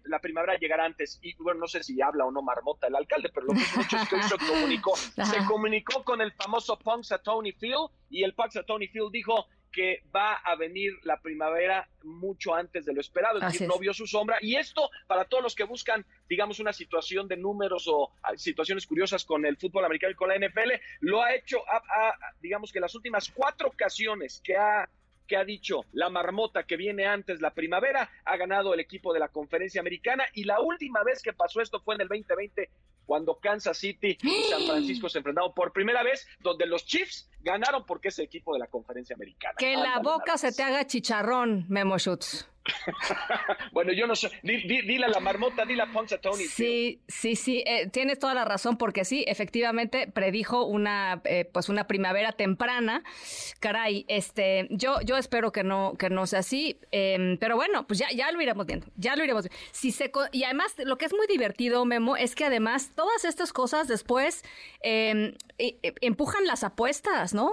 la 0.06 0.20
primavera 0.20 0.58
llegará 0.58 0.86
antes. 0.86 1.20
Y 1.22 1.34
bueno, 1.36 1.60
no 1.62 1.68
sé 1.68 1.84
si 1.84 2.02
habla 2.02 2.26
o 2.26 2.32
no 2.32 2.42
marmota 2.42 2.88
el 2.88 2.96
alcalde, 2.96 3.30
pero 3.34 3.48
lo 3.48 3.54
que 3.54 3.60
es 3.62 3.78
es 3.78 4.10
que 4.10 4.16
hoy 4.16 4.24
se 4.24 4.38
comunicó, 4.48 4.96
se 4.96 5.46
comunicó 5.48 6.04
con 6.04 6.22
el 6.22 6.32
famoso 6.32 6.80
Punxsutawney 6.80 7.52
Y 8.10 8.24
el 8.24 8.34
Punxsutawney 8.34 8.88
Phil 8.88 9.10
dijo 9.12 9.48
que 9.76 10.04
va 10.16 10.36
a 10.36 10.56
venir 10.56 10.94
la 11.04 11.20
primavera 11.22 11.90
mucho 12.04 12.56
antes 12.56 12.86
de 12.86 12.94
lo 12.94 13.02
esperado, 13.02 13.40
es 13.40 13.44
Así 13.44 13.54
decir, 13.56 13.68
no 13.68 13.78
vio 13.78 13.94
su 13.94 14.08
sombra. 14.08 14.38
Y 14.42 14.56
esto, 14.56 14.90
para 15.06 15.26
todos 15.26 15.44
los 15.44 15.54
que 15.54 15.66
buscan, 15.66 16.06
digamos, 16.30 16.62
una 16.62 16.72
situación 16.72 17.28
de 17.28 17.36
números 17.36 17.86
o 17.90 18.10
ah, 18.24 18.38
situaciones 18.38 18.88
curiosas 18.88 19.26
con 19.26 19.46
el 19.46 19.58
fútbol 19.58 19.84
americano 19.84 20.14
y 20.14 20.16
con 20.16 20.30
la 20.30 20.38
NFL, 20.38 20.72
lo 21.02 21.22
ha 21.22 21.36
hecho, 21.36 21.58
digamos 22.40 22.72
que 22.72 22.80
las 22.80 22.96
últimas 22.96 23.30
cuatro 23.32 23.68
ocasiones 23.68 24.42
que 24.42 24.56
ha 24.56 24.90
que 25.28 25.38
ha 25.38 25.44
dicho 25.44 25.82
la 25.92 26.10
marmota 26.10 26.64
que 26.64 26.78
viene 26.78 27.06
antes 27.06 27.42
la 27.42 27.52
primavera, 27.52 28.10
ha 28.26 28.38
ganado 28.38 28.74
el 28.74 28.80
equipo 28.80 29.14
de 29.14 29.20
la 29.20 29.30
conferencia 29.30 29.82
americana 29.82 30.26
y 30.34 30.44
la 30.44 30.60
última 30.60 31.04
vez 31.04 31.22
que 31.22 31.34
pasó 31.34 31.62
esto 31.62 31.80
fue 31.80 31.96
en 31.96 32.02
el 32.02 32.08
2020 32.08 32.70
cuando 33.06 33.40
Kansas 33.40 33.78
City 33.78 34.18
y 34.22 34.44
San 34.50 34.66
Francisco 34.66 35.10
se 35.10 35.20
enfrentaron 35.20 35.54
por 35.54 35.72
primera 35.72 36.04
vez, 36.04 36.28
donde 36.40 36.66
los 36.66 36.86
Chiefs 36.86 37.30
ganaron 37.42 37.86
porque 37.86 38.08
es 38.08 38.20
el 38.20 38.26
equipo 38.26 38.54
de 38.54 38.60
la 38.60 38.68
conferencia 38.68 39.16
americana. 39.16 39.56
Que 39.58 39.78
la 39.78 40.00
boca 40.00 40.38
se 40.38 40.52
te 40.52 40.64
haga 40.64 40.88
chicharrón, 40.88 41.66
Memo 41.70 41.98
Schutz. 42.00 42.48
Bueno, 43.72 43.92
yo 43.94 44.08
no 44.08 44.16
sé, 44.16 44.32
di- 44.44 44.64
di- 44.68 44.82
dile 44.82 45.06
a 45.06 45.10
la 45.10 45.20
marmota, 45.20 45.66
dile 45.66 45.84
a 45.84 45.88
Ponce 45.92 46.18
Tony. 46.18 46.44
Sí, 46.46 47.00
sí, 47.08 47.36
sí, 47.36 47.64
eh, 47.66 47.88
tienes 47.90 48.20
toda 48.20 48.34
la 48.34 48.46
razón 48.46 48.78
porque 48.78 49.06
sí, 49.06 49.24
efectivamente 49.28 50.08
predijo 50.08 50.66
una, 50.66 51.22
eh, 51.26 51.46
pues 51.52 51.70
una 51.70 51.88
primavera 51.88 52.32
temprana. 52.32 53.04
Caray, 53.60 54.06
este, 54.08 54.68
yo, 54.72 55.02
yo 55.02 55.18
espero 55.18 55.52
que 55.52 55.64
no, 55.64 55.94
que 55.98 56.10
no 56.10 56.26
sea 56.28 56.40
así, 56.40 56.80
eh, 56.92 57.38
pero 57.40 57.56
bueno, 57.56 57.86
pues 57.88 58.00
ya, 58.00 58.10
ya 58.12 58.32
lo 58.32 58.42
iremos 58.42 58.66
viendo, 58.66 58.88
ya 58.96 59.16
lo 59.16 59.24
iremos 59.24 59.44
viendo. 59.44 59.58
Si 59.72 59.92
se, 59.92 60.12
y 60.32 60.44
además 60.44 60.74
lo 60.78 60.98
que 60.98 61.06
es 61.06 61.14
muy 61.14 61.28
divertido, 61.28 61.86
Memo, 61.86 62.18
es 62.18 62.36
que 62.36 62.46
además 62.46 62.92
todas 62.96 63.26
estas 63.26 63.54
cosas 63.54 63.88
después 63.88 64.44
eh, 64.82 65.34
eh, 65.58 65.78
eh, 65.84 65.94
empujan 66.02 66.46
las 66.46 66.64
apuestas, 66.64 67.34
¿no? 67.34 67.52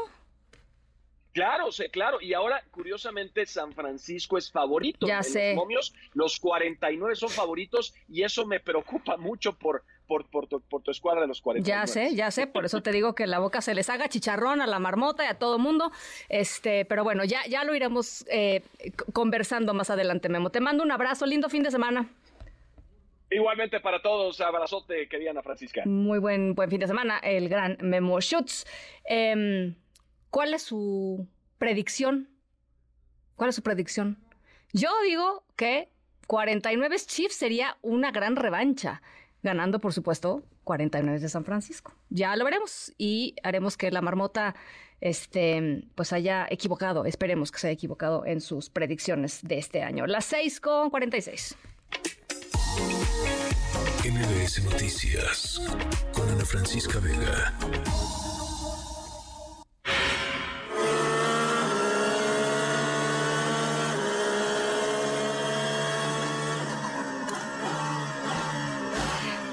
Claro, 1.32 1.72
sí, 1.72 1.84
claro. 1.90 2.20
Y 2.20 2.34
ahora, 2.34 2.62
curiosamente, 2.70 3.46
San 3.46 3.72
Francisco 3.72 4.36
es 4.36 4.50
favorito. 4.50 5.06
Ya 5.06 5.18
en 5.18 5.24
sé. 5.24 5.48
Los 5.48 5.56
momios, 5.56 5.94
los 6.12 6.38
49 6.38 7.16
son 7.16 7.30
favoritos 7.30 7.94
y 8.08 8.22
eso 8.22 8.46
me 8.46 8.60
preocupa 8.60 9.16
mucho 9.16 9.54
por, 9.54 9.82
por, 10.06 10.26
por, 10.26 10.46
tu, 10.46 10.60
por 10.60 10.82
tu 10.82 10.90
escuadra 10.90 11.22
de 11.22 11.28
los 11.28 11.40
49. 11.40 11.66
Ya 11.66 11.86
sé, 11.86 12.14
ya 12.14 12.30
sé, 12.30 12.46
por 12.46 12.66
eso 12.66 12.82
te 12.82 12.92
digo 12.92 13.14
que 13.14 13.26
la 13.26 13.38
boca 13.38 13.62
se 13.62 13.74
les 13.74 13.88
haga 13.88 14.08
chicharrón 14.08 14.60
a 14.60 14.66
la 14.66 14.78
marmota 14.78 15.24
y 15.24 15.28
a 15.28 15.38
todo 15.38 15.58
mundo. 15.58 15.90
Este, 16.28 16.84
pero 16.84 17.02
bueno, 17.02 17.24
ya, 17.24 17.46
ya 17.48 17.64
lo 17.64 17.74
iremos 17.74 18.26
eh, 18.28 18.62
conversando 19.14 19.72
más 19.72 19.88
adelante, 19.88 20.28
Memo. 20.28 20.50
Te 20.50 20.60
mando 20.60 20.84
un 20.84 20.92
abrazo, 20.92 21.24
lindo 21.24 21.48
fin 21.48 21.62
de 21.62 21.70
semana. 21.70 22.10
Igualmente 23.30 23.80
para 23.80 24.02
todos, 24.02 24.42
abrazote, 24.42 25.08
querida 25.08 25.30
Ana 25.30 25.42
Francisca. 25.42 25.82
Muy 25.86 26.18
buen, 26.18 26.54
buen 26.54 26.68
fin 26.68 26.80
de 26.80 26.86
semana, 26.86 27.18
el 27.20 27.48
gran 27.48 27.78
Memo 27.80 28.20
Schutz. 28.20 28.66
Em, 29.04 29.74
¿Cuál 30.32 30.54
es 30.54 30.62
su 30.62 31.28
predicción? 31.58 32.30
¿Cuál 33.36 33.50
es 33.50 33.56
su 33.56 33.62
predicción? 33.62 34.16
Yo 34.72 34.88
digo 35.04 35.44
que 35.56 35.90
49 36.26 36.96
Chiefs 37.04 37.34
sería 37.34 37.76
una 37.82 38.12
gran 38.12 38.36
revancha, 38.36 39.02
ganando, 39.42 39.78
por 39.78 39.92
supuesto, 39.92 40.42
49 40.64 41.20
de 41.20 41.28
San 41.28 41.44
Francisco. 41.44 41.92
Ya 42.08 42.34
lo 42.36 42.46
veremos 42.46 42.94
y 42.96 43.36
haremos 43.42 43.76
que 43.76 43.90
la 43.90 44.00
marmota 44.00 44.54
este, 45.02 45.84
pues 45.94 46.14
haya 46.14 46.46
equivocado, 46.48 47.04
esperemos 47.04 47.52
que 47.52 47.58
se 47.58 47.66
haya 47.66 47.74
equivocado 47.74 48.24
en 48.24 48.40
sus 48.40 48.70
predicciones 48.70 49.40
de 49.42 49.58
este 49.58 49.82
año. 49.82 50.06
Las 50.06 50.24
6 50.24 50.60
con 50.60 50.88
46. 50.88 51.56
MBS 54.10 54.64
Noticias 54.64 55.60
con 56.14 56.26
Ana 56.30 56.46
Francisca 56.46 57.00
Vega. 57.00 57.52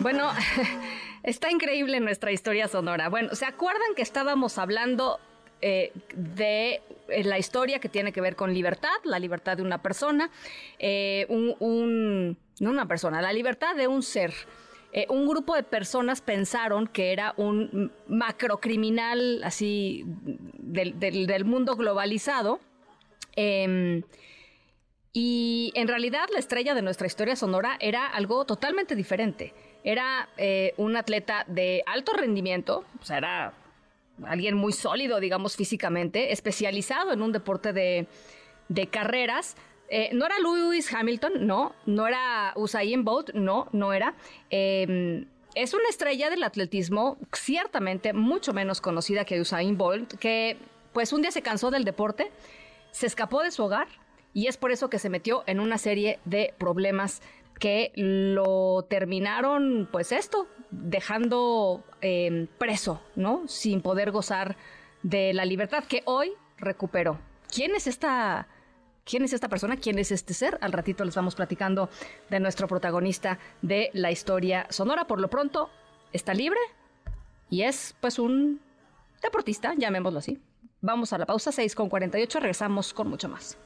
Bueno, 0.02 0.32
está 1.24 1.52
increíble 1.52 2.00
nuestra 2.00 2.32
historia 2.32 2.68
sonora. 2.68 3.10
Bueno, 3.10 3.36
¿se 3.36 3.46
acuerdan 3.46 3.96
que 3.96 4.02
estábamos 4.02 4.58
hablando 4.58 5.20
eh, 5.62 5.92
de 6.16 6.82
eh, 7.10 7.24
la 7.24 7.38
historia 7.38 7.80
que 7.80 7.90
tiene 7.90 8.12
que 8.12 8.22
ver 8.22 8.36
con 8.36 8.54
libertad, 8.54 8.90
la 9.04 9.20
libertad 9.20 9.58
de 9.58 9.64
una 9.64 9.82
persona, 9.82 10.30
eh, 10.78 11.26
un, 11.30 12.38
no 12.60 12.70
una 12.70 12.88
persona, 12.88 13.22
la 13.22 13.34
libertad 13.34 13.76
de 13.76 13.88
un 13.88 14.04
ser? 14.04 14.34
Un 15.10 15.28
grupo 15.28 15.54
de 15.54 15.62
personas 15.62 16.20
pensaron 16.20 16.88
que 16.88 17.12
era 17.14 17.36
un 17.38 17.92
macrocriminal 18.08 19.44
así 19.44 20.04
del, 20.58 21.00
del- 21.00 21.28
del 21.28 21.46
mundo 21.46 21.76
globalizado. 21.76 22.60
Em, 23.36 24.02
y 25.14 25.72
en 25.76 25.88
realidad 25.88 26.28
la 26.34 26.40
estrella 26.40 26.74
de 26.74 26.82
nuestra 26.82 27.06
historia 27.06 27.36
sonora 27.36 27.78
era 27.80 28.08
algo 28.08 28.46
totalmente 28.46 28.96
diferente. 28.96 29.54
Era 29.84 30.30
eh, 30.38 30.74
un 30.78 30.96
atleta 30.98 31.46
de 31.48 31.84
alto 31.86 32.14
rendimiento, 32.14 32.84
o 33.02 33.06
sea, 33.06 33.18
era 33.18 33.54
alguien 34.26 34.56
muy 34.56 34.74
sólido, 34.74 35.20
digamos, 35.20 35.56
físicamente, 35.56 36.34
especializado 36.34 37.14
en 37.14 37.22
un 37.22 37.32
deporte 37.32 37.74
de, 37.74 38.08
carreras. 38.92 39.56
Eh, 39.90 40.10
no 40.14 40.26
era 40.26 40.38
Lewis 40.40 40.94
Hamilton, 40.94 41.48
no, 41.48 41.74
no 41.86 42.08
era 42.08 42.54
Usain 42.56 43.04
Bolt, 43.04 43.32
no, 43.34 43.68
no 43.72 43.94
era. 43.94 44.16
Eh, 44.50 45.26
es 45.56 45.74
una 45.74 45.90
estrella 45.90 46.30
del 46.30 46.44
atletismo, 46.44 47.18
ciertamente 47.34 48.14
mucho 48.14 48.54
menos 48.54 48.82
conocida 48.82 49.26
que 49.26 49.42
Usain 49.42 49.78
Bolt, 49.78 50.14
que 50.20 50.58
pues 50.94 51.12
un 51.14 51.22
día 51.22 51.32
se 51.32 51.42
cansó 51.42 51.72
del 51.72 51.86
deporte, 51.86 52.32
se 52.92 53.08
escapó 53.08 53.42
de 53.42 53.52
su 53.52 53.64
hogar 53.64 53.88
y 54.34 54.48
es 54.48 54.58
por 54.58 54.72
eso 54.72 54.90
que 54.90 55.00
se 55.00 55.10
metió 55.10 55.44
en 55.48 55.60
una 55.60 55.78
serie 55.78 56.20
de 56.26 56.54
problemas 56.58 57.22
que 57.60 57.92
lo 57.96 58.86
terminaron, 58.90 59.88
pues 59.92 60.12
esto, 60.12 60.48
dejando 60.72 61.84
eh, 62.02 62.48
preso, 62.58 63.02
¿no? 63.16 63.48
Sin 63.48 63.82
poder 63.82 64.12
gozar 64.12 64.56
de 65.04 65.34
la 65.34 65.46
libertad 65.46 65.84
que 65.84 66.02
hoy 66.06 66.32
recuperó. 66.58 67.20
¿Quién 67.54 67.76
es 67.76 67.88
esta... 67.88 68.48
¿Quién 69.06 69.24
es 69.24 69.34
esta 69.34 69.50
persona? 69.50 69.76
¿Quién 69.76 69.98
es 69.98 70.12
este 70.12 70.36
ser? 70.36 70.60
Al 70.62 70.72
ratito 70.72 71.04
les 71.04 71.16
vamos 71.16 71.34
platicando 71.34 71.90
de 72.30 72.40
nuestro 72.40 72.68
protagonista 72.68 73.40
de 73.64 73.90
la 73.94 74.12
historia 74.12 74.68
sonora. 74.70 75.08
Por 75.08 75.20
lo 75.20 75.30
pronto, 75.30 75.72
está 76.14 76.36
libre 76.36 76.60
y 77.50 77.64
es 77.64 77.96
pues 78.00 78.20
un 78.20 78.62
deportista, 79.24 79.74
llamémoslo 79.76 80.20
así. 80.20 80.40
Vamos 80.82 81.12
a 81.12 81.18
la 81.18 81.26
pausa 81.26 81.52
6 81.52 81.74
con 81.74 81.90
48, 81.90 82.40
regresamos 82.40 82.94
con 82.94 83.10
mucho 83.10 83.28
más. 83.30 83.58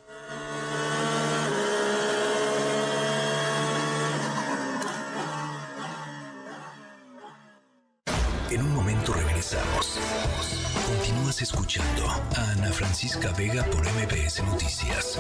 Continúas 10.87 11.41
escuchando 11.41 12.07
a 12.07 12.51
Ana 12.51 12.71
Francisca 12.71 13.33
Vega 13.33 13.63
por 13.65 13.81
MBS 13.81 14.41
Noticias. 14.43 15.19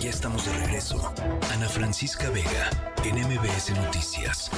Ya 0.00 0.08
estamos 0.08 0.46
de 0.46 0.52
regreso. 0.54 1.12
Ana 1.52 1.68
Francisca 1.68 2.30
Vega 2.30 2.70
en 3.04 3.16
MBS 3.16 3.70
Noticias. 3.74 4.50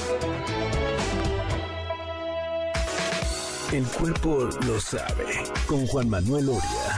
El 3.73 3.83
cuerpo 3.85 4.47
lo 4.65 4.79
sabe 4.79 5.43
con 5.67 5.85
Juan 5.87 6.09
Manuel 6.09 6.49
Oria. 6.49 6.92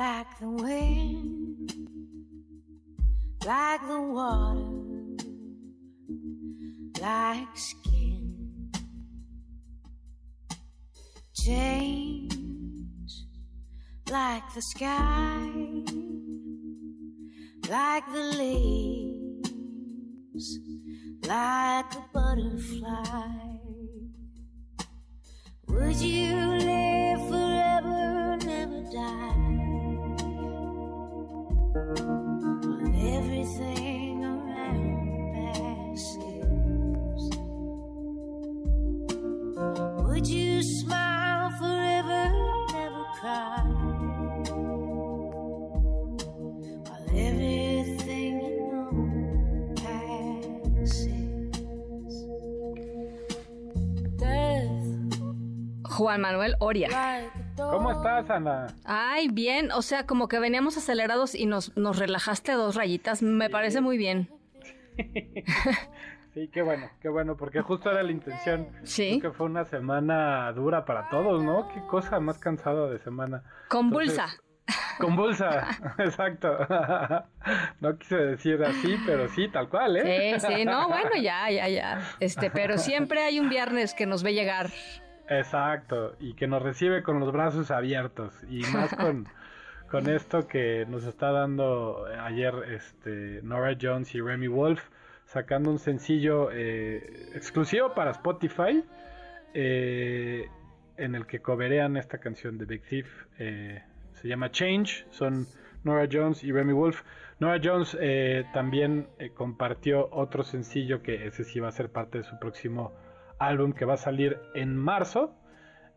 Like 0.00 0.38
the 0.40 0.48
wind, 0.48 1.72
like 3.44 3.86
the 3.86 4.00
water, 4.00 4.64
like 7.02 7.54
skin. 7.54 8.70
Change 11.34 12.32
like 14.10 14.54
the 14.54 14.62
sky, 14.62 15.50
like 17.68 18.06
the 18.10 18.24
leaves, 18.40 19.38
like 21.28 21.94
a 21.94 22.04
butterfly. 22.14 23.58
Would 25.68 25.96
you 25.96 26.36
live 26.36 26.89
Juan 56.00 56.22
Manuel 56.22 56.56
Oria. 56.60 56.88
¿Cómo 57.58 57.90
estás, 57.90 58.30
Ana? 58.30 58.68
Ay, 58.86 59.28
bien, 59.28 59.70
o 59.70 59.82
sea, 59.82 60.06
como 60.06 60.28
que 60.28 60.38
veníamos 60.38 60.78
acelerados 60.78 61.34
y 61.34 61.44
nos, 61.44 61.76
nos 61.76 61.98
relajaste 61.98 62.52
dos 62.52 62.74
rayitas, 62.74 63.22
me 63.22 63.50
parece 63.50 63.82
muy 63.82 63.98
bien. 63.98 64.30
Sí, 66.32 66.48
qué 66.48 66.62
bueno, 66.62 66.88
qué 67.02 67.10
bueno, 67.10 67.36
porque 67.36 67.60
justo 67.60 67.90
era 67.90 68.02
la 68.02 68.12
intención. 68.12 68.68
Sí. 68.84 69.18
Creo 69.20 69.32
que 69.32 69.36
fue 69.36 69.46
una 69.46 69.66
semana 69.66 70.50
dura 70.52 70.86
para 70.86 71.10
todos, 71.10 71.42
¿no? 71.42 71.68
Qué 71.68 71.82
cosa 71.86 72.18
más 72.18 72.38
cansada 72.38 72.88
de 72.88 72.98
semana. 73.00 73.42
Convulsa. 73.68 74.24
Entonces, 74.24 74.98
convulsa, 75.00 75.68
exacto. 75.98 76.56
No 77.80 77.98
quise 77.98 78.16
decir 78.16 78.62
así, 78.64 78.96
pero 79.04 79.28
sí, 79.28 79.48
tal 79.48 79.68
cual, 79.68 79.96
¿eh? 79.98 80.38
Sí, 80.38 80.46
sí, 80.46 80.64
no, 80.64 80.88
bueno, 80.88 81.10
ya, 81.20 81.50
ya, 81.50 81.68
ya. 81.68 82.00
Este, 82.20 82.50
pero 82.50 82.78
siempre 82.78 83.22
hay 83.22 83.38
un 83.38 83.50
viernes 83.50 83.92
que 83.92 84.06
nos 84.06 84.22
ve 84.22 84.32
llegar. 84.32 84.70
Exacto, 85.30 86.16
y 86.18 86.34
que 86.34 86.48
nos 86.48 86.60
recibe 86.60 87.04
con 87.04 87.20
los 87.20 87.30
brazos 87.30 87.70
abiertos, 87.70 88.34
y 88.50 88.62
más 88.72 88.92
con, 88.92 89.28
con 89.88 90.10
esto 90.10 90.48
que 90.48 90.84
nos 90.88 91.04
está 91.04 91.30
dando 91.30 92.04
ayer 92.20 92.52
este, 92.72 93.40
Nora 93.44 93.76
Jones 93.80 94.12
y 94.16 94.20
Remy 94.20 94.48
Wolf, 94.48 94.82
sacando 95.26 95.70
un 95.70 95.78
sencillo 95.78 96.50
eh, 96.50 97.30
exclusivo 97.36 97.94
para 97.94 98.10
Spotify, 98.10 98.82
eh, 99.54 100.48
en 100.96 101.14
el 101.14 101.26
que 101.26 101.38
coverean 101.38 101.96
esta 101.96 102.18
canción 102.18 102.58
de 102.58 102.64
Big 102.64 102.82
Thief, 102.82 103.06
eh, 103.38 103.84
se 104.14 104.26
llama 104.26 104.50
Change, 104.50 105.06
son 105.10 105.46
Nora 105.84 106.08
Jones 106.10 106.42
y 106.42 106.50
Remy 106.50 106.72
Wolf. 106.72 107.02
Nora 107.38 107.60
Jones 107.62 107.96
eh, 108.00 108.46
también 108.52 109.06
compartió 109.34 110.08
otro 110.10 110.42
sencillo 110.42 111.02
que 111.04 111.28
ese 111.28 111.44
sí 111.44 111.60
va 111.60 111.68
a 111.68 111.72
ser 111.72 111.88
parte 111.90 112.18
de 112.18 112.24
su 112.24 112.36
próximo 112.40 112.92
álbum 113.40 113.72
que 113.72 113.84
va 113.84 113.94
a 113.94 113.96
salir 113.96 114.38
en 114.54 114.76
marzo, 114.76 115.34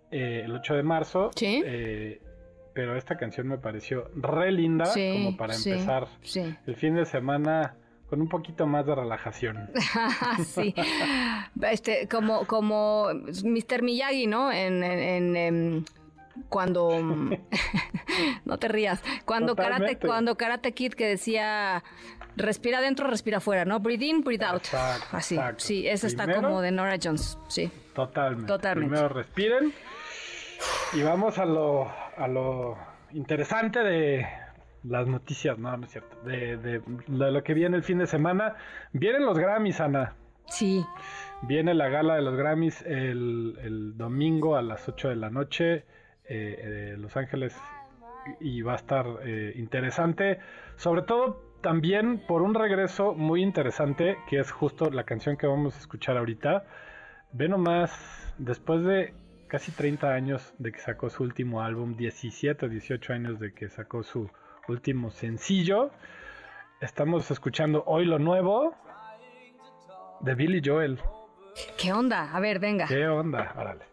eh, 0.09 0.41
el 0.45 0.55
8 0.55 0.73
de 0.75 0.83
marzo. 0.83 1.29
eh, 1.41 2.19
pero 2.73 2.97
esta 2.97 3.17
canción 3.17 3.47
me 3.47 3.59
pareció 3.59 4.09
re 4.15 4.51
linda 4.51 4.85
Sí, 4.87 5.11
como 5.13 5.37
para 5.37 5.53
sí, 5.53 5.69
empezar 5.69 6.07
sí. 6.23 6.55
el 6.65 6.75
fin 6.75 6.95
de 6.95 7.05
semana 7.05 7.75
con 8.09 8.19
un 8.19 8.27
poquito 8.29 8.65
más 8.65 8.83
de 8.87 8.95
relajación. 8.95 9.69
sí. 10.45 10.73
Este, 11.61 12.07
como, 12.07 12.45
como 12.47 13.09
Mr. 13.43 13.83
Miyagi, 13.83 14.25
¿no? 14.25 14.51
En, 14.51 14.83
en- 14.83 14.99
en, 14.99 15.35
em, 15.35 15.85
cuando 16.49 16.89
no 18.45 18.57
te 18.57 18.67
rías. 18.67 19.03
Cuando 19.25 19.55
karate, 19.55 19.97
cuando 19.97 20.35
Karate 20.35 20.71
Kid 20.73 20.93
que 20.93 21.07
decía 21.07 21.83
respira 22.35 22.79
adentro, 22.79 23.07
respira 23.07 23.37
afuera, 23.37 23.65
¿no? 23.65 23.79
Breathe 23.79 24.03
in, 24.05 24.23
breathe 24.23 24.43
out. 24.43 24.63
Exacto, 24.65 25.17
Así. 25.17 25.35
exacto. 25.35 25.59
Sí, 25.63 25.87
esa 25.87 26.07
está 26.07 26.31
como 26.33 26.61
de 26.61 26.71
Nora 26.71 26.97
Jones. 27.01 27.37
Sí. 27.47 27.71
Totalmente. 27.93 28.47
Totalmente. 28.47 28.89
Primero 28.91 29.13
respiren 29.13 29.73
y 30.93 31.01
vamos 31.03 31.37
a 31.37 31.45
lo, 31.45 31.89
a 32.17 32.27
lo 32.27 32.77
interesante 33.11 33.79
de 33.79 34.25
las 34.83 35.07
noticias, 35.07 35.57
no, 35.57 35.75
no 35.77 35.85
es 35.85 35.91
cierto, 35.91 36.17
de, 36.23 36.57
de- 36.57 36.81
de 37.07 37.31
lo 37.31 37.43
que 37.43 37.53
viene 37.53 37.77
el 37.77 37.83
fin 37.83 37.99
de 37.99 38.07
semana. 38.07 38.55
Vienen 38.91 39.25
los 39.25 39.37
Grammys, 39.37 39.79
Ana. 39.79 40.13
Sí. 40.47 40.83
Viene 41.43 41.73
la 41.73 41.87
gala 41.89 42.15
de 42.15 42.21
los 42.21 42.35
Grammys 42.35 42.81
el, 42.83 43.57
el 43.63 43.97
domingo 43.97 44.55
a 44.57 44.61
las 44.61 44.87
8 44.87 45.09
de 45.09 45.15
la 45.15 45.29
noche 45.29 45.85
eh, 46.25 46.91
de 46.91 46.97
Los 46.97 47.15
Ángeles 47.17 47.55
y 48.39 48.61
va 48.61 48.73
a 48.73 48.75
estar 48.77 49.05
eh, 49.25 49.53
interesante, 49.55 50.39
sobre 50.77 51.01
todo 51.03 51.41
también 51.63 52.19
por 52.27 52.43
un 52.43 52.53
regreso 52.53 53.15
muy 53.15 53.41
interesante 53.41 54.17
que 54.27 54.39
es 54.39 54.51
justo 54.51 54.91
la 54.91 55.05
canción 55.05 55.37
que 55.37 55.47
vamos 55.47 55.75
a 55.75 55.79
escuchar 55.79 56.17
ahorita. 56.17 56.65
Ve 57.31 57.49
nomás, 57.49 57.91
después 58.37 58.83
de 58.83 59.15
casi 59.47 59.71
30 59.71 60.13
años 60.13 60.53
de 60.59 60.71
que 60.71 60.79
sacó 60.79 61.09
su 61.09 61.23
último 61.23 61.61
álbum, 61.61 61.95
17 61.95 62.67
o 62.67 62.69
18 62.69 63.13
años 63.13 63.39
de 63.39 63.53
que 63.53 63.69
sacó 63.69 64.03
su 64.03 64.29
último 64.67 65.09
sencillo, 65.09 65.89
estamos 66.81 67.31
escuchando 67.31 67.83
hoy 67.87 68.05
lo 68.05 68.19
nuevo 68.19 68.75
de 70.19 70.35
Billy 70.35 70.61
Joel. 70.63 70.99
¿Qué 71.77 71.93
onda? 71.93 72.35
A 72.35 72.39
ver, 72.39 72.59
venga. 72.59 72.87
¿Qué 72.87 73.07
onda? 73.07 73.53
Órale. 73.55 73.85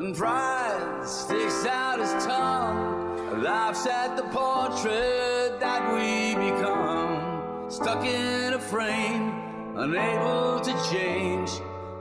And 0.00 0.16
pride 0.16 1.06
sticks 1.06 1.66
out 1.66 2.00
his 2.00 2.12
tongue, 2.24 3.42
laughs 3.42 3.86
at 3.86 4.16
the 4.16 4.22
portrait 4.32 5.29
that 5.60 5.92
we 5.92 6.34
become. 6.34 7.70
Stuck 7.70 8.04
in 8.04 8.54
a 8.54 8.58
frame, 8.58 9.32
unable 9.76 10.60
to 10.60 10.72
change. 10.90 11.50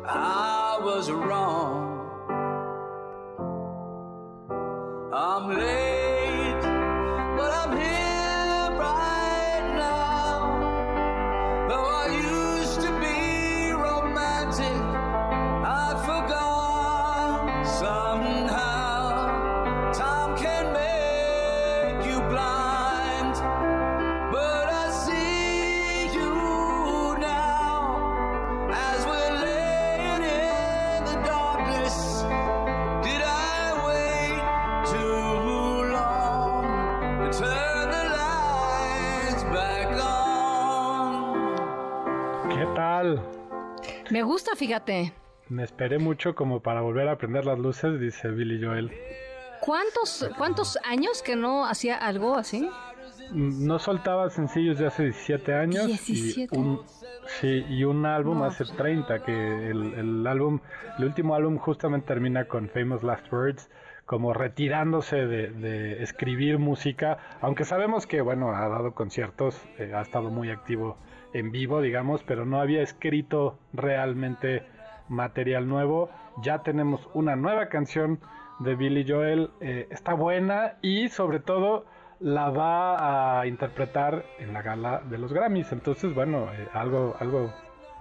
I 0.06 0.80
was 0.82 1.12
wrong. 1.12 1.88
I'm 5.14 5.50
late, 5.50 5.79
gusta, 44.30 44.56
fíjate. 44.56 45.12
Me 45.50 45.64
esperé 45.64 45.98
mucho 46.00 46.36
como 46.36 46.60
para 46.62 46.82
volver 46.82 47.10
a 47.10 47.18
prender 47.18 47.46
las 47.46 47.58
luces, 47.60 48.00
dice 48.00 48.30
Billy 48.30 48.64
Joel. 48.64 48.92
¿Cuántos, 49.62 50.30
¿Cuántos 50.38 50.78
años 50.86 51.22
que 51.24 51.36
no 51.36 51.66
hacía 51.66 51.96
algo 51.98 52.36
así? 52.36 52.70
Mm, 53.32 53.66
No 53.68 53.80
soltaba 53.80 54.30
sencillos 54.30 54.78
de 54.80 54.88
hace 54.88 55.04
17 55.04 55.54
años. 55.54 55.86
17. 55.88 56.56
Y 56.56 56.60
un, 56.60 56.82
sí, 57.42 57.66
y 57.70 57.84
un 57.84 58.06
álbum 58.06 58.40
No. 58.40 58.46
hace 58.46 58.64
30, 58.66 59.24
que 59.24 59.70
el, 59.72 59.94
el 59.96 60.28
álbum, 60.28 60.60
el 60.98 61.06
último 61.06 61.36
álbum 61.36 61.58
justamente 61.58 62.08
termina 62.08 62.46
con 62.46 62.70
Famous 62.70 63.04
Last 63.04 63.32
Words, 63.34 63.70
como 64.06 64.34
retirándose 64.34 65.18
de, 65.28 65.50
de 65.50 66.02
escribir 66.04 66.58
música, 66.58 67.18
aunque 67.42 67.66
sabemos 67.66 68.08
que, 68.08 68.22
bueno, 68.22 68.52
ha 68.56 68.68
dado 68.68 68.94
conciertos, 68.94 69.60
eh, 69.78 69.92
ha 69.96 70.02
estado 70.02 70.30
muy 70.32 70.50
activo 70.50 70.98
en 71.34 71.52
vivo, 71.52 71.82
digamos, 71.82 72.24
pero 72.24 72.46
no 72.46 72.60
había 72.60 72.82
escrito 72.82 73.58
realmente 73.74 74.64
material 75.08 75.68
nuevo. 75.68 76.10
Ya 76.42 76.60
tenemos 76.60 77.08
una 77.14 77.36
nueva 77.36 77.68
canción 77.68 78.20
de 78.60 78.76
Billy 78.76 79.06
Joel, 79.08 79.52
eh, 79.62 79.88
está 79.90 80.14
buena 80.14 80.76
y 80.82 81.10
sobre 81.10 81.40
todo 81.40 81.86
la 82.20 82.50
va 82.50 83.40
a 83.40 83.48
interpretar 83.48 84.26
en 84.40 84.54
la 84.54 84.62
gala 84.62 85.02
de 85.10 85.18
los 85.18 85.32
Grammys. 85.32 85.72
Entonces, 85.72 86.14
bueno, 86.14 86.52
eh, 86.54 86.68
algo, 86.74 87.16
algo 87.20 87.54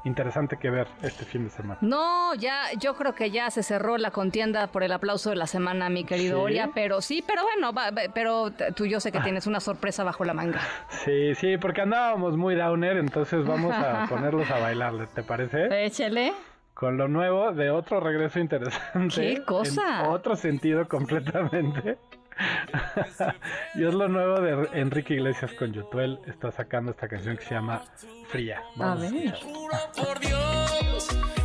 interesante 0.05 0.57
que 0.57 0.70
ver 0.70 0.86
este 1.03 1.24
fin 1.24 1.44
de 1.44 1.51
semana. 1.51 1.78
No, 1.82 2.34
ya, 2.34 2.62
yo 2.78 2.94
creo 2.94 3.14
que 3.14 3.30
ya 3.30 3.51
se 3.51 3.62
cerró 3.62 3.99
la 3.99 4.11
contienda 4.11 4.66
por 4.68 4.82
el 4.82 4.92
aplauso 4.92 5.30
de 5.30 5.36
la 5.36 5.46
semana, 5.46 5.88
mi 5.90 6.05
querido 6.05 6.38
¿Sí? 6.38 6.42
Oria, 6.44 6.70
pero 6.74 7.01
sí, 7.01 7.22
pero 7.26 7.42
bueno, 7.42 7.72
va- 7.72 7.90
va- 7.90 8.03
pero 8.14 8.51
tú 8.74 8.86
yo 8.86 9.01
sé 9.01 9.12
que 9.12 9.20
tienes 9.20 9.46
una 9.46 9.61
sorpresa 9.61 10.05
bajo 10.05 10.24
la 10.24 10.34
manga. 10.34 10.61
Sí, 11.05 11.34
sí, 11.34 11.57
porque 11.59 11.82
andábamos 11.82 12.36
muy 12.36 12.55
downer, 12.55 12.96
entonces 12.96 13.44
vamos 13.46 13.72
a 13.74 14.07
ponerlos 14.09 14.51
a 14.51 14.59
bailar, 14.59 15.09
¿te 15.14 15.22
parece? 15.22 15.84
Échele. 15.84 16.32
Con 16.74 16.96
lo 16.96 17.09
nuevo 17.09 17.51
de 17.53 17.70
otro 17.70 17.99
regreso 17.99 18.38
interesante. 18.38 19.34
¿Qué 19.34 19.42
cosa? 19.44 20.05
En 20.05 20.07
otro 20.11 20.36
sentido 20.36 20.86
completamente. 20.86 21.99
Y 23.74 23.84
es 23.84 23.95
lo 23.95 24.09
nuevo 24.09 24.41
de 24.41 24.68
Enrique 24.80 25.14
Iglesias 25.14 25.53
con 25.55 25.72
Yotuel. 25.72 26.20
Está 26.26 26.51
sacando 26.53 26.93
esta 26.93 27.09
canción 27.09 27.36
que 27.36 27.45
se 27.45 27.55
llama 27.55 27.82
Fría. 28.28 28.62
Vamos 28.76 29.07
A 29.07 29.11
ver. 29.11 29.26
escuchar. 29.26 31.38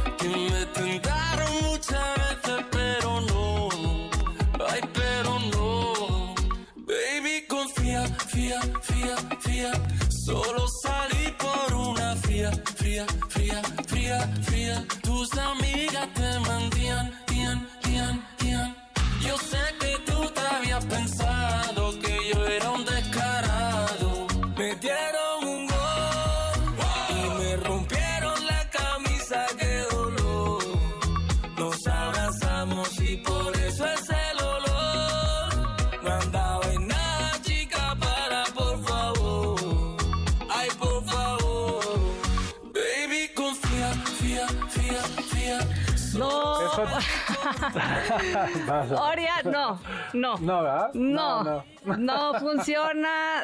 Oria, 48.99 49.33
no, 49.45 49.79
no. 50.13 50.37
No, 50.37 50.63
¿verdad? 50.63 50.93
No, 50.93 51.43
No, 51.43 51.63
no, 51.97 52.33
funciona. 52.39 53.43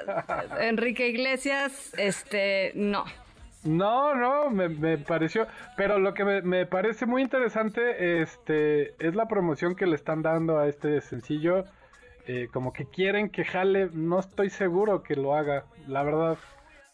Enrique 0.59 1.07
Iglesias, 1.09 1.93
este, 1.97 2.71
no. 2.75 3.05
No, 3.63 4.15
no, 4.15 4.49
me, 4.49 4.69
me 4.69 4.97
pareció, 4.97 5.45
pero 5.75 5.99
lo 5.99 6.13
que 6.13 6.23
me, 6.23 6.41
me 6.41 6.65
parece 6.65 7.05
muy 7.05 7.21
interesante 7.21 8.21
este, 8.21 8.93
es 9.05 9.15
la 9.15 9.27
promoción 9.27 9.75
que 9.75 9.85
le 9.85 9.95
están 9.95 10.21
dando 10.21 10.59
a 10.59 10.67
este 10.67 11.01
sencillo, 11.01 11.65
eh, 12.25 12.47
como 12.53 12.71
que 12.71 12.85
quieren 12.85 13.29
que 13.29 13.43
jale, 13.43 13.89
no 13.91 14.19
estoy 14.19 14.49
seguro 14.49 15.03
que 15.03 15.15
lo 15.15 15.35
haga, 15.35 15.65
la 15.87 16.03
verdad, 16.03 16.37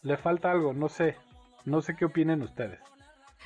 le 0.02 0.16
falta 0.16 0.50
algo, 0.50 0.72
no 0.72 0.88
sé, 0.88 1.14
no 1.64 1.82
sé 1.82 1.94
qué 1.94 2.06
opinen 2.06 2.42
ustedes. 2.42 2.80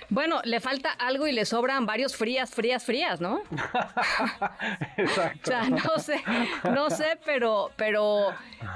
Bueno, 0.08 0.40
le 0.44 0.60
falta 0.60 0.90
algo 0.90 1.26
y 1.26 1.32
le 1.32 1.44
sobran 1.44 1.86
varios 1.86 2.16
frías, 2.16 2.50
frías, 2.50 2.84
frías, 2.84 3.20
¿no? 3.20 3.42
Exacto. 4.96 5.40
O 5.42 5.46
sea, 5.46 5.68
no 5.68 5.98
sé, 5.98 6.22
no 6.64 6.90
sé, 6.90 7.18
pero, 7.24 7.70
pero, 7.76 8.28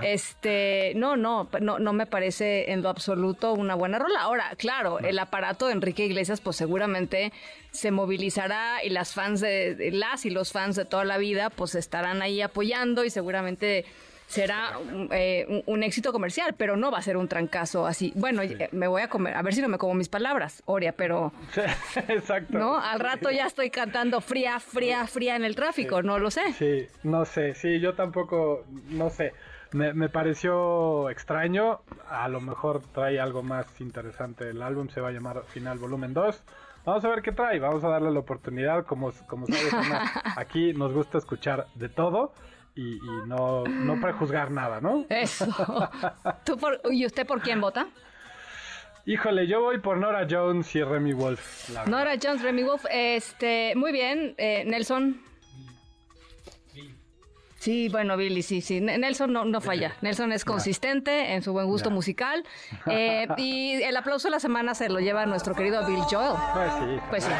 este, 0.02 0.92
no, 0.96 1.16
no, 1.16 1.48
no, 1.60 1.78
no 1.78 1.92
me 1.92 2.06
parece 2.06 2.70
en 2.72 2.82
lo 2.82 2.88
absoluto 2.88 3.52
una 3.52 3.74
buena 3.74 3.98
rola. 3.98 4.20
Ahora, 4.20 4.54
claro, 4.56 5.00
el 5.00 5.18
aparato 5.18 5.66
de 5.66 5.72
Enrique 5.72 6.04
Iglesias, 6.04 6.40
pues 6.40 6.56
seguramente 6.56 7.32
se 7.72 7.90
movilizará 7.90 8.84
y 8.84 8.90
las 8.90 9.12
fans 9.12 9.40
de, 9.40 9.74
de 9.74 9.90
las 9.90 10.24
y 10.26 10.30
los 10.30 10.52
fans 10.52 10.76
de 10.76 10.84
toda 10.84 11.04
la 11.04 11.18
vida, 11.18 11.50
pues 11.50 11.74
estarán 11.74 12.22
ahí 12.22 12.40
apoyando 12.42 13.04
y 13.04 13.10
seguramente 13.10 13.84
será 14.26 14.78
eh, 15.10 15.62
un, 15.66 15.82
éxito 15.82 16.12
comercial, 16.12 16.54
pero 16.56 16.76
no 16.76 16.90
va 16.90 16.98
a 16.98 17.02
ser 17.02 17.16
un 17.16 17.28
trancazo 17.28 17.86
así. 17.86 18.12
Bueno, 18.16 18.42
eh, 18.42 18.68
me 18.72 18.88
voy 18.88 19.02
a 19.02 19.08
comer, 19.08 19.34
a 19.34 19.42
ver 19.42 19.54
si 19.54 19.60
no 19.60 19.68
me 19.68 19.78
como 19.78 19.94
mis 19.94 20.08
palabras, 20.08 20.62
Oria, 20.66 20.92
pero 20.92 21.32
Exacto. 22.08 22.58
no, 22.58 22.78
al 22.78 23.00
rato 23.00 23.30
ya 23.30 23.46
estoy 23.46 23.70
cantando 23.70 24.20
fría, 24.20 24.60
fría, 24.60 25.06
fría 25.06 25.36
en 25.36 25.44
el 25.44 25.54
tráfico, 25.54 26.02
no 26.02 26.18
lo 26.18 26.30
sé. 26.30 26.52
Sí, 26.52 26.86
no 27.02 27.24
sé, 27.24 27.54
sí, 27.54 27.80
yo 27.80 27.94
tampoco, 27.94 28.64
no 28.90 29.10
sé. 29.10 29.32
Me, 29.72 29.92
me 29.92 30.08
pareció 30.08 31.10
extraño, 31.10 31.80
a 32.08 32.28
lo 32.28 32.40
mejor 32.40 32.80
trae 32.92 33.18
algo 33.18 33.42
más 33.42 33.80
interesante. 33.80 34.48
El 34.48 34.62
álbum 34.62 34.88
se 34.88 35.00
va 35.00 35.08
a 35.08 35.12
llamar 35.12 35.42
Final 35.48 35.78
Volumen 35.78 36.14
2. 36.14 36.44
Vamos 36.84 37.04
a 37.04 37.08
ver 37.08 37.22
qué 37.22 37.32
trae, 37.32 37.58
vamos 37.58 37.82
a 37.82 37.88
darle 37.88 38.12
la 38.12 38.20
oportunidad. 38.20 38.84
Como, 38.84 39.12
como 39.26 39.46
sabes, 39.46 39.74
Ana, 39.74 40.12
aquí 40.36 40.74
nos 40.74 40.92
gusta 40.92 41.18
escuchar 41.18 41.66
de 41.74 41.88
todo 41.88 42.32
y, 42.74 42.94
y 42.96 43.00
no, 43.26 43.64
no 43.64 44.00
prejuzgar 44.00 44.50
nada, 44.50 44.80
¿no? 44.80 45.04
Eso. 45.10 45.46
¿Tú 46.44 46.56
por- 46.56 46.80
¿Y 46.90 47.06
usted 47.06 47.26
por 47.26 47.40
quién 47.40 47.60
vota? 47.60 47.86
Híjole, 49.06 49.46
yo 49.46 49.60
voy 49.60 49.78
por 49.80 49.98
Nora 49.98 50.26
Jones 50.28 50.74
y 50.74 50.82
Remy 50.82 51.12
Wolf. 51.12 51.68
la 51.68 51.80
verdad. 51.84 51.90
Nora 51.98 52.12
Jones, 52.22 52.42
Remy 52.42 52.62
Wolf. 52.62 52.84
Este, 52.90 53.74
muy 53.76 53.92
bien. 53.92 54.34
eh, 54.38 54.64
Nelson. 54.66 55.20
Sí, 57.58 57.88
bueno, 57.88 58.16
Billy, 58.18 58.42
sí, 58.42 58.60
sí. 58.60 58.80
Nelson 58.80 59.32
no, 59.32 59.44
no 59.44 59.60
falla. 59.60 59.94
Nelson 60.02 60.32
es 60.32 60.44
consistente 60.44 61.32
en 61.34 61.42
su 61.42 61.52
buen 61.52 61.66
gusto 61.66 61.90
musical. 61.90 62.44
Eh, 62.86 63.26
y 63.38 63.82
el 63.82 63.96
aplauso 63.96 64.28
de 64.28 64.32
la 64.32 64.40
semana 64.40 64.74
se 64.74 64.88
lo 64.90 65.00
lleva 65.00 65.24
nuestro 65.26 65.54
querido 65.54 65.86
Bill 65.86 66.00
Joel. 66.10 66.34
Pues 66.54 66.72
sí. 66.72 67.00
Pues 67.10 67.24
sí. 67.24 67.30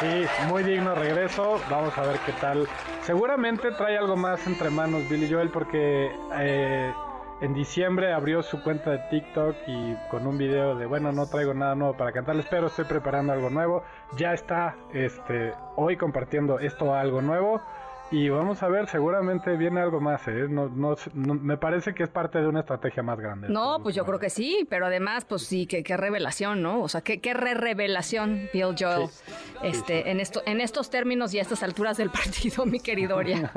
Sí, 0.00 0.24
muy 0.48 0.62
digno 0.62 0.94
regreso. 0.94 1.60
Vamos 1.68 1.96
a 1.98 2.02
ver 2.02 2.16
qué 2.24 2.32
tal. 2.40 2.66
Seguramente 3.02 3.70
trae 3.72 3.98
algo 3.98 4.16
más 4.16 4.46
entre 4.46 4.70
manos 4.70 5.06
Billy 5.10 5.30
Joel 5.30 5.50
porque 5.50 6.10
eh, 6.38 6.90
en 7.42 7.52
diciembre 7.52 8.10
abrió 8.10 8.42
su 8.42 8.62
cuenta 8.62 8.92
de 8.92 8.98
TikTok 9.10 9.56
y 9.66 9.94
con 10.10 10.26
un 10.26 10.38
video 10.38 10.74
de 10.74 10.86
bueno 10.86 11.12
no 11.12 11.26
traigo 11.26 11.52
nada 11.52 11.74
nuevo 11.74 11.98
para 11.98 12.12
cantarles, 12.12 12.46
pero 12.48 12.68
estoy 12.68 12.86
preparando 12.86 13.34
algo 13.34 13.50
nuevo. 13.50 13.82
Ya 14.16 14.32
está 14.32 14.74
este 14.94 15.52
hoy 15.76 15.98
compartiendo 15.98 16.58
esto 16.60 16.94
algo 16.94 17.20
nuevo. 17.20 17.60
Y 18.12 18.28
vamos 18.28 18.60
a 18.64 18.68
ver, 18.68 18.88
seguramente 18.88 19.56
viene 19.56 19.80
algo 19.80 20.00
más, 20.00 20.26
¿eh? 20.26 20.46
No, 20.48 20.68
no, 20.68 20.96
no- 21.14 21.34
me 21.34 21.56
parece 21.56 21.94
que 21.94 22.02
es 22.02 22.08
parte 22.08 22.40
de 22.40 22.48
una 22.48 22.60
estrategia 22.60 23.04
más 23.04 23.20
grande. 23.20 23.48
No, 23.48 23.78
pues 23.84 23.94
yo 23.94 24.04
creo 24.04 24.18
que 24.18 24.30
sí, 24.30 24.66
pero 24.68 24.86
además, 24.86 25.24
pues 25.24 25.42
sí, 25.46 25.66
qué, 25.66 25.84
qué 25.84 25.96
revelación, 25.96 26.60
¿no? 26.60 26.80
O 26.82 26.88
sea, 26.88 27.02
qué, 27.02 27.20
qué 27.20 27.34
re 27.34 27.54
revelación, 27.54 28.48
Bill 28.52 28.74
Joel. 28.76 29.08
este, 29.62 30.10
en 30.10 30.18
esto, 30.18 30.42
en 30.44 30.60
estos 30.60 30.90
términos 30.90 31.32
y 31.34 31.38
a 31.38 31.42
estas 31.42 31.62
alturas 31.62 31.98
del 31.98 32.10
partido, 32.10 32.66
mi 32.66 32.80
querido 32.80 33.16
Oria. 33.16 33.48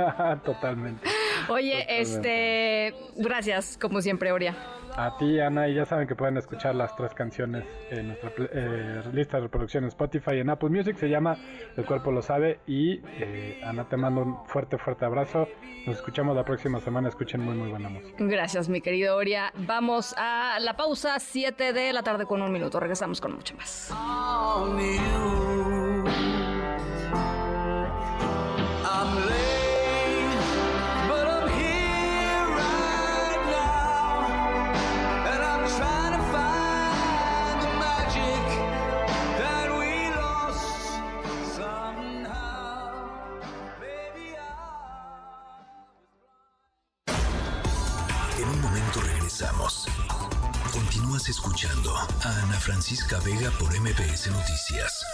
Totalmente. 0.46 1.08
Oye, 1.50 1.86
este, 2.02 2.94
gracias, 3.16 3.78
como 3.82 4.02
siempre, 4.02 4.32
Oria. 4.32 4.56
A 4.96 5.18
ti, 5.18 5.40
Ana, 5.40 5.68
y 5.68 5.74
ya 5.74 5.86
saben 5.86 6.08
que 6.08 6.16
pueden 6.16 6.38
escuchar 6.38 6.76
las 6.76 6.96
tres 6.96 7.14
canciones 7.14 7.66
en 7.90 8.10
nuestra 8.10 8.32
eh, 8.38 9.02
lista 9.12 9.38
de 9.38 9.44
reproducción 9.44 9.84
en 9.86 9.88
Spotify 9.88 10.36
y 10.36 10.40
en 10.40 10.50
Apple 10.52 10.70
Music. 10.70 10.98
Se 10.98 11.10
llama 11.10 11.36
El 11.76 11.86
cuerpo 11.86 12.12
lo 12.12 12.22
sabe. 12.22 12.60
Y 12.68 13.02
eh, 13.20 13.60
Ana, 13.66 13.90
te 13.90 13.98
mando 13.98 14.22
un 14.22 14.46
fuerte, 14.46 14.78
fuerte 14.78 15.06
abrazo. 15.06 15.48
Nos 15.88 15.98
escuchamos 15.98 16.36
la 16.36 16.46
próxima 16.46 16.80
semana. 16.80 17.10
Escuchen 17.10 17.42
muy, 17.42 17.56
muy 17.56 17.70
buena 17.70 17.90
música. 17.90 18.16
Gracias, 18.20 18.70
mi 18.70 18.82
querido 18.82 19.16
Oria. 19.16 19.52
Vamos 19.56 20.14
a 20.18 20.60
la 20.60 20.76
pausa, 20.76 21.20
7 21.20 21.74
de 21.74 21.92
la 21.92 22.04
tarde 22.04 22.26
con 22.26 22.42
un 22.42 22.52
minuto. 22.52 22.80
Regresamos 22.80 23.20
con 23.20 23.34
mucho 23.34 23.56
más. 23.56 23.92
Escuchando 51.30 51.96
a 51.96 52.44
Ana 52.44 52.60
Francisca 52.60 53.18
Vega 53.20 53.50
por 53.52 53.70
MBS 53.80 54.28
Noticias. 54.30 55.06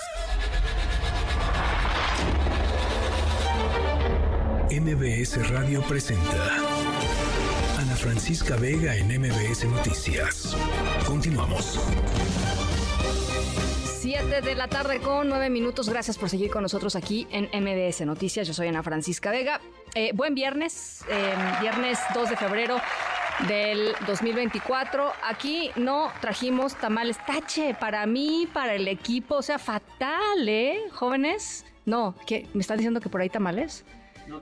MBS 4.71 5.49
Radio 5.49 5.83
presenta 5.83 6.55
Ana 7.77 7.95
Francisca 7.95 8.55
Vega 8.55 8.95
en 8.95 9.07
MBS 9.19 9.65
Noticias. 9.65 10.57
Continuamos. 11.05 11.79
7 14.01 14.41
de 14.41 14.55
la 14.55 14.67
tarde 14.67 15.01
con 15.01 15.29
9 15.29 15.49
minutos. 15.51 15.89
Gracias 15.89 16.17
por 16.17 16.29
seguir 16.29 16.49
con 16.49 16.63
nosotros 16.63 16.95
aquí 16.95 17.27
en 17.29 17.49
MBS 17.53 18.01
Noticias. 18.05 18.47
Yo 18.47 18.55
soy 18.55 18.67
Ana 18.67 18.81
Francisca 18.81 19.29
Vega. 19.29 19.61
Eh, 19.93 20.11
buen 20.15 20.33
viernes, 20.33 21.03
eh, 21.07 21.35
viernes 21.61 21.99
2 22.15 22.31
de 22.31 22.37
febrero 22.37 22.81
del 23.47 23.93
2024. 24.07 25.11
Aquí 25.23 25.71
no 25.75 26.11
trajimos 26.21 26.75
tamales 26.75 27.17
tache 27.25 27.73
para 27.73 28.05
mí, 28.05 28.47
para 28.53 28.73
el 28.75 28.87
equipo. 28.87 29.35
O 29.35 29.41
sea, 29.41 29.57
fatal, 29.59 30.47
¿eh? 30.47 30.79
Jóvenes. 30.91 31.65
No, 31.85 32.15
¿qué? 32.27 32.47
¿Me 32.53 32.61
están 32.61 32.77
diciendo 32.77 32.99
que 32.99 33.09
por 33.09 33.21
ahí 33.21 33.29
tamales? 33.29 33.85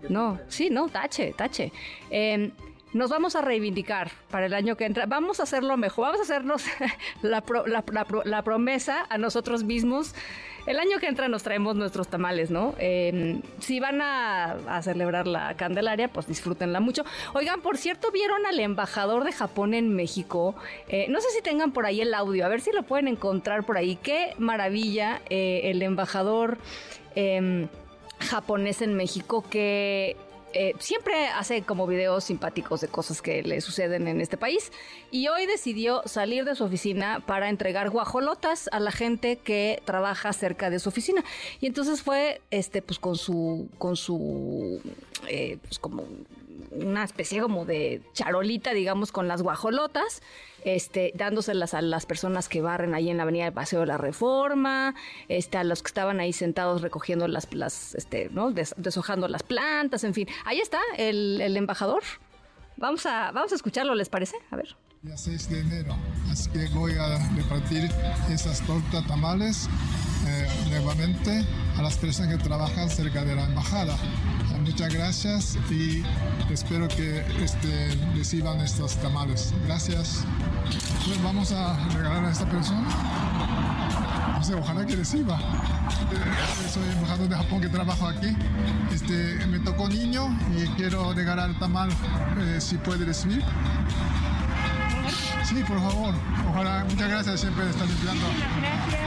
No, 0.10 0.40
sí, 0.50 0.70
no, 0.70 0.90
tache, 0.90 1.34
tache. 1.38 1.72
Eh, 2.10 2.52
nos 2.94 3.10
vamos 3.10 3.36
a 3.36 3.42
reivindicar 3.42 4.12
para 4.30 4.48
el 4.48 4.54
año 4.54 4.76
que 4.76 4.86
entra. 4.86 5.06
Vamos 5.06 5.40
a 5.40 5.44
hacerlo 5.44 5.78
mejor. 5.78 6.06
Vamos 6.08 6.20
a 6.20 6.24
hacernos 6.24 6.66
la, 7.22 7.42
pro- 7.42 7.68
la- 7.68 7.84
la 7.92 8.06
pro- 8.06 8.24
la 8.26 8.42
promesa 8.44 9.06
a 9.10 9.18
nosotros 9.18 9.64
mismos. 9.64 10.14
El 10.68 10.80
año 10.80 11.00
que 11.00 11.08
entra 11.08 11.30
nos 11.30 11.44
traemos 11.44 11.78
nuestros 11.78 12.10
tamales, 12.10 12.52
¿no? 12.52 12.76
Eh, 12.78 13.40
si 13.60 13.80
van 13.80 14.02
a, 14.02 14.58
a 14.68 14.82
celebrar 14.82 15.26
la 15.26 15.56
Candelaria, 15.56 16.10
pues 16.10 16.28
disfrútenla 16.28 16.82
mucho. 16.82 17.06
Oigan, 17.34 17.62
por 17.62 17.78
cierto, 17.78 18.12
¿vieron 18.12 18.46
al 18.46 18.60
embajador 18.60 19.24
de 19.24 19.32
Japón 19.32 19.74
en 19.74 19.96
México? 19.96 20.56
Eh, 20.90 21.08
no 21.08 21.22
sé 21.22 21.30
si 21.30 21.42
tengan 21.42 21.72
por 21.72 21.86
ahí 21.86 22.02
el 22.02 22.14
audio, 22.14 22.46
a 22.46 22.50
ver 22.50 22.60
si 22.60 22.74
lo 22.74 22.84
pueden 22.84 23.08
encontrar 23.08 23.66
por 23.66 23.78
ahí. 23.78 23.96
Qué 23.96 24.34
maravilla 24.40 25.22
eh, 25.30 25.62
el 25.72 25.82
embajador 25.82 26.58
em, 27.16 27.70
japonés 28.20 28.82
en 28.82 28.94
México 28.94 29.46
que 29.50 30.18
eh, 30.58 30.74
siempre 30.80 31.28
hace 31.28 31.62
como 31.62 31.86
videos 31.86 32.24
simpáticos 32.24 32.82
de 32.82 32.88
cosas 32.88 33.22
que 33.22 33.44
le 33.44 33.62
suceden 33.62 34.08
en 34.08 34.22
este 34.22 34.38
país. 34.38 34.72
Y 35.12 35.28
hoy 35.28 35.46
decidió 35.46 36.02
salir 36.06 36.46
de 36.46 36.56
su 36.56 36.64
oficina 36.64 37.22
para 37.26 37.50
entregar 37.50 37.92
guajolotas 37.92 38.68
a 38.72 38.80
la 38.80 38.92
gente 38.92 39.38
que 39.38 39.84
trabaja 39.86 40.34
cerca 40.34 40.72
de 40.72 40.80
su 40.80 40.90
oficina. 40.90 41.24
Y 41.62 41.68
entonces 41.68 42.02
fue 42.02 42.42
este 42.50 42.82
pues 42.82 42.98
con 42.98 43.18
su 43.18 43.70
con 43.78 43.96
su 43.96 44.82
eh, 45.28 45.58
pues 45.62 45.78
como 45.78 46.04
una 46.82 47.04
especie 47.04 47.42
como 47.42 47.66
de 47.66 48.02
charolita 48.14 48.74
digamos 48.74 49.12
con 49.12 49.28
las 49.28 49.42
guajolotas 49.42 50.22
este, 50.64 51.12
dándoselas 51.16 51.74
a 51.74 51.82
las 51.82 52.06
personas 52.06 52.50
que 52.50 52.62
barren 52.62 52.94
ahí 52.94 53.10
en 53.10 53.18
la 53.18 53.24
avenida 53.24 53.46
del 53.46 53.54
Paseo 53.54 53.82
de 53.82 53.86
la 53.86 53.98
Reforma, 53.98 54.96
este, 55.30 55.58
a 55.58 55.64
los 55.64 55.82
que 55.82 55.88
estaban 55.88 56.20
ahí 56.20 56.34
sentados 56.34 56.82
recogiendo 56.82 57.28
las, 57.30 57.54
las 57.54 57.96
este, 57.96 58.30
¿no? 58.32 58.52
Des- 58.52 58.74
deshojando 58.78 59.28
las 59.30 59.44
plantas, 59.44 60.04
en 60.04 60.14
fin. 60.14 60.28
Ahí 60.46 60.60
está 60.60 60.80
el, 60.98 61.40
el 61.42 61.56
embajador. 61.56 62.04
Vamos 62.76 63.06
a, 63.06 63.32
vamos 63.32 63.52
a 63.54 63.56
escucharlo, 63.56 63.96
¿les 63.96 64.10
parece? 64.10 64.36
A 64.52 64.58
ver. 64.58 64.76
Día 65.04 65.16
6 65.16 65.50
de 65.52 65.60
enero, 65.62 65.96
así 66.30 66.50
que 66.50 66.68
voy 66.74 66.94
a 66.94 67.18
repartir 67.36 67.90
esas 68.30 68.62
tortas 68.66 69.06
tamales 69.08 69.70
eh, 70.28 70.48
nuevamente 70.70 71.46
a 71.78 71.82
las 71.82 71.98
personas 71.98 72.36
que 72.36 72.44
trabajan 72.44 72.90
cerca 72.90 73.24
de 73.24 73.36
la 73.36 73.46
embajada. 73.46 73.96
Muchas 74.62 74.94
gracias 74.94 75.58
y 75.70 76.04
espero 76.52 76.88
que 76.88 77.20
este, 77.44 77.90
reciban 78.16 78.60
estos 78.62 78.96
tamales. 78.98 79.54
Gracias. 79.66 80.24
Pues 81.06 81.22
vamos 81.24 81.52
a 81.52 81.78
regalar 81.90 82.26
a 82.26 82.32
esta 82.32 82.50
persona. 82.50 82.88
No 84.38 84.44
sé, 84.44 84.54
ojalá 84.56 84.86
que 84.86 84.96
reciba. 84.96 85.38
Eh, 85.38 86.70
Soy 86.72 86.84
embajador 86.90 87.30
de 87.30 87.36
Japón 87.36 87.62
que 87.62 87.70
trabajo 87.70 88.08
aquí. 88.08 88.36
Este, 88.94 89.46
me 89.48 89.60
tocó 89.60 89.90
niño 89.90 90.28
y 90.56 90.68
quiero 90.76 91.14
regalar 91.14 91.58
tamal 91.60 91.90
eh, 92.40 92.60
si 92.60 92.78
puede 92.78 93.06
recibir. 93.06 93.44
Sí, 95.58 95.64
por 95.64 95.80
favor. 95.80 96.14
Ojalá. 96.52 96.84
Muchas 96.84 97.10
gracias. 97.10 97.42
Siempre 97.42 97.68
está 97.68 97.84
limpiando. 97.86 98.28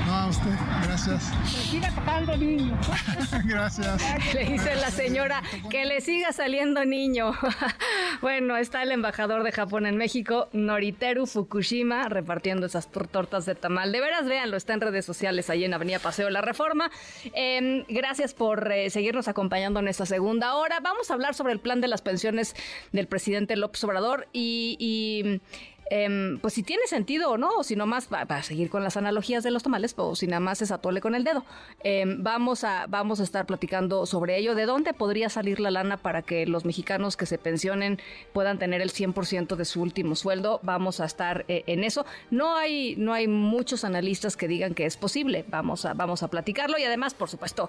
No, 0.06 0.12
a 0.14 0.26
usted. 0.26 0.50
Gracias. 0.82 1.30
Siga 1.70 1.94
tocando 1.94 2.36
niño. 2.36 2.76
gracias. 3.44 4.34
Le 4.34 4.44
dice 4.46 4.74
la 4.74 4.90
señora 4.90 5.42
que 5.70 5.84
le 5.84 6.00
siga 6.00 6.32
saliendo 6.32 6.84
niño. 6.84 7.32
bueno, 8.20 8.56
está 8.56 8.82
el 8.82 8.90
embajador 8.90 9.44
de 9.44 9.52
Japón 9.52 9.86
en 9.86 9.96
México, 9.96 10.48
Noriteru 10.52 11.26
Fukushima, 11.28 12.08
repartiendo 12.08 12.66
esas 12.66 12.90
tor- 12.90 13.06
tortas 13.06 13.46
de 13.46 13.54
tamal. 13.54 13.92
De 13.92 14.00
veras, 14.00 14.26
véanlo, 14.26 14.56
está 14.56 14.72
en 14.74 14.80
redes 14.80 15.04
sociales 15.04 15.50
ahí 15.50 15.64
en 15.64 15.72
Avenida 15.72 16.00
Paseo 16.00 16.26
de 16.26 16.32
la 16.32 16.42
Reforma. 16.42 16.90
Eh, 17.32 17.84
gracias 17.88 18.34
por 18.34 18.72
eh, 18.72 18.90
seguirnos 18.90 19.28
acompañando 19.28 19.78
en 19.78 19.86
esta 19.86 20.04
segunda 20.04 20.54
hora. 20.56 20.80
Vamos 20.80 21.12
a 21.12 21.14
hablar 21.14 21.34
sobre 21.34 21.52
el 21.52 21.60
plan 21.60 21.80
de 21.80 21.86
las 21.86 22.02
pensiones 22.02 22.56
del 22.90 23.06
presidente 23.06 23.54
López 23.54 23.84
Obrador 23.84 24.26
y... 24.32 24.76
y 24.80 25.40
em, 25.90 26.38
pues 26.38 26.54
si 26.54 26.62
tiene 26.62 26.86
sentido 26.86 27.30
o 27.30 27.38
no, 27.38 27.50
o 27.58 27.62
si 27.62 27.76
nomás 27.76 28.08
va, 28.12 28.24
va 28.24 28.36
a 28.36 28.42
seguir 28.42 28.70
con 28.70 28.82
las 28.82 28.96
analogías 28.96 29.42
de 29.44 29.50
los 29.50 29.62
tamales, 29.62 29.94
o 29.96 30.16
si 30.16 30.26
nada 30.26 30.40
más 30.40 30.62
es 30.62 30.70
atole 30.70 31.00
con 31.00 31.14
el 31.14 31.24
dedo. 31.24 31.44
Em, 31.82 32.22
vamos, 32.22 32.64
a, 32.64 32.86
vamos 32.88 33.20
a 33.20 33.22
estar 33.22 33.46
platicando 33.46 34.06
sobre 34.06 34.38
ello, 34.38 34.54
de 34.54 34.66
dónde 34.66 34.94
podría 34.94 35.28
salir 35.28 35.60
la 35.60 35.70
lana 35.70 35.96
para 35.96 36.22
que 36.22 36.46
los 36.46 36.64
mexicanos 36.64 37.16
que 37.16 37.26
se 37.26 37.38
pensionen 37.38 37.98
puedan 38.32 38.58
tener 38.58 38.80
el 38.80 38.90
100% 38.90 39.56
de 39.56 39.64
su 39.64 39.82
último 39.82 40.14
sueldo. 40.14 40.60
Vamos 40.62 41.00
a 41.00 41.04
estar 41.04 41.44
eh, 41.48 41.64
en 41.66 41.84
eso. 41.84 42.06
No 42.30 42.56
hay, 42.56 42.96
no 42.96 43.12
hay 43.12 43.28
muchos 43.28 43.84
analistas 43.84 44.36
que 44.36 44.48
digan 44.48 44.74
que 44.74 44.86
es 44.86 44.96
posible. 44.96 45.44
Vamos 45.48 45.84
a, 45.84 45.94
vamos 45.94 46.22
a 46.22 46.28
platicarlo 46.28 46.78
y 46.78 46.84
además, 46.84 47.14
por 47.14 47.28
supuesto, 47.28 47.68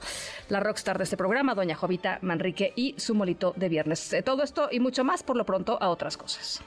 la 0.50 0.60
rockstar 0.60 0.98
de 0.98 1.04
este 1.06 1.18
programa, 1.18 1.56
doña 1.56 1.76
Jovita 1.76 2.20
Manrique 2.22 2.74
y 2.76 2.96
su 2.98 3.16
molito 3.16 3.54
de 3.56 3.70
viernes. 3.70 4.14
Eh, 4.14 4.22
todo 4.22 4.44
esto 4.44 4.70
y 4.72 4.80
mucho 4.80 5.04
más, 5.04 5.24
por 5.24 5.36
lo 5.36 5.46
pronto, 5.46 5.78
a 5.82 5.90
otras 5.90 6.18
cosas. 6.18 6.62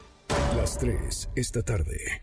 Las 0.57 0.79
3 0.79 1.31
esta 1.37 1.62
tarde. 1.62 2.22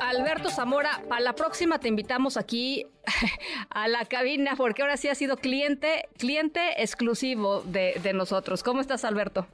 Alberto 0.00 0.50
Zamora, 0.50 1.02
para 1.08 1.20
la 1.20 1.34
próxima 1.34 1.78
te 1.78 1.88
invitamos 1.88 2.36
aquí 2.36 2.86
a 3.70 3.88
la 3.88 4.04
cabina, 4.04 4.54
porque 4.56 4.82
ahora 4.82 4.96
sí 4.96 5.08
ha 5.08 5.14
sido 5.14 5.36
cliente, 5.36 6.08
cliente 6.18 6.82
exclusivo 6.82 7.62
de, 7.62 7.94
de 8.02 8.12
nosotros. 8.12 8.62
¿Cómo 8.62 8.80
estás, 8.80 9.04
Alberto? 9.04 9.46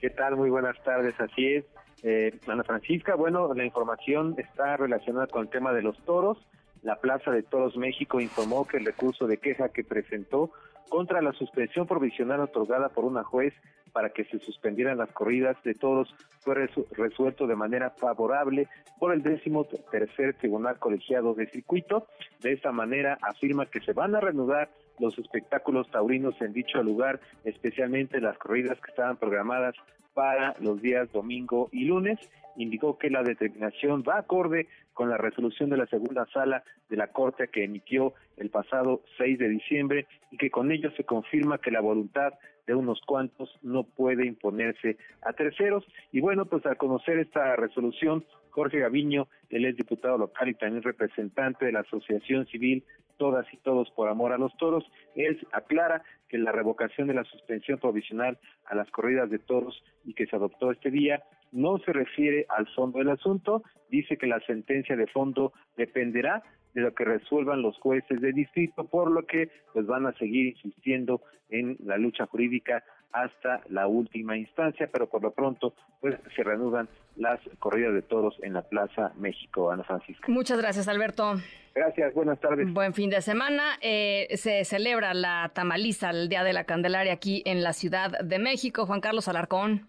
¿Qué 0.00 0.10
tal? 0.10 0.36
Muy 0.36 0.50
buenas 0.50 0.82
tardes, 0.82 1.14
así 1.20 1.54
es. 1.54 1.64
Eh, 2.02 2.38
Ana 2.46 2.64
Francisca, 2.64 3.14
bueno, 3.14 3.52
la 3.54 3.64
información 3.64 4.34
está 4.38 4.76
relacionada 4.76 5.26
con 5.26 5.42
el 5.42 5.48
tema 5.50 5.72
de 5.72 5.82
los 5.82 5.98
toros. 6.04 6.38
La 6.82 6.96
Plaza 6.96 7.30
de 7.30 7.42
Toros 7.42 7.76
México 7.76 8.20
informó 8.20 8.66
que 8.66 8.78
el 8.78 8.86
recurso 8.86 9.26
de 9.26 9.36
queja 9.36 9.68
que 9.68 9.84
presentó 9.84 10.50
contra 10.90 11.22
la 11.22 11.32
suspensión 11.32 11.86
provisional 11.86 12.40
otorgada 12.40 12.90
por 12.90 13.04
una 13.06 13.24
juez 13.24 13.54
para 13.92 14.10
que 14.10 14.24
se 14.24 14.38
suspendieran 14.40 14.98
las 14.98 15.10
corridas 15.12 15.56
de 15.64 15.74
toros 15.74 16.14
fue 16.40 16.54
resu- 16.54 16.86
resuelto 16.90 17.46
de 17.46 17.56
manera 17.56 17.90
favorable 17.90 18.68
por 18.98 19.14
el 19.14 19.22
décimo 19.22 19.64
tercer 19.90 20.34
tribunal 20.34 20.78
colegiado 20.78 21.32
de 21.34 21.46
circuito. 21.46 22.06
De 22.40 22.52
esta 22.52 22.70
manera 22.70 23.18
afirma 23.22 23.66
que 23.66 23.80
se 23.80 23.92
van 23.94 24.14
a 24.14 24.20
reanudar 24.20 24.68
los 24.98 25.18
espectáculos 25.18 25.90
taurinos 25.90 26.34
en 26.42 26.52
dicho 26.52 26.82
lugar, 26.82 27.20
especialmente 27.44 28.20
las 28.20 28.36
corridas 28.36 28.78
que 28.80 28.90
estaban 28.90 29.16
programadas 29.16 29.74
para 30.20 30.54
los 30.60 30.82
días 30.82 31.10
domingo 31.12 31.70
y 31.72 31.86
lunes. 31.86 32.18
Indicó 32.56 32.98
que 32.98 33.08
la 33.08 33.22
determinación 33.22 34.04
va 34.06 34.18
acorde 34.18 34.68
con 34.92 35.08
la 35.08 35.16
resolución 35.16 35.70
de 35.70 35.78
la 35.78 35.86
segunda 35.86 36.26
sala 36.26 36.62
de 36.90 36.98
la 36.98 37.06
Corte 37.06 37.48
que 37.48 37.64
emitió 37.64 38.12
el 38.36 38.50
pasado 38.50 39.00
6 39.16 39.38
de 39.38 39.48
diciembre 39.48 40.06
y 40.30 40.36
que 40.36 40.50
con 40.50 40.72
ello 40.72 40.90
se 40.94 41.04
confirma 41.04 41.56
que 41.56 41.70
la 41.70 41.80
voluntad 41.80 42.34
de 42.66 42.74
unos 42.74 43.00
cuantos 43.06 43.48
no 43.62 43.84
puede 43.84 44.26
imponerse 44.26 44.98
a 45.22 45.32
terceros. 45.32 45.86
Y 46.12 46.20
bueno, 46.20 46.44
pues 46.44 46.66
al 46.66 46.76
conocer 46.76 47.18
esta 47.18 47.56
resolución, 47.56 48.22
Jorge 48.50 48.80
Gaviño, 48.80 49.26
él 49.48 49.64
es 49.64 49.74
diputado 49.74 50.18
local 50.18 50.50
y 50.50 50.54
también 50.54 50.82
representante 50.82 51.64
de 51.64 51.72
la 51.72 51.80
Asociación 51.80 52.44
Civil 52.48 52.84
Todas 53.16 53.46
y 53.54 53.56
Todos 53.58 53.90
por 53.92 54.08
Amor 54.08 54.32
a 54.32 54.38
los 54.38 54.54
Toros, 54.58 54.84
él 55.14 55.38
aclara 55.52 56.02
que 56.30 56.38
la 56.38 56.52
revocación 56.52 57.08
de 57.08 57.14
la 57.14 57.24
suspensión 57.24 57.78
provisional 57.78 58.38
a 58.66 58.76
las 58.76 58.88
corridas 58.90 59.28
de 59.28 59.40
toros 59.40 59.82
y 60.04 60.14
que 60.14 60.26
se 60.26 60.36
adoptó 60.36 60.70
este 60.70 60.90
día 60.90 61.22
no 61.50 61.78
se 61.78 61.92
refiere 61.92 62.46
al 62.48 62.68
fondo 62.68 63.00
del 63.00 63.10
asunto, 63.10 63.64
dice 63.90 64.16
que 64.16 64.28
la 64.28 64.38
sentencia 64.46 64.96
de 64.96 65.08
fondo 65.08 65.52
dependerá 65.76 66.44
de 66.74 66.82
lo 66.82 66.94
que 66.94 67.04
resuelvan 67.04 67.62
los 67.62 67.76
jueces 67.78 68.20
de 68.20 68.32
distrito, 68.32 68.84
por 68.84 69.10
lo 69.10 69.26
que 69.26 69.50
pues 69.72 69.86
van 69.86 70.06
a 70.06 70.12
seguir 70.12 70.54
insistiendo 70.62 71.20
en 71.48 71.76
la 71.84 71.98
lucha 71.98 72.26
jurídica 72.26 72.84
hasta 73.12 73.62
la 73.68 73.86
última 73.86 74.36
instancia, 74.36 74.88
pero 74.92 75.08
por 75.08 75.22
lo 75.22 75.32
pronto 75.32 75.74
pues 76.00 76.16
se 76.34 76.42
reanudan 76.42 76.88
las 77.16 77.40
corridas 77.58 77.92
de 77.92 78.02
toros 78.02 78.36
en 78.42 78.54
la 78.54 78.62
Plaza 78.62 79.12
México, 79.16 79.70
Ana 79.70 79.84
Francisca. 79.84 80.26
Muchas 80.28 80.58
gracias, 80.58 80.88
Alberto. 80.88 81.34
Gracias, 81.74 82.14
buenas 82.14 82.40
tardes. 82.40 82.72
Buen 82.72 82.94
fin 82.94 83.10
de 83.10 83.20
semana. 83.20 83.78
Eh, 83.80 84.28
se 84.34 84.64
celebra 84.64 85.14
la 85.14 85.50
tamaliza, 85.54 86.10
el 86.10 86.28
Día 86.28 86.42
de 86.42 86.52
la 86.52 86.64
Candelaria 86.64 87.12
aquí 87.12 87.42
en 87.44 87.62
la 87.62 87.72
Ciudad 87.72 88.18
de 88.20 88.38
México. 88.38 88.86
Juan 88.86 89.00
Carlos 89.00 89.28
Alarcón. 89.28 89.86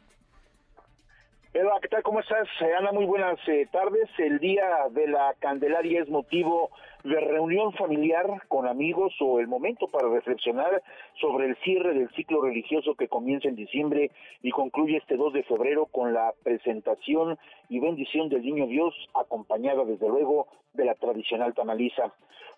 Eva, 1.53 1.79
¿qué 1.81 1.89
tal? 1.89 2.01
¿Cómo 2.01 2.21
estás? 2.21 2.47
Eh, 2.61 2.73
Ana, 2.77 2.93
muy 2.93 3.03
buenas 3.03 3.37
eh, 3.45 3.67
tardes. 3.73 4.07
El 4.17 4.39
Día 4.39 4.87
de 4.91 5.05
la 5.05 5.35
Candelaria 5.39 6.01
es 6.01 6.07
motivo 6.07 6.69
de 7.03 7.19
reunión 7.19 7.73
familiar 7.73 8.25
con 8.47 8.69
amigos 8.69 9.13
o 9.19 9.37
el 9.41 9.49
momento 9.49 9.89
para 9.89 10.07
reflexionar 10.07 10.81
sobre 11.19 11.47
el 11.47 11.57
cierre 11.57 11.93
del 11.93 12.09
ciclo 12.11 12.41
religioso 12.41 12.95
que 12.95 13.09
comienza 13.09 13.49
en 13.49 13.57
diciembre 13.57 14.11
y 14.41 14.51
concluye 14.51 14.95
este 14.95 15.17
2 15.17 15.33
de 15.33 15.43
febrero 15.43 15.87
con 15.87 16.13
la 16.13 16.33
presentación 16.41 17.37
y 17.67 17.81
bendición 17.81 18.29
del 18.29 18.43
Niño 18.43 18.67
Dios, 18.67 18.95
acompañada 19.13 19.83
desde 19.83 20.07
luego 20.07 20.47
de 20.71 20.85
la 20.85 20.95
tradicional 20.95 21.53
tamaliza. 21.53 22.13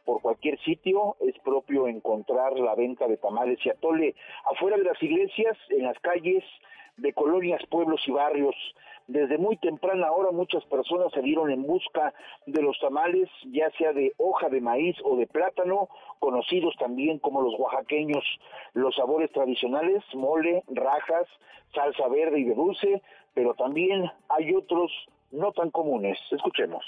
Por 0.05 0.21
cualquier 0.21 0.59
sitio 0.59 1.15
es 1.21 1.33
propio 1.39 1.87
encontrar 1.87 2.53
la 2.59 2.75
venta 2.75 3.07
de 3.07 3.17
tamales 3.17 3.57
y 3.65 3.71
atole 3.71 4.13
afuera 4.51 4.77
de 4.77 4.83
las 4.83 5.01
iglesias, 5.01 5.57
en 5.69 5.81
las 5.81 5.97
calles, 5.97 6.43
de 6.97 7.13
colonias, 7.13 7.61
pueblos 7.69 8.01
y 8.07 8.11
barrios. 8.11 8.55
Desde 9.07 9.37
muy 9.37 9.57
temprana 9.57 10.11
hora 10.11 10.31
muchas 10.31 10.63
personas 10.65 11.11
salieron 11.11 11.51
en 11.51 11.63
busca 11.63 12.13
de 12.45 12.61
los 12.61 12.79
tamales, 12.79 13.29
ya 13.51 13.69
sea 13.77 13.91
de 13.91 14.13
hoja 14.17 14.47
de 14.49 14.61
maíz 14.61 14.95
o 15.03 15.17
de 15.17 15.27
plátano, 15.27 15.89
conocidos 16.19 16.73
también 16.79 17.19
como 17.19 17.41
los 17.41 17.53
oaxaqueños. 17.59 18.23
Los 18.73 18.95
sabores 18.95 19.31
tradicionales, 19.31 20.03
mole, 20.13 20.63
rajas, 20.67 21.27
salsa 21.73 22.07
verde 22.07 22.39
y 22.39 22.43
de 22.45 22.55
dulce, 22.55 23.01
pero 23.33 23.53
también 23.55 24.09
hay 24.29 24.55
otros 24.55 24.91
no 25.31 25.51
tan 25.51 25.69
comunes. 25.71 26.17
Escuchemos. 26.31 26.85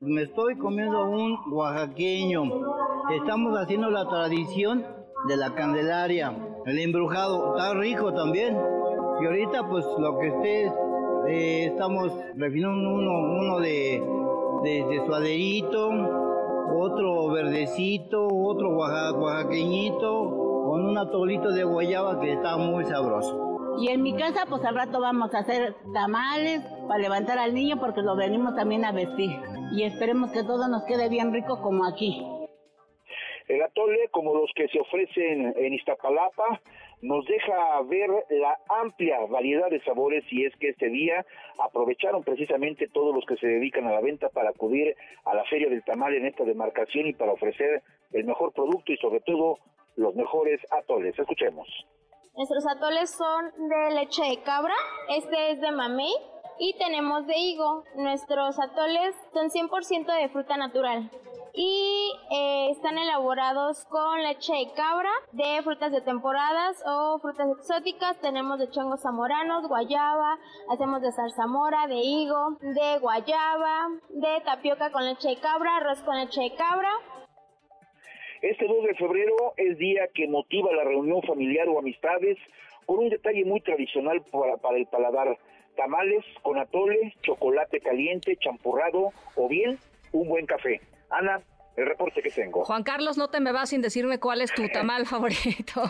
Me 0.00 0.22
estoy 0.22 0.56
comiendo 0.56 1.08
un 1.10 1.38
oaxaqueño. 1.52 2.42
Estamos 3.10 3.56
haciendo 3.58 3.90
la 3.90 4.08
tradición 4.08 4.84
de 5.28 5.36
la 5.36 5.54
Candelaria, 5.54 6.34
el 6.66 6.78
embrujado. 6.78 7.56
Está 7.56 7.74
rico 7.74 8.12
también. 8.12 8.56
Y 9.22 9.26
ahorita 9.26 9.68
pues 9.68 9.84
lo 9.98 10.18
que 10.18 10.26
esté, 10.28 10.66
eh, 11.28 11.66
estamos 11.66 12.12
refinando 12.34 12.90
uno, 12.90 13.12
uno 13.38 13.60
de, 13.60 14.02
de, 14.64 14.84
de 14.88 15.06
suaderito, 15.06 15.90
otro 16.76 17.28
verdecito, 17.30 18.26
otro 18.26 18.70
oaxa- 18.70 19.12
oaxaqueñito, 19.12 20.30
con 20.66 20.86
un 20.86 20.98
atolito 20.98 21.50
de 21.52 21.62
guayaba 21.62 22.18
que 22.20 22.32
está 22.32 22.56
muy 22.56 22.84
sabroso. 22.86 23.76
Y 23.78 23.88
en 23.88 24.02
mi 24.02 24.14
casa, 24.16 24.44
pues 24.48 24.64
al 24.64 24.74
rato 24.74 25.00
vamos 25.00 25.32
a 25.34 25.38
hacer 25.38 25.76
tamales 25.94 26.60
para 26.88 27.00
levantar 27.00 27.38
al 27.38 27.54
niño 27.54 27.76
porque 27.78 28.02
lo 28.02 28.16
venimos 28.16 28.54
también 28.56 28.84
a 28.84 28.92
vestir. 28.92 29.30
Y 29.72 29.84
esperemos 29.84 30.32
que 30.32 30.42
todo 30.42 30.66
nos 30.68 30.84
quede 30.84 31.08
bien 31.08 31.32
rico 31.32 31.62
como 31.62 31.84
aquí. 31.86 32.26
El 33.48 33.62
atole, 33.62 34.08
como 34.10 34.34
los 34.34 34.50
que 34.54 34.68
se 34.68 34.78
ofrecen 34.80 35.54
en 35.56 35.72
Iztapalapa, 35.74 36.60
nos 37.02 37.24
deja 37.26 37.82
ver 37.82 38.08
la 38.30 38.56
amplia 38.80 39.18
variedad 39.28 39.68
de 39.68 39.82
sabores 39.82 40.24
y 40.30 40.46
es 40.46 40.54
que 40.56 40.68
este 40.68 40.88
día 40.88 41.26
aprovecharon 41.58 42.22
precisamente 42.22 42.88
todos 42.88 43.14
los 43.14 43.26
que 43.26 43.36
se 43.36 43.46
dedican 43.46 43.86
a 43.86 43.92
la 43.92 44.00
venta 44.00 44.28
para 44.28 44.50
acudir 44.50 44.94
a 45.24 45.34
la 45.34 45.44
Feria 45.44 45.68
del 45.68 45.84
Tamal 45.84 46.14
en 46.14 46.26
esta 46.26 46.44
demarcación 46.44 47.08
y 47.08 47.12
para 47.12 47.32
ofrecer 47.32 47.82
el 48.12 48.24
mejor 48.24 48.52
producto 48.52 48.92
y 48.92 48.96
sobre 48.98 49.20
todo 49.20 49.58
los 49.96 50.14
mejores 50.14 50.60
atoles. 50.70 51.18
Escuchemos. 51.18 51.66
Nuestros 52.36 52.64
atoles 52.66 53.10
son 53.10 53.68
de 53.68 53.94
leche 53.96 54.22
de 54.22 54.42
cabra, 54.42 54.74
este 55.10 55.50
es 55.50 55.60
de 55.60 55.72
mamey 55.72 56.14
y 56.60 56.78
tenemos 56.78 57.26
de 57.26 57.34
higo. 57.36 57.82
Nuestros 57.96 58.58
atoles 58.60 59.14
son 59.32 59.50
100% 59.50 60.22
de 60.22 60.28
fruta 60.28 60.56
natural 60.56 61.10
y 61.54 62.12
eh, 62.30 62.70
están 62.70 62.96
elaborados 62.96 63.84
con 63.86 64.22
leche 64.22 64.52
de 64.52 64.72
cabra, 64.74 65.10
de 65.32 65.62
frutas 65.62 65.92
de 65.92 66.00
temporadas 66.00 66.82
o 66.86 67.18
frutas 67.18 67.48
exóticas. 67.58 68.18
Tenemos 68.20 68.58
de 68.58 68.70
chongos 68.70 69.02
zamoranos, 69.02 69.68
guayaba, 69.68 70.38
hacemos 70.70 71.02
de 71.02 71.12
zarzamora, 71.12 71.86
de 71.88 71.96
higo, 71.96 72.56
de 72.60 72.98
guayaba, 73.00 73.88
de 74.08 74.40
tapioca 74.44 74.90
con 74.92 75.04
leche 75.04 75.28
de 75.28 75.36
cabra, 75.40 75.76
arroz 75.76 76.00
con 76.02 76.16
leche 76.16 76.40
de 76.40 76.54
cabra. 76.54 76.90
Este 78.40 78.66
2 78.66 78.84
de 78.84 78.94
febrero 78.94 79.36
es 79.56 79.78
día 79.78 80.08
que 80.14 80.26
motiva 80.26 80.72
la 80.72 80.84
reunión 80.84 81.22
familiar 81.22 81.68
o 81.68 81.78
amistades 81.78 82.38
con 82.86 82.98
un 82.98 83.08
detalle 83.08 83.44
muy 83.44 83.60
tradicional 83.60 84.22
para, 84.32 84.56
para 84.56 84.78
el 84.78 84.86
paladar. 84.86 85.38
Tamales 85.76 86.24
con 86.42 86.58
atole, 86.58 87.14
chocolate 87.22 87.80
caliente, 87.80 88.36
champurrado 88.36 89.10
o 89.36 89.48
bien 89.48 89.78
un 90.12 90.28
buen 90.28 90.46
café. 90.46 90.80
Ana, 91.12 91.40
el 91.76 91.86
reporte 91.86 92.22
que 92.22 92.30
tengo. 92.30 92.64
Juan 92.64 92.82
Carlos, 92.82 93.16
no 93.18 93.28
te 93.28 93.40
me 93.40 93.52
vas 93.52 93.70
sin 93.70 93.80
decirme 93.82 94.18
cuál 94.18 94.40
es 94.40 94.52
tu 94.52 94.68
tamal 94.68 95.06
favorito. 95.12 95.82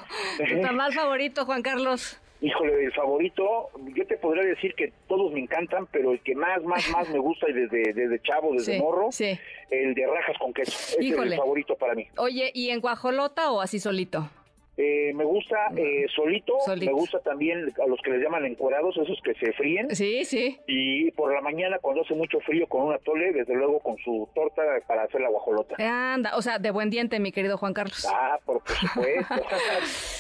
Tu 0.49 0.61
tamal 0.61 0.93
favorito, 0.93 1.45
Juan 1.47 1.63
Carlos. 1.63 2.19
Híjole, 2.41 2.87
el 2.87 2.93
favorito, 2.93 3.71
yo 3.95 4.05
te 4.05 4.17
podría 4.17 4.43
decir 4.43 4.75
que 4.75 4.93
todos 5.07 5.33
me 5.33 5.39
encantan, 5.39 5.87
pero 5.93 6.11
el 6.11 6.21
que 6.23 6.35
más, 6.35 6.61
más, 6.65 6.89
más 6.91 7.09
me 7.09 7.21
gusta 7.21 7.49
y 7.49 7.53
desde, 7.53 7.93
desde 7.93 8.21
chavo, 8.21 8.53
desde 8.55 8.75
Sí, 8.75 8.81
morro, 8.81 9.13
sí. 9.13 9.39
el 9.71 9.95
de 9.95 10.07
rajas 10.09 10.37
con 10.41 10.53
queso. 10.53 10.73
Ese 10.73 10.97
es 10.99 11.05
Híjole. 11.07 11.37
el 11.37 11.41
favorito 11.41 11.77
para 11.77 11.95
mí. 11.95 12.09
Oye, 12.17 12.51
¿y 12.53 12.71
en 12.71 12.81
guajolota 12.81 13.53
o 13.53 13.61
así 13.61 13.79
solito? 13.79 14.29
Eh, 14.77 15.13
me 15.15 15.25
gusta 15.25 15.57
eh, 15.77 16.07
solito, 16.15 16.55
me 16.79 16.93
gusta 16.93 17.19
también 17.21 17.71
a 17.83 17.87
los 17.87 18.01
que 18.01 18.11
les 18.11 18.23
llaman 18.23 18.47
encuerados, 18.47 18.97
esos 18.97 19.21
que 19.23 19.35
se 19.35 19.53
fríen. 19.53 19.95
Sí, 19.95 20.25
sí. 20.25 20.59
Y 20.67 21.11
por 21.11 21.33
la 21.33 21.43
mañana, 21.43 21.79
cuando 21.79 22.03
hace 22.03 22.15
mucho 22.15 22.41
frío, 22.41 22.67
con 22.67 22.83
un 22.87 22.95
atole, 22.95 23.33
desde 23.33 23.55
luego 23.55 23.81
con 23.81 23.99
su 23.99 24.29
torta 24.35 24.63
para 24.87 25.03
hacer 25.03 25.21
la 25.21 25.29
guajolota. 25.29 25.77
Anda, 25.79 26.37
o 26.37 26.43
sea, 26.43 26.59
de 26.59 26.71
buen 26.71 26.89
diente, 26.89 27.21
mi 27.21 27.33
querido 27.33 27.59
Juan 27.59 27.75
Carlos. 27.75 28.07
Ah, 28.09 28.39
por, 28.45 28.63
supuesto. 28.67 29.35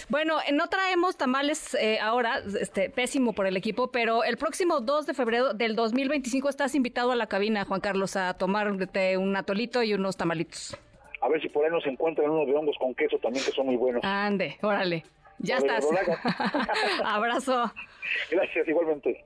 Bueno, 0.08 0.40
eh, 0.46 0.52
no 0.52 0.68
traemos 0.68 1.16
tamales 1.16 1.74
eh, 1.74 1.98
ahora, 1.98 2.42
este, 2.60 2.90
pésimo 2.90 3.32
por 3.32 3.46
el 3.46 3.56
equipo, 3.56 3.90
pero 3.90 4.24
el 4.24 4.36
próximo 4.36 4.80
2 4.80 5.06
de 5.06 5.14
febrero 5.14 5.54
del 5.54 5.74
2025 5.74 6.48
estás 6.50 6.74
invitado 6.74 7.12
a 7.12 7.16
la 7.16 7.28
cabina, 7.28 7.64
Juan 7.64 7.80
Carlos, 7.80 8.16
a 8.16 8.34
tomarte 8.34 9.16
un 9.16 9.34
atolito 9.36 9.82
y 9.82 9.94
unos 9.94 10.16
tamalitos. 10.16 10.76
A 11.22 11.28
ver 11.28 11.40
si 11.40 11.48
por 11.48 11.64
ahí 11.64 11.70
nos 11.70 11.86
encuentran 11.86 12.28
unos 12.28 12.46
de 12.46 12.54
hongos 12.54 12.76
con 12.78 12.94
queso 12.94 13.16
también, 13.18 13.44
que 13.44 13.52
son 13.52 13.66
muy 13.66 13.76
buenos. 13.76 14.02
Ande, 14.04 14.58
órale. 14.60 15.04
Ya 15.38 15.60
ver, 15.60 15.70
estás. 15.70 15.86
Abrazo. 17.04 17.72
Gracias, 18.30 18.68
igualmente. 18.68 19.24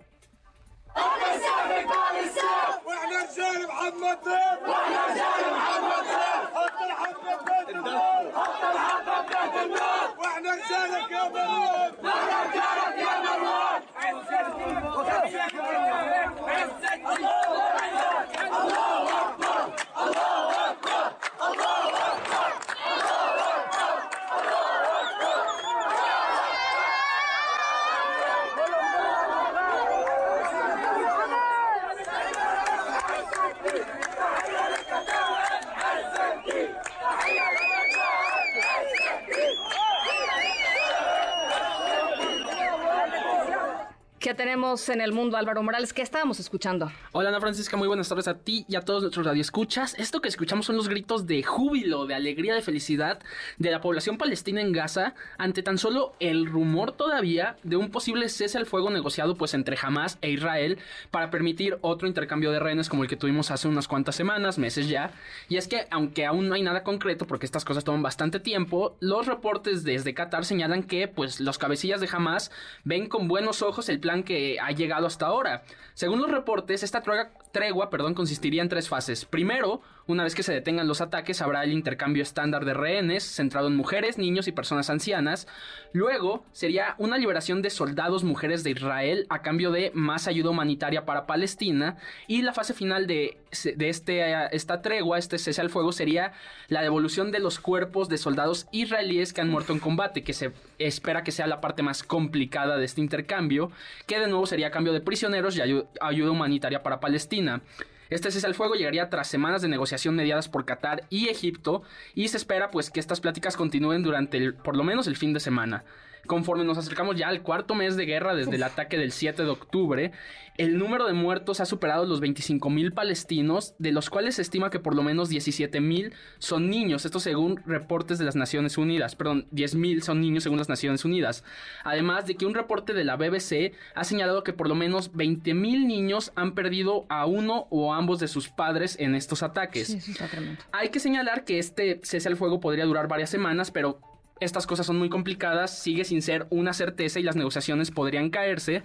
¿Qué 44.27 44.35
tenemos 44.35 44.89
en 44.89 45.01
el 45.01 45.12
mundo, 45.12 45.37
Álvaro 45.37 45.62
Morales? 45.62 45.93
¿Qué 45.93 46.03
estábamos 46.03 46.41
escuchando? 46.41 46.91
Hola 47.12 47.29
Ana 47.29 47.39
Francisca, 47.39 47.77
muy 47.77 47.87
buenas 47.87 48.09
tardes 48.09 48.27
a 48.27 48.35
ti 48.37 48.66
y 48.68 48.74
a 48.74 48.81
todos 48.81 49.03
nuestros 49.03 49.24
radioescuchas. 49.24 49.95
Esto 50.01 50.20
que 50.20 50.27
escuchamos 50.27 50.66
son 50.66 50.77
los 50.77 50.89
gritos 50.89 51.29
de 51.29 51.45
júbilo, 51.45 52.07
de 52.07 52.16
alegría, 52.16 52.57
de 52.57 52.61
felicidad 52.61 53.20
de 53.59 53.70
la 53.70 53.81
población 53.81 54.18
palestina 54.18 54.61
en 54.61 54.72
Gaza 54.72 55.14
ante 55.39 55.62
tan 55.62 55.79
solo 55.79 56.16
el 56.18 56.47
rumor 56.47 56.91
todavía 56.91 57.57
de 57.62 57.77
un 57.77 57.93
posible 57.93 58.29
cese 58.29 58.59
al 58.59 58.66
fuego 58.66 58.91
negociado 58.91 59.37
pues 59.37 59.55
entre 59.55 59.79
Hamas 59.81 60.18
e 60.22 60.31
Israel 60.31 60.79
para 61.12 61.31
permitir 61.31 61.79
otro 61.83 62.09
intercambio 62.09 62.51
de 62.51 62.59
rehenes 62.59 62.89
como 62.89 63.05
el 63.05 63.09
que 63.09 63.14
tuvimos 63.14 63.53
hace 63.53 63.68
unas 63.68 63.87
cuantas 63.87 64.16
semanas, 64.16 64.59
meses 64.59 64.89
ya. 64.89 65.12
Y 65.49 65.57
es 65.57 65.68
que 65.68 65.87
aunque 65.93 66.27
aún 66.27 66.49
no 66.49 66.57
hay 66.57 66.62
nada 66.62 66.83
concreto 66.83 67.29
porque 67.29 67.47
estas 67.47 67.64
cosas 67.64 67.85
toman 67.85 68.03
bastante 68.03 68.41
tiempo, 68.41 68.97
los 68.99 69.27
reportes 69.27 69.85
desde 69.85 70.14
Qatar 70.14 70.45
señalan 70.45 70.83
que 70.83 71.07
pues 71.07 71.39
los 71.39 71.59
cabecillas 71.59 72.01
de 72.01 72.09
Hamas 72.11 72.51
ven 72.83 73.07
con 73.07 73.29
buenos 73.29 73.62
ojos 73.62 73.89
el 73.89 74.01
plan 74.01 74.15
que 74.22 74.58
ha 74.60 74.70
llegado 74.72 75.06
hasta 75.06 75.26
ahora. 75.26 75.62
Según 75.94 76.20
los 76.20 76.30
reportes, 76.30 76.82
esta 76.82 77.00
tregua, 77.00 77.30
tregua 77.52 77.90
perdón, 77.90 78.14
consistiría 78.14 78.62
en 78.62 78.68
tres 78.68 78.88
fases. 78.88 79.24
Primero, 79.24 79.80
una 80.06 80.24
vez 80.24 80.34
que 80.34 80.42
se 80.42 80.52
detengan 80.52 80.86
los 80.86 81.00
ataques, 81.00 81.40
habrá 81.40 81.64
el 81.64 81.72
intercambio 81.72 82.22
estándar 82.22 82.64
de 82.64 82.74
rehenes, 82.74 83.24
centrado 83.24 83.68
en 83.68 83.76
mujeres, 83.76 84.18
niños 84.18 84.46
y 84.46 84.52
personas 84.52 84.90
ancianas. 84.90 85.48
Luego, 85.92 86.44
sería 86.52 86.94
una 86.98 87.16
liberación 87.18 87.62
de 87.62 87.70
soldados 87.70 88.24
mujeres 88.24 88.62
de 88.62 88.70
Israel 88.70 89.26
a 89.30 89.42
cambio 89.42 89.70
de 89.70 89.90
más 89.94 90.28
ayuda 90.28 90.50
humanitaria 90.50 91.06
para 91.06 91.26
Palestina. 91.26 91.96
Y 92.28 92.42
la 92.42 92.52
fase 92.52 92.74
final 92.74 93.06
de, 93.06 93.38
de 93.64 93.88
este, 93.88 94.54
esta 94.54 94.82
tregua, 94.82 95.18
este 95.18 95.38
cese 95.38 95.61
al 95.61 95.70
fuego, 95.70 95.92
sería 95.92 96.32
la 96.68 96.82
devolución 96.82 97.32
de 97.32 97.38
los 97.38 97.59
cuerpos 97.59 98.09
de 98.09 98.18
soldados 98.18 98.66
israelíes 98.72 99.32
que 99.32 99.40
han 99.40 99.48
muerto 99.48 99.72
en 99.72 99.80
combate, 99.80 100.22
que 100.22 100.32
se 100.32 100.52
espera 100.78 101.24
que 101.24 101.32
sea 101.32 101.46
la 101.46 101.61
parte 101.61 101.82
más 101.82 102.02
complicada 102.02 102.76
de 102.76 102.84
este 102.84 103.00
intercambio, 103.00 103.70
que 104.07 104.18
de 104.20 104.28
nuevo 104.28 104.46
sería 104.46 104.70
cambio 104.70 104.92
de 104.92 105.00
prisioneros 105.00 105.57
y 105.57 105.61
ayu- 105.61 105.86
ayuda 106.00 106.30
humanitaria 106.30 106.82
para 106.82 107.00
Palestina. 107.00 107.61
Este 108.09 108.30
cese 108.30 108.46
al 108.46 108.54
fuego 108.54 108.74
llegaría 108.74 109.11
tras 109.11 109.26
semanas 109.26 109.62
de 109.62 109.68
negociación 109.68 110.14
mediadas 110.14 110.48
por 110.48 110.64
Qatar 110.64 111.02
y 111.11 111.28
Egipto 111.28 111.82
y 112.14 112.28
se 112.28 112.36
espera 112.36 112.70
pues 112.70 112.90
que 112.90 113.00
estas 113.00 113.20
pláticas 113.20 113.57
continúen 113.57 114.04
durante 114.04 114.52
por 114.52 114.76
lo 114.76 114.84
menos 114.84 115.09
el 115.09 115.16
fin 115.16 115.32
de 115.32 115.40
semana. 115.40 115.82
Conforme 116.27 116.64
nos 116.64 116.79
acercamos 116.79 117.16
ya 117.16 117.29
al 117.29 117.43
cuarto 117.43 117.74
mes 117.74 117.97
de 117.97 118.07
guerra 118.07 118.35
desde 118.35 118.57
el 118.57 118.62
ataque 118.62 118.99
del 118.99 119.12
7 119.12 119.45
de 119.45 119.51
octubre, 119.51 120.12
el 120.59 120.79
número 120.79 121.07
de 121.07 121.12
muertos 121.12 121.61
ha 121.61 121.66
superado 121.66 122.07
los 122.07 122.20
25 122.20 122.70
mil 122.70 122.93
palestinos, 122.93 123.74
de 123.79 123.93
los 123.93 124.09
cuales 124.09 124.37
se 124.37 124.43
estima 124.43 124.70
que 124.70 124.79
por 124.79 124.95
lo 124.95 125.03
menos 125.03 125.29
17 125.29 125.81
mil 125.81 126.14
son 126.39 126.70
niños, 126.70 127.05
esto 127.05 127.20
según 127.20 127.61
reportes 127.66 128.18
de 128.18 128.24
las 128.24 128.37
Naciones 128.37 128.79
Unidas, 128.79 129.16
perdón, 129.16 129.47
10 129.51 129.74
mil 129.74 130.03
son 130.03 130.20
niños 130.20 130.45
según 130.45 130.59
las 130.59 130.68
Naciones 130.68 131.05
Unidas. 131.05 131.45
Además 131.85 132.27
de 132.27 132.37
que 132.37 132.47
un 132.47 132.55
reporte 132.55 132.95
de 132.95 133.05
la 133.05 133.16
BBC 133.16 133.74
ha 133.95 134.05
señalado 134.05 134.45
que 134.45 134.53
por 134.53 134.68
lo 134.68 134.74
menos 134.74 135.14
20 135.14 135.53
mil 135.55 135.87
niños 135.87 136.33
han 136.37 136.55
perdido 136.55 137.07
a 137.09 137.27
uno 137.27 137.66
o 137.70 137.93
ambos 137.93 138.18
de 138.18 138.29
sus 138.29 138.49
padres 138.49 138.97
en 138.99 139.14
estos 139.14 139.43
ataques. 139.43 139.89
Sí, 139.89 139.99
eso 139.99 140.11
está 140.12 140.27
tremendo. 140.27 140.62
Hay 140.72 140.89
que 140.89 141.01
señalar 141.01 141.45
que 141.45 141.59
este 141.59 142.01
cese 142.03 142.29
al 142.29 142.37
fuego 142.37 142.61
podría 142.61 142.85
durar 142.85 143.09
varias 143.09 143.31
semanas, 143.31 143.70
pero 143.70 144.01
estas 144.41 144.66
cosas 144.66 144.87
son 144.87 144.99
muy 144.99 145.09
complicadas, 145.09 145.78
sigue 145.78 146.05
sin 146.05 146.22
ser 146.22 146.47
una 146.51 146.72
certeza 146.72 147.18
y 147.18 147.22
las 147.22 147.37
negociaciones 147.37 147.91
podrían 147.91 148.30
caerse, 148.30 148.82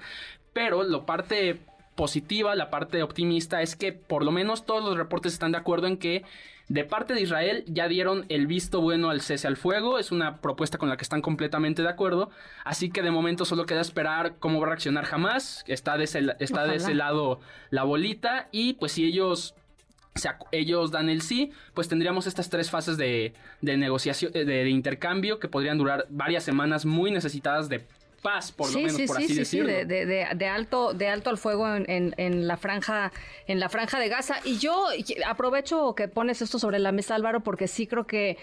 pero 0.54 0.84
lo 0.84 1.06
parte 1.06 1.60
positiva, 1.96 2.56
la 2.56 2.70
parte 2.70 3.04
optimista 3.04 3.62
es 3.62 3.76
que 3.76 3.92
por 3.92 4.24
lo 4.24 4.32
menos 4.32 4.66
todos 4.66 4.84
los 4.84 4.98
reportes 4.98 5.34
están 5.34 5.52
de 5.52 5.58
acuerdo 5.58 5.88
en 5.88 5.98
que 5.98 6.24
de 6.70 6.86
parte 6.86 7.14
de 7.14 7.22
Israel 7.22 7.66
ya 7.68 7.90
dieron 7.90 8.26
el 8.30 8.48
visto 8.48 8.80
bueno 8.80 9.10
al 9.10 9.20
cese 9.20 9.46
al 9.46 9.58
fuego, 9.58 10.00
es 10.00 10.14
una 10.14 10.40
propuesta 10.40 10.78
con 10.78 10.88
la 10.88 10.96
que 10.96 11.04
están 11.04 11.22
completamente 11.22 11.82
de 11.82 11.90
acuerdo, 11.90 12.30
así 12.64 12.90
que 12.90 13.02
de 13.02 13.12
momento 13.12 13.44
solo 13.44 13.66
queda 13.66 13.82
esperar 13.82 14.38
cómo 14.40 14.60
va 14.60 14.68
a 14.68 14.70
reaccionar 14.70 15.06
Hamas, 15.12 15.66
está 15.68 15.98
de 15.98 16.06
ese, 16.06 16.22
está 16.40 16.66
de 16.66 16.78
ese 16.78 16.94
lado 16.94 17.42
la 17.72 17.84
bolita 17.84 18.48
y 18.54 18.74
pues 18.74 18.94
si 18.94 19.06
ellos 19.06 19.54
se 20.16 20.30
ac- 20.30 20.46
ellos 20.52 20.92
dan 20.92 21.10
el 21.10 21.22
sí, 21.22 21.52
pues 21.74 21.88
tendríamos 21.88 22.28
estas 22.28 22.50
tres 22.50 22.70
fases 22.70 22.98
de, 22.98 23.34
de 23.62 23.78
negociación, 23.78 24.32
de, 24.32 24.46
de 24.46 24.70
intercambio 24.70 25.40
que 25.40 25.48
podrían 25.48 25.78
durar 25.78 26.06
varias 26.10 26.44
semanas 26.44 26.86
muy 26.86 27.12
necesitadas 27.12 27.70
de 27.70 27.86
paz, 28.22 28.52
por 28.52 28.68
lo 28.68 28.74
sí, 28.74 28.80
menos, 28.80 28.98
sí, 28.98 29.08
por 29.08 29.18
sí, 29.18 29.24
así 29.24 29.34
sí, 29.34 29.40
decirlo. 29.40 29.70
sí, 29.70 29.86
de, 29.86 30.06
de- 30.36 30.48
alto, 30.48 30.94
de 30.94 31.08
alto 31.08 31.30
al 31.32 31.38
fuego 31.40 31.74
en, 31.74 31.90
en- 31.90 32.14
en 32.18 32.48
la 32.48 32.56
franja, 32.58 33.12
en 33.48 33.60
la 33.60 33.68
franja 33.70 34.00
de 34.00 34.10
Gaza. 34.10 34.36
Y 34.44 34.60
yo 34.60 34.86
aprovecho 35.26 35.96
que 35.96 36.08
pones 36.08 36.42
esto 36.42 36.60
sobre 36.60 36.78
la 36.78 36.92
mesa, 36.92 37.16
Álvaro, 37.16 37.40
porque 37.40 37.68
sí 37.68 37.88
creo 37.88 38.06
que 38.06 38.38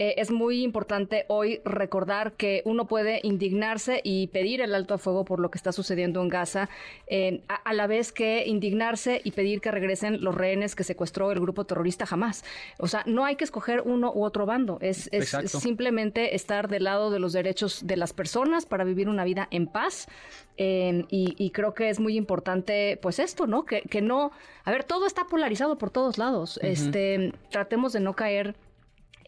eh, 0.00 0.14
es 0.16 0.30
muy 0.30 0.62
importante 0.62 1.26
hoy 1.28 1.60
recordar 1.62 2.32
que 2.32 2.62
uno 2.64 2.86
puede 2.86 3.20
indignarse 3.22 4.00
y 4.02 4.28
pedir 4.28 4.62
el 4.62 4.74
alto 4.74 4.94
al 4.94 5.00
fuego 5.00 5.26
por 5.26 5.40
lo 5.40 5.50
que 5.50 5.58
está 5.58 5.72
sucediendo 5.72 6.22
en 6.22 6.30
Gaza, 6.30 6.70
eh, 7.06 7.42
a, 7.48 7.56
a 7.56 7.74
la 7.74 7.86
vez 7.86 8.10
que 8.10 8.46
indignarse 8.46 9.20
y 9.22 9.32
pedir 9.32 9.60
que 9.60 9.70
regresen 9.70 10.24
los 10.24 10.34
rehenes 10.34 10.74
que 10.74 10.84
secuestró 10.84 11.32
el 11.32 11.40
grupo 11.40 11.66
terrorista 11.66 12.06
jamás. 12.06 12.44
O 12.78 12.88
sea, 12.88 13.02
no 13.04 13.26
hay 13.26 13.36
que 13.36 13.44
escoger 13.44 13.82
uno 13.84 14.10
u 14.10 14.24
otro 14.24 14.46
bando. 14.46 14.78
Es, 14.80 15.10
simplemente 15.44 16.34
estar 16.34 16.68
del 16.68 16.84
lado 16.84 17.10
de 17.10 17.18
los 17.18 17.34
derechos 17.34 17.86
de 17.86 17.98
las 17.98 18.14
personas 18.14 18.64
para 18.64 18.84
vivir 18.84 19.06
una 19.06 19.24
vida 19.24 19.48
en 19.50 19.66
paz. 19.66 20.08
Eh, 20.56 21.04
y, 21.10 21.34
y 21.36 21.50
creo 21.50 21.74
que 21.74 21.90
es 21.90 22.00
muy 22.00 22.16
importante, 22.16 22.98
pues 23.02 23.18
esto, 23.18 23.46
¿no? 23.46 23.66
Que, 23.66 23.82
que 23.82 24.00
no, 24.00 24.32
a 24.64 24.70
ver, 24.70 24.84
todo 24.84 25.06
está 25.06 25.26
polarizado 25.26 25.76
por 25.76 25.90
todos 25.90 26.16
lados. 26.16 26.58
Este, 26.62 27.34
tratemos 27.50 27.92
de 27.92 28.00
no 28.00 28.14
caer 28.14 28.54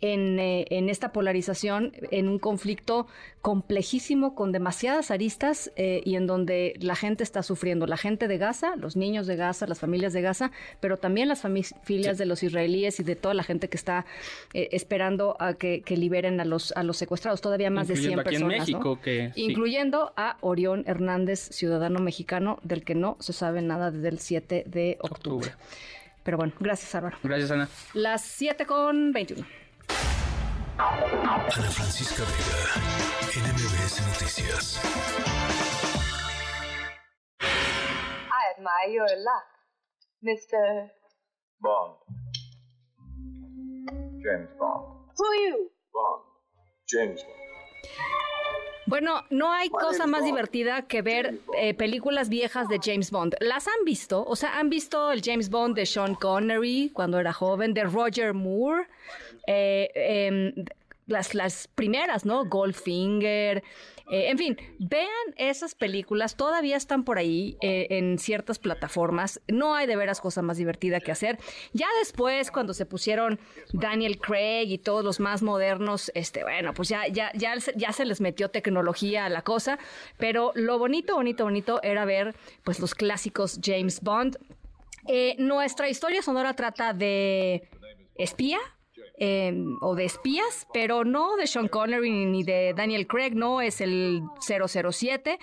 en, 0.03 0.39
eh, 0.39 0.67
en 0.71 0.91
esta 0.91 1.13
polarización, 1.13 1.93
en 2.11 2.29
un 2.29 2.39
conflicto 2.39 3.07
complejísimo 3.41 4.35
con 4.35 4.53
demasiadas 4.53 5.11
aristas 5.11 5.73
eh, 5.77 6.03
y 6.05 6.17
en 6.17 6.27
donde 6.27 6.75
la 6.81 6.97
gente 6.97 7.23
está 7.23 7.43
sufriendo, 7.43 7.87
la 7.87 7.97
gente 7.97 8.29
de 8.29 8.37
Gaza, 8.37 8.77
los 8.77 8.97
niños 8.97 9.27
de 9.27 9.37
Gaza, 9.37 9.67
las 9.67 9.79
familias 9.79 10.13
de 10.13 10.21
Gaza, 10.21 10.51
pero 10.81 10.97
también 10.97 11.29
las 11.29 11.41
familias 11.41 12.19
de 12.19 12.27
los 12.27 12.43
israelíes 12.43 13.01
y 13.01 13.05
de 13.05 13.17
toda 13.17 13.35
la 13.35 13.45
gente 13.45 13.69
que 13.69 13.77
está 13.77 14.05
eh, 14.55 14.69
esperando 14.73 15.37
a 15.39 15.55
que, 15.55 15.83
que 15.83 15.97
liberen 15.97 16.41
a 16.41 16.45
los, 16.45 16.73
a 16.73 16.83
los 16.83 16.97
secuestrados, 16.97 17.41
todavía 17.41 17.71
más 17.71 17.87
de 17.87 17.97
100 17.97 18.13
Incluyendo 18.13 18.21
aquí 18.23 18.35
en 18.35 18.43
personas. 18.43 18.69
¿no? 18.69 18.79
México, 18.79 19.01
que 19.03 19.31
sí. 19.35 19.43
Incluyendo 19.43 20.13
a 20.17 20.37
Orión 20.41 20.83
Hernández, 20.87 21.49
ciudadano 21.51 22.01
mexicano, 22.01 22.59
del 22.65 22.85
que 22.85 22.97
no 22.97 23.17
se 23.21 23.33
sabe 23.33 23.63
nada 23.63 23.93
desde 23.93 24.09
el 24.09 24.19
7 24.19 24.65
de 24.67 24.99
octubre. 25.01 25.53
Pero 26.25 26.37
bueno, 26.37 26.53
gracias 26.61 26.95
Álvaro. 26.95 27.19
Gracias, 27.23 27.51
Ana. 27.51 27.69
Las 27.95 28.23
7 28.23 28.67
con 28.67 29.13
21. 29.13 29.62
Ana 30.79 31.71
Francisca 31.71 32.23
Vega, 32.25 32.61
NMBS 33.35 34.01
Noticias. 34.07 34.81
I 37.41 38.43
admire 38.57 38.91
your 38.91 39.09
luck, 39.19 39.49
Mr. 40.25 40.91
Bond. 41.61 41.95
James 44.23 44.51
Bond. 44.59 44.85
Who 45.17 45.25
are 45.25 45.37
you? 45.37 45.71
Bond. 45.93 46.23
James 46.89 47.23
Bond. 47.23 47.43
Bueno, 48.87 49.23
no 49.31 49.53
hay 49.53 49.71
cosa 49.71 50.07
más 50.07 50.25
divertida 50.25 50.83
que 50.83 51.03
ver 51.03 51.39
eh, 51.57 51.73
películas 51.73 52.29
viejas 52.29 52.69
de 52.69 52.81
James 52.83 53.11
Bond. 53.11 53.37
¿Las 53.41 53.69
han 53.69 53.85
visto? 53.85 54.25
O 54.25 54.35
sea, 54.37 54.59
¿han 54.59 54.71
visto 54.71 55.13
el 55.13 55.23
James 55.23 55.51
Bond 55.51 55.77
de 55.77 55.87
Sean 55.87 56.15
Connery 56.17 56.91
cuando 56.93 57.19
era 57.19 57.33
joven, 57.33 57.75
de 57.75 57.85
Roger 57.85 58.35
Moore? 58.35 58.89
Eh, 59.47 59.91
em, 59.95 60.65
las, 61.07 61.35
las 61.35 61.69
primeras, 61.69 62.25
¿no? 62.25 62.45
Goldfinger. 62.47 63.63
eh, 64.11 64.31
en 64.31 64.39
fin, 64.39 64.57
vean 64.79 65.09
esas 65.37 65.75
películas, 65.75 66.37
todavía 66.37 66.77
están 66.77 67.05
por 67.05 67.19
ahí 67.19 67.57
eh, 67.61 67.89
en 67.91 68.19
ciertas 68.19 68.59
plataformas. 68.59 69.41
No 69.49 69.75
hay 69.75 69.87
de 69.87 69.97
veras 69.97 70.21
cosa 70.21 70.43
más 70.43 70.57
divertida 70.57 71.01
que 71.01 71.13
hacer. 71.13 71.39
Ya 71.73 71.89
después, 71.99 72.51
cuando 72.51 72.73
se 72.73 72.87
pusieron 72.87 73.41
Daniel 73.73 74.19
Craig 74.19 74.67
y 74.69 74.79
todos 74.79 75.05
los 75.05 75.21
más 75.21 75.43
modernos, 75.43 76.11
este, 76.15 76.43
bueno, 76.45 76.73
pues 76.73 76.89
ya, 76.89 77.09
ya, 77.09 77.33
ya, 77.35 77.55
ya 77.75 77.93
se 77.93 78.05
les 78.05 78.21
metió 78.21 78.49
tecnología 78.49 79.27
a 79.27 79.29
la 79.29 79.43
cosa. 79.43 79.79
Pero 80.19 80.53
lo 80.55 80.79
bonito, 80.79 81.15
bonito, 81.15 81.45
bonito 81.45 81.83
era 81.83 82.05
ver 82.05 82.35
pues 82.65 82.81
los 82.81 82.95
clásicos 82.95 83.61
James 83.63 84.01
Bond. 84.01 84.39
Nuestra 85.39 85.89
historia 85.89 86.23
sonora 86.23 86.55
trata 86.55 86.93
de 86.93 87.69
espía. 88.15 88.59
Eh, 89.25 89.55
o 89.81 89.95
de 89.95 90.05
espías, 90.05 90.67
pero 90.73 91.05
no 91.05 91.37
de 91.37 91.47
Sean 91.47 91.69
Connery 91.69 92.11
ni 92.27 92.43
de 92.43 92.75
Daniel 92.77 93.07
Craig, 93.07 93.37
no 93.37 93.61
es 93.61 93.81
el 93.81 94.25
007, 94.41 95.39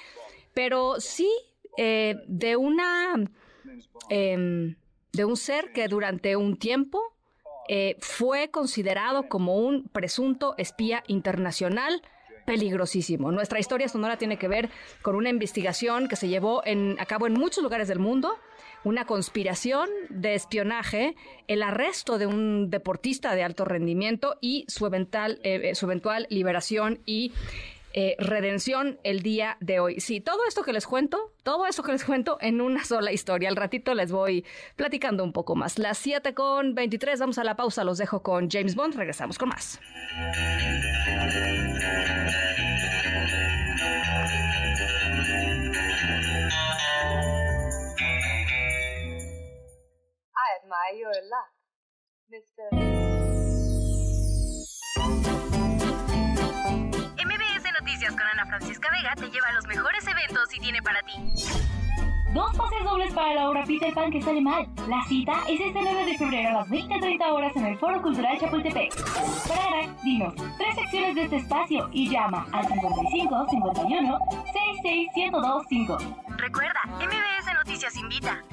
pero 0.53 0.99
sí 0.99 1.31
eh, 1.77 2.15
de 2.27 2.57
una 2.57 3.13
em, 4.09 4.75
de 5.13 5.23
un 5.23 5.37
ser 5.37 5.71
que 5.71 5.87
durante 5.87 6.35
un 6.35 6.57
tiempo 6.57 6.99
eh, 7.69 7.95
fue 8.01 8.51
considerado 8.51 9.29
como 9.29 9.55
un 9.55 9.87
presunto 9.87 10.55
espía 10.57 11.05
internacional 11.07 12.01
peligrosísimo. 12.49 13.31
Nuestra 13.31 13.59
historia 13.59 13.87
sonora 13.87 14.17
tiene 14.17 14.37
que 14.37 14.47
ver 14.47 14.69
con 15.03 15.15
una 15.15 15.29
investigación 15.29 16.07
que 16.07 16.15
se 16.15 16.27
llevó 16.27 16.63
en- 16.65 16.95
a 16.99 17.05
cabo 17.05 17.27
en 17.27 17.33
muchos 17.33 17.61
lugares 17.63 17.87
del 17.87 17.99
mundo, 17.99 18.33
una 18.83 19.05
conspiración 19.05 19.87
de 20.09 20.33
espionaje, 20.33 21.15
el 21.47 21.61
arresto 21.61 22.17
de 22.17 22.25
un 22.25 22.69
deportista 22.71 23.35
de 23.35 23.43
alto 23.43 23.65
rendimiento 23.65 24.37
y 24.41 24.65
su 24.67 24.87
eventual, 24.87 25.39
eh, 25.43 25.61
eh, 25.63 25.75
su 25.75 25.85
eventual 25.85 26.25
liberación 26.31 26.99
y 27.05 27.33
eh, 27.93 28.15
redención 28.19 28.99
el 29.03 29.21
día 29.21 29.57
de 29.59 29.79
hoy. 29.79 29.99
Sí, 29.99 30.21
todo 30.21 30.45
esto 30.47 30.63
que 30.63 30.73
les 30.73 30.85
cuento, 30.85 31.33
todo 31.43 31.65
esto 31.65 31.81
que 31.83 31.91
les 31.91 32.03
cuento 32.03 32.37
en 32.41 32.61
una 32.61 32.83
sola 32.83 33.11
historia. 33.11 33.49
Al 33.49 33.55
ratito 33.55 33.93
les 33.95 34.11
voy 34.11 34.45
platicando 34.75 35.23
un 35.23 35.33
poco 35.33 35.55
más. 35.55 35.79
Las 35.79 35.97
7 35.97 36.33
con 36.33 36.75
23, 36.75 37.19
vamos 37.19 37.37
a 37.39 37.43
la 37.43 37.55
pausa, 37.55 37.83
los 37.83 37.97
dejo 37.97 38.21
con 38.21 38.49
James 38.49 38.75
Bond, 38.75 38.95
regresamos 38.95 39.37
con 39.37 39.49
más. 39.49 39.79
I 50.35 50.55
admire 50.61 50.97
your 50.99 51.13
luck, 51.29 51.49
Mr. 52.29 53.18
Francisca 58.59 58.89
Vega 58.91 59.15
te 59.15 59.29
lleva 59.29 59.47
a 59.47 59.53
los 59.53 59.65
mejores 59.67 60.05
eventos 60.05 60.53
y 60.53 60.59
tiene 60.59 60.81
para 60.81 61.01
ti. 61.03 61.13
Dos 62.33 62.55
pases 62.57 62.83
dobles 62.83 63.13
para 63.13 63.33
la 63.33 63.49
obra 63.49 63.63
Peter 63.63 63.93
Pan 63.93 64.11
que 64.11 64.21
sale 64.21 64.41
mal. 64.41 64.67
La 64.89 65.01
cita 65.07 65.43
es 65.47 65.61
este 65.61 65.79
9 65.81 66.05
de 66.05 66.17
febrero 66.17 66.49
a 66.49 66.53
las 66.53 66.67
20.30 66.67 67.31
horas 67.31 67.55
en 67.55 67.65
el 67.67 67.77
Foro 67.77 68.01
Cultural 68.01 68.37
Chapultepec. 68.37 68.93
Para, 69.47 69.95
dinos 70.03 70.33
tres 70.57 70.75
secciones 70.75 71.15
de 71.15 71.23
este 71.23 71.37
espacio 71.37 71.89
y 71.93 72.09
llama 72.09 72.45
al 72.51 72.67
55 72.67 73.47
51 73.49 74.19
66 74.53 75.07
1025. 75.15 75.97
Recuerda, 76.37 76.81
MBS 76.97 77.53
Noticias 77.53 77.95
invita. 77.95 78.43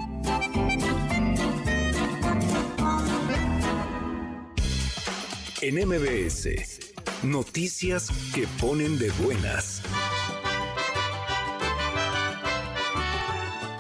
En 5.62 5.88
MBS, 5.88 6.94
noticias 7.22 8.10
que 8.34 8.46
ponen 8.60 8.98
de 8.98 9.10
buenas. 9.22 9.82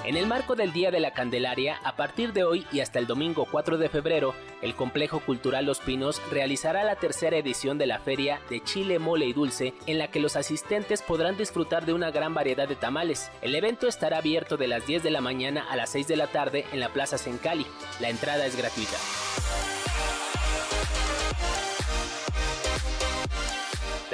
En 0.04 0.16
el 0.16 0.26
marco 0.28 0.54
del 0.54 0.72
Día 0.72 0.92
de 0.92 1.00
la 1.00 1.12
Candelaria, 1.12 1.80
a 1.82 1.96
partir 1.96 2.32
de 2.32 2.44
hoy 2.44 2.64
y 2.70 2.78
hasta 2.78 3.00
el 3.00 3.08
domingo 3.08 3.46
4 3.50 3.76
de 3.76 3.88
febrero, 3.88 4.34
el 4.62 4.76
Complejo 4.76 5.18
Cultural 5.18 5.66
Los 5.66 5.80
Pinos 5.80 6.22
realizará 6.30 6.84
la 6.84 6.94
tercera 6.94 7.36
edición 7.36 7.76
de 7.76 7.86
la 7.86 7.98
feria 7.98 8.40
de 8.48 8.62
Chile, 8.62 9.00
Mole 9.00 9.26
y 9.26 9.32
Dulce, 9.32 9.74
en 9.86 9.98
la 9.98 10.08
que 10.08 10.20
los 10.20 10.36
asistentes 10.36 11.02
podrán 11.02 11.36
disfrutar 11.36 11.86
de 11.86 11.92
una 11.92 12.12
gran 12.12 12.34
variedad 12.34 12.68
de 12.68 12.76
tamales. 12.76 13.32
El 13.42 13.56
evento 13.56 13.88
estará 13.88 14.18
abierto 14.18 14.56
de 14.56 14.68
las 14.68 14.86
10 14.86 15.02
de 15.02 15.10
la 15.10 15.20
mañana 15.20 15.66
a 15.68 15.74
las 15.74 15.90
6 15.90 16.06
de 16.06 16.16
la 16.16 16.28
tarde 16.28 16.64
en 16.72 16.78
la 16.78 16.92
Plaza 16.92 17.18
Sencali. 17.18 17.66
La 17.98 18.08
entrada 18.08 18.46
es 18.46 18.56
gratuita. 18.56 18.96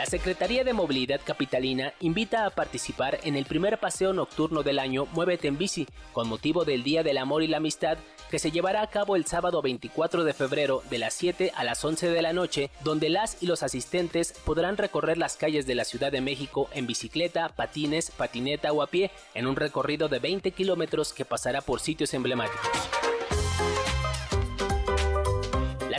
La 0.02 0.06
Secretaría 0.06 0.64
de 0.64 0.72
Movilidad 0.72 1.20
Capitalina 1.24 1.94
invita 2.00 2.44
a 2.44 2.50
participar 2.50 3.20
en 3.22 3.36
el 3.36 3.44
primer 3.44 3.78
paseo 3.78 4.12
nocturno 4.12 4.64
del 4.64 4.80
año 4.80 5.06
Muévete 5.12 5.46
en 5.46 5.56
Bici, 5.56 5.86
con 6.12 6.28
motivo 6.28 6.64
del 6.64 6.82
Día 6.82 7.04
del 7.04 7.18
Amor 7.18 7.44
y 7.44 7.46
la 7.46 7.58
Amistad, 7.58 7.98
que 8.28 8.40
se 8.40 8.50
llevará 8.50 8.82
a 8.82 8.90
cabo 8.90 9.14
el 9.14 9.26
sábado 9.26 9.62
24 9.62 10.24
de 10.24 10.34
febrero 10.34 10.82
de 10.90 10.98
las 10.98 11.14
7 11.14 11.52
a 11.54 11.62
las 11.62 11.84
11 11.84 12.10
de 12.10 12.20
la 12.20 12.32
noche, 12.32 12.70
donde 12.82 13.10
las 13.10 13.40
y 13.44 13.46
los 13.46 13.62
asistentes 13.62 14.32
podrán 14.44 14.76
recorrer 14.76 15.18
las 15.18 15.36
calles 15.36 15.66
de 15.66 15.76
la 15.76 15.84
Ciudad 15.84 16.10
de 16.10 16.20
México 16.20 16.68
en 16.74 16.88
bicicleta, 16.88 17.50
patines, 17.50 18.10
patineta 18.10 18.72
o 18.72 18.82
a 18.82 18.88
pie, 18.88 19.12
en 19.34 19.46
un 19.46 19.54
recorrido 19.54 20.08
de 20.08 20.18
20 20.18 20.50
kilómetros 20.50 21.12
que 21.12 21.24
pasará 21.24 21.60
por 21.60 21.78
sitios 21.78 22.12
emblemáticos. 22.12 23.21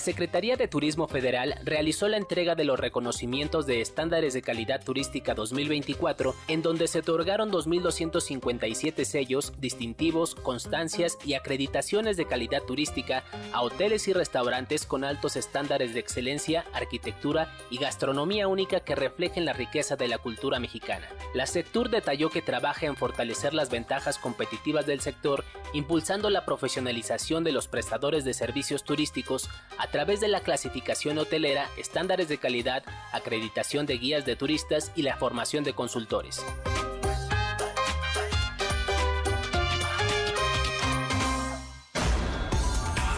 Secretaría 0.03 0.57
de 0.57 0.67
Turismo 0.67 1.07
Federal 1.07 1.55
realizó 1.63 2.09
la 2.09 2.17
entrega 2.17 2.55
de 2.55 2.65
los 2.65 2.77
reconocimientos 2.77 3.65
de 3.65 3.79
estándares 3.79 4.33
de 4.33 4.41
calidad 4.41 4.83
turística 4.83 5.33
2024, 5.33 6.35
en 6.49 6.61
donde 6.61 6.89
se 6.89 6.99
otorgaron 6.99 7.49
2.257 7.49 9.05
sellos, 9.05 9.53
distintivos, 9.61 10.35
constancias 10.35 11.17
y 11.23 11.35
acreditaciones 11.35 12.17
de 12.17 12.25
calidad 12.25 12.63
turística 12.63 13.23
a 13.53 13.61
hoteles 13.61 14.09
y 14.09 14.11
restaurantes 14.11 14.85
con 14.85 15.05
altos 15.05 15.37
estándares 15.37 15.93
de 15.93 16.01
excelencia, 16.01 16.65
arquitectura 16.73 17.55
y 17.69 17.77
gastronomía 17.77 18.49
única 18.49 18.81
que 18.81 18.95
reflejen 18.95 19.45
la 19.45 19.53
riqueza 19.53 19.95
de 19.95 20.09
la 20.09 20.17
cultura 20.17 20.59
mexicana. 20.59 21.07
La 21.33 21.47
Sectur 21.47 21.89
detalló 21.89 22.29
que 22.29 22.41
trabaja 22.41 22.87
en 22.87 22.97
fortalecer 22.97 23.53
las 23.53 23.69
ventajas 23.69 24.17
competitivas 24.17 24.85
del 24.85 24.99
sector, 24.99 25.45
impulsando 25.71 26.29
la 26.29 26.43
profesionalización 26.43 27.45
de 27.45 27.53
los 27.53 27.69
prestadores 27.69 28.25
de 28.25 28.33
servicios 28.33 28.83
turísticos 28.83 29.49
través 29.93 30.19
de 30.19 30.27
la 30.27 30.39
clasificación 30.39 31.19
hotelera, 31.19 31.69
estándares 31.77 32.27
de 32.27 32.39
calidad, 32.39 32.83
acreditación 33.11 33.85
de 33.85 33.99
guías 33.99 34.25
de 34.25 34.35
turistas 34.35 34.91
y 34.95 35.03
la 35.03 35.15
formación 35.17 35.63
de 35.63 35.73
consultores. 35.73 36.43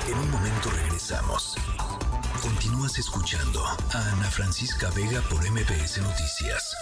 En 0.05 0.17
un 0.17 0.29
momento 0.29 0.69
regresamos. 0.69 1.55
Continúas 2.41 2.99
escuchando 2.99 3.63
a 3.63 4.11
Ana 4.11 4.29
Francisca 4.29 4.89
Vega 4.89 5.21
por 5.29 5.49
MBS 5.49 6.01
Noticias. 6.01 6.75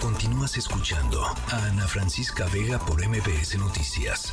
Continúas 0.00 0.56
escuchando 0.56 1.22
a 1.22 1.64
Ana 1.66 1.86
Francisca 1.86 2.46
Vega 2.46 2.78
por 2.78 3.06
MBS 3.06 3.58
Noticias. 3.58 4.32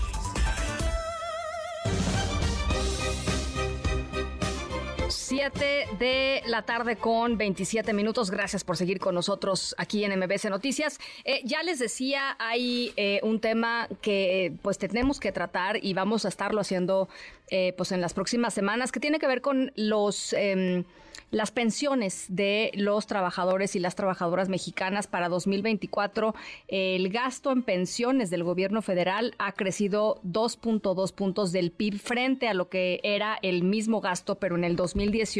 De 5.46 6.42
la 6.48 6.64
tarde 6.64 6.96
con 6.96 7.38
27 7.38 7.94
minutos. 7.94 8.32
Gracias 8.32 8.64
por 8.64 8.78
seguir 8.78 8.98
con 8.98 9.14
nosotros 9.14 9.76
aquí 9.78 10.04
en 10.04 10.20
MBC 10.20 10.46
Noticias. 10.50 10.98
Eh, 11.24 11.42
ya 11.44 11.62
les 11.62 11.78
decía, 11.78 12.36
hay 12.40 12.94
eh, 12.98 13.20
un 13.22 13.40
tema 13.40 13.88
que 14.02 14.54
pues 14.64 14.80
tenemos 14.80 15.20
que 15.20 15.32
tratar 15.32 15.78
y 15.84 15.94
vamos 15.94 16.26
a 16.26 16.30
estarlo 16.30 16.62
haciendo 16.62 17.10
eh, 17.52 17.76
pues 17.78 17.92
en 17.92 18.02
las 18.02 18.16
próximas 18.16 18.56
semanas 18.56 18.92
que 18.92 19.00
tiene 19.00 19.20
que 19.20 19.28
ver 19.28 19.42
con 19.42 19.72
los 19.76 20.34
em, 20.34 20.84
las 21.32 21.52
pensiones 21.52 22.26
de 22.30 22.72
los 22.76 23.08
trabajadores 23.08 23.76
y 23.76 23.80
las 23.80 23.96
trabajadoras 23.96 24.48
mexicanas 24.48 25.08
para 25.08 25.28
2024. 25.28 26.34
El 26.68 27.10
gasto 27.10 27.52
en 27.52 27.64
pensiones 27.64 28.30
del 28.30 28.44
gobierno 28.44 28.82
federal 28.82 29.34
ha 29.38 29.52
crecido 29.52 30.22
2.2 30.24 31.14
puntos 31.14 31.52
del 31.52 31.72
PIB 31.72 32.00
frente 32.00 32.48
a 32.48 32.54
lo 32.54 32.70
que 32.70 33.02
era 33.04 33.38
el 33.42 33.64
mismo 33.64 34.02
gasto, 34.02 34.36
pero 34.36 34.56
en 34.56 34.64
el 34.64 34.76
2018. 34.76 35.35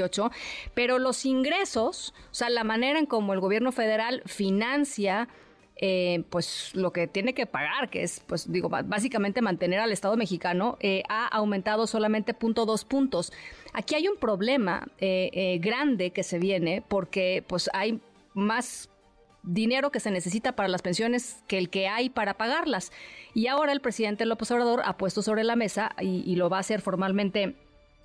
Pero 0.74 1.00
los 1.00 1.26
ingresos, 1.26 2.14
o 2.32 2.34
sea, 2.34 2.50
la 2.50 2.64
manera 2.64 3.00
en 3.00 3.06
cómo 3.06 3.34
el 3.34 3.40
gobierno 3.40 3.72
federal 3.72 4.22
financia 4.26 5.28
eh, 5.78 6.24
pues 6.30 6.74
lo 6.74 6.94
que 6.94 7.08
tiene 7.08 7.34
que 7.34 7.46
pagar, 7.46 7.90
que 7.90 8.04
es, 8.04 8.22
pues 8.22 8.50
digo, 8.50 8.70
básicamente 8.70 9.42
mantener 9.42 9.82
al 9.82 9.92
Estado 9.92 10.16
mexicano, 10.16 10.78
eh, 10.80 11.04
ha 11.10 11.28
aumentado 11.28 11.86
solamente 11.86 12.34
punto 12.34 12.66
dos 12.66 12.86
puntos. 12.86 13.34
Aquí 13.74 13.96
hay 13.96 14.08
un 14.08 14.16
problema 14.16 14.88
eh, 15.00 15.60
grande 15.62 16.12
que 16.12 16.24
se 16.24 16.40
viene 16.40 16.82
porque 16.88 17.44
pues 17.46 17.70
hay 17.74 18.00
más 18.34 18.90
dinero 19.44 19.92
que 19.92 20.00
se 20.00 20.12
necesita 20.12 20.54
para 20.56 20.70
las 20.70 20.82
pensiones 20.82 21.44
que 21.48 21.58
el 21.58 21.70
que 21.70 21.90
hay 21.90 22.10
para 22.10 22.36
pagarlas. 22.36 22.94
Y 23.34 23.48
ahora 23.48 23.74
el 23.74 23.82
presidente 23.82 24.26
López 24.26 24.50
Obrador 24.52 24.82
ha 24.86 24.98
puesto 24.98 25.22
sobre 25.22 25.44
la 25.44 25.58
mesa 25.58 25.94
y 26.00 26.36
lo 26.38 26.50
va 26.50 26.58
a 26.58 26.62
hacer 26.62 26.82
formalmente 26.82 27.56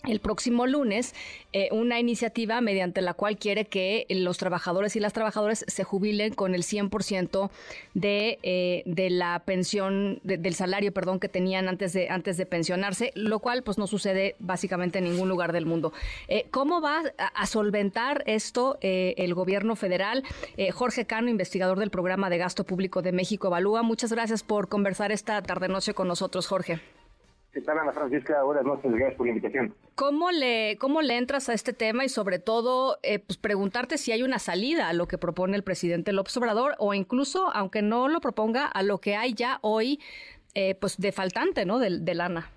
el 0.05 0.21
próximo 0.21 0.67
lunes 0.67 1.15
eh, 1.53 1.69
una 1.73 2.01
iniciativa 2.01 2.61
mediante 2.61 3.03
la 3.03 3.13
cual 3.13 3.37
quiere 3.37 3.67
que 3.67 4.07
los 4.09 4.39
trabajadores 4.39 4.97
y 4.97 5.01
las 5.01 5.13
trabajadoras 5.13 5.65
se 5.69 5.85
jubilen 5.85 6.33
con 6.33 6.55
el 6.55 6.63
100% 6.63 7.51
de, 7.95 8.39
eh, 8.43 8.83
de 8.87 9.11
la 9.11 9.41
pensión, 9.45 10.21
de- 10.23 10.39
del 10.39 10.55
salario, 10.55 10.93
perdón, 10.93 11.21
que 11.21 11.29
tenían 11.29 11.69
antes 11.69 11.93
de, 11.93 12.09
antes 12.09 12.37
de 12.37 12.47
pensionarse, 12.47 13.13
lo 13.15 13.41
cual 13.41 13.63
pues 13.63 13.79
no 13.79 13.87
sucede 13.87 14.37
básicamente 14.39 14.99
en 14.99 15.05
ningún 15.05 15.29
lugar 15.29 15.53
del 15.53 15.67
mundo. 15.67 15.93
Eh, 16.29 16.47
¿Cómo 16.51 16.81
va 16.81 17.03
a, 17.19 17.27
a 17.27 17.47
solventar 17.47 18.23
esto 18.27 18.79
el 18.81 19.35
gobierno 19.35 19.77
federal? 19.77 20.23
Jorge 20.73 21.05
Cano, 21.05 21.29
investigador 21.29 21.79
del 21.79 21.91
programa 21.91 22.31
de 22.31 22.39
gasto 22.39 22.65
público 22.65 23.03
de 23.03 23.13
México 23.13 23.49
Evalúa, 23.49 23.83
muchas 23.83 24.13
gracias 24.13 24.43
por 24.43 24.69
conversar 24.69 25.13
esta 25.13 25.43
tarde-noche 25.43 25.95
con 25.95 26.09
nosotros, 26.09 26.47
Jorge. 26.47 26.81
¿Qué 27.53 27.61
tal, 27.63 27.79
Ana 27.79 27.93
Francisca? 27.93 28.43
Buenas 28.45 28.65
noches, 28.65 28.93
gracias 28.93 29.17
por 29.17 29.27
la 29.27 29.33
invitación. 29.33 29.75
¿Cómo 29.97 30.31
le, 30.31 30.77
¿Cómo 30.79 31.03
le 31.03 31.19
entras 31.19 31.49
a 31.49 31.53
este 31.53 31.73
tema 31.73 32.05
y 32.05 32.09
sobre 32.09 32.39
todo 32.39 32.99
eh, 33.03 33.19
pues 33.19 33.39
preguntarte 33.39 33.99
si 33.99 34.13
hay 34.13 34.23
una 34.23 34.39
salida 34.39 34.89
a 34.89 34.93
lo 34.93 35.09
que 35.09 35.19
propone 35.19 35.57
el 35.57 35.65
presidente 35.65 36.13
López 36.13 36.37
Obrador 36.37 36.75
o 36.79 36.95
incluso, 36.95 37.51
aunque 37.53 37.83
no 37.83 38.09
lo 38.09 38.21
proponga, 38.21 38.67
a 38.67 38.83
lo 38.83 38.99
que 38.99 39.17
hay 39.17 39.35
ya 39.35 39.59
hoy 39.63 39.99
eh, 40.55 40.77
pues 40.77 40.99
de 40.99 41.11
faltante 41.13 41.65
¿no? 41.67 41.79
de, 41.79 41.99
de 41.99 42.15
lana? 42.15 42.51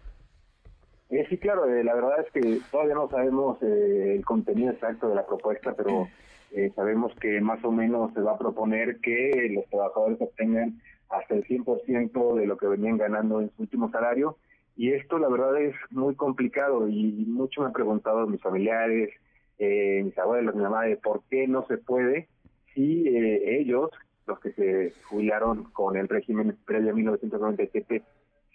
Eh, 1.13 1.27
sí, 1.29 1.37
claro, 1.37 1.65
eh, 1.65 1.83
la 1.83 1.93
verdad 1.93 2.21
es 2.25 2.31
que 2.31 2.59
todavía 2.71 2.95
no 2.95 3.07
sabemos 3.07 3.61
eh, 3.61 4.15
el 4.15 4.25
contenido 4.25 4.71
exacto 4.71 5.09
de 5.09 5.15
la 5.15 5.25
propuesta, 5.27 5.73
pero 5.73 6.07
eh, 6.51 6.71
sabemos 6.75 7.13
que 7.19 7.39
más 7.39 7.63
o 7.63 7.71
menos 7.71 8.11
se 8.13 8.21
va 8.21 8.31
a 8.31 8.37
proponer 8.37 8.97
que 8.99 9.51
los 9.53 9.65
trabajadores 9.69 10.17
obtengan 10.19 10.81
hasta 11.09 11.35
el 11.35 11.43
100% 11.45 12.35
de 12.35 12.47
lo 12.47 12.57
que 12.57 12.65
venían 12.65 12.97
ganando 12.97 13.41
en 13.41 13.51
su 13.55 13.61
último 13.61 13.91
salario. 13.91 14.37
Y 14.75 14.91
esto, 14.93 15.19
la 15.19 15.29
verdad, 15.29 15.61
es 15.61 15.75
muy 15.91 16.15
complicado 16.15 16.87
y 16.87 17.25
mucho 17.27 17.61
me 17.61 17.67
han 17.67 17.73
preguntado 17.73 18.25
mis 18.27 18.41
familiares, 18.41 19.11
eh, 19.59 20.01
mis 20.03 20.17
abuelos, 20.17 20.55
mi 20.55 20.63
mamá, 20.63 20.83
de 20.83 20.97
por 20.97 21.21
qué 21.29 21.47
no 21.47 21.65
se 21.67 21.77
puede 21.77 22.27
si 22.73 23.07
eh, 23.07 23.59
ellos, 23.59 23.91
los 24.25 24.39
que 24.39 24.51
se 24.53 24.93
jubilaron 25.09 25.65
con 25.65 25.95
el 25.95 26.07
régimen 26.07 26.57
previo 26.65 26.91
a 26.91 26.95
1997, 26.95 28.03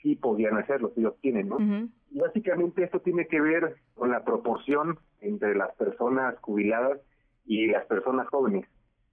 sí 0.02 0.16
podían 0.16 0.56
hacerlo, 0.56 0.92
sí 0.94 1.00
lo 1.00 1.12
tienen, 1.12 1.48
¿no? 1.48 1.58
Y 2.10 2.18
básicamente 2.18 2.84
esto 2.84 3.00
tiene 3.00 3.26
que 3.26 3.40
ver 3.40 3.76
con 3.94 4.10
la 4.10 4.24
proporción 4.24 4.98
entre 5.20 5.54
las 5.54 5.74
personas 5.76 6.36
jubiladas 6.40 7.00
y 7.46 7.66
las 7.66 7.84
personas 7.86 8.28
jóvenes. 8.28 8.66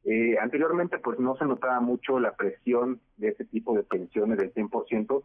Eh, 0.05 0.37
anteriormente, 0.39 0.99
pues 0.99 1.19
no 1.19 1.35
se 1.35 1.45
notaba 1.45 1.79
mucho 1.79 2.19
la 2.19 2.35
presión 2.35 2.99
de 3.17 3.29
ese 3.29 3.45
tipo 3.45 3.75
de 3.75 3.83
pensiones 3.83 4.37
del 4.37 4.53
100%, 4.53 5.23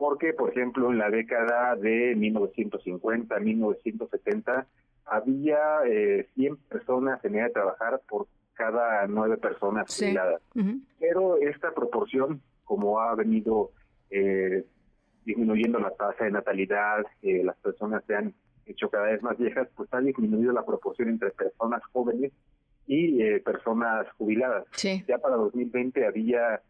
porque, 0.00 0.32
por 0.32 0.48
ejemplo, 0.48 0.90
en 0.90 0.96
la 0.96 1.10
década 1.10 1.76
de 1.76 2.14
1950, 2.16 3.38
1970, 3.38 4.66
había 5.04 5.58
eh, 5.86 6.26
100 6.36 6.56
personas 6.56 7.22
en 7.22 7.34
edad 7.34 7.48
de 7.48 7.52
trabajar 7.52 8.00
por 8.08 8.26
cada 8.54 9.06
nueve 9.08 9.36
personas 9.36 9.94
jubiladas. 9.94 10.40
Pero 10.98 11.36
esta 11.36 11.74
proporción, 11.74 12.40
como 12.64 12.98
ha 12.98 13.14
venido 13.14 13.72
eh, 14.08 14.64
disminuyendo 15.26 15.78
la 15.78 15.90
tasa 15.90 16.24
de 16.24 16.30
natalidad, 16.30 17.04
eh, 17.20 17.42
las 17.44 17.58
personas 17.58 18.02
se 18.06 18.16
han 18.16 18.32
hecho 18.64 18.88
cada 18.88 19.04
vez 19.04 19.22
más 19.22 19.36
viejas, 19.36 19.68
pues 19.76 19.92
ha 19.92 20.00
disminuido 20.00 20.52
la 20.52 20.64
proporción 20.64 21.10
entre 21.10 21.30
personas 21.32 21.82
jóvenes 21.92 22.32
y 22.86 23.20
eh, 23.22 23.40
personas 23.40 24.06
jubiladas. 24.16 24.64
Ya 25.06 25.18
para 25.18 25.36
2020 25.36 26.06
había 26.06 26.62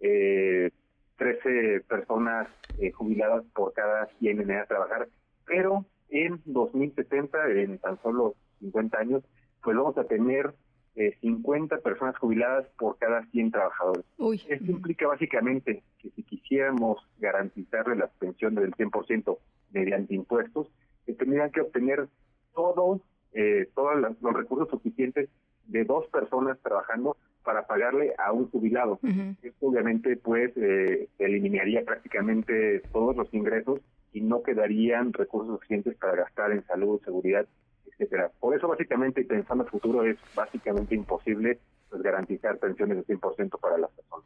eh, 0.00 0.70
13 1.16 1.80
personas 1.88 2.48
eh, 2.78 2.90
jubiladas 2.92 3.44
por 3.54 3.72
cada 3.72 4.06
100 4.18 4.40
en 4.40 4.50
edad 4.50 4.60
de 4.62 4.66
trabajar, 4.66 5.08
pero 5.46 5.84
en 6.08 6.40
2070, 6.44 7.50
en 7.50 7.78
tan 7.78 8.00
solo 8.02 8.34
50 8.60 8.98
años, 8.98 9.22
pues 9.62 9.76
vamos 9.76 9.96
a 9.98 10.04
tener 10.04 10.54
eh, 10.96 11.16
50 11.20 11.78
personas 11.78 12.16
jubiladas 12.18 12.66
por 12.78 12.98
cada 12.98 13.24
100 13.26 13.50
trabajadores. 13.50 14.04
Esto 14.48 14.70
implica 14.70 15.06
básicamente 15.06 15.82
que 15.98 16.10
si 16.10 16.22
quisiéramos 16.22 16.98
garantizarle 17.18 17.96
la 17.96 18.06
pensión 18.06 18.54
del 18.54 18.72
100% 18.72 19.38
mediante 19.72 20.14
impuestos, 20.14 20.68
tendrían 21.04 21.50
que 21.50 21.60
obtener 21.60 22.08
todos 22.54 23.00
eh, 23.34 23.68
todos 23.74 23.96
los 24.20 24.32
recursos 24.32 24.68
suficientes 24.70 25.28
de 25.66 25.84
dos 25.84 26.06
personas 26.06 26.56
trabajando 26.62 27.16
para 27.44 27.66
pagarle 27.66 28.14
a 28.18 28.32
un 28.32 28.50
jubilado. 28.50 28.98
Esto 29.42 29.66
obviamente 29.66 30.16
pues 30.16 30.52
eh, 30.56 31.08
eliminaría 31.18 31.84
prácticamente 31.84 32.80
todos 32.92 33.14
los 33.14 33.32
ingresos 33.32 33.80
y 34.12 34.20
no 34.20 34.42
quedarían 34.42 35.12
recursos 35.12 35.54
suficientes 35.54 35.96
para 35.96 36.16
gastar 36.16 36.52
en 36.52 36.64
salud, 36.66 37.00
seguridad, 37.04 37.46
etcétera. 37.86 38.30
Por 38.40 38.56
eso 38.56 38.66
básicamente 38.66 39.20
y 39.20 39.24
pensando 39.24 39.64
en 39.64 39.66
el 39.66 39.70
futuro 39.70 40.04
es 40.04 40.16
básicamente 40.34 40.94
imposible 40.94 41.58
pues, 41.90 42.02
garantizar 42.02 42.58
pensiones 42.58 43.06
del 43.06 43.18
100% 43.20 43.60
para 43.60 43.78
las 43.78 43.90
personas. 43.90 44.24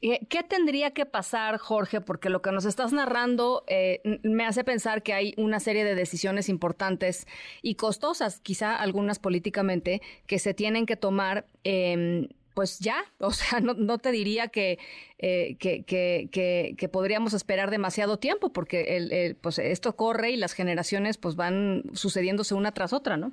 ¿Qué 0.00 0.42
tendría 0.48 0.92
que 0.92 1.04
pasar, 1.04 1.58
Jorge? 1.58 2.00
Porque 2.00 2.30
lo 2.30 2.40
que 2.40 2.52
nos 2.52 2.64
estás 2.64 2.92
narrando 2.92 3.64
eh, 3.66 4.00
me 4.22 4.46
hace 4.46 4.64
pensar 4.64 5.02
que 5.02 5.12
hay 5.12 5.34
una 5.36 5.60
serie 5.60 5.84
de 5.84 5.94
decisiones 5.94 6.48
importantes 6.48 7.26
y 7.60 7.74
costosas, 7.74 8.40
quizá 8.40 8.76
algunas 8.76 9.18
políticamente, 9.18 10.00
que 10.26 10.38
se 10.38 10.54
tienen 10.54 10.86
que 10.86 10.96
tomar. 10.96 11.46
eh, 11.64 12.28
pues 12.60 12.78
ya, 12.78 12.96
o 13.20 13.30
sea, 13.30 13.60
no, 13.60 13.96
te 13.96 14.10
diría 14.10 14.48
que, 14.48 14.78
eh, 15.16 15.56
que, 15.56 16.88
podríamos 16.92 17.32
esperar 17.32 17.70
demasiado 17.70 18.18
tiempo, 18.18 18.52
porque 18.52 18.98
el, 18.98 19.34
pues 19.36 19.58
esto 19.58 19.96
corre 19.96 20.32
y 20.32 20.36
las 20.36 20.52
generaciones 20.52 21.16
pues 21.16 21.36
van 21.36 21.84
sucediéndose 21.94 22.54
una 22.54 22.72
tras 22.72 22.92
otra, 22.92 23.16
¿no? 23.16 23.32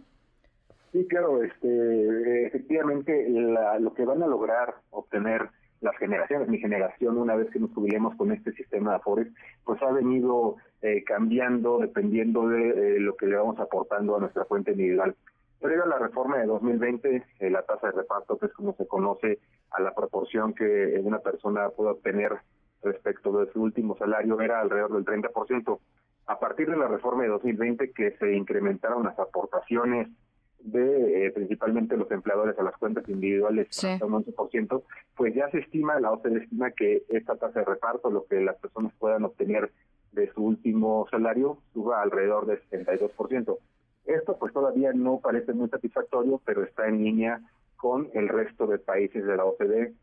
Sí, 0.93 1.05
claro, 1.09 1.43
este, 1.43 1.67
eh, 1.67 2.45
efectivamente, 2.47 3.27
la- 3.29 3.77
lo 3.79 3.93
que 3.93 4.05
van 4.05 4.23
a 4.23 4.27
lograr 4.27 4.75
obtener 4.91 5.49
las 5.81 5.97
generaciones, 5.97 6.47
mi 6.47 6.59
generación, 6.59 7.17
una 7.17 7.35
vez 7.35 7.49
que 7.51 7.59
nos 7.59 7.73
jubilemos 7.73 8.15
con 8.15 8.31
este 8.31 8.53
sistema 8.53 8.91
de 8.91 8.95
Afores, 8.95 9.27
pues 9.65 9.81
ha 9.83 9.91
venido 9.91 10.55
eh, 10.81 11.03
cambiando 11.03 11.79
dependiendo 11.79 12.47
de 12.47 12.69
eh, 12.69 12.99
lo 13.01 13.17
que 13.17 13.25
le 13.25 13.35
vamos 13.35 13.59
aportando 13.59 14.15
a 14.15 14.21
nuestra 14.21 14.45
cuenta 14.45 14.71
individual. 14.71 15.15
Previo 15.59 15.83
a 15.83 15.87
la 15.87 15.99
reforma 15.99 16.37
de 16.37 16.45
2020, 16.45 17.23
eh, 17.39 17.49
la 17.49 17.63
tasa 17.63 17.87
de 17.87 17.93
reparto, 17.93 18.37
que 18.37 18.45
es 18.45 18.53
como 18.53 18.75
se 18.75 18.87
conoce 18.87 19.39
a 19.71 19.81
la 19.81 19.93
proporción 19.93 20.53
que 20.53 20.99
una 21.03 21.19
persona 21.19 21.69
puede 21.69 21.91
obtener 21.91 22.33
respecto 22.83 23.31
de 23.39 23.51
su 23.51 23.61
último 23.61 23.97
salario, 23.97 24.39
era 24.39 24.61
alrededor 24.61 24.93
del 24.93 25.05
30%. 25.05 25.79
A 26.27 26.39
partir 26.39 26.69
de 26.69 26.77
la 26.77 26.87
reforma 26.87 27.23
de 27.23 27.29
2020, 27.29 27.91
que 27.91 28.11
se 28.17 28.33
incrementaron 28.33 29.03
las 29.03 29.17
aportaciones 29.17 30.09
de 30.59 31.27
eh, 31.27 31.31
principalmente 31.31 31.97
los 31.97 32.11
empleadores 32.11 32.57
a 32.59 32.63
las 32.63 32.75
cuentas 32.77 33.07
individuales 33.07 33.67
hasta 33.83 34.05
un 34.05 34.25
11%, 34.25 34.83
pues 35.15 35.33
ya 35.33 35.49
se 35.51 35.59
estima, 35.59 35.99
la 35.99 36.11
OCDE 36.11 36.43
estima 36.43 36.71
que 36.71 37.03
esta 37.09 37.35
tasa 37.35 37.59
de 37.59 37.65
reparto, 37.65 38.09
lo 38.09 38.25
que 38.25 38.41
las 38.41 38.57
personas 38.57 38.93
puedan 38.99 39.23
obtener 39.23 39.71
de 40.11 40.31
su 40.33 40.43
último 40.43 41.07
salario, 41.09 41.57
suba 41.73 42.01
alrededor 42.01 42.47
del 42.47 42.61
72%. 42.69 43.57
Esto 44.07 44.37
pues 44.37 44.53
todavía 44.53 44.93
no 44.93 45.19
parece 45.19 45.53
muy 45.53 45.69
satisfactorio, 45.69 46.41
pero 46.45 46.63
está 46.63 46.87
en 46.87 47.03
línea 47.03 47.41
con 47.75 48.09
el 48.13 48.29
resto 48.29 48.65
de 48.65 48.79
países 48.79 49.25
de 49.25 49.35
la 49.37 49.45
OCDE. 49.45 49.93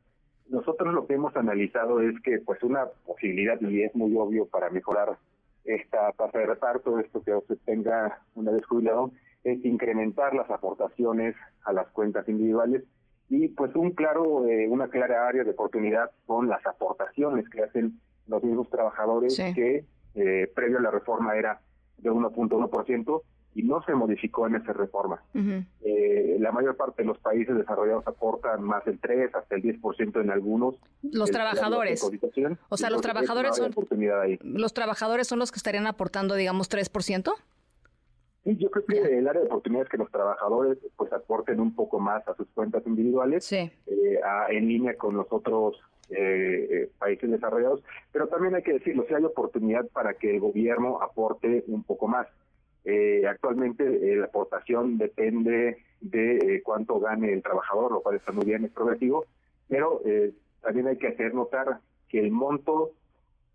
Nosotros 0.49 0.93
lo 0.93 1.07
que 1.07 1.15
hemos 1.15 1.35
analizado 1.37 2.01
es 2.01 2.15
que 2.21 2.39
pues 2.39 2.63
una 2.63 2.87
posibilidad, 3.07 3.59
y 3.63 3.83
es 3.83 3.95
muy 3.95 4.15
obvio 4.17 4.47
para 4.47 4.69
mejorar 4.69 5.17
esta 5.65 6.13
tasa 6.13 6.39
de 6.39 6.47
reparto, 6.47 6.99
esto 6.99 7.23
que 7.23 7.35
usted 7.35 7.57
tenga 7.65 8.21
una 8.35 8.53
vez 8.53 8.65
jubilado, 8.67 9.11
es 9.43 9.65
incrementar 9.65 10.35
las 10.35 10.51
aportaciones 10.51 11.35
a 11.65 11.73
las 11.73 11.89
cuentas 11.89 12.29
individuales 12.29 12.85
y 13.31 13.49
pues 13.49 13.75
un 13.75 13.93
claro 13.93 14.47
eh, 14.47 14.69
una 14.69 14.89
clara 14.89 15.27
área 15.27 15.45
de 15.45 15.51
oportunidad 15.51 16.11
son 16.27 16.49
las 16.49 16.65
aportaciones 16.67 17.49
que 17.49 17.63
hacen 17.63 18.01
los 18.27 18.43
mismos 18.43 18.69
trabajadores 18.69 19.37
que 19.55 19.85
eh, 20.15 20.53
previo 20.55 20.79
a 20.79 20.83
la 20.83 20.91
reforma 20.91 21.37
era 21.37 21.61
de 21.99 22.11
1.1% 22.11 23.23
y 23.55 23.63
no 23.63 23.83
se 23.85 23.95
modificó 23.95 24.47
en 24.47 24.57
esa 24.57 24.73
reforma. 24.73 25.23
Eh, 25.83 26.37
la 26.41 26.51
mayor 26.53 26.77
parte 26.77 27.03
de 27.03 27.07
los 27.09 27.19
países 27.19 27.57
desarrollados 27.57 28.07
aportan 28.07 28.63
más 28.63 28.85
del 28.85 28.99
3 28.99 29.35
hasta 29.35 29.55
el 29.57 29.63
10% 29.63 30.21
en 30.21 30.31
algunos. 30.31 30.75
Los 31.03 31.31
trabajadores. 31.31 32.03
O 32.69 32.77
sea, 32.77 32.91
los 32.91 33.01
trabajadores 33.01 33.57
son- 33.57 33.71
oportunidad 33.71 34.21
ahí. 34.23 34.39
¿Los 34.43 34.75
trabajadores 34.75 35.27
son 35.29 35.39
los 35.39 35.53
que 35.53 35.59
estarían 35.59 35.87
aportando, 35.87 36.35
digamos, 36.35 36.69
3%? 36.69 37.33
Sí, 38.45 38.57
yo 38.57 38.71
creo 38.71 38.85
que 38.85 39.19
el 39.19 39.27
área 39.27 39.41
de 39.41 39.47
oportunidad 39.47 39.85
es 39.85 39.89
que 39.89 39.97
los 39.97 40.11
trabajadores 40.11 40.77
pues 40.97 41.11
aporten 41.13 41.61
un 41.61 41.75
poco 41.75 41.99
más 41.99 42.27
a 42.29 42.35
sus 42.35 42.47
cuentas 42.49 42.83
individuales 42.87 43.45
eh, 43.87 44.21
a- 44.23 44.49
en 44.51 44.69
línea 44.69 44.97
con 44.97 45.17
los 45.17 45.27
otros 45.31 45.81
eh, 46.11 46.69
eh, 46.71 46.91
países 46.99 47.31
desarrollados, 47.31 47.83
pero 48.13 48.29
también 48.29 48.55
hay 48.55 48.63
que 48.63 48.75
decirlo, 48.75 49.07
si 49.09 49.15
hay 49.15 49.25
oportunidad 49.25 49.87
para 49.89 50.13
que 50.13 50.35
el 50.35 50.41
gobierno 50.41 51.01
aporte 51.01 51.65
un 51.67 51.83
poco 51.83 52.07
más. 52.09 52.27
Eh, 52.85 53.27
actualmente 53.27 53.85
eh, 53.85 54.17
la 54.17 54.27
aportación 54.27 54.99
depende 54.99 55.79
de 56.01 56.37
eh, 56.37 56.63
cuánto 56.63 57.01
gane 57.01 57.33
el 57.33 57.43
trabajador, 57.43 57.91
lo 57.91 58.03
cual 58.03 58.17
está 58.17 58.33
muy 58.33 58.45
bien, 58.45 58.65
es 58.65 58.73
progresivo, 58.73 59.25
pero 59.69 60.03
eh, 60.05 60.35
también 60.61 60.89
hay 60.89 60.99
que 60.99 61.09
hacer 61.09 61.35
notar 61.35 61.81
que 62.09 62.21
el 62.21 62.31
monto 62.31 62.93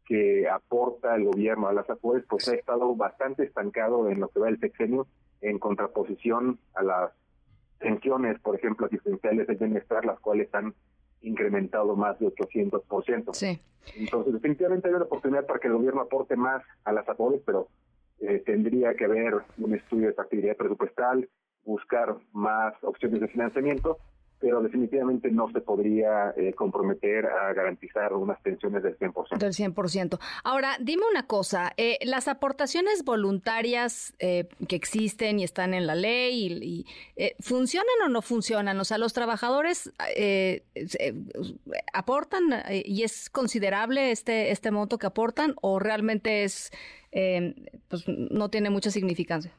que 0.06 0.50
aporta 0.50 1.16
el 1.16 1.26
gobierno 1.26 1.68
a 1.68 1.74
las 1.74 1.88
AFORES 1.88 2.26
pues 2.28 2.50
ha 2.50 2.56
estado 2.56 2.96
bastante 2.96 3.44
estancado 3.44 4.10
en 4.10 4.20
lo 4.20 4.30
que 4.30 4.40
va 4.40 4.50
el 4.50 4.60
sexenio 4.60 5.06
en 5.42 5.60
contraposición 5.60 6.58
a 6.74 6.82
las 6.82 7.12
pensiones, 7.78 8.40
por 8.40 8.56
ejemplo, 8.56 8.88
asistenciales 8.88 9.46
de 9.46 9.54
bienestar, 9.54 10.04
las 10.06 10.20
cuales 10.20 10.54
han 10.54 10.74
incrementado 11.22 11.96
más 11.96 12.18
de 12.20 12.28
800%. 12.28 13.34
Sí. 13.34 13.60
Entonces, 13.96 14.34
definitivamente 14.34 14.88
hay 14.88 14.96
una 14.96 15.06
oportunidad 15.06 15.46
para 15.46 15.60
que 15.60 15.68
el 15.68 15.74
gobierno 15.74 16.02
aporte 16.02 16.36
más 16.36 16.64
a 16.84 16.92
las 16.92 17.08
AFORES, 17.08 17.42
pero 17.46 17.68
eh, 18.22 18.44
tendría 18.46 18.94
que 18.94 19.06
haber 19.06 19.36
un 19.58 19.74
estudio 19.74 20.08
de 20.08 20.14
factibilidad 20.14 20.58
presupuestal, 20.58 21.30
buscar 21.64 22.16
más 22.34 22.74
opciones 22.82 23.22
de 23.22 23.28
financiamiento, 23.28 23.98
pero 24.40 24.62
definitivamente 24.62 25.30
no 25.32 25.52
se 25.52 25.62
podría 25.62 26.34
eh, 26.38 26.54
comprometer 26.54 27.26
a 27.26 27.54
garantizar 27.54 28.14
unas 28.14 28.40
pensiones 28.42 28.84
del 28.84 28.98
100%. 28.98 29.38
Del 29.38 29.54
100%. 29.54 30.20
Ahora, 30.44 30.78
dime 30.80 31.04
una 31.10 31.28
cosa, 31.28 31.74
eh, 31.78 31.98
las 32.04 32.28
aportaciones 32.28 33.04
voluntarias 33.04 34.14
eh, 34.20 34.48
que 34.68 34.76
existen 34.76 35.40
y 35.40 35.44
están 35.44 35.74
en 35.74 35.88
la 35.88 35.96
ley, 35.96 36.48
y, 36.48 36.86
eh, 37.16 37.36
¿funcionan 37.40 37.88
o 38.06 38.10
no 38.10 38.22
funcionan? 38.22 38.80
O 38.80 38.86
sea, 38.86 38.98
¿los 38.98 39.14
trabajadores 39.14 39.92
eh, 40.16 40.64
aportan 41.94 42.54
eh, 42.68 42.84
y 42.86 43.04
es 43.04 43.30
considerable 43.30 44.12
este, 44.12 44.52
este 44.52 44.72
monto 44.72 44.98
que 44.98 45.08
aportan 45.08 45.56
o 45.62 45.80
realmente 45.80 46.44
es, 46.44 46.72
pues 47.88 48.08
no 48.08 48.50
tiene 48.50 48.70
mucha 48.70 48.92
significancia? 48.92 49.52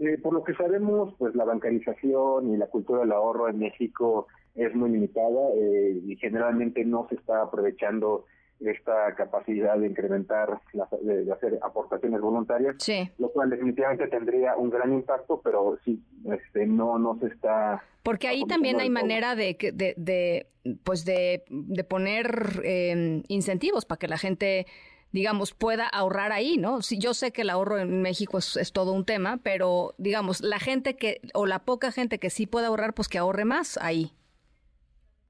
Eh, 0.00 0.18
por 0.18 0.32
lo 0.32 0.44
que 0.44 0.54
sabemos, 0.54 1.14
pues 1.18 1.34
la 1.34 1.44
bancarización 1.44 2.52
y 2.52 2.56
la 2.56 2.66
cultura 2.66 3.00
del 3.00 3.12
ahorro 3.12 3.48
en 3.48 3.58
México 3.58 4.28
es 4.54 4.74
muy 4.74 4.90
limitada 4.90 5.50
eh, 5.56 6.00
y 6.06 6.16
generalmente 6.16 6.84
no 6.84 7.06
se 7.08 7.16
está 7.16 7.42
aprovechando 7.42 8.24
esta 8.60 9.14
capacidad 9.14 9.78
de 9.78 9.86
incrementar, 9.86 10.60
las, 10.72 10.90
de, 11.02 11.24
de 11.24 11.32
hacer 11.32 11.58
aportaciones 11.62 12.20
voluntarias, 12.20 12.76
lo 13.18 13.30
cual 13.30 13.50
definitivamente 13.50 14.08
tendría 14.08 14.56
un 14.56 14.70
gran 14.70 14.92
impacto, 14.92 15.40
pero 15.42 15.78
sí, 15.84 16.02
este, 16.24 16.66
no, 16.66 16.98
no 16.98 17.16
se 17.20 17.26
está 17.26 17.82
Porque 18.02 18.26
ahí 18.26 18.44
también 18.46 18.80
hay 18.80 18.90
manera 18.90 19.36
de, 19.36 19.56
de, 19.74 19.94
de, 19.96 20.46
pues 20.82 21.04
de, 21.04 21.44
de 21.48 21.84
poner 21.84 22.60
eh, 22.64 23.22
incentivos 23.28 23.84
para 23.84 23.98
que 23.98 24.08
la 24.08 24.18
gente, 24.18 24.66
digamos, 25.12 25.54
pueda 25.54 25.86
ahorrar 25.86 26.32
ahí, 26.32 26.56
¿no? 26.58 26.82
Sí, 26.82 26.98
yo 26.98 27.14
sé 27.14 27.32
que 27.32 27.42
el 27.42 27.50
ahorro 27.50 27.78
en 27.78 28.02
México 28.02 28.38
es, 28.38 28.56
es 28.56 28.72
todo 28.72 28.92
un 28.92 29.04
tema, 29.04 29.38
pero, 29.42 29.94
digamos, 29.98 30.42
la 30.42 30.58
gente 30.58 30.96
que, 30.96 31.20
o 31.34 31.46
la 31.46 31.60
poca 31.60 31.92
gente 31.92 32.18
que 32.18 32.30
sí 32.30 32.46
puede 32.46 32.66
ahorrar, 32.66 32.94
pues 32.94 33.08
que 33.08 33.18
ahorre 33.18 33.44
más 33.44 33.78
ahí. 33.78 34.12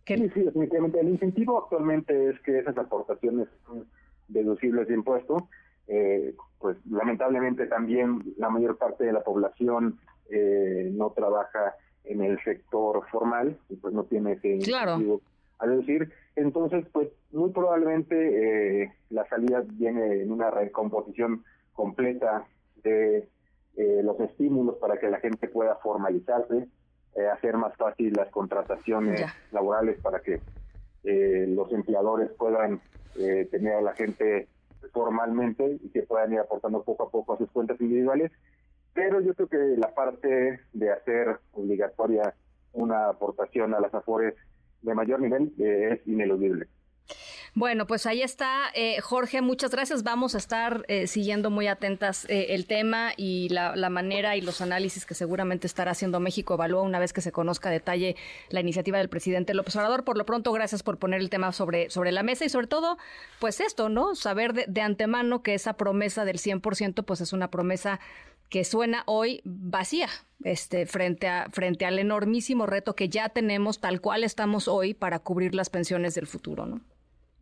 Sí, 0.06 0.30
sí, 0.32 0.40
definitivamente. 0.40 1.00
El 1.00 1.08
incentivo 1.08 1.58
actualmente 1.62 2.30
es 2.30 2.40
que 2.40 2.58
esas 2.58 2.76
aportaciones 2.78 3.48
son 3.66 3.86
deducibles 4.28 4.88
de 4.88 4.94
impuesto. 4.94 5.48
Eh, 5.86 6.34
pues 6.58 6.76
lamentablemente 6.90 7.66
también 7.66 8.34
la 8.36 8.50
mayor 8.50 8.76
parte 8.76 9.04
de 9.04 9.12
la 9.12 9.22
población 9.22 9.98
eh, 10.30 10.90
no 10.92 11.10
trabaja 11.10 11.74
en 12.04 12.22
el 12.22 12.42
sector 12.42 13.06
formal 13.10 13.58
y 13.68 13.76
pues 13.76 13.94
no 13.94 14.04
tiene 14.04 14.32
ese 14.32 14.58
Claro. 14.58 15.20
A 15.58 15.66
deducir. 15.66 16.12
Entonces, 16.36 16.86
pues 16.92 17.08
muy 17.32 17.50
probablemente 17.50 18.82
eh, 18.82 18.92
la 19.10 19.26
salida 19.28 19.64
viene 19.64 20.22
en 20.22 20.32
una 20.32 20.50
recomposición 20.50 21.44
completa 21.72 22.46
de 22.82 23.28
eh, 23.76 24.02
los 24.02 24.18
estímulos 24.20 24.76
para 24.76 24.98
que 24.98 25.08
la 25.08 25.20
gente 25.20 25.48
pueda 25.48 25.76
formalizarse, 25.76 26.68
eh, 27.16 27.26
hacer 27.28 27.56
más 27.56 27.76
fácil 27.76 28.12
las 28.14 28.28
contrataciones 28.30 29.24
laborales 29.52 30.00
para 30.00 30.20
que 30.20 30.40
eh, 31.04 31.46
los 31.48 31.72
empleadores 31.72 32.30
puedan 32.32 32.80
eh, 33.18 33.48
tener 33.50 33.74
a 33.74 33.80
la 33.80 33.94
gente 33.94 34.48
formalmente 34.92 35.78
y 35.82 35.88
que 35.90 36.02
puedan 36.02 36.32
ir 36.32 36.40
aportando 36.40 36.82
poco 36.82 37.04
a 37.04 37.10
poco 37.10 37.32
a 37.34 37.38
sus 37.38 37.50
cuentas 37.50 37.80
individuales. 37.80 38.32
Pero 38.94 39.20
yo 39.20 39.34
creo 39.34 39.48
que 39.48 39.76
la 39.76 39.94
parte 39.94 40.60
de 40.72 40.90
hacer 40.90 41.38
obligatoria 41.52 42.34
una 42.72 43.08
aportación 43.08 43.74
a 43.74 43.80
las 43.80 43.94
Afores 43.94 44.34
de 44.82 44.94
mayor 44.94 45.20
nivel 45.20 45.52
eh, 45.58 45.94
es 45.94 46.06
ineludible. 46.06 46.68
Bueno, 47.54 47.86
pues 47.86 48.06
ahí 48.06 48.22
está, 48.22 48.70
eh, 48.74 49.00
Jorge, 49.00 49.40
muchas 49.42 49.70
gracias. 49.70 50.02
Vamos 50.02 50.34
a 50.34 50.38
estar 50.38 50.84
eh, 50.88 51.06
siguiendo 51.06 51.50
muy 51.50 51.66
atentas 51.66 52.24
eh, 52.28 52.48
el 52.50 52.66
tema 52.66 53.12
y 53.16 53.48
la, 53.48 53.74
la 53.74 53.90
manera 53.90 54.36
y 54.36 54.42
los 54.42 54.60
análisis 54.60 55.06
que 55.06 55.14
seguramente 55.14 55.66
estará 55.66 55.92
haciendo 55.92 56.20
México 56.20 56.54
Evalúa 56.54 56.82
una 56.82 56.98
vez 56.98 57.12
que 57.12 57.20
se 57.20 57.32
conozca 57.32 57.70
a 57.70 57.72
detalle 57.72 58.16
la 58.50 58.60
iniciativa 58.60 58.98
del 58.98 59.08
presidente 59.08 59.54
López 59.54 59.74
Obrador. 59.76 60.04
Por 60.04 60.18
lo 60.18 60.26
pronto, 60.26 60.52
gracias 60.52 60.82
por 60.82 60.98
poner 60.98 61.20
el 61.20 61.30
tema 61.30 61.52
sobre, 61.52 61.90
sobre 61.90 62.12
la 62.12 62.22
mesa 62.22 62.44
y 62.44 62.48
sobre 62.48 62.66
todo, 62.66 62.98
pues 63.40 63.60
esto, 63.60 63.88
¿no? 63.88 64.14
Saber 64.14 64.52
de, 64.52 64.66
de 64.68 64.80
antemano 64.82 65.42
que 65.42 65.54
esa 65.54 65.72
promesa 65.72 66.24
del 66.24 66.36
100% 66.38 67.04
pues 67.04 67.20
es 67.20 67.32
una 67.32 67.50
promesa 67.50 67.98
que 68.48 68.64
suena 68.64 69.02
hoy 69.06 69.40
vacía 69.44 70.08
este 70.44 70.86
frente 70.86 71.28
a 71.28 71.48
frente 71.50 71.84
al 71.84 71.98
enormísimo 71.98 72.66
reto 72.66 72.94
que 72.94 73.08
ya 73.08 73.28
tenemos 73.28 73.80
tal 73.80 74.00
cual 74.00 74.24
estamos 74.24 74.68
hoy 74.68 74.94
para 74.94 75.18
cubrir 75.18 75.54
las 75.54 75.70
pensiones 75.70 76.14
del 76.14 76.26
futuro, 76.26 76.66
¿no? 76.66 76.80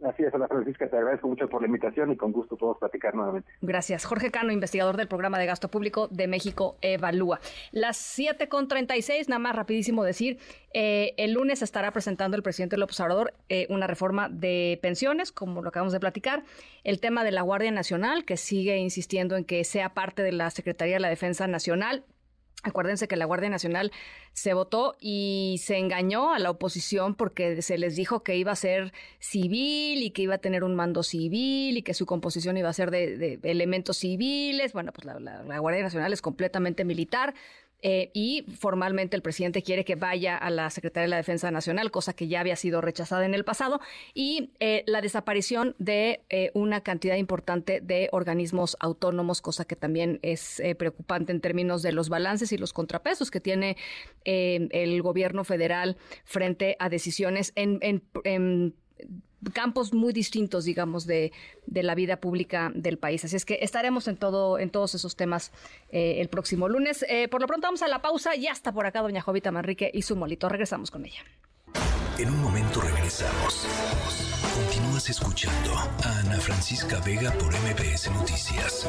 Así 0.04 0.24
es, 0.24 0.34
Ana 0.34 0.46
Francisca, 0.46 0.88
te 0.90 0.96
agradezco 0.96 1.26
mucho 1.26 1.48
por 1.48 1.62
la 1.62 1.68
invitación 1.68 2.12
y 2.12 2.16
con 2.16 2.30
gusto 2.30 2.56
podemos 2.56 2.78
platicar 2.78 3.14
nuevamente. 3.14 3.50
Gracias. 3.62 4.04
Jorge 4.04 4.30
Cano, 4.30 4.52
investigador 4.52 4.98
del 4.98 5.08
programa 5.08 5.38
de 5.38 5.46
gasto 5.46 5.70
público 5.70 6.08
de 6.08 6.26
México 6.26 6.76
Evalúa. 6.82 7.40
Las 7.72 7.96
7 7.96 8.48
con 8.48 8.68
36, 8.68 9.30
nada 9.30 9.38
más 9.38 9.56
rapidísimo 9.56 10.04
decir, 10.04 10.38
eh, 10.74 11.14
el 11.16 11.32
lunes 11.32 11.62
estará 11.62 11.92
presentando 11.92 12.36
el 12.36 12.42
presidente 12.42 12.76
López 12.76 13.00
Obrador 13.00 13.32
eh, 13.48 13.66
una 13.70 13.86
reforma 13.86 14.28
de 14.28 14.78
pensiones, 14.82 15.32
como 15.32 15.62
lo 15.62 15.70
acabamos 15.70 15.94
de 15.94 16.00
platicar, 16.00 16.44
el 16.84 17.00
tema 17.00 17.24
de 17.24 17.30
la 17.30 17.40
Guardia 17.40 17.70
Nacional, 17.70 18.26
que 18.26 18.36
sigue 18.36 18.76
insistiendo 18.76 19.36
en 19.36 19.44
que 19.44 19.64
sea 19.64 19.94
parte 19.94 20.22
de 20.22 20.32
la 20.32 20.50
Secretaría 20.50 20.96
de 20.96 21.00
la 21.00 21.08
Defensa 21.08 21.46
Nacional, 21.46 22.04
Acuérdense 22.62 23.06
que 23.06 23.16
la 23.16 23.26
Guardia 23.26 23.48
Nacional 23.48 23.92
se 24.32 24.52
votó 24.52 24.96
y 24.98 25.60
se 25.62 25.78
engañó 25.78 26.32
a 26.32 26.40
la 26.40 26.50
oposición 26.50 27.14
porque 27.14 27.62
se 27.62 27.78
les 27.78 27.94
dijo 27.94 28.24
que 28.24 28.36
iba 28.36 28.50
a 28.50 28.56
ser 28.56 28.92
civil 29.20 30.02
y 30.02 30.10
que 30.10 30.22
iba 30.22 30.34
a 30.34 30.38
tener 30.38 30.64
un 30.64 30.74
mando 30.74 31.04
civil 31.04 31.76
y 31.76 31.82
que 31.82 31.94
su 31.94 32.06
composición 32.06 32.56
iba 32.56 32.68
a 32.68 32.72
ser 32.72 32.90
de, 32.90 33.38
elementos 33.44 33.98
civiles. 33.98 34.72
Bueno, 34.72 34.92
pues 34.92 35.04
la 35.04 35.58
Guardia 35.58 35.82
Nacional 35.82 36.12
es 36.12 36.22
completamente 36.22 36.84
militar. 36.84 37.34
Eh, 37.82 38.10
y 38.14 38.44
formalmente 38.58 39.16
el 39.16 39.22
presidente 39.22 39.62
quiere 39.62 39.84
que 39.84 39.96
vaya 39.96 40.36
a 40.36 40.50
la 40.50 40.70
Secretaría 40.70 41.04
de 41.04 41.10
la 41.10 41.16
Defensa 41.18 41.50
Nacional, 41.50 41.90
cosa 41.90 42.14
que 42.14 42.26
ya 42.26 42.40
había 42.40 42.56
sido 42.56 42.80
rechazada 42.80 43.26
en 43.26 43.34
el 43.34 43.44
pasado, 43.44 43.80
y 44.14 44.50
eh, 44.60 44.82
la 44.86 45.02
desaparición 45.02 45.76
de 45.78 46.24
eh, 46.30 46.50
una 46.54 46.80
cantidad 46.80 47.16
importante 47.16 47.80
de 47.80 48.08
organismos 48.12 48.76
autónomos, 48.80 49.42
cosa 49.42 49.66
que 49.66 49.76
también 49.76 50.18
es 50.22 50.62
preocupante 50.78 51.32
en 51.32 51.40
términos 51.40 51.82
de 51.82 51.92
los 51.92 52.08
balances 52.08 52.50
y 52.52 52.58
los 52.58 52.72
contrapesos 52.72 53.30
que 53.30 53.40
tiene 53.40 53.76
el 54.24 55.02
gobierno 55.02 55.44
federal 55.44 55.96
frente 56.24 56.76
a 56.78 56.88
decisiones 56.88 57.52
en, 57.56 57.78
en, 57.82 58.02
en 58.24 58.74
campos 59.52 59.92
muy 59.92 60.12
distintos, 60.12 60.64
digamos, 60.64 61.06
de, 61.06 61.32
de, 61.66 61.82
la 61.82 61.94
vida 61.94 62.18
pública 62.20 62.72
del 62.74 62.98
país. 62.98 63.24
Así 63.24 63.36
es 63.36 63.44
que 63.44 63.58
estaremos 63.62 64.08
en 64.08 64.16
todo, 64.16 64.58
en 64.58 64.70
todos 64.70 64.94
esos 64.94 65.16
temas 65.16 65.52
eh, 65.90 66.16
el 66.20 66.28
próximo 66.28 66.68
lunes. 66.68 67.04
Eh, 67.08 67.28
por 67.28 67.40
lo 67.40 67.46
pronto 67.46 67.66
vamos 67.66 67.82
a 67.82 67.88
la 67.88 68.02
pausa. 68.02 68.34
Ya 68.34 68.52
está 68.52 68.72
por 68.72 68.86
acá 68.86 69.02
doña 69.02 69.20
Jovita 69.20 69.52
Manrique 69.52 69.90
y 69.92 70.02
su 70.02 70.16
molito. 70.16 70.48
Regresamos 70.48 70.90
con 70.90 71.04
ella. 71.04 71.20
En 72.18 72.30
un 72.30 72.42
momento 72.42 72.80
regresamos. 72.80 73.66
Continúas 74.54 75.10
escuchando 75.10 75.74
a 75.74 76.20
Ana 76.20 76.40
Francisca 76.40 76.98
Vega 77.00 77.30
por 77.32 77.52
MBS 77.52 78.10
Noticias. 78.12 78.88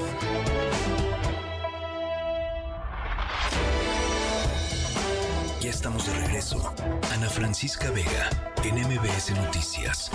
Ya 5.59 5.71
estamos 5.71 6.05
de 6.05 6.13
regreso. 6.19 6.73
Ana 7.11 7.29
Francisca 7.29 7.89
Vega 7.89 8.29
en 8.63 8.75
MBS 8.75 9.31
Noticias. 9.31 10.11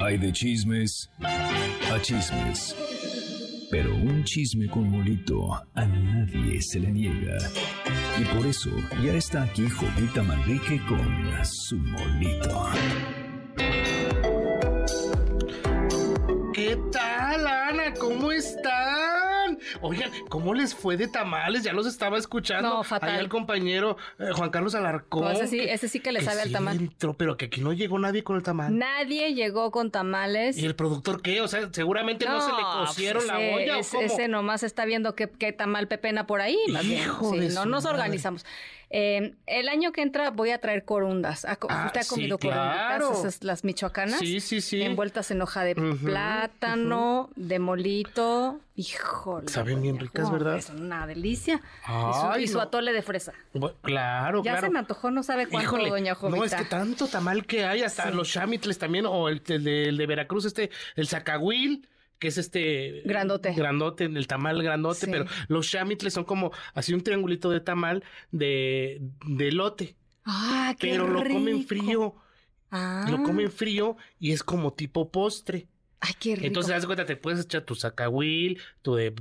Hay 0.00 0.16
de 0.16 0.32
chismes 0.32 1.10
a 1.20 2.00
chismes. 2.00 2.74
Pero 3.70 3.94
un 3.94 4.24
chisme 4.24 4.68
con 4.68 4.88
molito 4.90 5.52
a 5.74 5.84
nadie 5.84 6.62
se 6.62 6.80
le 6.80 6.90
niega. 6.90 7.36
Y 8.18 8.24
por 8.34 8.46
eso 8.46 8.70
ya 9.04 9.12
está 9.12 9.42
aquí 9.42 9.68
Jovita 9.68 10.22
Manrique 10.22 10.80
con 10.86 11.44
su 11.44 11.76
molito. 11.76 12.66
¿Qué 16.54 16.78
tal. 16.90 17.71
Oigan, 19.82 20.10
¿cómo 20.28 20.54
les 20.54 20.74
fue 20.74 20.96
de 20.96 21.08
tamales? 21.08 21.64
Ya 21.64 21.72
los 21.72 21.86
estaba 21.86 22.16
escuchando. 22.16 22.68
No, 22.68 22.82
fatal. 22.84 23.10
Ahí 23.10 23.18
el 23.20 23.28
compañero 23.28 23.96
eh, 24.18 24.30
Juan 24.32 24.50
Carlos 24.50 24.74
Alarcón. 24.76 25.22
No, 25.24 25.30
ese, 25.32 25.48
sí, 25.48 25.58
ese 25.60 25.88
sí 25.88 25.98
que 25.98 26.12
le 26.12 26.20
sabe 26.20 26.36
sí 26.36 26.42
al 26.46 26.52
tamal. 26.52 26.76
entró, 26.76 27.14
pero 27.14 27.36
que 27.36 27.46
aquí 27.46 27.60
no 27.60 27.72
llegó 27.72 27.98
nadie 27.98 28.22
con 28.22 28.36
el 28.36 28.42
tamal. 28.44 28.78
Nadie 28.78 29.34
llegó 29.34 29.70
con 29.72 29.90
tamales. 29.90 30.56
¿Y 30.56 30.64
el 30.66 30.76
productor 30.76 31.20
qué? 31.20 31.40
O 31.40 31.48
sea, 31.48 31.68
seguramente 31.72 32.26
no, 32.26 32.40
se 32.40 32.52
le 32.52 32.62
cocieron 32.62 33.24
pues 33.24 33.26
la 33.26 33.40
ese, 33.40 33.54
olla. 33.54 33.76
¿o 33.76 33.80
ese, 33.80 33.96
cómo? 33.96 34.06
ese 34.06 34.28
nomás 34.28 34.62
está 34.62 34.84
viendo 34.84 35.14
qué, 35.16 35.28
qué 35.28 35.52
tamal 35.52 35.88
pepena 35.88 36.26
por 36.28 36.40
ahí. 36.40 36.56
Hijo 36.84 37.32
Sí, 37.32 37.38
de 37.40 37.48
no 37.50 37.66
nos 37.66 37.82
madre. 37.84 37.96
organizamos. 37.96 38.44
Eh, 38.94 39.34
el 39.46 39.68
año 39.70 39.90
que 39.90 40.02
entra 40.02 40.30
voy 40.30 40.50
a 40.50 40.58
traer 40.58 40.84
corundas. 40.84 41.46
¿Ha 41.46 41.56
co- 41.56 41.66
Ah, 41.70 41.84
¿Usted 41.86 42.00
ha 42.00 42.04
sí, 42.04 42.10
comido 42.10 42.36
claro. 42.38 43.06
corunditas? 43.06 43.34
Esas, 43.34 43.42
las 43.44 43.64
michoacanas. 43.64 44.18
Sí, 44.18 44.38
sí, 44.40 44.60
sí. 44.60 44.82
Envueltas 44.82 45.30
en 45.30 45.40
hoja 45.40 45.64
de 45.64 45.74
plátano, 45.76 47.30
de 47.34 47.58
molito. 47.58 48.60
Híjole. 48.76 49.48
Saben 49.48 49.80
bien 49.82 49.98
ricas, 49.98 50.26
no, 50.26 50.32
¿verdad? 50.32 50.56
Es 50.56 50.70
una 50.70 51.06
delicia. 51.06 51.56
y 51.86 51.88
su, 51.88 52.26
Ay, 52.30 52.44
y 52.44 52.48
su 52.48 52.54
no. 52.58 52.60
atole 52.64 52.92
de 52.92 53.02
fresa. 53.02 53.32
Claro, 53.82 54.42
Ya 54.42 54.52
claro. 54.52 54.66
se 54.66 54.72
me 54.72 54.78
antojó, 54.78 55.10
no 55.10 55.22
sabe 55.22 55.46
cuánto, 55.46 55.68
Híjole, 55.68 55.90
doña 55.90 56.14
Jovita. 56.14 56.38
No, 56.38 56.44
es 56.44 56.54
que 56.54 56.64
tanto 56.64 57.06
tamal 57.06 57.46
que 57.46 57.64
hay, 57.64 57.82
hasta 57.82 58.10
Sí. 58.10 58.14
los 58.16 58.30
chamitles 58.30 58.78
también, 58.78 59.06
o 59.06 59.28
el, 59.28 59.42
el 59.48 59.64
de, 59.64 59.88
el 59.88 59.96
de 59.96 60.06
Veracruz, 60.06 60.44
este, 60.46 60.70
el 60.96 61.06
zacahuil, 61.06 61.86
que 62.22 62.28
es 62.28 62.38
este... 62.38 63.02
Grandote. 63.04 63.52
Grandote, 63.52 64.04
el 64.04 64.28
tamal 64.28 64.62
grandote, 64.62 65.06
Sí. 65.06 65.10
pero 65.10 65.24
los 65.48 65.68
chamitles 65.68 66.14
son 66.14 66.22
como 66.22 66.52
así 66.72 66.94
un 66.94 67.00
triangulito 67.00 67.50
de 67.50 67.58
tamal 67.58 68.04
de, 68.30 69.02
de 69.26 69.48
elote. 69.48 69.96
Ah, 70.24 70.76
qué 70.78 70.90
pero 70.90 71.08
lo 71.08 71.18
comen 71.24 71.66
frío. 71.66 72.14
Ah. 72.70 73.08
Lo 73.10 73.24
comen 73.24 73.50
frío 73.50 73.96
y 74.20 74.30
es 74.30 74.44
como 74.44 74.72
tipo 74.72 75.10
postre. 75.10 75.66
Ay, 76.04 76.14
qué 76.18 76.34
rico. 76.34 76.46
Entonces, 76.48 76.74
haz 76.74 76.84
cuenta, 76.84 77.04
te 77.06 77.14
puedes 77.14 77.44
echar 77.44 77.62
tu 77.62 77.76
zacahuil, 77.76 78.60
tu 78.82 78.96
de 78.96 79.06
Eh, 79.06 79.14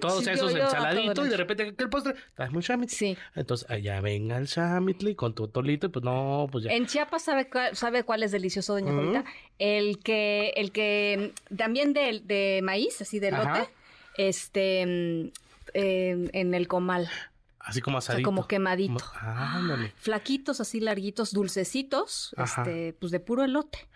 todos 0.00 0.24
yo- 0.24 0.30
esos 0.30 0.52
yo 0.52 0.58
ensaladitos 0.58 1.26
y 1.26 1.28
de 1.30 1.36
repente 1.36 1.74
que 1.74 1.82
el 1.82 1.90
postre, 1.90 2.14
dame 2.36 2.56
un 2.56 2.62
chamitl. 2.62 2.92
Sí. 2.94 3.16
Entonces, 3.34 3.68
allá 3.68 4.00
venga 4.00 4.36
el 4.38 4.46
chamitl 4.46 5.14
con 5.16 5.34
tu 5.34 5.48
tolito 5.48 5.88
y 5.88 5.90
pues 5.90 6.04
no, 6.04 6.46
pues 6.52 6.64
ya. 6.64 6.70
En 6.72 6.86
Chiapas 6.86 7.24
sabe 7.24 7.50
cuál, 7.50 7.74
sabe 7.74 8.04
cuál 8.04 8.22
es 8.22 8.30
delicioso, 8.30 8.74
doña 8.74 8.92
Ujú. 8.92 9.00
Jovita. 9.00 9.24
El 9.58 9.98
que, 9.98 10.52
el 10.56 10.70
que 10.70 11.32
mm, 11.50 11.56
también 11.56 11.92
de, 11.94 12.20
de 12.24 12.60
maíz, 12.62 13.00
así 13.00 13.18
de 13.18 13.32
lote, 13.32 13.42
Ajá. 13.48 13.68
este 14.16 14.86
mm, 14.86 15.32
eh, 15.74 16.28
en 16.32 16.54
el 16.54 16.68
comal. 16.68 17.08
Así 17.60 17.80
como 17.82 17.98
O 17.98 18.00
sea, 18.00 18.14
asadito. 18.14 18.26
como 18.26 18.46
quemadito. 18.48 18.94
Como- 18.94 19.10
Ah. 19.20 19.60
Flaquitos, 19.96 20.60
así 20.60 20.80
larguitos, 20.80 21.32
dulcecitos, 21.32 22.34
Ajá. 22.36 22.62
este, 22.62 22.94
pues 22.98 23.12
de 23.12 23.20
puro 23.20 23.44
elote. 23.44 23.86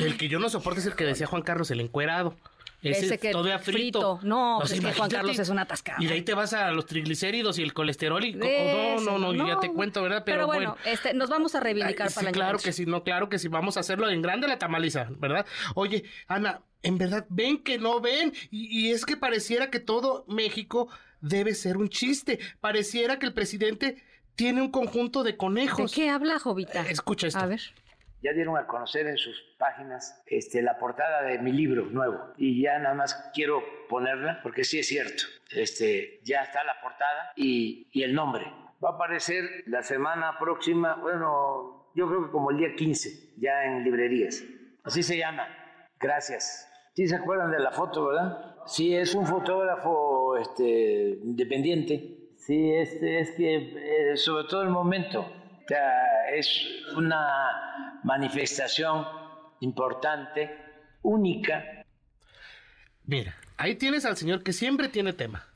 El 0.00 0.16
que 0.18 0.28
yo 0.28 0.38
no 0.38 0.48
soporto 0.50 0.80
es 0.80 0.86
el 0.86 0.94
que 0.94 1.04
decía 1.04 1.26
Juan 1.26 1.42
Carlos, 1.42 1.70
el 1.70 1.80
encuerado. 1.80 2.36
Ese, 2.80 3.06
Ese 3.06 3.18
que 3.18 3.32
todavía 3.32 3.58
frito. 3.58 4.18
frito. 4.18 4.20
No, 4.22 4.58
pues 4.60 4.70
es 4.70 4.80
que 4.80 4.92
Juan. 4.92 5.10
Carlos 5.10 5.36
es 5.36 5.48
una 5.48 5.62
atascada. 5.62 5.98
Y 6.00 6.06
de 6.06 6.14
ahí 6.14 6.22
te 6.22 6.32
vas 6.34 6.52
a 6.52 6.70
los 6.70 6.86
triglicéridos 6.86 7.58
y 7.58 7.62
el 7.64 7.74
colesterol 7.74 8.24
y... 8.24 8.38
Ese, 8.40 9.04
no, 9.04 9.18
no, 9.18 9.32
no, 9.32 9.48
ya 9.48 9.58
te 9.58 9.72
cuento, 9.72 10.00
¿verdad? 10.00 10.22
Pero, 10.24 10.38
Pero, 10.38 10.46
bueno, 10.46 10.76
este, 10.84 11.12
nos 11.12 11.28
vamos 11.28 11.56
a 11.56 11.60
reivindicar 11.60 12.06
Ay, 12.08 12.14
para 12.14 12.28
sí, 12.28 12.32
claro 12.32 12.58
que 12.58 12.64
que 12.64 12.72
sí, 12.72 12.86
no, 12.86 13.02
claro 13.02 13.28
que 13.28 13.40
sí, 13.40 13.48
vamos 13.48 13.76
a 13.76 13.80
hacerlo 13.80 14.08
en 14.08 14.22
grande 14.22 14.46
la 14.46 14.58
tamaliza, 14.60 15.08
¿verdad? 15.18 15.44
Oye, 15.74 16.04
Ana, 16.28 16.60
en 16.84 16.98
verdad, 16.98 17.26
ven 17.30 17.64
que 17.64 17.78
no 17.78 18.00
ven, 18.00 18.32
y, 18.52 18.86
y 18.86 18.92
es 18.92 19.04
que 19.04 19.16
pareciera 19.16 19.70
que 19.70 19.80
todo 19.80 20.24
México 20.28 20.88
debe 21.20 21.54
ser 21.54 21.76
un 21.76 21.88
chiste, 21.88 22.38
pareciera 22.60 23.18
que 23.18 23.26
el 23.26 23.34
presidente 23.34 24.02
tiene 24.34 24.62
un 24.62 24.70
conjunto 24.70 25.22
de 25.24 25.32
¿De 25.32 25.36
conejos. 25.36 25.92
qué 25.94 26.10
habla, 26.10 26.38
Jovita? 26.38 26.82
Escucha 26.82 27.26
esto. 27.26 27.40
A 27.40 27.46
ver. 27.46 27.60
Ya 28.22 28.32
dieron 28.32 28.56
a 28.56 28.66
conocer 28.66 29.06
en 29.06 29.16
sus 29.16 29.36
páginas 29.58 30.20
este, 30.26 30.60
la 30.62 30.78
portada 30.78 31.22
de 31.22 31.38
mi 31.38 31.52
libro 31.52 31.86
nuevo 31.86 32.32
y 32.36 32.60
ya 32.62 32.78
nada 32.78 32.94
más 32.94 33.30
quiero 33.32 33.62
ponerla 33.88 34.40
porque 34.42 34.64
sí 34.64 34.80
es 34.80 34.88
cierto. 34.88 35.22
Este, 35.50 36.20
ya 36.24 36.42
está 36.42 36.64
la 36.64 36.80
portada 36.80 37.32
y, 37.36 37.88
y 37.92 38.02
el 38.02 38.14
nombre. 38.14 38.44
Va 38.84 38.90
a 38.90 38.92
aparecer 38.94 39.44
la 39.66 39.82
semana 39.82 40.36
próxima, 40.38 40.96
bueno, 40.96 41.90
yo 41.94 42.08
creo 42.08 42.26
que 42.26 42.30
como 42.32 42.50
el 42.50 42.58
día 42.58 42.74
15, 42.74 43.34
ya 43.38 43.64
en 43.64 43.84
librerías. 43.84 44.42
Así 44.82 45.02
se 45.02 45.16
llama. 45.16 45.46
Gracias. 46.00 46.68
¿Sí 46.94 47.06
se 47.06 47.14
acuerdan 47.14 47.52
de 47.52 47.60
la 47.60 47.70
foto, 47.70 48.06
verdad? 48.06 48.56
Sí, 48.66 48.94
es 48.96 49.14
un 49.14 49.26
fotógrafo 49.26 50.27
este, 50.40 51.18
independiente. 51.24 52.30
Sí, 52.36 52.72
este, 52.72 53.20
es 53.20 53.30
que 53.32 54.12
eh, 54.12 54.16
sobre 54.16 54.44
todo 54.48 54.62
el 54.62 54.70
momento. 54.70 55.20
O 55.20 55.68
sea, 55.68 56.30
es 56.34 56.48
una 56.96 58.00
manifestación 58.04 59.04
importante, 59.60 60.50
única. 61.02 61.84
Mira, 63.04 63.36
ahí 63.56 63.74
tienes 63.74 64.04
al 64.04 64.16
señor 64.16 64.42
que 64.42 64.52
siempre 64.52 64.88
tiene 64.88 65.12
tema. 65.12 65.46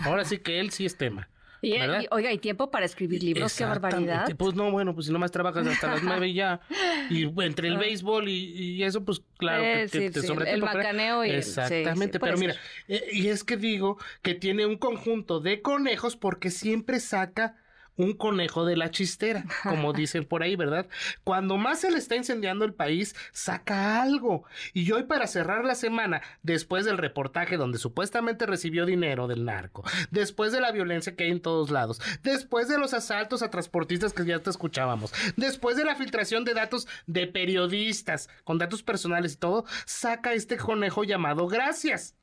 Ahora 0.00 0.24
sí 0.24 0.38
que 0.38 0.60
él 0.60 0.70
sí 0.70 0.86
es 0.86 0.96
tema. 0.96 1.28
Y, 1.62 1.78
¿verdad? 1.78 2.02
y, 2.02 2.06
oiga, 2.10 2.32
¿y 2.32 2.38
tiempo 2.38 2.70
para 2.70 2.84
escribir 2.86 3.22
libros? 3.22 3.54
¡Qué 3.56 3.64
barbaridad! 3.64 4.28
Pues 4.36 4.54
no, 4.54 4.70
bueno, 4.70 4.94
pues 4.94 5.06
si 5.06 5.12
nomás 5.12 5.30
trabajas 5.32 5.66
hasta 5.66 5.88
las 5.88 6.02
nueve 6.02 6.28
y 6.28 6.34
ya. 6.34 6.60
Y 7.10 7.22
entre 7.42 7.68
el 7.68 7.76
Ah. 7.76 7.80
béisbol 7.80 8.28
y, 8.28 8.32
y 8.74 8.82
eso, 8.82 9.04
pues 9.04 9.22
claro 9.38 9.62
que, 9.62 9.82
Eh, 9.82 9.88
que 9.88 9.98
sí, 10.08 10.10
te 10.10 10.20
sí, 10.20 10.26
sobra 10.26 10.50
el 10.50 10.60
para- 10.60 10.74
macaneo 10.74 11.24
y 11.24 11.30
Exactamente, 11.30 12.14
sí, 12.14 12.18
pero 12.20 12.36
mira, 12.36 12.54
eh, 12.88 13.04
y 13.12 13.28
es 13.28 13.44
que 13.44 13.56
digo 13.56 13.98
que 14.22 14.34
tiene 14.34 14.66
un 14.66 14.76
conjunto 14.76 15.40
de 15.40 15.62
conejos 15.62 16.16
porque 16.16 16.50
siempre 16.50 17.00
saca 17.00 17.56
un 17.96 18.14
conejo 18.14 18.64
de 18.64 18.76
la 18.76 18.90
chistera, 18.90 19.44
como 19.62 19.92
dicen 19.94 20.24
por 20.24 20.42
ahí, 20.42 20.56
¿verdad? 20.56 20.86
Cuando 21.24 21.56
más 21.56 21.80
se 21.80 21.90
le 21.90 21.98
está 21.98 22.16
incendiando 22.16 22.64
el 22.64 22.74
país, 22.74 23.14
saca 23.32 24.02
algo. 24.02 24.44
Y 24.72 24.90
hoy 24.92 25.04
para 25.04 25.26
cerrar 25.26 25.64
la 25.64 25.74
semana, 25.74 26.22
después 26.42 26.84
del 26.84 26.98
reportaje 26.98 27.56
donde 27.56 27.78
supuestamente 27.78 28.46
recibió 28.46 28.86
dinero 28.86 29.26
del 29.26 29.44
narco, 29.44 29.84
después 30.10 30.52
de 30.52 30.60
la 30.60 30.72
violencia 30.72 31.16
que 31.16 31.24
hay 31.24 31.30
en 31.30 31.40
todos 31.40 31.70
lados, 31.70 32.00
después 32.22 32.68
de 32.68 32.78
los 32.78 32.94
asaltos 32.94 33.42
a 33.42 33.50
transportistas 33.50 34.12
que 34.12 34.24
ya 34.24 34.38
te 34.38 34.50
escuchábamos, 34.50 35.12
después 35.36 35.76
de 35.76 35.84
la 35.84 35.96
filtración 35.96 36.44
de 36.44 36.54
datos 36.54 36.86
de 37.06 37.26
periodistas, 37.26 38.28
con 38.44 38.58
datos 38.58 38.82
personales 38.82 39.34
y 39.34 39.36
todo, 39.36 39.64
saca 39.84 40.32
este 40.32 40.56
conejo 40.56 41.04
llamado 41.04 41.46
Gracias. 41.46 42.14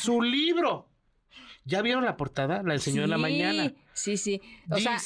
Su 0.00 0.22
libro. 0.22 0.88
¿Ya 1.68 1.82
vieron 1.82 2.04
la 2.04 2.16
portada? 2.16 2.62
La 2.64 2.72
enseñó 2.74 3.04
en 3.04 3.10
la 3.10 3.18
mañana. 3.18 3.72
Sí, 3.92 4.16
sí. 4.16 4.40
O 4.70 4.78
sea, 4.78 4.96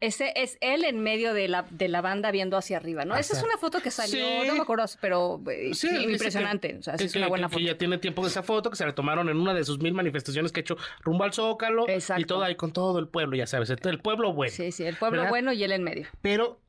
ese 0.00 0.32
es 0.36 0.56
él 0.60 0.84
en 0.84 1.00
medio 1.00 1.32
de 1.34 1.48
la, 1.48 1.62
de 1.70 1.88
la 1.88 2.00
banda 2.02 2.30
viendo 2.30 2.56
hacia 2.56 2.76
arriba, 2.76 3.04
¿no? 3.04 3.16
Esa 3.16 3.36
es 3.36 3.42
una 3.42 3.56
foto 3.58 3.80
que 3.80 3.90
salió, 3.90 4.12
Sí. 4.42 4.46
no 4.48 4.54
me 4.54 4.60
acuerdo, 4.60 4.84
pero 5.00 5.42
eh, 5.50 5.74
Sí, 5.74 5.88
impresionante. 5.88 6.68
que- 6.72 6.76
o 6.78 6.82
sea, 6.82 6.96
que- 6.96 7.04
es 7.04 7.16
una 7.16 7.28
buena 7.28 7.48
que 7.48 7.54
foto. 7.54 7.64
ya 7.66 7.76
tiene 7.78 7.96
tiempo 7.98 8.22
de 8.22 8.28
esa 8.28 8.42
foto, 8.42 8.70
que 8.70 8.76
se 8.76 8.84
la 8.86 8.94
tomaron 8.94 9.28
en 9.30 9.36
una 9.38 9.52
de 9.54 9.64
sus 9.64 9.78
mil 9.78 9.92
manifestaciones 9.94 10.52
que 10.52 10.60
ha 10.60 10.62
hecho 10.62 10.76
rumbo 11.02 11.24
al 11.24 11.32
Zócalo. 11.32 11.86
Y 12.18 12.24
todo 12.24 12.42
ahí 12.44 12.54
con 12.54 12.72
todo 12.72 12.98
el 12.98 13.08
pueblo, 13.08 13.36
ya 13.36 13.46
sabes, 13.46 13.70
el, 13.70 13.98
pueblo 14.00 14.32
bueno. 14.34 14.52
Sí, 14.54 14.72
sí, 14.72 14.84
el 14.84 14.96
pueblo 14.96 15.18
¿verdad? 15.18 15.30
bueno 15.30 15.52
y 15.52 15.64
él 15.64 15.72
en 15.72 15.82
medio. 15.84 16.06
Pero 16.22 16.60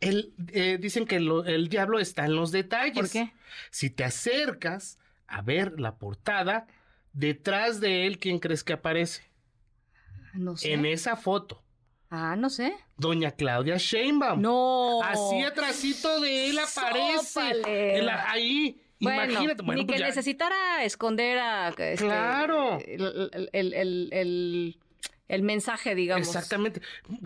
el, 0.00 0.32
eh, 0.52 0.78
dicen 0.80 1.06
que 1.06 1.18
lo- 1.20 1.44
el 1.44 1.68
diablo 1.68 1.98
está 1.98 2.24
en 2.24 2.36
los 2.36 2.50
detalles. 2.52 2.94
¿Por 2.94 3.10
qué? 3.10 3.32
Si 3.70 3.90
te 3.90 4.04
acercas 4.04 4.98
a 5.26 5.42
ver 5.42 5.80
la 5.80 5.96
portada, 5.96 6.66
detrás 7.14 7.80
de 7.80 8.06
él, 8.06 8.18
¿quién 8.18 8.38
crees 8.38 8.62
que 8.62 8.74
aparece? 8.74 9.22
No 10.34 10.56
sé. 10.56 10.72
En 10.74 10.84
esa 10.84 11.16
foto. 11.16 11.62
Ah, 12.10 12.36
no 12.36 12.50
sé. 12.50 12.74
Doña 12.96 13.30
Claudia 13.32 13.76
Sheinbaum. 13.76 14.40
No. 14.40 15.02
Así 15.02 15.40
atrásito 15.42 16.20
de 16.20 16.50
él 16.50 16.58
aparece. 16.58 17.40
Ahí. 18.26 18.80
Bueno, 19.00 19.24
Imagínate. 19.32 19.62
Bueno, 19.62 19.80
ni 19.80 19.86
pues 19.86 19.96
que 19.96 20.00
ya- 20.00 20.06
necesitara 20.08 20.84
esconder 20.84 21.38
a, 21.38 21.68
este, 21.70 21.96
Claro. 21.96 22.78
el, 22.86 23.50
el, 23.52 24.10
el, 24.12 24.78
el- 25.28 25.42
mensaje, 25.42 25.94
digamos. 25.94 26.26
Exactamente. 26.26 26.80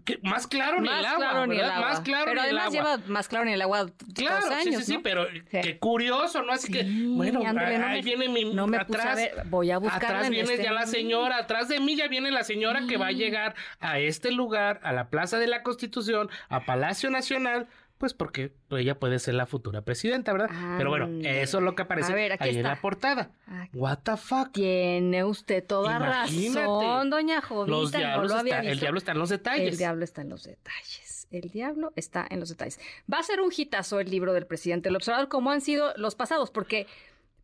Que 0.05 0.19
más 0.23 0.47
claro 0.47 0.81
ni 0.81 0.89
Más 0.89 1.01
el 1.01 1.07
agua. 1.07 1.17
claro 1.19 1.47
ni 1.47 1.57
el 1.59 1.65
agua. 1.65 1.81
Más 1.89 2.01
claro 2.01 2.25
Pero 2.27 2.43
ni 2.43 2.49
el 2.49 2.59
además 2.59 2.65
agua. 2.67 2.97
lleva 2.97 3.09
más 3.13 3.29
claro 3.29 3.45
ni 3.45 3.53
el 3.53 3.63
agua 3.63 3.91
Claro, 4.15 4.41
dos 4.47 4.51
años, 4.55 4.77
sí, 4.77 4.85
sí, 4.85 4.93
sí, 4.93 4.99
pero 5.03 5.27
qué 5.51 5.79
curioso, 5.79 6.43
¿no? 6.43 6.53
Así 6.53 6.73
que, 6.73 6.85
bueno, 6.85 7.41
ándale, 7.47 7.79
no 7.79 7.87
ahí 7.87 7.97
me- 7.97 8.03
viene 8.03 8.29
mi... 8.29 8.45
no 8.55 8.67
me 8.67 8.85
puse 8.85 8.99
a 8.99 9.03
atrás, 9.03 9.17
ver, 9.17 9.43
voy 9.47 9.71
a 9.71 9.79
buscarla 9.79 10.09
Atrás 10.09 10.27
en 10.27 10.33
viene 10.33 10.53
este- 10.53 10.65
ya 10.65 10.73
la 10.73 10.87
señora, 10.87 11.37
atrás 11.39 11.69
de 11.69 11.81
mí 11.81 11.97
ya 11.97 12.09
viene 12.09 12.31
la 12.31 12.45
señora 12.45 12.83
que 12.89 12.97
va 12.97 13.09
a 13.09 13.13
llegar 13.13 13.55
a 13.81 13.99
este 13.99 14.31
lugar, 14.33 14.81
a 14.83 14.93
la 14.93 15.09
Plaza 15.09 15.39
de 15.39 15.47
la 15.47 15.63
Constitución, 15.63 16.29
a 16.49 16.65
Palacio 16.65 17.11
Nacional, 17.11 17.67
pues 17.99 18.15
porque 18.15 18.53
ella 18.71 18.99
puede 18.99 19.19
ser 19.19 19.35
la 19.35 19.47
futura 19.47 19.83
presidenta, 19.83 20.33
¿verdad? 20.33 20.49
Pero 20.79 20.89
bueno, 20.91 21.09
eso 21.29 21.59
es 21.59 21.65
lo 21.65 21.75
que 21.75 21.83
aparece 21.83 22.15
ver, 22.15 22.37
ahí 22.41 22.57
en 22.57 22.63
la 22.63 22.81
portada. 22.81 23.33
Aquí. 23.47 23.77
What 23.77 23.99
the 24.05 24.17
fuck? 24.17 24.53
Tiene 24.53 25.25
usted 25.25 25.65
toda 25.67 25.97
Imagínate. 25.97 26.61
razón, 26.61 27.11
doña 27.11 27.43
Jovita. 27.43 27.71
Los 27.77 27.93
no 27.93 27.99
diablos 27.99 28.31
lo 28.33 28.39
había 28.39 28.59
está- 28.61 28.71
el 28.71 28.81
diablo 28.81 28.99
está 28.99 29.13
en 29.13 29.19
los 29.19 29.29
detalles. 29.29 29.69
El 29.73 29.77
diablo 29.79 30.05
está 30.05 30.23
en 30.23 30.29
los 30.31 30.45
detalles. 30.45 31.27
El 31.31 31.51
diablo 31.51 31.93
está 31.97 32.27
en 32.31 32.41
los 32.41 32.49
detalles. 32.49 32.81
Va 33.13 33.19
a 33.19 33.23
ser 33.23 33.41
un 33.41 33.53
hitazo 33.55 34.01
el 34.01 34.11
libro 34.11 34.33
del 34.33 34.47
presidente 34.47 34.89
del 34.89 34.97
observador, 34.97 35.29
como 35.29 35.51
han 35.51 35.61
sido 35.61 35.93
los 35.97 36.15
pasados, 36.15 36.51
porque 36.51 36.87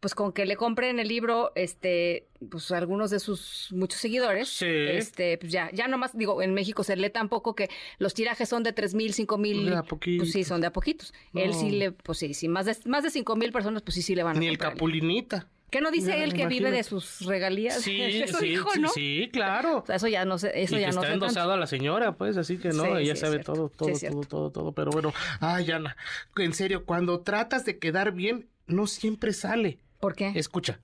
pues 0.04 0.14
con 0.14 0.32
que 0.34 0.44
le 0.44 0.56
compren 0.56 0.98
el 1.00 1.08
libro, 1.08 1.50
este, 1.54 2.26
pues 2.50 2.70
algunos 2.72 3.08
de 3.10 3.18
sus 3.20 3.68
muchos 3.72 3.98
seguidores, 3.98 4.50
Sí. 4.50 4.66
este, 4.68 5.38
pues 5.38 5.50
ya, 5.50 5.70
ya 5.72 5.88
nomás, 5.88 6.14
digo, 6.14 6.42
en 6.42 6.52
México 6.52 6.84
se 6.84 6.94
lee 6.94 7.08
tan 7.08 7.30
poco 7.30 7.54
que 7.54 7.70
los 7.96 8.12
tirajes 8.12 8.46
son 8.50 8.62
de 8.64 8.74
tres 8.74 8.92
mil, 8.94 9.14
cinco 9.14 9.38
mil, 9.38 9.64
De 9.70 9.76
a 9.76 9.82
poquitos. 9.82 10.26
pues 10.26 10.32
sí, 10.32 10.44
son 10.44 10.60
de 10.60 10.66
a 10.66 10.72
poquitos. 10.74 11.14
Él 11.32 11.54
sí 11.54 11.70
le, 11.70 11.92
pues 11.92 12.18
sí, 12.18 12.34
sí, 12.34 12.48
más 12.48 12.66
de, 12.66 12.76
más 12.84 13.02
de 13.02 13.08
cinco 13.08 13.34
mil 13.34 13.50
personas, 13.50 13.80
pues 13.80 13.94
sí, 13.94 14.02
sí 14.02 14.14
le 14.14 14.22
van 14.24 14.36
a 14.36 14.40
Ni 14.40 14.46
el 14.46 14.58
Capulinita. 14.58 15.48
¿Qué 15.70 15.80
no 15.80 15.90
dice 15.90 16.08
Ya, 16.08 16.22
él 16.22 16.34
que 16.34 16.46
vive 16.48 16.70
de 16.70 16.82
sus 16.84 17.22
regalías? 17.24 17.80
Sí, 17.80 17.98
eso 18.02 18.40
sí, 18.40 18.48
dijo, 18.50 18.68
¿no? 18.78 18.90
sí, 18.90 19.30
claro. 19.32 19.78
O 19.78 19.86
sea, 19.86 19.96
eso 19.96 20.06
ya 20.08 20.26
no 20.26 20.36
sé, 20.36 20.52
eso 20.54 20.76
y 20.76 20.80
ya 20.80 20.88
que 20.90 20.92
no 20.96 21.00
está 21.00 21.12
tanto. 21.12 21.24
endosado 21.24 21.52
a 21.52 21.56
la 21.56 21.66
señora, 21.66 22.12
pues, 22.18 22.36
así 22.36 22.58
que 22.58 22.68
no, 22.68 22.84
Sí, 22.84 22.90
ella 23.04 23.14
sí, 23.16 23.22
sabe 23.22 23.38
todo, 23.38 23.70
Sí, 23.70 24.06
todo, 24.06 24.20
todo, 24.20 24.20
todo, 24.26 24.50
todo. 24.50 24.72
Pero 24.72 24.90
bueno, 24.90 25.14
ay, 25.40 25.70
Ana, 25.70 25.96
en 26.36 26.52
serio, 26.52 26.84
cuando 26.84 27.20
tratas 27.20 27.64
de 27.64 27.78
quedar 27.78 28.12
bien, 28.12 28.50
no 28.66 28.86
siempre 28.86 29.32
sale. 29.32 29.78
¿Por 30.04 30.14
qué? 30.14 30.32
Escucha. 30.34 30.80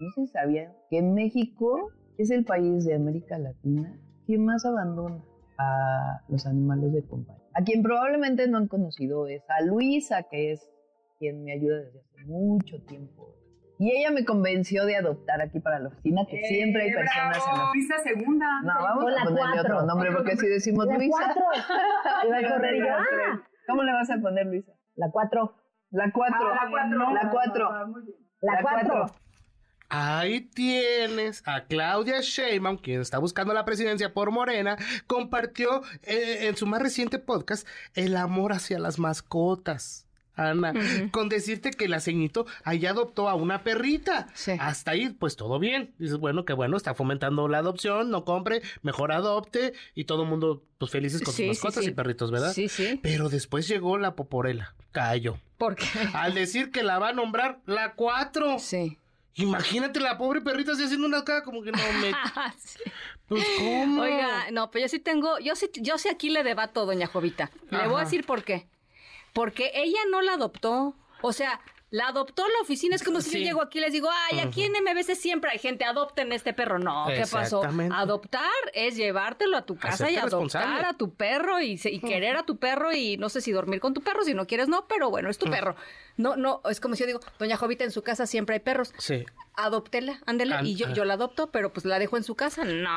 No 0.00 0.08
se 0.12 0.26
sabía 0.28 0.74
que 0.88 1.02
México 1.02 1.92
es 2.16 2.30
el 2.30 2.46
país 2.46 2.86
de 2.86 2.94
América 2.94 3.36
Latina 3.38 4.00
que 4.26 4.38
más 4.38 4.64
abandona 4.64 5.22
a 5.58 6.22
los 6.30 6.46
animales 6.46 6.94
de 6.94 7.06
compañía. 7.06 7.44
A 7.52 7.62
quien 7.62 7.82
probablemente 7.82 8.48
no 8.48 8.56
han 8.56 8.66
conocido 8.66 9.26
es 9.26 9.42
a 9.50 9.62
Luisa, 9.66 10.22
que 10.30 10.52
es 10.52 10.66
quien 11.18 11.44
me 11.44 11.52
ayuda 11.52 11.76
desde 11.76 12.00
hace 12.00 12.24
mucho 12.24 12.80
tiempo. 12.86 13.34
Y 13.78 13.90
ella 13.90 14.12
me 14.12 14.24
convenció 14.24 14.86
de 14.86 14.96
adoptar 14.96 15.42
aquí 15.42 15.60
para 15.60 15.78
la 15.78 15.88
oficina, 15.88 16.24
que 16.24 16.42
siempre 16.44 16.84
hay 16.84 16.92
personas 16.94 17.44
en 17.52 17.58
la 17.58 17.70
Luisa 17.74 17.98
segunda. 17.98 18.46
No, 18.62 18.72
vamos 18.82 19.12
a 19.12 19.24
ponerle 19.24 19.40
cuatro. 19.40 19.60
otro 19.60 19.86
nombre, 19.86 20.10
porque 20.10 20.36
si 20.38 20.46
decimos 20.46 20.86
La 20.86 20.96
Luisa. 20.96 21.18
cuatro. 21.18 21.44
Iba 22.26 22.38
a 22.38 22.50
correr 22.54 22.76
yo. 22.78 22.94
Ah. 22.94 23.42
¿Cómo 23.66 23.82
le 23.82 23.92
vas 23.92 24.08
a 24.08 24.16
poner 24.16 24.46
Luisa? 24.46 24.72
La 24.96 25.10
cuatro. 25.10 25.54
La 25.90 26.10
cuatro. 26.12 26.48
Ah, 26.50 26.64
la 26.64 26.70
cuatro. 26.70 27.12
La 27.12 27.30
cuatro. 27.30 27.68
La 28.40 28.62
cuatro. 28.62 29.06
Ahí 29.90 30.42
tienes 30.42 31.42
a 31.46 31.64
Claudia 31.64 32.20
Sheinbaum, 32.20 32.76
quien 32.76 33.00
está 33.00 33.18
buscando 33.18 33.54
la 33.54 33.64
presidencia 33.64 34.12
por 34.12 34.30
Morena, 34.30 34.76
compartió 35.06 35.82
eh, 36.02 36.46
en 36.46 36.56
su 36.56 36.66
más 36.66 36.82
reciente 36.82 37.18
podcast 37.18 37.66
el 37.94 38.16
amor 38.16 38.52
hacia 38.52 38.78
las 38.78 38.98
mascotas. 38.98 40.07
Ana, 40.38 40.72
con 41.10 41.28
decirte 41.28 41.70
que 41.72 41.88
la 41.88 42.00
ceñito 42.00 42.46
ahí 42.64 42.86
adoptó 42.86 43.28
a 43.28 43.34
una 43.34 43.62
perrita. 43.62 44.28
Hasta 44.58 44.92
ahí, 44.92 45.10
pues 45.10 45.36
todo 45.36 45.58
bien. 45.58 45.92
Dices, 45.98 46.16
bueno, 46.16 46.44
que 46.44 46.52
bueno, 46.52 46.76
está 46.76 46.94
fomentando 46.94 47.48
la 47.48 47.58
adopción, 47.58 48.10
no 48.10 48.24
compre, 48.24 48.62
mejor 48.82 49.12
adopte 49.12 49.72
y 49.94 50.04
todo 50.04 50.22
el 50.22 50.28
mundo, 50.28 50.62
pues 50.78 50.90
felices 50.90 51.22
con 51.22 51.34
Sí, 51.34 51.42
sí, 51.42 51.48
sus 51.54 51.64
mascotas 51.64 51.84
sí. 51.84 51.90
y 51.90 51.94
perritos, 51.94 52.30
¿verdad? 52.30 52.52
Sí, 52.52 52.68
sí. 52.68 52.98
Pero 53.02 53.28
después 53.28 53.68
llegó 53.68 53.98
la 53.98 54.14
poporela, 54.14 54.74
cayó. 54.92 55.38
¿Por 55.58 55.74
qué? 55.76 55.84
Al 56.14 56.34
decir 56.34 56.70
que 56.70 56.82
la 56.82 56.98
va 56.98 57.08
a 57.08 57.12
nombrar 57.12 57.58
la 57.66 57.94
4. 57.94 58.58
Sí. 58.60 58.96
Imagínate 59.34 60.00
la 60.00 60.18
pobre 60.18 60.40
perrita 60.40 60.72
así 60.72 60.82
haciendo 60.84 61.06
una 61.06 61.24
cara 61.24 61.42
como 61.42 61.62
que 61.62 61.70
no 61.72 61.78
me. 62.00 62.12
Pues, 63.28 63.44
¿cómo? 63.58 64.00
Oiga, 64.02 64.50
no, 64.52 64.70
pero 64.70 64.86
yo 64.86 64.88
sí 64.88 65.00
tengo, 65.00 65.38
yo 65.38 65.54
sí, 65.54 65.68
yo 65.82 65.98
sí 65.98 66.08
aquí 66.08 66.30
le 66.30 66.42
debato, 66.44 66.86
doña 66.86 67.06
Jovita. 67.06 67.50
Le 67.70 67.86
voy 67.86 68.00
a 68.00 68.04
decir 68.04 68.24
por 68.24 68.42
qué. 68.42 68.66
Porque 69.32 69.70
ella 69.74 70.00
no 70.10 70.22
la 70.22 70.34
adoptó. 70.34 70.94
O 71.22 71.32
sea, 71.32 71.60
la 71.90 72.08
adoptó 72.08 72.46
la 72.46 72.60
oficina. 72.62 72.96
Es 72.96 73.02
como 73.02 73.20
si 73.20 73.30
Sí. 73.30 73.38
yo 73.38 73.44
llego 73.44 73.62
aquí 73.62 73.78
y 73.78 73.80
les 73.80 73.92
digo, 73.92 74.08
ay, 74.30 74.40
aquí 74.40 74.64
en 74.64 74.72
MBC 74.72 75.14
siempre 75.14 75.50
hay 75.50 75.58
gente, 75.58 75.84
adopten 75.84 76.32
este 76.32 76.52
perro. 76.52 76.78
No, 76.78 77.06
¿qué 77.06 77.24
pasó? 77.30 77.62
Adoptar 77.92 78.42
es 78.74 78.96
llevártelo 78.96 79.56
a 79.56 79.62
tu 79.62 79.76
casa 79.76 80.10
y 80.10 80.16
adoptar 80.16 80.84
a 80.84 80.92
tu 80.94 81.14
perro 81.14 81.60
y, 81.60 81.78
querer 82.00 82.36
a 82.36 82.42
tu 82.44 82.58
perro 82.58 82.92
y 82.92 83.16
no 83.16 83.28
sé 83.28 83.40
si 83.40 83.52
dormir 83.52 83.80
con 83.80 83.94
tu 83.94 84.02
perro, 84.02 84.22
si 84.24 84.34
no 84.34 84.46
quieres 84.46 84.68
no, 84.68 84.86
pero 84.86 85.10
bueno, 85.10 85.30
es 85.30 85.38
tu 85.38 85.50
perro. 85.50 85.76
No, 86.16 86.36
no, 86.36 86.62
es 86.68 86.80
como 86.80 86.94
si 86.96 87.00
yo 87.00 87.06
digo, 87.06 87.20
doña 87.38 87.56
Jovita, 87.56 87.84
en 87.84 87.92
su 87.92 88.02
casa 88.02 88.26
siempre 88.26 88.54
hay 88.54 88.60
perros. 88.60 88.92
Sí. 88.98 89.24
Adóptela, 89.54 90.20
ándele, 90.26 90.56
y 90.64 90.74
yo, 90.76 90.86
ah. 90.88 90.92
yo 90.92 91.04
la 91.04 91.14
adopto, 91.14 91.50
pero 91.50 91.72
pues 91.72 91.84
la 91.86 91.98
dejo 91.98 92.16
en 92.16 92.22
su 92.24 92.34
casa. 92.34 92.64
No, 92.64 92.90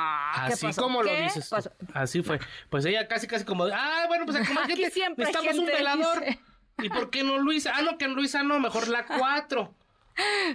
¿qué 0.47 0.53
Así 0.53 0.65
pasó? 0.67 0.81
como 0.81 1.01
lo 1.01 1.09
¿Qué 1.09 1.21
dices. 1.23 1.49
tú. 1.49 1.55
pasó? 1.55 1.71
Así 1.93 2.21
fue. 2.23 2.39
Pues 2.69 2.85
ella 2.85 3.07
casi, 3.07 3.27
casi 3.27 3.45
como, 3.45 3.65
ah, 3.65 4.05
bueno, 4.07 4.25
pues 4.25 4.37
Aquí 4.37 4.45
gente, 4.67 4.91
siempre 4.91 5.25
necesitamos 5.25 5.59
un 5.59 5.65
gente, 5.65 5.77
velador. 5.77 6.19
dice. 6.19 6.39
¿Y 6.81 6.89
por 6.89 7.09
qué 7.09 7.23
no 7.23 7.37
Luisa? 7.39 7.73
Ah, 7.75 7.81
no, 7.81 7.97
que 7.97 8.07
Luisa 8.07 8.43
no, 8.43 8.59
mejor 8.59 8.87
la 8.87 9.05
4. 9.05 9.73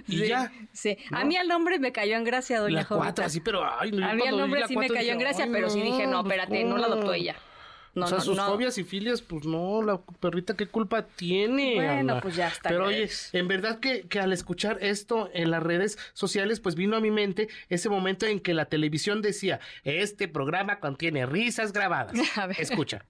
Y 0.07 0.17
Sí, 0.19 0.27
ya. 0.27 0.51
Sí, 0.71 0.97
a 1.11 1.19
¿no? 1.21 1.25
mí 1.25 1.35
el 1.35 1.47
nombre 1.47 1.79
me 1.79 1.91
cayó 1.91 2.15
en 2.15 2.23
gracia, 2.23 2.59
doña 2.59 2.75
La 2.81 2.85
4, 2.85 3.03
Jovita. 3.03 3.25
así, 3.25 3.39
pero 3.41 3.65
ay, 3.79 3.91
no, 3.91 4.07
A 4.07 4.13
mí 4.13 4.21
vi 4.23 4.37
nombre 4.37 4.63
sí 4.67 4.77
me 4.77 4.87
cayó 4.87 5.11
en 5.13 5.19
gracia, 5.19 5.47
pero 5.51 5.69
sí 5.69 5.81
dije, 5.81 6.05
no, 6.07 6.23
pues, 6.23 6.35
espérate, 6.37 6.63
no 6.63 6.77
la 6.77 6.87
adoptó 6.87 7.13
ella. 7.13 7.35
No, 7.95 8.05
o 8.05 8.07
sea, 8.07 8.19
no, 8.19 8.23
sus 8.23 8.37
no. 8.37 8.45
fobias 8.45 8.77
y 8.77 8.83
filias, 8.83 9.23
pues 9.23 9.45
no, 9.45 9.81
la 9.81 9.99
perrita, 10.19 10.55
¿qué 10.55 10.67
culpa 10.67 11.07
tiene? 11.07 11.73
Bueno, 11.75 12.13
Ana? 12.13 12.21
pues 12.21 12.35
ya 12.35 12.47
está 12.47 12.69
Pero 12.69 12.85
oye, 12.85 13.09
en 13.33 13.47
verdad 13.47 13.79
que, 13.79 14.03
que 14.03 14.19
al 14.19 14.31
escuchar 14.33 14.77
esto 14.81 15.31
en 15.33 15.49
las 15.49 15.63
redes 15.63 15.97
sociales, 16.13 16.59
pues 16.59 16.75
vino 16.75 16.95
a 16.95 16.99
mi 16.99 17.09
mente 17.09 17.47
ese 17.69 17.89
momento 17.89 18.27
en 18.27 18.39
que 18.39 18.53
la 18.53 18.65
televisión 18.65 19.23
decía, 19.23 19.59
este 19.83 20.27
programa 20.27 20.79
contiene 20.79 21.25
risas 21.25 21.73
grabadas. 21.73 22.13
A 22.37 22.45
ver. 22.45 22.61
Escucha. 22.61 23.03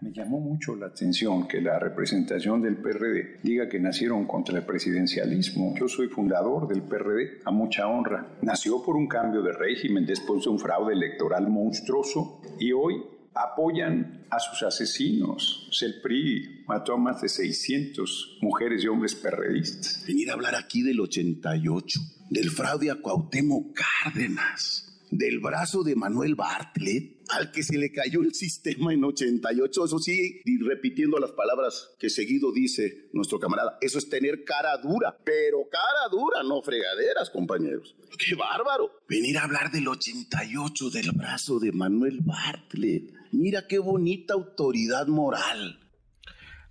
Me 0.00 0.12
llamó 0.12 0.38
mucho 0.38 0.76
la 0.76 0.86
atención 0.86 1.48
que 1.48 1.60
la 1.60 1.78
representación 1.78 2.62
del 2.62 2.76
PRD 2.76 3.40
diga 3.42 3.68
que 3.68 3.80
nacieron 3.80 4.26
contra 4.26 4.58
el 4.58 4.64
presidencialismo. 4.64 5.74
Yo 5.76 5.88
soy 5.88 6.06
fundador 6.06 6.68
del 6.68 6.82
PRD, 6.82 7.40
a 7.44 7.50
mucha 7.50 7.88
honra. 7.88 8.38
Nació 8.42 8.80
por 8.84 8.96
un 8.96 9.08
cambio 9.08 9.42
de 9.42 9.52
régimen 9.52 10.06
después 10.06 10.44
de 10.44 10.50
un 10.50 10.60
fraude 10.60 10.92
electoral 10.92 11.48
monstruoso 11.48 12.40
y 12.60 12.70
hoy 12.70 12.94
apoyan 13.34 14.24
a 14.30 14.38
sus 14.38 14.62
asesinos. 14.62 15.68
El 15.80 16.64
mató 16.66 16.94
a 16.94 16.96
más 16.96 17.20
de 17.20 17.28
600 17.28 18.38
mujeres 18.40 18.84
y 18.84 18.88
hombres 18.88 19.16
perredistas. 19.16 20.04
Venir 20.06 20.30
a 20.30 20.34
hablar 20.34 20.54
aquí 20.54 20.82
del 20.82 21.00
88, 21.00 22.00
del 22.30 22.50
fraude 22.50 22.92
a 22.92 22.96
Cuauhtémoc 22.96 23.76
Cárdenas, 23.76 25.00
del 25.10 25.40
brazo 25.40 25.82
de 25.82 25.96
Manuel 25.96 26.36
Bartlett, 26.36 27.17
al 27.30 27.50
que 27.52 27.62
se 27.62 27.76
le 27.78 27.92
cayó 27.92 28.22
el 28.22 28.34
sistema 28.34 28.92
en 28.92 29.04
88, 29.04 29.84
eso 29.84 29.98
sí, 29.98 30.40
y 30.44 30.58
repitiendo 30.58 31.18
las 31.18 31.32
palabras 31.32 31.94
que 31.98 32.10
seguido 32.10 32.52
dice 32.52 33.08
nuestro 33.12 33.38
camarada, 33.38 33.78
eso 33.80 33.98
es 33.98 34.08
tener 34.08 34.44
cara 34.44 34.76
dura, 34.78 35.16
pero 35.24 35.68
cara 35.70 36.08
dura, 36.10 36.42
no 36.42 36.62
fregaderas, 36.62 37.30
compañeros. 37.30 37.96
¡Qué 38.18 38.34
bárbaro! 38.34 38.90
Venir 39.08 39.38
a 39.38 39.44
hablar 39.44 39.70
del 39.70 39.88
88, 39.88 40.90
del 40.90 41.12
brazo 41.12 41.58
de 41.58 41.72
Manuel 41.72 42.20
Bartlett. 42.22 43.12
Mira 43.32 43.66
qué 43.66 43.78
bonita 43.78 44.34
autoridad 44.34 45.06
moral. 45.06 45.87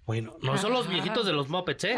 Bueno, 0.07 0.37
no 0.41 0.57
son 0.57 0.71
los 0.71 0.87
viejitos 0.87 1.25
de 1.25 1.33
los 1.33 1.49
mopeds, 1.49 1.83
¿eh? 1.83 1.97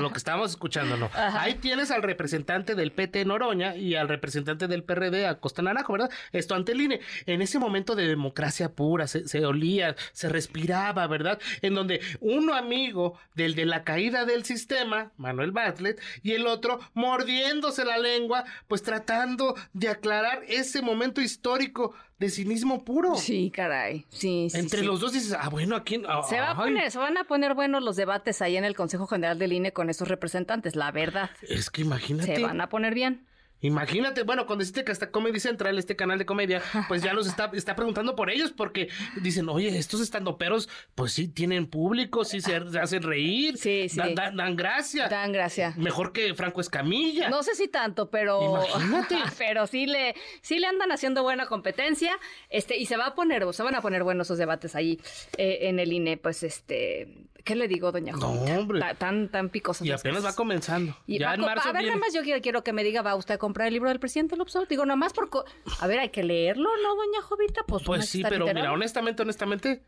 Lo 0.00 0.10
que 0.10 0.16
estábamos 0.16 0.48
escuchando, 0.48 0.96
no. 0.96 1.10
Ahí 1.14 1.56
tienes 1.56 1.90
al 1.90 2.02
representante 2.02 2.74
del 2.74 2.90
PT 2.90 3.26
Noroña 3.26 3.76
y 3.76 3.96
al 3.96 4.08
representante 4.08 4.66
del 4.66 4.82
PRD 4.82 5.26
a 5.26 5.40
Costa 5.40 5.60
Naranjo, 5.60 5.92
¿verdad? 5.92 6.10
Esto 6.32 6.54
ante 6.54 6.72
el 6.72 6.80
INE. 6.80 7.00
En 7.26 7.42
ese 7.42 7.58
momento 7.58 7.94
de 7.96 8.08
democracia 8.08 8.72
pura, 8.72 9.06
se, 9.06 9.28
se 9.28 9.44
olía, 9.44 9.94
se 10.12 10.30
respiraba, 10.30 11.06
¿verdad? 11.06 11.38
En 11.60 11.74
donde 11.74 12.00
uno 12.20 12.54
amigo 12.54 13.18
del 13.34 13.54
de 13.54 13.66
la 13.66 13.84
caída 13.84 14.24
del 14.24 14.46
sistema, 14.46 15.12
Manuel 15.18 15.52
Bartlett, 15.52 16.00
y 16.22 16.32
el 16.32 16.46
otro 16.46 16.80
mordiéndose 16.94 17.84
la 17.84 17.98
lengua, 17.98 18.44
pues 18.68 18.82
tratando 18.82 19.54
de 19.74 19.90
aclarar 19.90 20.44
ese 20.48 20.80
momento 20.80 21.20
histórico 21.20 21.94
de 22.20 22.28
cinismo 22.28 22.84
puro. 22.84 23.16
Sí, 23.16 23.50
caray. 23.50 24.04
Sí, 24.10 24.48
sí. 24.50 24.58
Entre 24.58 24.80
sí. 24.80 24.86
los 24.86 25.00
dos 25.00 25.12
dices, 25.12 25.34
ah, 25.40 25.48
bueno, 25.48 25.74
aquí. 25.74 26.00
Se 26.28 26.38
va 26.38 26.50
a 26.50 26.56
poner, 26.56 26.90
se 26.90 26.98
van 26.98 27.16
a 27.16 27.24
poner 27.24 27.54
buenos 27.54 27.82
los 27.82 27.96
debates 27.96 28.42
ahí 28.42 28.58
en 28.58 28.64
el 28.64 28.76
Consejo 28.76 29.06
General 29.06 29.38
del 29.38 29.54
INE 29.54 29.72
con 29.72 29.88
esos 29.88 30.06
representantes, 30.06 30.76
la 30.76 30.92
verdad. 30.92 31.30
Es 31.40 31.70
que 31.70 31.80
imagínate. 31.80 32.36
Se 32.36 32.42
van 32.42 32.60
a 32.60 32.68
poner 32.68 32.94
bien. 32.94 33.26
Imagínate, 33.60 34.22
bueno, 34.22 34.46
cuando 34.46 34.62
dijiste 34.62 34.84
que 34.84 34.92
hasta 34.92 35.10
Comedy 35.10 35.40
Central, 35.40 35.78
este 35.78 35.96
canal 35.96 36.18
de 36.18 36.26
comedia, 36.26 36.62
pues 36.88 37.02
ya 37.02 37.12
nos 37.12 37.26
está, 37.26 37.50
está 37.54 37.76
preguntando 37.76 38.16
por 38.16 38.30
ellos, 38.30 38.52
porque 38.52 38.88
dicen, 39.20 39.48
oye, 39.48 39.76
estos 39.76 40.00
estandoperos, 40.00 40.68
pues 40.94 41.12
sí 41.12 41.28
tienen 41.28 41.66
público, 41.66 42.24
sí 42.24 42.40
se, 42.40 42.70
se 42.70 42.78
hacen 42.78 43.02
reír, 43.02 43.56
sí, 43.58 43.88
sí. 43.88 43.96
Dan, 43.96 44.14
dan, 44.14 44.36
dan 44.36 44.56
gracia. 44.56 45.08
Dan 45.08 45.32
gracia. 45.32 45.74
Mejor 45.76 46.12
que 46.12 46.34
Franco 46.34 46.60
Escamilla. 46.60 47.28
No 47.28 47.42
sé 47.42 47.54
si 47.54 47.68
tanto, 47.68 48.10
pero. 48.10 48.64
Imagínate. 48.64 49.16
pero 49.38 49.66
sí 49.66 49.86
le, 49.86 50.14
sí 50.40 50.58
le 50.58 50.66
andan 50.66 50.92
haciendo 50.92 51.22
buena 51.22 51.46
competencia. 51.46 52.16
Este, 52.48 52.76
y 52.76 52.86
se 52.86 52.96
va 52.96 53.06
a 53.06 53.14
poner, 53.14 53.52
se 53.52 53.62
van 53.62 53.74
a 53.74 53.80
poner 53.80 54.02
buenos 54.02 54.26
esos 54.26 54.38
debates 54.38 54.74
ahí 54.74 55.00
eh, 55.36 55.58
en 55.62 55.78
el 55.78 55.92
INE. 55.92 56.16
Pues 56.16 56.42
este. 56.42 57.08
¿Qué 57.44 57.54
le 57.56 57.68
digo, 57.68 57.90
doña 57.92 58.12
No, 58.12 58.18
Juanita? 58.28 58.58
hombre. 58.58 58.80
Ta- 58.80 58.94
Tan, 58.94 59.28
tan 59.28 59.48
picosos. 59.48 59.86
Y 59.86 59.90
apenas 59.92 60.18
va 60.18 60.28
cosas. 60.28 60.36
comenzando. 60.36 60.96
Y 61.06 61.18
ya 61.18 61.28
va 61.28 61.34
en 61.34 61.40
marzo 61.42 61.68
a 61.68 61.72
ver, 61.72 61.82
viene. 61.82 61.96
nada 61.96 62.06
más 62.06 62.14
yo 62.14 62.22
quiero, 62.22 62.40
quiero 62.40 62.62
que 62.64 62.72
me 62.72 62.84
diga, 62.84 63.02
¿va 63.02 63.14
usted 63.14 63.34
a 63.34 63.38
comprar 63.38 63.68
el 63.68 63.74
libro 63.74 63.88
del 63.88 64.00
presidente 64.00 64.36
López 64.36 64.54
Obrador? 64.56 64.68
Digo, 64.68 64.84
nada 64.86 64.96
más 64.96 65.12
por... 65.12 65.28
A 65.80 65.86
ver, 65.86 65.98
hay 66.00 66.08
que 66.10 66.22
leerlo, 66.22 66.68
¿no, 66.82 66.94
doña 66.96 67.22
Jovita? 67.22 67.62
Pues, 67.66 67.82
Pues 67.84 68.08
sí, 68.08 68.22
pero 68.28 68.46
mira, 68.46 68.72
honestamente, 68.72 69.22
honestamente, 69.22 69.82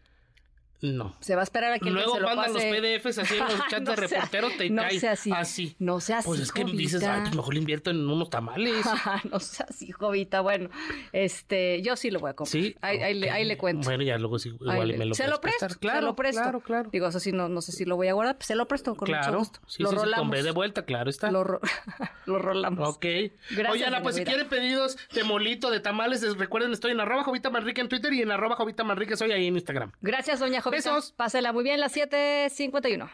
no. 0.83 1.15
Se 1.21 1.35
va 1.35 1.41
a 1.41 1.45
esperar 1.45 1.73
a 1.73 1.79
que 1.79 1.91
Luego 1.91 2.15
se 2.15 2.21
lo 2.21 2.27
mandan 2.29 2.53
los 2.53 2.63
pase. 2.63 2.99
PDFs 2.99 3.19
así 3.19 3.35
en 3.35 3.41
los 3.41 3.53
chats 3.71 3.83
no 3.83 3.91
de 3.91 3.97
reporteros, 3.97 4.57
te 4.59 4.71
no 4.71 4.91
sea 4.91 5.13
así. 5.13 5.31
así. 5.33 5.77
No 5.79 6.01
sea 6.01 6.19
así, 6.19 6.29
Pues 6.29 6.41
es 6.41 6.53
que 6.53 6.65
dices, 6.65 6.95
Jovita. 7.01 7.15
ay, 7.15 7.21
pues 7.23 7.37
mejor 7.37 7.55
le 7.55 7.61
invierto 7.61 7.91
en 7.91 8.09
unos 8.09 8.29
tamales. 8.31 8.85
no 9.31 9.41
sea 9.41 9.67
así, 9.69 9.91
Jovita. 9.93 10.41
Bueno, 10.43 10.69
este, 11.13 11.83
yo 11.83 11.97
sí 11.97 12.11
lo 12.11 12.21
voy 12.21 12.31
a 12.31 12.35
comprar. 12.35 12.51
Sí, 12.63 12.77
Ahí, 12.81 12.99
ahí 12.99 13.15
le, 13.15 13.31
ahí 13.31 13.45
le 13.45 13.57
cuento. 13.57 13.85
Bueno, 13.89 14.03
ya 14.03 14.19
luego 14.19 14.39
sí, 14.39 14.51
igual 14.51 14.89
le- 14.89 14.99
me 14.99 15.05
lo 15.07 15.15
se 15.15 15.29
lo 15.29 15.41
presto, 15.41 15.61
prestar. 15.67 15.79
Claro, 15.79 16.01
se 16.01 16.05
lo 16.07 16.17
presto. 16.17 16.43
claro, 16.43 16.61
claro. 16.61 16.91
Digo, 16.93 17.07
eso 17.07 17.21
sí, 17.21 17.33
no, 17.33 17.49
no 17.49 17.61
sé 17.63 17.73
si 17.73 17.85
lo 17.85 17.97
voy 17.97 18.09
a 18.09 18.13
guardar, 18.15 18.37
pues 18.37 18.47
se 18.47 18.55
lo 18.55 18.67
presto 18.67 18.95
con 18.95 19.07
Claro, 19.07 19.27
mucho 19.27 19.39
gusto. 19.39 19.61
sí, 19.67 19.83
lo 19.83 19.91
sí, 19.91 19.97
sí, 20.03 20.11
con 20.17 20.31
B 20.31 20.43
de 20.43 20.51
vuelta, 20.51 20.85
claro 20.85 21.11
está. 21.11 21.31
Lo, 21.31 21.45
ro- 21.45 21.61
lo 22.27 22.39
rolamos. 22.39 22.89
Ok. 22.89 23.05
Gracias, 23.51 23.71
Oye, 23.71 23.85
Ana, 23.85 24.03
pues 24.03 24.17
si 24.17 24.25
quieren 24.25 24.49
pedidos 24.49 24.97
de 25.15 25.25
molito, 25.25 25.71
de 25.71 25.81
tamales, 25.81 26.23
les- 26.23 26.37
recuerden, 26.37 26.73
estoy 26.73 26.93
en 26.93 27.01
arroba 27.01 27.25
Jovita 27.25 27.51
Manrique 27.51 27.81
en 27.81 27.89
Twitter 27.89 28.13
y 28.13 28.23
en 28.23 28.31
arroba 28.31 28.57
Jovita 28.57 28.85
Manrique 28.85 29.17
soy 29.17 29.33
ahí 29.33 29.47
en 29.47 29.55
Instagram. 29.55 29.93
Gracias, 30.01 30.41
doña 30.41 30.61
Jovita. 30.61 30.72
Besos. 30.73 31.13
Pásela 31.13 31.53
muy 31.53 31.65
bien, 31.65 31.81
las 31.81 31.95
7.51. 31.95 33.11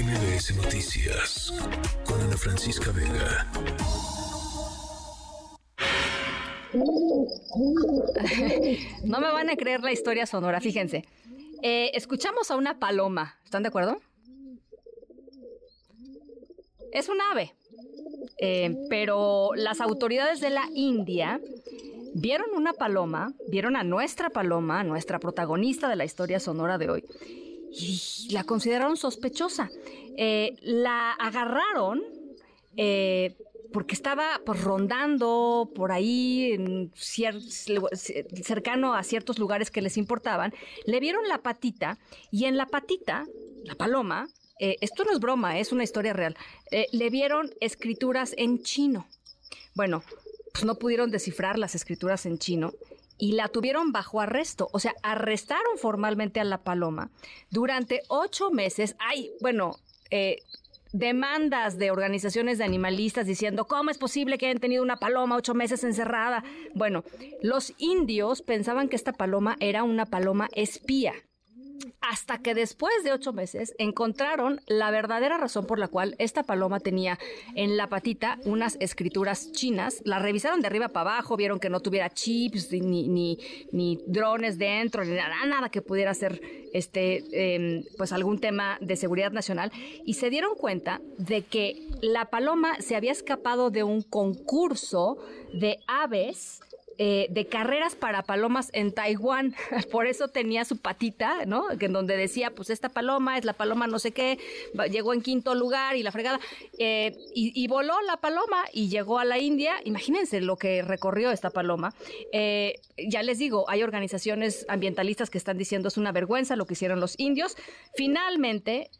MBS 0.00 0.56
Noticias 0.56 1.52
con 2.06 2.18
Ana 2.22 2.38
Francisca 2.38 2.90
Vega. 2.90 3.46
No 9.04 9.20
me 9.20 9.30
van 9.30 9.48
a 9.50 9.56
creer 9.56 9.80
la 9.82 9.92
historia 9.92 10.26
sonora, 10.26 10.60
fíjense. 10.60 11.04
Eh, 11.62 11.92
escuchamos 11.94 12.50
a 12.50 12.56
una 12.56 12.80
paloma, 12.80 13.36
¿están 13.44 13.62
de 13.62 13.68
acuerdo? 13.68 14.00
Es 16.92 17.08
un 17.08 17.20
ave, 17.20 17.54
Eh, 18.38 18.76
pero 18.90 19.50
las 19.54 19.80
autoridades 19.80 20.40
de 20.40 20.50
la 20.50 20.64
India 20.74 21.40
vieron 22.14 22.50
una 22.54 22.72
paloma, 22.72 23.34
vieron 23.48 23.76
a 23.76 23.82
nuestra 23.82 24.30
paloma, 24.30 24.84
nuestra 24.84 25.18
protagonista 25.18 25.88
de 25.88 25.96
la 25.96 26.04
historia 26.04 26.40
sonora 26.40 26.78
de 26.78 26.90
hoy, 26.90 27.04
y 27.70 28.28
la 28.30 28.44
consideraron 28.44 28.96
sospechosa. 28.96 29.68
Eh, 30.16 30.56
la 30.62 31.10
agarraron 31.12 32.02
eh, 32.76 33.36
porque 33.72 33.94
estaba 33.94 34.40
pues, 34.46 34.62
rondando 34.62 35.72
por 35.74 35.90
ahí, 35.90 36.52
en 36.52 36.92
cercano 36.94 38.94
a 38.94 39.02
ciertos 39.02 39.40
lugares 39.40 39.72
que 39.72 39.82
les 39.82 39.96
importaban. 39.96 40.54
Le 40.86 41.00
vieron 41.00 41.28
la 41.28 41.38
patita 41.38 41.98
y 42.30 42.44
en 42.44 42.56
la 42.56 42.66
patita, 42.66 43.26
la 43.64 43.74
paloma, 43.74 44.28
eh, 44.60 44.76
esto 44.80 45.02
no 45.02 45.10
es 45.10 45.18
broma, 45.18 45.58
es 45.58 45.72
una 45.72 45.82
historia 45.82 46.12
real, 46.12 46.36
le 46.92 47.10
vieron 47.10 47.50
escrituras 47.60 48.34
en 48.38 48.62
chino. 48.62 49.08
Bueno, 49.74 50.04
pues 50.54 50.64
no 50.64 50.76
pudieron 50.76 51.10
descifrar 51.10 51.58
las 51.58 51.74
escrituras 51.74 52.26
en 52.26 52.38
chino 52.38 52.74
y 53.18 53.32
la 53.32 53.48
tuvieron 53.48 53.90
bajo 53.90 54.20
arresto. 54.20 54.68
O 54.72 54.78
sea, 54.78 54.94
arrestaron 55.02 55.78
formalmente 55.78 56.38
a 56.38 56.44
la 56.44 56.62
paloma 56.62 57.10
durante 57.50 58.02
ocho 58.06 58.52
meses. 58.52 58.94
Ay, 59.00 59.32
bueno, 59.40 59.80
eh, 60.12 60.38
demandas 60.92 61.76
de 61.76 61.90
organizaciones 61.90 62.58
de 62.58 62.64
animalistas 62.64 63.26
diciendo, 63.26 63.66
¿cómo 63.66 63.90
es 63.90 63.98
posible 63.98 64.38
que 64.38 64.46
hayan 64.46 64.60
tenido 64.60 64.84
una 64.84 64.96
paloma 64.96 65.34
ocho 65.34 65.54
meses 65.54 65.82
encerrada? 65.82 66.44
Bueno, 66.72 67.02
los 67.42 67.74
indios 67.78 68.40
pensaban 68.40 68.88
que 68.88 68.94
esta 68.94 69.12
paloma 69.12 69.56
era 69.58 69.82
una 69.82 70.06
paloma 70.06 70.48
espía. 70.54 71.14
Hasta 72.00 72.38
que 72.38 72.54
después 72.54 72.92
de 73.04 73.12
ocho 73.12 73.32
meses 73.32 73.74
encontraron 73.78 74.60
la 74.66 74.90
verdadera 74.90 75.38
razón 75.38 75.66
por 75.66 75.78
la 75.78 75.88
cual 75.88 76.14
esta 76.18 76.42
paloma 76.42 76.80
tenía 76.80 77.18
en 77.54 77.76
la 77.76 77.88
patita 77.88 78.38
unas 78.44 78.76
escrituras 78.80 79.52
chinas. 79.52 80.02
La 80.04 80.18
revisaron 80.18 80.60
de 80.60 80.66
arriba 80.66 80.88
para 80.88 81.12
abajo, 81.12 81.36
vieron 81.36 81.60
que 81.60 81.70
no 81.70 81.80
tuviera 81.80 82.10
chips, 82.10 82.70
ni, 82.72 83.08
ni, 83.72 83.98
drones 84.06 84.58
dentro, 84.58 85.04
ni 85.04 85.14
nada, 85.14 85.34
nada 85.46 85.68
que 85.68 85.82
pudiera 85.82 86.14
ser 86.14 86.40
este, 86.72 87.54
em, 87.54 87.84
pues 87.96 88.12
algún 88.12 88.38
tema 88.38 88.78
de 88.80 88.96
seguridad 88.96 89.32
nacional. 89.32 89.72
Y 90.04 90.14
se 90.14 90.30
dieron 90.30 90.54
cuenta 90.56 91.00
de 91.18 91.42
que 91.42 91.88
la 92.00 92.26
paloma 92.26 92.80
se 92.80 92.96
había 92.96 93.12
escapado 93.12 93.70
de 93.70 93.82
un 93.82 94.02
concurso 94.02 95.18
de 95.52 95.78
aves 95.86 96.60
eh, 96.98 97.26
de 97.30 97.46
carreras 97.46 97.96
para 97.96 98.22
palomas 98.22 98.70
en 98.72 98.92
Taiwán. 98.92 99.54
Por 99.90 100.06
eso 100.06 100.28
tenía 100.28 100.64
su 100.64 100.76
patita, 100.78 101.44
¿no? 101.46 101.66
Que 101.78 101.86
en 101.86 101.92
donde 101.92 102.16
decía, 102.16 102.50
pues 102.50 102.70
esta 102.70 102.88
paloma 102.88 103.36
es 103.36 103.44
la 103.44 103.52
paloma 103.52 103.86
no 103.86 103.98
sé 103.98 104.12
qué, 104.12 104.38
llegó 104.90 105.12
en 105.12 105.20
quinto 105.20 105.54
lugar 105.54 105.96
y 105.96 106.02
la 106.02 106.12
fregada. 106.12 106.40
Eh, 106.78 107.16
y, 107.34 107.66
voló 107.66 108.00
la 108.02 108.18
paloma 108.18 108.64
y 108.72 108.88
llegó 108.88 109.18
a 109.18 109.24
la 109.24 109.38
India. 109.38 109.74
Imagínense 109.84 110.40
lo 110.40 110.56
que 110.56 110.82
recorrió 110.82 111.30
esta 111.30 111.50
paloma. 111.50 111.94
Eh, 112.32 112.74
ya 112.96 113.22
les 113.22 113.38
digo, 113.38 113.68
hay 113.68 113.82
organizaciones 113.82 114.64
ambientalistas 114.68 115.30
que 115.30 115.38
están 115.38 115.58
diciendo 115.58 115.88
es 115.88 115.96
una 115.96 116.12
vergüenza 116.12 116.54
lo 116.54 116.66
que 116.66 116.74
hicieron 116.74 117.00
los 117.00 117.18
indios. 117.18 117.56
Finalmente, 117.96 118.90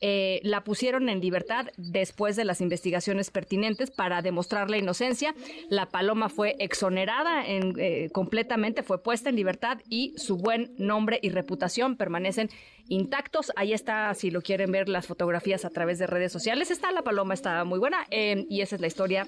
la 0.43 0.65
pusieron 0.65 1.09
en 1.09 1.21
libertad 1.21 1.67
después 1.77 2.37
de 2.37 2.45
las 2.45 2.61
investigaciones 2.61 3.31
pertinentes 3.31 3.91
para 3.91 4.23
demostrar 4.23 4.71
la 4.71 4.79
inocencia. 4.79 5.35
La 5.69 5.87
paloma 5.87 6.29
fue 6.29 6.57
exonerada 6.59 7.47
en, 7.47 7.75
eh, 7.87 8.09
completamente, 8.11 8.83
fue 8.83 9.03
puesta 9.03 9.29
en 9.29 9.37
libertad 9.37 9.79
y 9.91 10.15
su 10.17 10.39
buen 10.39 10.75
nombre 10.79 11.19
y 11.21 11.29
reputación 11.29 11.97
permanecen 11.97 12.49
intactos. 12.89 13.53
Ahí 13.57 13.73
está, 13.73 14.13
si 14.15 14.31
lo 14.31 14.43
quieren 14.43 14.71
ver, 14.73 14.89
las 14.89 15.07
fotografías 15.07 15.65
a 15.65 15.71
través 15.71 15.99
de 15.99 16.07
redes 16.07 16.33
sociales. 16.33 16.71
Está 16.71 16.93
la 16.93 17.03
paloma, 17.03 17.35
está 17.35 17.65
muy 17.65 17.79
buena 17.79 18.07
eh, 18.11 18.47
y 18.49 18.61
esa 18.61 18.77
es 18.77 18.81
la 18.81 18.87
historia 18.87 19.27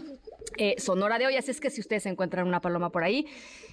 eh, 0.57 0.77
Sonora 0.79 1.19
de 1.19 1.27
hoy. 1.27 1.37
Así 1.37 1.51
es 1.51 1.61
que 1.61 1.71
si 1.71 1.81
ustedes 1.81 2.07
encuentran 2.07 2.47
una 2.47 2.61
paloma 2.61 2.91
por 2.91 3.05
ahí 3.05 3.27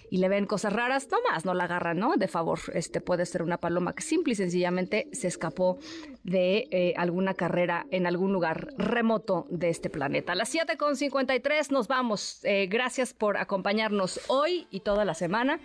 y 0.09 0.17
le 0.17 0.29
ven 0.29 0.45
cosas 0.45 0.73
raras, 0.73 1.07
no 1.09 1.17
más, 1.29 1.45
no 1.45 1.53
la 1.53 1.63
agarran, 1.63 1.97
¿no? 1.97 2.17
De 2.17 2.27
favor, 2.27 2.59
este 2.73 3.01
puede 3.01 3.25
ser 3.25 3.41
una 3.41 3.57
paloma 3.57 3.93
que 3.93 4.03
simple 4.03 4.33
y 4.33 4.35
sencillamente 4.35 5.07
se 5.11 5.27
escapó 5.27 5.79
de 6.23 6.67
eh, 6.71 6.93
alguna 6.97 7.33
carrera 7.33 7.87
en 7.91 8.05
algún 8.05 8.31
lugar 8.31 8.73
remoto 8.77 9.47
de 9.49 9.69
este 9.69 9.89
planeta. 9.89 10.33
A 10.33 10.35
las 10.35 10.53
7.53 10.53 11.71
nos 11.71 11.87
vamos. 11.87 12.39
Eh, 12.43 12.67
gracias 12.67 13.13
por 13.13 13.37
acompañarnos 13.37 14.19
hoy 14.27 14.67
y 14.69 14.81
toda 14.81 15.05
la 15.05 15.13
semana. 15.13 15.59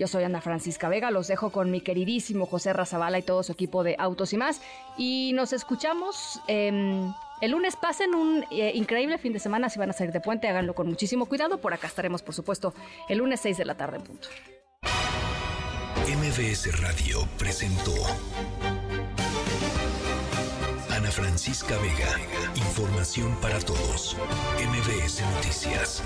Yo 0.00 0.08
soy 0.08 0.24
Ana 0.24 0.40
Francisca 0.40 0.88
Vega, 0.88 1.10
los 1.10 1.28
dejo 1.28 1.50
con 1.50 1.70
mi 1.70 1.82
queridísimo 1.82 2.46
José 2.46 2.72
Razabala 2.72 3.18
y 3.18 3.22
todo 3.22 3.42
su 3.42 3.52
equipo 3.52 3.84
de 3.84 3.96
Autos 3.98 4.32
y 4.32 4.38
más. 4.38 4.62
Y 4.96 5.32
nos 5.34 5.52
escuchamos 5.52 6.40
em, 6.46 7.12
el 7.42 7.50
lunes. 7.50 7.76
Pasen 7.76 8.14
un 8.14 8.42
eh, 8.50 8.72
increíble 8.74 9.18
fin 9.18 9.34
de 9.34 9.38
semana. 9.38 9.68
Si 9.68 9.78
van 9.78 9.90
a 9.90 9.92
salir 9.92 10.10
de 10.10 10.22
puente, 10.22 10.48
háganlo 10.48 10.74
con 10.74 10.88
muchísimo 10.88 11.26
cuidado. 11.26 11.60
Por 11.60 11.74
acá 11.74 11.86
estaremos, 11.86 12.22
por 12.22 12.34
supuesto, 12.34 12.72
el 13.10 13.18
lunes 13.18 13.40
6 13.42 13.58
de 13.58 13.64
la 13.66 13.74
tarde 13.74 13.98
en 13.98 14.04
punto. 14.04 14.28
MBS 16.06 16.80
Radio 16.80 17.28
presentó 17.36 17.92
Ana 20.88 21.10
Francisca 21.10 21.76
Vega. 21.76 22.18
Información 22.54 23.36
para 23.42 23.58
todos. 23.58 24.16
MBS 24.66 25.20
Noticias. 25.34 26.02